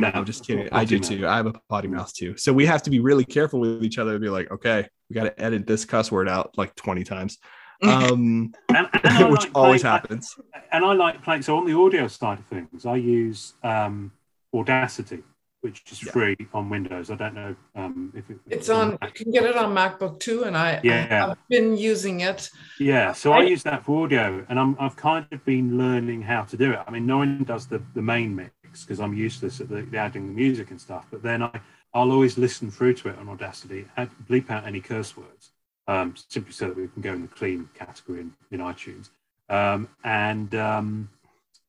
no. 0.00 0.10
I'm 0.14 0.24
just 0.24 0.46
kidding. 0.46 0.68
I 0.72 0.84
do 0.84 0.98
too. 0.98 1.26
I 1.26 1.36
have 1.36 1.46
a 1.46 1.54
potty 1.68 1.88
mouth 1.88 2.12
too. 2.12 2.36
So 2.36 2.52
we 2.52 2.66
have 2.66 2.82
to 2.84 2.90
be 2.90 3.00
really 3.00 3.24
careful 3.24 3.60
with 3.60 3.84
each 3.84 3.98
other 3.98 4.12
and 4.12 4.20
be 4.20 4.28
like, 4.28 4.50
okay, 4.50 4.86
we 5.08 5.14
got 5.14 5.24
to 5.24 5.40
edit 5.42 5.66
this 5.66 5.84
cuss 5.84 6.10
word 6.12 6.28
out 6.28 6.56
like 6.56 6.74
20 6.74 7.04
times, 7.04 7.38
um, 7.82 8.52
And, 8.68 8.88
and 8.92 9.04
I 9.04 9.24
which 9.28 9.42
like 9.42 9.50
always 9.54 9.82
playing- 9.82 9.92
happens. 9.92 10.34
And 10.70 10.84
I 10.84 10.92
like 10.92 11.22
playing. 11.22 11.42
So 11.42 11.56
on 11.58 11.66
the 11.66 11.76
audio 11.76 12.08
side 12.08 12.38
of 12.38 12.46
things, 12.46 12.86
I 12.86 12.96
use 12.96 13.54
um, 13.62 14.12
Audacity, 14.54 15.22
which 15.62 15.82
is 15.90 16.04
Yeah. 16.04 16.12
free 16.12 16.36
on 16.52 16.68
Windows. 16.68 17.10
I 17.10 17.14
don't 17.14 17.34
know 17.34 17.54
um, 17.76 18.12
if 18.14 18.28
it, 18.28 18.38
It's 18.50 18.68
on. 18.68 18.98
You 19.02 19.10
can 19.14 19.30
get 19.32 19.44
it 19.44 19.56
on 19.56 19.74
MacBook 19.74 20.18
too, 20.18 20.42
and 20.44 20.56
I, 20.56 20.80
Yeah. 20.82 21.06
I 21.08 21.14
have 21.28 21.38
been 21.48 21.76
using 21.76 22.20
it. 22.20 22.50
Yeah, 22.78 23.12
so 23.12 23.32
I 23.32 23.38
I- 23.38 23.42
use 23.44 23.62
that 23.62 23.84
for 23.84 24.04
audio, 24.04 24.44
and 24.48 24.58
I'm, 24.58 24.76
I've 24.78 24.96
kind 24.96 25.26
of 25.30 25.44
been 25.44 25.78
learning 25.78 26.22
how 26.22 26.42
to 26.42 26.56
do 26.56 26.72
it. 26.72 26.80
I 26.86 26.90
mean, 26.90 27.06
Norrin 27.06 27.46
does 27.46 27.66
the, 27.66 27.80
the 27.94 28.02
main 28.02 28.34
mix 28.34 28.52
because 28.84 29.00
I'm 29.00 29.14
useless 29.14 29.60
at 29.60 29.68
the, 29.68 29.82
the 29.82 29.98
adding 29.98 30.26
the 30.26 30.32
music 30.34 30.70
and 30.72 30.80
stuff. 30.80 31.06
But 31.10 31.22
then 31.22 31.42
I, 31.44 31.60
I'll 31.94 32.10
always 32.10 32.36
listen 32.36 32.70
through 32.70 32.94
to 32.94 33.10
it 33.10 33.18
on 33.18 33.28
Audacity, 33.28 33.86
add, 33.96 34.10
bleep 34.28 34.50
out 34.50 34.66
any 34.66 34.80
curse 34.80 35.16
words, 35.16 35.52
um, 35.86 36.14
simply 36.28 36.52
so 36.52 36.66
that 36.68 36.76
we 36.76 36.88
can 36.88 37.02
go 37.02 37.12
in 37.12 37.22
the 37.22 37.28
clean 37.28 37.68
category 37.74 38.20
in, 38.20 38.34
in 38.50 38.58
iTunes. 38.60 39.10
Um, 39.48 39.88
and 40.02 40.52
um, 40.56 41.08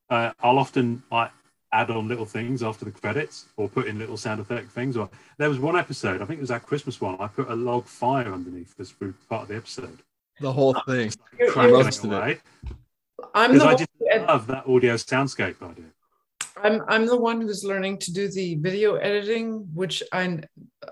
uh, 0.10 0.32
I'll 0.42 0.58
often 0.58 1.04
like 1.12 1.32
add 1.74 1.90
on 1.90 2.08
little 2.08 2.26
things 2.26 2.62
after 2.64 2.86
the 2.86 2.92
credits 2.92 3.46
or 3.58 3.68
put 3.68 3.88
in 3.88 3.98
little 3.98 4.16
sound 4.18 4.40
effect 4.40 4.72
things. 4.72 4.96
Or 4.96 5.10
there 5.38 5.50
was 5.50 5.60
one 5.60 5.76
episode, 5.76 6.22
I 6.22 6.26
think 6.26 6.38
it 6.38 6.42
was 6.42 6.50
that 6.50 6.66
Christmas 6.66 7.02
one. 7.02 7.18
I 7.20 7.28
put 7.28 7.50
a 7.50 7.56
log 7.56 7.86
fire 7.86 8.32
underneath 8.32 8.76
this 8.78 8.92
for 8.92 9.14
part 9.30 9.44
of 9.44 9.48
the 9.50 9.56
episode. 9.56 10.00
The 10.40 10.52
whole 10.52 10.76
thing. 10.88 11.12
You're- 11.40 11.72
Most 11.72 12.04
of 12.04 12.12
it. 12.12 12.16
away. 12.18 12.40
I'm 13.34 13.52
Because 13.54 13.64
the 13.64 13.70
I 13.70 13.76
just 13.76 13.90
ed- 14.12 14.26
love 14.28 14.48
that 14.48 14.68
audio 14.68 14.94
soundscape 14.96 15.62
idea. 15.62 15.86
I'm 16.64 16.82
I'm 16.88 17.06
the 17.08 17.18
one 17.20 17.42
who's 17.42 17.64
learning 17.64 17.98
to 18.00 18.14
do 18.14 18.28
the 18.30 18.56
video 18.56 18.96
editing, 18.96 19.68
which 19.74 20.04
I 20.12 20.40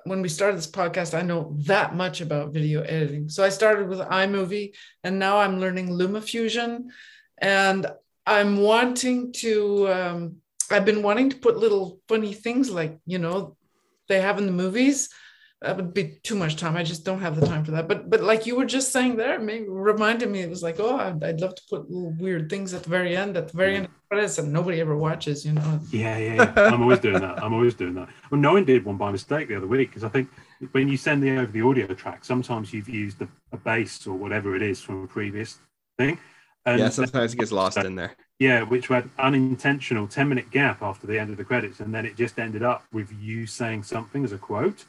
when 0.06 0.22
we 0.24 0.30
started 0.30 0.58
this 0.58 0.70
podcast, 0.70 1.14
I 1.18 1.22
know 1.22 1.56
that 1.66 1.96
much 1.96 2.20
about 2.22 2.52
video 2.52 2.82
editing. 2.82 3.30
So 3.30 3.44
I 3.44 3.50
started 3.50 3.88
with 3.88 4.00
iMovie 4.00 4.74
and 5.04 5.20
now 5.20 5.38
I'm 5.38 5.60
learning 5.60 5.90
LumaFusion 5.90 6.86
and 7.38 7.86
I'm 8.26 8.58
wanting 8.62 9.34
to 9.34 9.54
um, 9.92 10.36
I've 10.72 10.86
been 10.86 11.04
wanting 11.04 11.30
to 11.30 11.38
put 11.38 11.58
little 11.58 12.00
funny 12.08 12.34
things 12.34 12.70
like, 12.70 13.00
you 13.06 13.20
know, 13.20 13.56
they 14.08 14.22
have 14.22 14.38
in 14.38 14.46
the 14.46 14.52
movies. 14.52 15.10
That 15.62 15.76
would 15.76 15.94
be 15.94 16.20
too 16.24 16.36
much 16.36 16.56
time. 16.56 16.76
I 16.76 16.82
just 16.82 17.06
don't 17.06 17.22
have 17.22 17.40
the 17.40 17.46
time 17.46 17.64
for 17.64 17.72
that. 17.72 17.88
But 17.88 18.10
but 18.10 18.22
like 18.22 18.48
you 18.48 18.56
were 18.56 18.66
just 18.66 18.92
saying 18.92 19.16
there, 19.16 19.40
maybe 19.40 19.68
reminded 19.70 20.28
me. 20.28 20.42
It 20.42 20.50
was 20.50 20.64
like, 20.64 20.80
oh, 20.80 20.98
I'd, 20.98 21.24
I'd 21.24 21.40
love 21.40 21.54
to 21.54 21.62
put 21.70 21.88
little 21.88 22.16
weird 22.18 22.50
things 22.50 22.74
at 22.74 22.82
the 22.82 22.90
very 22.90 23.16
end, 23.16 23.38
at 23.38 23.50
the 23.50 23.58
very 23.58 23.76
end 23.76 23.86
of 23.86 23.92
the 23.92 24.00
credits, 24.10 24.40
and 24.40 24.52
nobody 24.52 24.82
ever 24.82 24.98
watches. 24.98 25.46
You 25.46 25.54
know, 25.54 25.80
Yeah, 25.92 26.18
yeah, 26.18 26.34
yeah. 26.34 26.54
I'm 26.74 26.82
always 26.82 26.98
doing 26.98 27.22
that. 27.22 27.44
I'm 27.44 27.54
always 27.54 27.76
doing 27.76 27.94
that. 27.94 28.10
Well, 28.32 28.42
no 28.42 28.54
one 28.54 28.66
did 28.66 28.84
one 28.84 28.98
by 28.98 29.12
mistake 29.12 29.50
the 29.50 29.56
other 29.58 29.68
week 29.68 29.90
because 29.90 30.04
I 30.04 30.10
think 30.10 30.30
when 30.72 30.88
you 30.88 30.98
send 30.98 31.22
the 31.22 31.30
over 31.38 31.52
the 31.52 31.62
audio 31.62 31.86
track, 31.94 32.26
sometimes 32.26 32.74
you've 32.74 32.90
used 32.90 33.22
a, 33.22 33.28
a 33.52 33.58
bass 33.58 34.08
or 34.08 34.16
whatever 34.16 34.56
it 34.56 34.64
is 34.64 34.82
from 34.82 35.04
a 35.04 35.08
previous 35.08 35.60
thing. 36.00 36.18
And 36.66 36.80
Yeah, 36.80 36.90
sometimes 36.90 37.34
it 37.34 37.38
gets 37.38 37.52
lost 37.52 37.78
in 37.78 37.96
there. 37.96 38.16
Yeah, 38.42 38.64
which 38.64 38.88
had 38.88 39.08
unintentional 39.20 40.08
10 40.08 40.28
minute 40.28 40.50
gap 40.50 40.82
after 40.82 41.06
the 41.06 41.20
end 41.20 41.30
of 41.30 41.38
the 41.38 41.44
credits. 41.44 41.80
And 41.80 41.94
then 41.94 42.08
it 42.08 42.16
just 42.18 42.40
ended 42.40 42.64
up 42.64 42.84
with 42.92 43.14
you 43.22 43.46
saying 43.46 43.84
something 43.84 44.24
as 44.26 44.32
a 44.32 44.40
quote. 44.40 44.86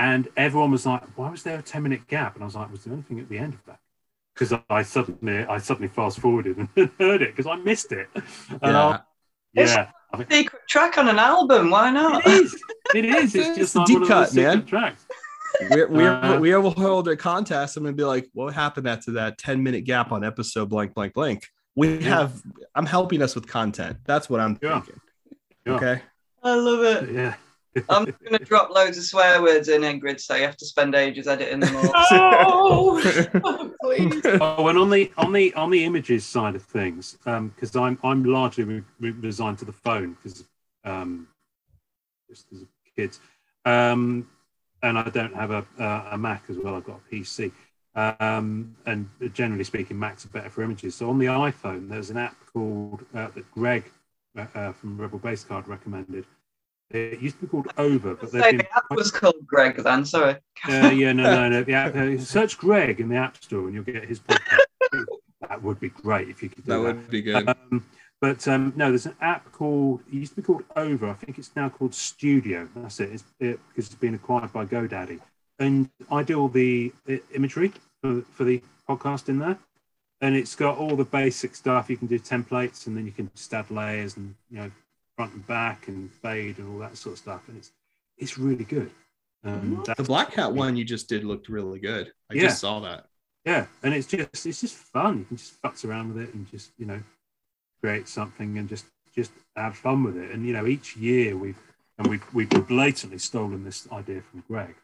And 0.00 0.26
everyone 0.36 0.72
was 0.72 0.84
like, 0.84 1.02
why 1.16 1.30
was 1.30 1.44
there 1.44 1.60
a 1.60 1.62
10 1.62 1.80
minute 1.84 2.08
gap? 2.08 2.34
And 2.34 2.42
I 2.42 2.46
was 2.46 2.56
like, 2.56 2.72
was 2.72 2.82
there 2.82 2.92
anything 2.92 3.20
at 3.20 3.28
the 3.28 3.38
end 3.38 3.54
of 3.54 3.64
that? 3.66 3.78
Because 4.34 4.52
I 4.68 4.82
suddenly, 4.82 5.44
I 5.44 5.58
suddenly 5.58 5.86
fast 5.86 6.18
forwarded 6.18 6.56
and 6.56 6.68
heard 6.98 7.22
it 7.22 7.36
because 7.36 7.46
I 7.46 7.54
missed 7.54 7.92
it. 7.92 8.08
And 8.14 8.60
Yeah. 8.62 8.86
I- 8.88 9.00
yeah, 9.56 9.90
I 10.12 10.16
think 10.16 10.32
Secret 10.32 10.62
track 10.68 10.98
on 10.98 11.08
an 11.08 11.20
album, 11.20 11.70
why 11.70 11.92
not? 11.92 12.26
it 12.26 12.32
is. 12.32 12.62
It 12.96 13.04
is. 13.04 13.32
It's 13.36 13.46
It's 13.50 13.58
just 13.58 13.74
a 13.76 13.78
like 13.78 13.86
deep 13.86 14.00
one 14.00 14.08
cut, 14.08 14.24
those 14.30 14.34
man. 14.34 14.66
tracks. 14.66 15.06
We're, 15.70 15.86
we're, 15.86 16.10
Uh, 16.10 16.40
we 16.40 16.52
will 16.56 16.72
hold 16.72 17.06
a 17.06 17.16
contest. 17.16 17.76
I'm 17.76 17.84
gonna 17.84 17.94
be 17.94 18.02
like, 18.02 18.28
what 18.32 18.52
happened 18.52 18.88
after 18.88 19.12
that 19.12 19.38
10 19.38 19.62
minute 19.62 19.84
gap 19.84 20.10
on 20.10 20.24
episode 20.24 20.68
blank 20.68 20.94
blank 20.94 21.14
blank? 21.14 21.46
We 21.76 21.96
Yeah. 21.98 22.08
have. 22.08 22.42
I'm 22.74 22.86
helping 22.86 23.22
us 23.22 23.34
with 23.34 23.46
content. 23.46 23.98
That's 24.04 24.28
what 24.30 24.40
I'm 24.40 24.58
Yeah. 24.62 24.80
thinking. 24.80 25.00
Yeah. 25.66 25.72
Okay. 25.74 26.02
I 26.42 26.54
love 26.54 26.82
it. 26.82 27.10
Yeah. 27.12 27.34
I'm 27.88 28.04
going 28.04 28.38
to 28.38 28.44
drop 28.44 28.70
loads 28.70 28.96
of 28.98 29.04
swear 29.04 29.42
words 29.42 29.68
in 29.68 29.82
Ingrid, 29.82 30.20
so 30.20 30.36
you 30.36 30.42
have 30.44 30.56
to 30.58 30.66
spend 30.66 30.94
ages 30.94 31.26
editing 31.26 31.58
them 31.58 31.74
all. 31.74 31.90
oh, 32.10 33.72
please. 33.82 34.22
Oh, 34.40 34.68
and 34.68 34.78
on 34.78 34.90
the 34.90 35.10
on 35.16 35.32
the 35.32 35.52
on 35.54 35.70
the 35.70 35.84
images 35.84 36.24
side 36.24 36.54
of 36.54 36.62
things, 36.62 37.16
because 37.24 37.74
I'm 37.74 37.98
I'm 38.04 38.22
largely 38.24 38.64
re- 38.64 38.82
re- 39.00 39.10
resigned 39.10 39.58
to 39.58 39.64
the 39.64 39.72
phone 39.72 40.12
because 40.14 40.44
um, 40.84 41.26
just 42.30 42.46
as 42.52 42.64
kids, 42.96 43.18
um, 43.64 44.28
and 44.82 44.96
I 44.98 45.08
don't 45.10 45.34
have 45.34 45.50
a 45.50 45.66
a 45.78 46.08
a 46.12 46.18
Mac 46.18 46.44
as 46.48 46.56
well. 46.58 46.76
I've 46.76 46.84
got 46.84 47.00
a 47.10 47.14
PC, 47.14 47.50
um, 47.94 48.74
and 48.86 49.08
generally 49.32 49.64
speaking, 49.64 49.98
Macs 49.98 50.24
are 50.24 50.28
better 50.28 50.50
for 50.50 50.62
images. 50.62 50.94
So 50.94 51.08
on 51.10 51.18
the 51.18 51.26
iPhone, 51.26 51.88
there's 51.88 52.10
an 52.10 52.16
app 52.16 52.36
called 52.52 53.04
uh, 53.14 53.28
that 53.34 53.50
Greg 53.52 53.84
uh, 54.36 54.46
uh, 54.54 54.72
from 54.72 54.98
Rebel 55.00 55.18
Base 55.18 55.44
Card 55.44 55.68
recommended. 55.68 56.24
It 56.90 57.20
used 57.20 57.36
to 57.36 57.42
be 57.46 57.48
called 57.48 57.68
Over, 57.78 58.14
but 58.14 58.30
So 58.30 58.38
they've 58.38 58.50
been 58.50 58.58
the 58.58 58.76
app 58.76 58.84
was 58.90 59.10
called 59.10 59.46
Greg 59.46 59.76
then, 59.82 60.04
sorry. 60.04 60.36
uh, 60.68 60.90
yeah, 60.94 61.12
no, 61.12 61.22
no, 61.24 61.48
no. 61.48 61.62
The 61.64 61.72
app, 61.72 61.94
uh, 61.96 62.18
search 62.18 62.58
Greg 62.58 63.00
in 63.00 63.08
the 63.08 63.16
App 63.16 63.42
Store 63.42 63.64
and 63.66 63.74
you'll 63.74 63.84
get 63.84 64.04
his 64.04 64.20
podcast. 64.20 64.60
that 65.48 65.62
would 65.62 65.80
be 65.80 65.88
great 65.88 66.28
if 66.28 66.42
you 66.42 66.48
could 66.50 66.64
do 66.64 66.72
That 66.72 66.78
that. 66.78 66.96
would 66.96 67.10
be 67.10 67.22
good. 67.22 67.48
Um, 67.48 67.84
but 68.20 68.46
um, 68.48 68.72
no, 68.76 68.90
there's 68.90 69.06
an 69.06 69.16
app 69.20 69.50
called. 69.52 70.00
It 70.08 70.14
used 70.14 70.32
to 70.32 70.36
be 70.36 70.42
called 70.42 70.64
Over. 70.76 71.08
I 71.08 71.14
think 71.14 71.38
it's 71.38 71.50
now 71.56 71.68
called 71.68 71.94
Studio. 71.94 72.68
That's 72.76 73.00
it. 73.00 73.10
It's 73.12 73.24
it, 73.40 73.60
because 73.68 73.86
it's 73.86 73.94
been 73.96 74.14
acquired 74.14 74.52
by 74.52 74.64
GoDaddy, 74.64 75.20
and 75.58 75.88
I 76.10 76.22
do 76.22 76.40
all 76.40 76.48
the 76.48 76.92
imagery 77.34 77.72
for, 78.02 78.22
for 78.22 78.44
the 78.44 78.62
podcast 78.88 79.28
in 79.28 79.38
there, 79.38 79.58
and 80.20 80.34
it's 80.34 80.54
got 80.54 80.78
all 80.78 80.96
the 80.96 81.04
basic 81.04 81.54
stuff. 81.54 81.88
You 81.90 81.96
can 81.96 82.06
do 82.08 82.18
templates, 82.18 82.86
and 82.86 82.96
then 82.96 83.06
you 83.06 83.12
can 83.12 83.30
just 83.34 83.52
add 83.54 83.70
layers 83.70 84.16
and 84.16 84.34
you 84.50 84.58
know 84.58 84.70
front 85.16 85.32
and 85.32 85.46
back 85.46 85.88
and 85.88 86.10
fade 86.12 86.58
and 86.58 86.68
all 86.72 86.78
that 86.80 86.96
sort 86.96 87.14
of 87.14 87.18
stuff, 87.18 87.48
and 87.48 87.56
it's 87.58 87.72
it's 88.18 88.38
really 88.38 88.64
good. 88.64 88.90
Um, 89.44 89.82
the 89.96 90.02
Black 90.04 90.32
Cat 90.32 90.52
one 90.52 90.74
you 90.76 90.84
just 90.84 91.08
did 91.08 91.22
looked 91.22 91.48
really 91.50 91.78
good. 91.78 92.12
I 92.30 92.34
Yeah. 92.34 92.42
just 92.44 92.60
saw 92.60 92.80
that. 92.80 93.06
yeah 93.44 93.66
and 93.82 93.92
it's 93.92 94.06
just 94.06 94.46
it's 94.46 94.60
just 94.62 94.74
fun 94.74 95.18
you 95.18 95.24
can 95.26 95.36
just 95.36 95.60
futz 95.60 95.84
around 95.84 96.14
with 96.14 96.22
it 96.26 96.32
and 96.34 96.50
just 96.50 96.70
you 96.78 96.86
know 96.86 96.98
create 97.82 98.08
something 98.08 98.56
and 98.56 98.66
just 98.70 98.86
just 99.14 99.32
have 99.54 99.76
fun 99.76 100.02
with 100.02 100.16
it 100.16 100.30
and 100.30 100.46
you 100.46 100.54
know 100.54 100.66
each 100.66 100.96
year 100.96 101.36
we've 101.36 101.58
and 101.98 102.06
we've 102.06 102.24
we've 102.32 102.48
blatantly 102.66 103.18
stolen 103.18 103.62
this 103.64 103.86
idea 103.92 104.22
from 104.22 104.42
greg 104.48 104.74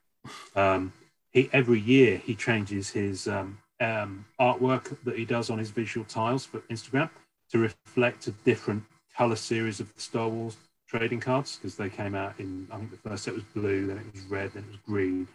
um 0.57 0.93
he 1.33 1.49
every 1.53 1.81
year 1.81 2.19
he 2.19 2.35
changes 2.35 2.91
his 2.91 3.29
um, 3.29 3.59
um 3.81 4.25
artwork 4.39 4.97
that 5.05 5.17
he 5.17 5.25
does 5.25 5.51
on 5.51 5.59
his 5.59 5.71
visual 5.71 6.05
tiles 6.07 6.45
for 6.45 6.59
instagram 6.71 7.09
to 7.51 7.59
reflect 7.59 8.27
a 8.27 8.31
different 8.45 8.83
color 9.17 9.37
series 9.37 9.81
of 9.81 9.93
the 9.95 10.01
Star 10.01 10.29
Wars 10.29 10.57
trading 10.89 11.21
cards 11.21 11.57
because 11.57 11.77
they 11.77 11.89
came 11.89 12.15
out 12.15 12.35
in 12.39 12.67
I 12.73 12.77
think 12.79 12.91
the 12.91 12.97
first 13.09 13.25
set 13.25 13.35
was 13.35 13.43
blue, 13.55 13.87
then 13.87 13.99
it 13.99 14.13
was 14.13 14.23
red, 14.25 14.53
then 14.55 14.65
it 14.65 14.71
was 14.71 14.79
green, 14.87 15.29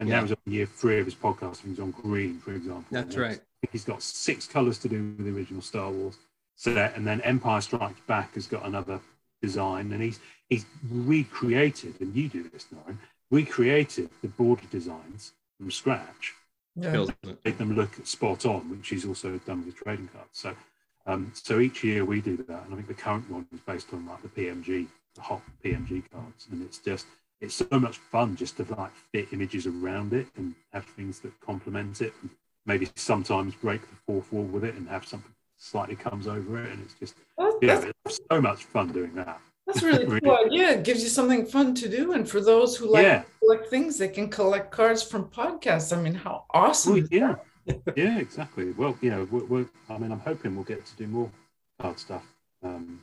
and 0.00 0.08
Yeah. 0.08 0.16
that 0.16 0.22
was 0.22 0.32
on 0.32 0.52
year 0.52 0.66
three 0.66 1.00
of 1.00 1.06
his 1.06 1.14
podcast. 1.14 1.62
He 1.62 1.70
was 1.70 1.80
on 1.80 1.90
green, 1.90 2.38
for 2.38 2.52
example. 2.52 2.86
That's 2.90 3.16
right. 3.16 3.40
He's 3.70 3.84
got 3.84 4.02
six 4.02 4.46
colors 4.46 4.78
to 4.78 4.88
do 4.88 5.14
with 5.16 5.26
the 5.26 5.32
original 5.36 5.62
Star 5.62 5.90
Wars 5.90 6.18
set, 6.56 6.96
and 6.96 7.06
then 7.06 7.20
Empire 7.22 7.60
Strikes 7.60 8.00
Back 8.06 8.34
has 8.34 8.46
got 8.46 8.64
another 8.66 9.00
design, 9.40 9.92
and 9.92 10.02
he's 10.02 10.20
he's 10.48 10.64
recreated, 10.90 12.00
and 12.00 12.14
you 12.14 12.28
do 12.28 12.48
this, 12.48 12.66
Norrin, 13.32 13.46
recreated 13.46 14.10
the 14.20 14.28
border 14.28 14.66
designs 14.70 15.32
from 15.58 15.70
scratch 15.70 16.34
Yeah. 16.74 16.92
Kills 16.92 17.12
make 17.44 17.58
them 17.58 17.74
look 17.76 18.06
spot 18.06 18.46
on, 18.46 18.70
which 18.70 18.88
he's 18.88 19.04
also 19.04 19.38
done 19.38 19.64
with 19.66 19.76
trading 19.76 20.08
cards. 20.08 20.30
So, 20.32 20.56
um, 21.06 21.30
so 21.34 21.60
each 21.60 21.84
year 21.84 22.04
we 22.04 22.20
do 22.22 22.36
that, 22.36 22.64
and 22.64 22.72
I 22.72 22.76
think 22.76 22.88
the 22.88 22.94
current 22.94 23.30
one 23.30 23.46
is 23.52 23.60
based 23.60 23.92
on 23.92 24.06
like 24.06 24.22
the 24.22 24.28
PMG, 24.28 24.86
the 25.14 25.20
hot 25.20 25.42
PMG 25.62 26.02
cards, 26.10 26.48
and 26.50 26.62
it's 26.62 26.78
just 26.78 27.06
it's 27.42 27.54
so 27.54 27.78
much 27.78 27.98
fun 27.98 28.36
just 28.36 28.56
to 28.56 28.64
like 28.74 28.92
fit 29.12 29.32
images 29.32 29.66
around 29.66 30.12
it 30.14 30.28
and 30.36 30.54
have 30.72 30.84
things 30.86 31.20
that 31.20 31.38
complement 31.40 32.00
it, 32.00 32.14
and 32.22 32.30
maybe 32.64 32.88
sometimes 32.96 33.54
break 33.54 33.82
the 33.82 33.96
fourth 34.06 34.32
wall 34.32 34.44
with 34.44 34.64
it 34.64 34.74
and 34.76 34.88
have 34.88 35.04
something 35.06 35.34
slightly 35.58 35.96
comes 35.96 36.26
over 36.26 36.62
it, 36.62 36.70
and 36.70 36.82
it's 36.82 36.94
just 36.94 37.16
Well, 37.36 37.58
yeah, 37.60 37.84
it's 38.06 38.20
so 38.30 38.40
much 38.40 38.64
fun 38.64 38.92
doing 38.92 39.14
that. 39.16 39.40
That's 39.66 39.82
really 39.82 40.06
Really. 40.06 40.20
cool. 40.24 40.48
Yeah, 40.50 40.70
it 40.72 40.84
gives 40.84 41.02
you 41.02 41.08
something 41.08 41.46
fun 41.46 41.74
to 41.76 41.88
do. 41.88 42.12
And 42.12 42.28
for 42.28 42.40
those 42.40 42.76
who 42.76 42.90
like 42.90 43.04
Yeah. 43.04 43.18
to 43.22 43.26
collect 43.40 43.68
things, 43.68 43.98
they 43.98 44.08
can 44.08 44.28
collect 44.28 44.70
cards 44.70 45.02
from 45.02 45.24
podcasts. 45.26 45.96
I 45.96 46.00
mean, 46.00 46.14
how 46.14 46.44
awesome. 46.52 46.94
Well, 46.94 47.06
yeah, 47.10 47.36
yeah, 47.96 48.18
exactly. 48.18 48.72
Well, 48.72 48.96
you 49.00 49.10
know, 49.10 49.28
we're, 49.30 49.44
we're, 49.44 49.66
I 49.88 49.98
mean, 49.98 50.12
I'm 50.12 50.20
hoping 50.20 50.54
we'll 50.54 50.64
get 50.64 50.84
to 50.84 50.96
do 50.96 51.06
more 51.06 51.30
card 51.80 51.98
stuff. 51.98 52.24
Um, 52.62 53.00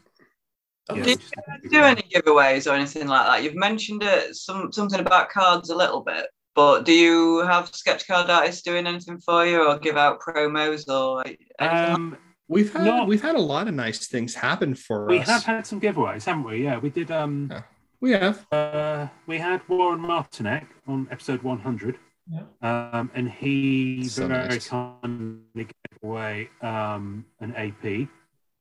that? 0.88 0.96
yeah, 0.96 1.02
Okay. 1.02 1.12
we 1.12 1.18
just 1.18 1.34
have 1.48 1.62
to 1.62 1.70
do 1.70 1.84
any 1.84 2.02
giveaways 2.04 2.70
or 2.70 2.76
anything 2.76 3.08
like 3.08 3.26
that? 3.28 3.44
You've 3.44 3.56
mentioned 3.56 4.04
it, 4.04 4.36
some 4.36 4.72
something 4.72 5.00
about 5.00 5.30
cards 5.30 5.70
a 5.70 5.76
little 5.76 6.02
bit, 6.02 6.28
but 6.56 6.84
do 6.86 6.92
you 6.94 7.40
have 7.46 7.74
sketch 7.74 8.08
card 8.08 8.30
artists 8.30 8.62
doing 8.64 8.88
anything 8.88 9.20
for 9.20 9.46
you, 9.46 9.66
or 9.68 9.78
give 9.80 9.98
out 9.98 10.20
promos 10.22 10.88
or 10.90 11.24
anything? 11.60 11.92
like 11.92 12.00
Um, 12.00 12.18
We've 12.50 12.74
had 12.74 12.84
No. 12.84 13.06
we've 13.06 13.22
had 13.22 13.36
a 13.36 13.40
lot 13.54 13.68
of 13.68 13.76
nice 13.76 14.08
things 14.08 14.34
happen 14.36 14.74
for 14.76 15.06
we 15.06 15.20
us. 15.20 15.28
We 15.28 15.32
have 15.34 15.44
had 15.44 15.68
some 15.68 15.80
giveaways, 15.80 16.26
haven't 16.26 16.44
we? 16.44 16.64
Yeah, 16.64 16.80
we 16.80 16.90
did. 16.90 17.12
Um, 17.12 17.48
Yeah. 17.52 17.62
We 18.02 18.12
have. 18.12 18.46
uh, 18.52 19.08
we 19.28 19.38
had 19.38 19.62
Warren 19.70 20.00
Martineck 20.00 20.66
on 20.88 21.08
episode 21.12 21.44
100, 21.44 21.98
Yeah. 22.32 22.44
um, 22.62 23.12
and 23.14 23.30
he 23.30 24.06
So 24.08 24.28
very 24.28 24.48
nice. 24.48 24.70
kindly 24.70 25.66
gave 25.66 26.00
away 26.02 26.50
um, 26.62 27.26
an 27.42 27.54
AP 27.56 28.08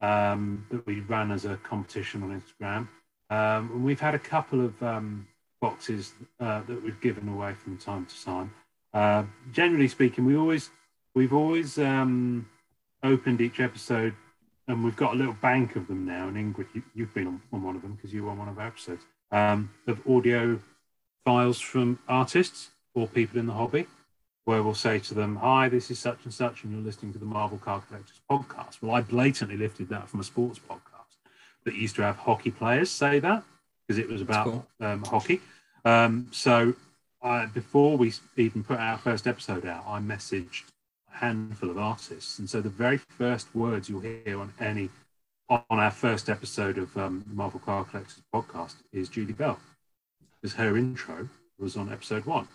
um, 0.02 0.66
that 0.70 0.85
we 0.86 1.01
ran 1.01 1.31
as 1.31 1.44
a 1.44 1.56
competition 1.59 2.23
on 2.24 2.31
Instagram. 2.40 2.89
Um, 3.31 3.70
and 3.73 3.85
we've 3.85 4.01
had 4.01 4.15
a 4.15 4.19
couple 4.19 4.60
of 4.65 4.82
um, 4.82 5.27
boxes 5.60 6.15
uh, 6.40 6.62
that 6.66 6.82
we've 6.82 7.01
given 7.01 7.28
away 7.28 7.55
from 7.55 7.78
time 7.78 8.06
to 8.06 8.24
time. 8.24 8.52
Uh, 8.93 9.23
generally 9.52 9.89
speaking, 9.89 10.24
we 10.27 10.36
always 10.36 10.70
we've 11.15 11.32
always 11.32 11.78
um, 11.78 12.47
opened 13.03 13.41
each 13.41 13.61
episode, 13.61 14.15
and 14.66 14.85
we've 14.85 14.97
got 14.97 15.15
a 15.15 15.16
little 15.16 15.35
bank 15.35 15.77
of 15.77 15.87
them 15.87 16.05
now. 16.05 16.29
And 16.29 16.37
Ingrid, 16.37 16.66
you, 16.75 16.83
you've 16.95 17.15
been 17.15 17.27
on, 17.27 17.43
on 17.53 17.62
one 17.62 17.77
of 17.77 17.83
them 17.83 17.95
because 17.95 18.12
you 18.12 18.25
were 18.25 18.31
on 18.31 18.39
one 18.39 18.49
of 18.49 18.59
our 18.59 18.66
episodes 18.66 19.05
um, 19.33 19.70
of 19.87 20.01
audio 20.09 20.59
files 21.25 21.61
from 21.61 21.99
artists 22.09 22.70
or 22.95 23.07
people 23.07 23.39
in 23.39 23.47
the 23.47 23.53
hobby, 23.53 23.87
where 24.45 24.62
we'll 24.62 24.75
say 24.75 24.99
to 24.99 25.15
them, 25.15 25.37
"Hi, 25.37 25.69
this 25.69 25.91
is 25.91 25.99
such 25.99 26.19
and 26.25 26.33
such, 26.33 26.65
and 26.65 26.73
you're 26.73 26.83
listening 26.83 27.12
to 27.12 27.19
the 27.19 27.27
Marvel 27.27 27.59
Card 27.59 27.83
Collectors 27.89 28.20
podcast." 28.31 28.83
Well, 28.83 28.95
I 28.95 29.03
blatantly 29.03 29.57
lifted 29.57 29.89
that 29.91 30.09
from 30.09 30.20
a 30.20 30.25
sports 30.25 30.59
podcast 30.59 30.89
that 31.65 31.75
used 31.75 31.97
to 31.97 32.03
have 32.03 32.16
hockey 32.16 32.51
players 32.51 32.91
say 32.91 33.19
that 33.20 33.43
because 33.87 33.99
it 33.99 34.09
was 34.09 34.20
about 34.20 34.45
cool. 34.47 34.66
um, 34.81 35.05
hockey. 35.05 35.41
Um, 35.85 36.29
so 36.31 36.75
I, 37.23 37.47
before 37.47 37.97
we 37.97 38.12
even 38.37 38.62
put 38.62 38.79
our 38.79 38.99
first 38.99 39.27
episode 39.27 39.66
out, 39.66 39.85
I 39.87 39.99
messaged 40.01 40.65
handful 41.20 41.70
of 41.70 41.78
artists, 41.78 42.39
and 42.39 42.49
so 42.49 42.61
the 42.61 42.69
very 42.69 42.99
first 42.99 43.49
words 43.55 43.89
you'll 43.89 44.01
hear 44.01 44.39
on 44.40 44.53
any 44.61 44.89
on 45.49 45.62
our 45.70 45.90
first 45.90 46.28
episode 46.28 46.77
of 46.78 46.95
um, 46.97 47.24
Marvel 47.32 47.61
Card 47.61 47.89
Collectors 47.89 48.20
podcast 48.35 48.74
is 48.93 49.09
Julie 49.09 49.32
Bell, 49.32 49.59
because 50.40 50.55
her 50.57 50.77
intro 50.77 51.28
was 51.59 51.77
on 51.77 51.90
episode 51.93 52.24
one 52.27 52.47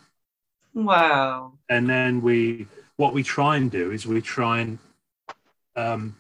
Wow. 0.74 1.54
and 1.70 1.90
then 1.90 2.22
we 2.22 2.68
what 2.98 3.14
we 3.14 3.24
try 3.24 3.58
and 3.58 3.70
do 3.72 3.92
is 3.92 4.06
we 4.06 4.22
try 4.22 4.60
and 4.60 4.80
um, 5.76 6.16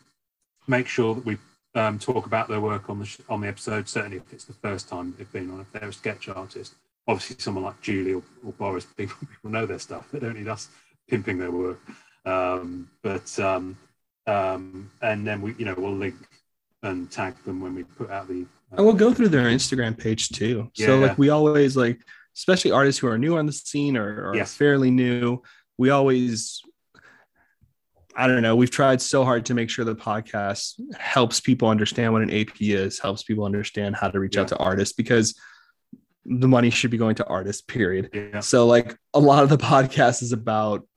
make 0.67 0.87
sure 0.87 1.15
that 1.15 1.25
we 1.25 1.37
um, 1.75 1.97
talk 1.99 2.25
about 2.25 2.47
their 2.49 2.59
work 2.61 2.89
on 2.89 2.99
the 2.99 3.05
sh- 3.05 3.19
on 3.29 3.41
the 3.41 3.47
episode. 3.47 3.87
Certainly, 3.87 4.17
if 4.17 4.33
it's 4.33 4.45
the 4.45 4.53
first 4.53 4.89
time 4.89 5.13
they've 5.17 5.31
been 5.31 5.49
on, 5.51 5.61
if 5.61 5.71
they're 5.71 5.89
a 5.89 5.93
sketch 5.93 6.29
artist, 6.29 6.73
obviously 7.07 7.37
someone 7.39 7.63
like 7.63 7.81
Julie 7.81 8.13
or, 8.13 8.23
or 8.45 8.51
Boris, 8.53 8.85
people 8.85 9.15
people 9.27 9.49
know 9.51 9.65
their 9.65 9.79
stuff. 9.79 10.07
They 10.11 10.19
don't 10.19 10.37
need 10.37 10.47
us 10.47 10.69
pimping 11.09 11.37
their 11.37 11.51
work. 11.51 11.79
Um, 12.25 12.89
but 13.01 13.37
um, 13.39 13.77
um, 14.27 14.89
and 15.01 15.27
then 15.27 15.41
we, 15.41 15.53
you 15.57 15.65
know, 15.65 15.75
we'll 15.77 15.95
link 15.95 16.15
and 16.81 17.09
tag 17.11 17.35
them 17.45 17.61
when 17.61 17.75
we 17.75 17.83
put 17.83 18.09
out 18.09 18.27
the. 18.27 18.41
uh, 18.43 18.77
And 18.77 18.85
we'll 18.85 18.95
go 18.95 19.13
through 19.13 19.29
their 19.29 19.45
Instagram 19.47 19.97
page 19.97 20.29
too. 20.29 20.69
Yeah. 20.75 20.85
So 20.85 20.99
Yeah. 20.99 21.07
like 21.07 21.17
we 21.17 21.29
always 21.29 21.75
like, 21.75 21.99
especially 22.35 22.71
artists 22.71 22.99
who 22.99 23.07
are 23.07 23.17
new 23.17 23.37
on 23.37 23.45
the 23.45 23.51
scene 23.53 23.97
or, 23.97 24.29
or 24.31 24.35
Yes. 24.35 24.55
fairly 24.55 24.91
new, 24.91 25.41
we 25.77 25.89
always 25.89 26.61
I 28.15 28.27
don't 28.27 28.43
know, 28.43 28.55
we've 28.55 28.69
tried 28.69 29.01
so 29.01 29.23
hard 29.25 29.47
to 29.47 29.55
make 29.55 29.71
sure 29.71 29.83
the 29.85 29.95
podcast 29.95 30.79
helps 30.99 31.39
people 31.39 31.67
understand 31.67 32.13
what 32.13 32.21
an 32.21 32.29
AP 32.31 32.61
is, 32.61 32.99
helps 32.99 33.23
people 33.23 33.43
understand 33.43 33.95
how 33.95 34.07
to 34.07 34.19
reach 34.19 34.37
out 34.37 34.49
to 34.49 34.57
artists 34.57 34.93
because 34.93 35.33
the 36.23 36.47
money 36.47 36.69
should 36.69 36.91
be 36.91 36.97
going 36.97 37.15
to 37.15 37.25
artists, 37.25 37.63
period. 37.63 38.11
yeah, 38.13 38.39
So 38.39 38.67
like 38.67 38.95
a 39.15 39.19
lot 39.19 39.41
of 39.41 39.49
the 39.49 39.57
podcast 39.73 40.21
is 40.21 40.31
about 40.31 40.87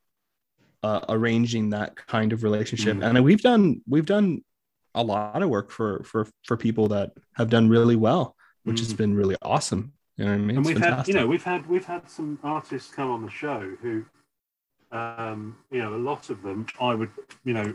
uh, 0.87 1.01
arranging 1.17 1.65
that 1.77 1.91
kind 2.17 2.31
of 2.35 2.39
relationship, 2.49 2.95
Mm. 2.97 3.05
and 3.07 3.25
we've 3.29 3.45
done 3.51 3.63
we've 3.95 4.11
done 4.17 4.29
a 4.95 5.03
lot 5.15 5.43
of 5.45 5.49
work 5.57 5.69
for 5.79 5.91
for 6.11 6.21
for 6.49 6.57
people 6.67 6.87
that 6.95 7.09
have 7.39 7.49
done 7.57 7.67
really 7.77 7.99
well, 8.09 8.25
which 8.69 8.81
has 8.85 8.93
Mm. 8.93 8.97
been 9.03 9.15
really 9.21 9.37
awesome. 9.55 9.83
You 10.17 10.25
know 10.25 10.33
what 10.33 10.43
I 10.43 10.47
mean? 10.49 10.57
and 10.59 10.67
It's 10.67 10.69
we've 10.75 10.85
had 10.89 11.09
you 11.09 11.15
know 11.19 11.27
we've 11.35 11.49
had 11.53 11.61
we've 11.73 11.89
had 11.95 12.03
some 12.17 12.31
artists 12.57 12.89
come 12.99 13.11
on 13.15 13.21
the 13.29 13.35
show 13.45 13.61
who 13.83 13.95
um 15.03 15.41
you 15.75 15.81
know 15.83 15.93
a 16.01 16.03
lot 16.11 16.31
of 16.33 16.39
them 16.47 16.59
i 16.91 16.93
would 16.99 17.11
you 17.49 17.55
know 17.59 17.69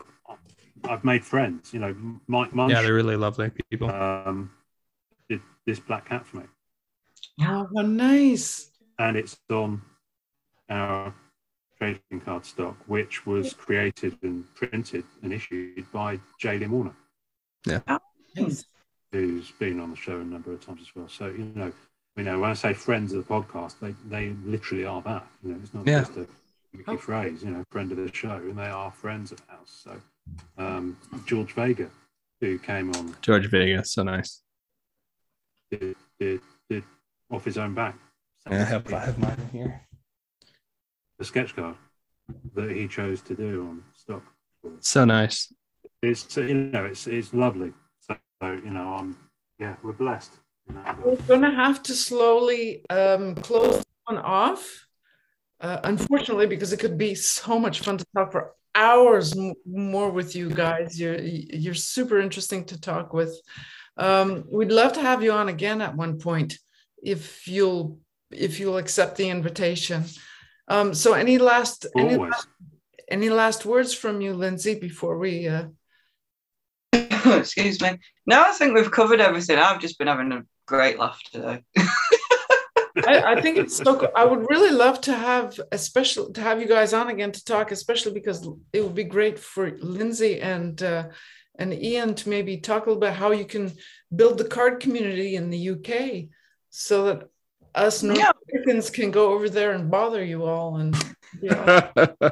i've 0.91 1.03
made 1.11 1.23
friends 1.33 1.73
you 1.73 1.79
know 1.83 1.93
mike 2.35 2.53
munch 2.55 2.71
yeah, 2.73 2.81
they're 2.81 2.99
really 3.01 3.17
lovely 3.27 3.49
people. 3.69 3.87
um 3.91 4.37
did 5.29 5.41
this 5.67 5.79
black 5.87 6.05
cat 6.11 6.23
for 6.25 6.37
me 6.37 6.45
Oh, 7.41 7.67
how 7.75 7.81
nice. 7.81 8.71
and 9.03 9.13
it's 9.21 9.35
on 9.49 9.81
our 10.69 11.13
trading 11.81 12.21
card 12.23 12.45
stock 12.45 12.75
which 12.85 13.25
was 13.25 13.53
created 13.53 14.15
and 14.21 14.43
printed 14.53 15.03
and 15.23 15.33
issued 15.33 15.83
by 15.91 16.19
Jalen 16.41 16.69
Warner 16.69 16.93
Nice. 18.35 18.65
who's 19.11 19.51
been 19.59 19.79
on 19.79 19.89
the 19.89 19.95
show 19.97 20.19
a 20.19 20.23
number 20.23 20.51
of 20.53 20.63
times 20.63 20.81
as 20.81 20.95
well 20.95 21.09
so 21.09 21.25
you 21.27 21.51
know 21.55 21.71
you 22.15 22.23
know 22.23 22.39
when 22.39 22.51
i 22.51 22.53
say 22.53 22.71
friends 22.73 23.13
of 23.13 23.25
the 23.27 23.33
podcast 23.33 23.73
they 23.79 23.95
they 24.09 24.33
literally 24.45 24.85
are 24.85 25.01
that 25.01 25.25
you 25.43 25.51
know 25.51 25.59
it's 25.63 25.73
not 25.73 25.87
Yeah. 25.87 25.99
just 26.01 26.17
a 26.17 26.27
Mickey 26.73 26.95
phrase, 26.95 27.43
you 27.43 27.49
know, 27.51 27.65
friend 27.69 27.91
of 27.91 27.97
the 27.97 28.09
show, 28.13 28.31
and 28.35 28.57
they 28.57 28.67
are 28.67 28.89
friends 28.91 29.33
of 29.33 29.41
ours. 29.49 29.67
So, 29.83 29.91
um, 30.57 30.95
George 31.25 31.51
Vega, 31.51 31.89
who 32.39 32.57
came 32.59 32.95
on, 32.95 33.13
George 33.21 33.47
Vega, 33.49 33.83
so 33.83 34.03
nice. 34.03 34.41
did, 35.69 35.97
did, 36.17 36.39
did 36.69 36.83
off 37.29 37.43
his 37.43 37.57
own 37.57 37.73
back. 37.73 37.95
Yeah, 38.49 38.61
I 38.61 38.63
have, 38.63 38.93
I 38.93 38.99
have 38.99 39.19
mine 39.19 39.49
here. 39.51 39.81
The 41.21 41.25
sketch 41.25 41.55
card 41.55 41.75
that 42.55 42.71
he 42.71 42.87
chose 42.87 43.21
to 43.21 43.35
do 43.35 43.67
on 43.69 43.83
stock. 43.95 44.23
So 44.79 45.05
nice. 45.05 45.53
It's 46.01 46.35
you 46.35 46.55
know, 46.55 46.85
it's 46.85 47.05
it's 47.05 47.31
lovely. 47.31 47.73
So 48.07 48.15
you 48.41 48.71
know, 48.71 48.95
I'm 48.97 49.15
yeah, 49.59 49.75
we're 49.83 49.93
blessed. 49.93 50.33
You 50.67 50.73
know, 50.75 50.95
We're 51.05 51.27
going 51.27 51.41
to 51.41 51.51
have 51.51 51.83
to 51.83 51.93
slowly 51.93 52.83
um, 52.89 53.35
close 53.35 53.77
this 53.77 53.85
one 54.05 54.17
off. 54.17 54.87
Uh, 55.59 55.79
unfortunately, 55.83 56.47
because 56.47 56.73
it 56.73 56.79
could 56.79 56.97
be 56.97 57.13
so 57.13 57.59
much 57.59 57.81
fun 57.81 57.99
to 57.99 58.05
talk 58.15 58.31
for 58.31 58.55
hours 58.73 59.37
m- 59.37 59.53
more 59.67 60.09
with 60.09 60.35
you 60.35 60.49
guys. 60.49 60.99
You're 60.99 61.19
you're 61.19 61.75
super 61.75 62.19
interesting 62.19 62.65
to 62.65 62.81
talk 62.81 63.13
with. 63.13 63.33
Um, 63.95 64.45
we'd 64.51 64.71
love 64.71 64.93
to 64.93 65.01
have 65.01 65.21
you 65.21 65.33
on 65.33 65.49
again 65.49 65.81
at 65.81 65.95
one 65.95 66.17
point, 66.17 66.57
if 67.03 67.47
you'll 67.47 67.99
if 68.31 68.59
you'll 68.59 68.79
accept 68.79 69.17
the 69.17 69.29
invitation. 69.29 70.05
Um, 70.71 70.93
so, 70.93 71.13
any 71.13 71.37
last 71.37 71.85
any 71.97 72.15
last, 72.15 72.47
any 73.09 73.29
last 73.29 73.65
words 73.65 73.93
from 73.93 74.21
you, 74.21 74.33
Lindsey, 74.33 74.79
before 74.79 75.17
we? 75.17 75.49
Uh, 75.49 75.65
Excuse 76.93 77.81
me. 77.81 77.97
No, 78.25 78.41
I 78.41 78.53
think 78.53 78.73
we've 78.73 78.89
covered 78.89 79.19
everything. 79.19 79.59
I've 79.59 79.81
just 79.81 79.99
been 79.99 80.07
having 80.07 80.31
a 80.31 80.43
great 80.65 80.97
laugh 80.97 81.21
today. 81.29 81.61
I, 83.05 83.33
I 83.33 83.41
think 83.41 83.57
it's 83.57 83.75
so. 83.75 83.97
cool. 83.97 84.07
I 84.15 84.23
would 84.23 84.49
really 84.49 84.71
love 84.71 85.01
to 85.01 85.13
have 85.13 85.59
a 85.73 85.77
special 85.77 86.31
to 86.31 86.41
have 86.41 86.61
you 86.61 86.69
guys 86.69 86.93
on 86.93 87.09
again 87.09 87.33
to 87.33 87.43
talk, 87.43 87.73
especially 87.73 88.13
because 88.13 88.47
it 88.71 88.81
would 88.81 88.95
be 88.95 89.03
great 89.03 89.39
for 89.39 89.77
Lindsey 89.77 90.39
and 90.39 90.81
uh, 90.81 91.09
and 91.59 91.73
Ian 91.73 92.15
to 92.15 92.29
maybe 92.29 92.57
talk 92.57 92.85
a 92.85 92.89
little 92.89 93.01
bit 93.01 93.11
how 93.11 93.31
you 93.31 93.45
can 93.45 93.73
build 94.15 94.37
the 94.37 94.47
card 94.47 94.79
community 94.79 95.35
in 95.35 95.49
the 95.49 95.71
UK 95.71 96.29
so 96.69 97.03
that 97.05 97.29
us 97.75 98.03
North 98.03 98.17
Yeah. 98.19 98.31
Americans 98.49 98.89
can 98.89 99.11
go 99.11 99.33
over 99.33 99.49
there 99.49 99.71
and 99.71 99.89
bother 99.89 100.23
you 100.23 100.45
all. 100.45 100.77
And 100.77 100.95
yeah. 101.41 101.89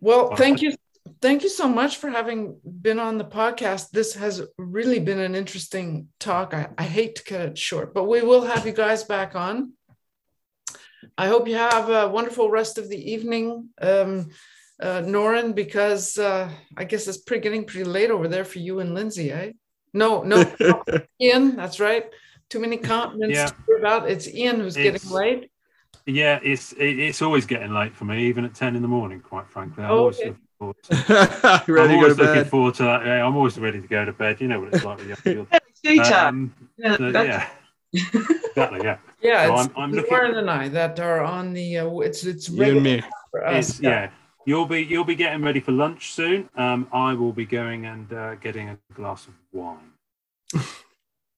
well, 0.00 0.34
thank 0.36 0.62
you. 0.62 0.74
Thank 1.22 1.42
you 1.44 1.48
so 1.48 1.68
much 1.68 1.96
for 1.96 2.10
having 2.10 2.58
been 2.64 2.98
on 2.98 3.16
the 3.16 3.24
podcast. 3.24 3.90
This 3.90 4.14
has 4.14 4.42
really 4.58 4.98
been 4.98 5.20
an 5.20 5.34
interesting 5.34 6.08
talk. 6.18 6.52
I, 6.52 6.68
I 6.76 6.82
hate 6.82 7.16
to 7.16 7.24
cut 7.24 7.40
it 7.40 7.58
short, 7.58 7.94
but 7.94 8.04
we 8.04 8.22
will 8.22 8.42
have 8.42 8.66
you 8.66 8.72
guys 8.72 9.04
back 9.04 9.34
on. 9.34 9.72
I 11.16 11.28
hope 11.28 11.48
you 11.48 11.54
have 11.54 11.88
a 11.88 12.08
wonderful 12.08 12.50
rest 12.50 12.76
of 12.76 12.88
the 12.88 13.12
evening, 13.12 13.70
um, 13.80 14.28
uh, 14.82 15.00
Norrin, 15.02 15.54
because 15.54 16.18
uh, 16.18 16.50
I 16.76 16.84
guess 16.84 17.08
it's 17.08 17.18
pretty, 17.18 17.42
getting 17.42 17.64
pretty 17.64 17.88
late 17.88 18.10
over 18.10 18.28
there 18.28 18.44
for 18.44 18.58
you 18.58 18.80
and 18.80 18.94
Lindsey, 18.94 19.32
eh? 19.32 19.52
No, 19.94 20.22
no, 20.22 20.44
Ian, 21.20 21.56
that's 21.56 21.80
right. 21.80 22.04
Too 22.50 22.60
many 22.60 22.76
continents 22.76 23.36
Yeah. 23.36 23.46
to 23.46 23.54
worry 23.68 23.80
about. 23.80 24.10
It's 24.10 24.28
Ian 24.28 24.60
who's 24.60 24.76
It's- 24.76 25.02
getting 25.02 25.16
late. 25.16 25.50
Yeah, 26.08 26.38
it's 26.42 26.72
it, 26.74 26.98
it's 27.00 27.20
always 27.20 27.46
getting 27.46 27.72
late 27.72 27.92
for 27.96 28.04
me, 28.04 28.26
even 28.26 28.44
at 28.44 28.54
ten 28.54 28.76
in 28.76 28.82
the 28.82 28.86
morning. 28.88 29.20
Quite 29.20 29.48
frankly, 29.48 29.82
I'm 29.82 29.90
Oh, 29.90 29.98
always 29.98 30.20
okay. 30.20 30.28
looking 30.28 30.46
forward. 30.58 30.76
To, 31.66 31.72
ready 31.72 31.82
I'm 31.82 31.88
to 31.88 31.94
always 31.96 32.16
looking 32.18 32.34
bed? 32.34 32.48
forward 32.50 32.74
to 32.74 32.82
that. 32.84 33.04
Yeah, 33.04 33.26
I'm 33.26 33.34
always 33.36 33.58
ready 33.58 33.80
to 33.80 33.88
go 33.88 34.04
to 34.04 34.12
bed. 34.12 34.40
You 34.40 34.46
know 34.46 34.60
what 34.60 34.72
it's 34.72 34.84
like 34.84 34.98
with 34.98 35.08
young 35.08 35.16
people. 35.24 35.46
It's 35.52 35.80
tea 35.80 35.96
time. 35.98 36.54
Um, 36.54 36.68
Yeah, 36.78 36.96
so, 36.96 37.08
yeah, 37.08 37.48
exactly. 37.92 38.80
Yeah, 38.84 38.98
Yeah, 39.20 39.46
So 39.46 39.52
it's 39.54 39.60
I'm- 39.62 39.72
I'm 39.76 39.92
looking- 39.92 40.10
Lauren 40.12 40.34
and 40.36 40.48
I 40.48 40.68
that 40.68 41.00
are 41.00 41.22
on 41.24 41.52
the. 41.52 41.78
Uh, 41.78 41.98
it's 41.98 42.24
it's 42.24 42.48
You 42.48 42.62
and 42.62 42.82
me. 42.84 43.02
for 43.32 43.44
us. 43.44 43.70
it's 43.70 43.80
yeah. 43.80 44.10
You'll 44.44 44.66
be 44.66 44.82
you'll 44.84 45.02
be 45.04 45.16
getting 45.16 45.42
ready 45.42 45.58
for 45.58 45.72
lunch 45.72 46.12
soon. 46.12 46.48
Um, 46.54 46.86
I 46.92 47.14
will 47.14 47.32
be 47.32 47.46
going 47.46 47.86
and 47.86 48.12
uh, 48.12 48.36
getting 48.36 48.68
a 48.68 48.78
glass 48.94 49.26
of 49.26 49.34
wine. 49.52 49.90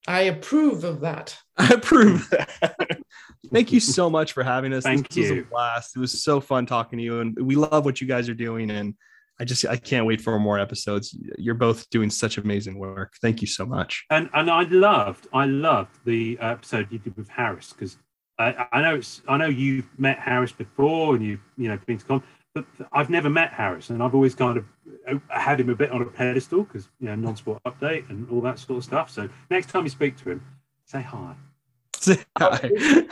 I 0.09 0.23
approve 0.23 0.85
of 0.85 1.01
that. 1.01 1.37
I 1.59 1.69
approve 1.75 2.31
that. 2.31 2.99
Thank 3.53 3.73
you 3.73 3.79
so 3.79 4.09
much 4.09 4.33
for 4.33 4.43
having 4.43 4.73
us. 4.73 4.83
Thank 4.83 5.09
this 5.11 5.31
was 5.31 5.41
a 5.41 5.43
blast. 5.43 5.97
It 5.97 6.01
was 6.01 6.23
so 6.23 6.41
fun 6.41 6.65
talking 6.67 6.99
to 6.99 7.05
you, 7.05 7.21
and 7.21 7.37
we 7.39 7.57
love 7.57 7.85
what 7.85 8.01
you 8.01 8.07
guys 8.07 8.29
are 8.29 8.35
doing. 8.35 8.71
And 8.71 8.95
I 9.39 9.45
just 9.45 9.67
I 9.67 9.77
can't 9.77 10.07
wait 10.07 10.21
for 10.21 10.39
more 10.39 10.59
episodes. 10.59 11.17
You're 11.37 11.55
both 11.55 11.89
doing 11.91 12.09
such 12.09 12.39
amazing 12.39 12.79
work. 12.79 13.15
Thank 13.21 13.43
you 13.43 13.47
so 13.47 13.67
much. 13.67 14.07
And 14.11 14.31
and 14.33 14.51
I 14.51 14.63
loved 14.63 15.29
I 15.33 15.45
loved 15.45 15.99
the 16.05 16.39
episode 16.41 16.89
you 16.91 16.99
did 16.99 17.17
with 17.17 17.29
Harris 17.29 17.73
because 17.73 17.99
I, 18.39 18.67
I 18.73 18.81
know 18.81 18.95
it's 18.97 19.21
I 19.29 19.37
know 19.37 19.47
you've 19.47 19.89
met 19.99 20.19
Harris 20.19 20.53
before 20.53 21.17
and 21.17 21.25
you 21.25 21.39
you 21.59 21.69
know 21.69 21.79
been 21.87 21.99
to 21.99 22.05
con, 22.05 22.23
but 22.77 22.89
I've 22.93 23.11
never 23.11 23.31
met 23.31 23.53
Harris 23.53 23.91
and 23.91 24.03
I've 24.03 24.15
always 24.15 24.35
kind 24.35 24.59
of 24.59 24.65
uh, 25.09 25.19
had 25.29 25.61
him 25.61 25.69
a 25.69 25.75
bit 25.75 25.91
on 25.91 26.03
a 26.03 26.07
pedestal 26.07 26.65
because 26.65 26.89
you 27.01 27.09
know 27.09 27.15
non-sport 27.15 27.63
update 27.65 28.09
and 28.11 28.29
all 28.31 28.41
that 28.43 28.59
sort 28.59 28.79
of 28.79 28.85
stuff. 28.85 29.11
So 29.11 29.29
next 29.51 29.71
time 29.71 29.85
you 29.85 29.91
speak 29.91 30.17
to 30.19 30.31
him, 30.31 30.45
say 30.85 31.03
hi. 31.03 31.35
Say 31.97 32.19
hi. 32.39 32.71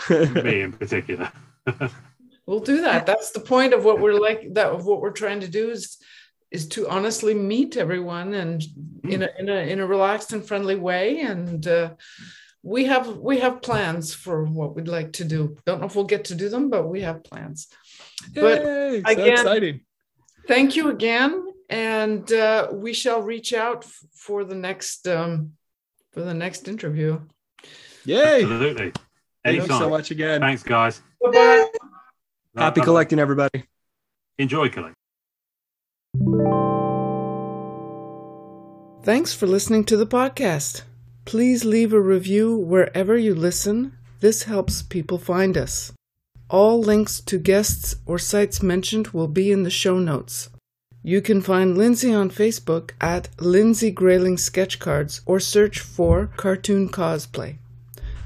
Me 0.43 0.61
in 0.63 0.73
particular. 0.73 1.31
We'll 2.47 2.61
do 2.61 2.83
that. 2.83 3.07
That's 3.07 3.33
the 3.33 3.41
point 3.41 3.75
of 3.75 3.85
what 3.85 4.01
we're 4.01 4.21
like. 4.21 4.55
That 4.55 4.69
of 4.69 4.87
what 4.87 5.01
we're 5.01 5.11
trying 5.11 5.41
to 5.41 5.49
do 5.49 5.71
is 5.71 5.99
is 6.53 6.69
to 6.69 6.89
honestly 6.89 7.35
meet 7.35 7.77
everyone 7.77 8.35
and 8.35 8.63
in 9.03 9.25
a 9.25 9.29
in 9.39 9.49
a 9.49 9.57
in 9.73 9.81
a 9.81 9.87
relaxed 9.87 10.33
and 10.33 10.47
friendly 10.47 10.77
way. 10.77 11.21
And 11.23 11.67
uh, 11.67 11.95
we 12.63 12.85
have 12.85 13.19
we 13.19 13.41
have 13.41 13.63
plans 13.63 14.15
for 14.15 14.45
what 14.45 14.77
we'd 14.77 14.87
like 14.87 15.15
to 15.15 15.25
do. 15.25 15.57
Don't 15.67 15.81
know 15.81 15.87
if 15.87 15.97
we'll 15.97 16.05
get 16.05 16.27
to 16.27 16.37
do 16.37 16.49
them, 16.49 16.71
but 16.71 16.89
we 16.89 17.01
have 17.01 17.25
plans. 17.25 17.67
But 18.35 18.63
Yay, 18.65 19.03
so 19.03 19.11
again- 19.11 19.33
exciting. 19.33 19.81
Thank 20.49 20.77
you 20.77 20.91
again, 20.91 21.45
and 21.69 22.31
uh, 22.33 22.69
we 22.73 22.93
shall 22.93 23.21
reach 23.21 23.53
out 23.53 23.85
f- 23.85 24.05
for 24.13 24.45
the 24.45 24.55
next 24.55 25.09
um, 25.09 25.53
for 26.13 26.21
the 26.23 26.35
next 26.35 26.69
interview. 26.69 27.21
Yay. 28.05 28.43
Absolutely. 28.43 28.93
Thank 29.45 29.63
you 29.63 29.67
so 29.67 29.91
much 29.91 30.11
again. 30.13 30.41
Thanks, 30.41 30.63
guys. 30.63 31.03
Bye-bye. 31.21 31.67
Happy 32.57 32.81
Bye-bye. 32.81 32.85
collecting, 32.85 33.19
everybody. 33.19 33.65
Enjoy 34.39 34.69
collecting. 34.69 34.95
Thanks 39.03 39.33
for 39.35 39.47
listening 39.47 39.85
to 39.85 39.97
the 39.97 40.07
podcast. 40.07 40.83
Please 41.25 41.65
leave 41.65 41.93
a 41.93 42.01
review 42.01 42.57
wherever 42.57 43.17
you 43.17 43.35
listen. 43.35 43.97
This 44.21 44.45
helps 44.45 44.83
people 44.83 45.19
find 45.19 45.57
us. 45.57 45.93
All 46.49 46.81
links 46.81 47.21
to 47.21 47.39
guests 47.39 47.97
or 48.07 48.19
sites 48.19 48.63
mentioned 48.63 49.09
will 49.09 49.29
be 49.29 49.51
in 49.51 49.65
the 49.65 49.71
show 49.71 49.99
notes. 49.99 50.49
You 51.03 51.21
can 51.21 51.41
find 51.41 51.79
Lindsey 51.79 52.13
on 52.13 52.31
Facebook 52.31 52.91
at 53.01 53.29
Lindsey 53.41 53.93
Greyling 53.93 54.39
Sketchcards 54.39 55.21
or 55.25 55.39
search 55.39 55.79
for 55.81 56.31
Cartoon 56.37 56.89
Cosplay. 56.89 57.59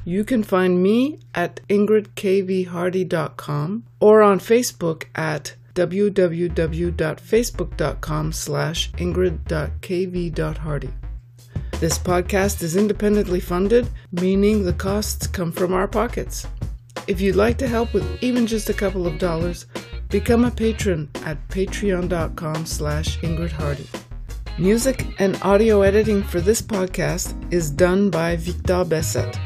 You 0.05 0.25
can 0.25 0.43
find 0.43 0.83
me 0.83 1.21
at 1.35 1.61
ingridkvhardy.com 1.69 3.85
or 4.01 4.23
on 4.23 4.41
Facebook 4.41 5.05
at 5.15 5.55
www.facebook.com 5.75 8.33
slash 8.33 8.91
ingrid.kv.hardy. 8.93 10.91
This 11.81 11.99
podcast 11.99 12.63
is 12.63 12.77
independently 12.77 13.41
funded, 13.41 13.89
meaning 14.13 14.65
the 14.65 14.73
costs 14.73 15.27
come 15.27 15.53
from 15.53 15.73
our 15.73 15.89
pockets. 15.89 16.47
If 17.06 17.20
you'd 17.20 17.36
like 17.36 17.59
to 17.59 17.68
help 17.68 17.93
with 17.93 18.22
even 18.22 18.47
just 18.47 18.68
a 18.68 18.74
couple 18.74 19.06
of 19.06 19.18
dollars, 19.18 19.66
become 20.09 20.44
a 20.44 20.51
patron 20.51 21.10
at 21.24 21.48
patreon.com 21.48 22.66
slash 22.66 23.18
Ingrid 23.20 23.52
Hardy. 23.52 23.89
Music 24.59 25.06
and 25.18 25.40
audio 25.43 25.82
editing 25.82 26.22
for 26.22 26.40
this 26.40 26.60
podcast 26.60 27.35
is 27.52 27.70
done 27.70 28.10
by 28.10 28.36
Victor 28.36 28.85
Besset. 28.85 29.39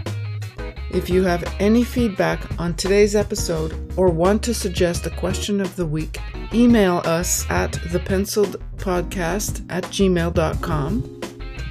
If 0.90 1.10
you 1.10 1.22
have 1.24 1.44
any 1.60 1.84
feedback 1.84 2.40
on 2.58 2.74
today's 2.74 3.16
episode 3.16 3.92
or 3.96 4.10
want 4.10 4.42
to 4.44 4.54
suggest 4.54 5.06
a 5.06 5.10
question 5.10 5.60
of 5.60 5.74
the 5.76 5.86
week, 5.86 6.18
email 6.52 7.02
us 7.04 7.48
at 7.50 7.72
thepenciledpodcast 7.72 9.66
at 9.70 9.84
gmail.com, 9.84 11.20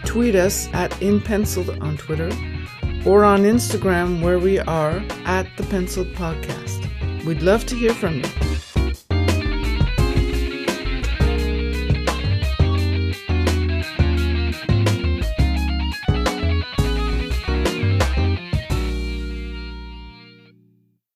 tweet 0.05 0.35
us 0.35 0.67
at 0.73 1.01
inpenciled 1.01 1.69
on 1.81 1.97
Twitter, 1.97 2.29
or 3.05 3.23
on 3.23 3.43
Instagram 3.43 4.21
where 4.21 4.39
we 4.39 4.59
are 4.59 5.03
at 5.25 5.47
the 5.57 5.63
Penciled 5.63 6.13
Podcast. 6.13 6.87
We'd 7.25 7.41
love 7.41 7.65
to 7.67 7.75
hear 7.75 7.93
from 7.93 8.15
you. 8.15 8.62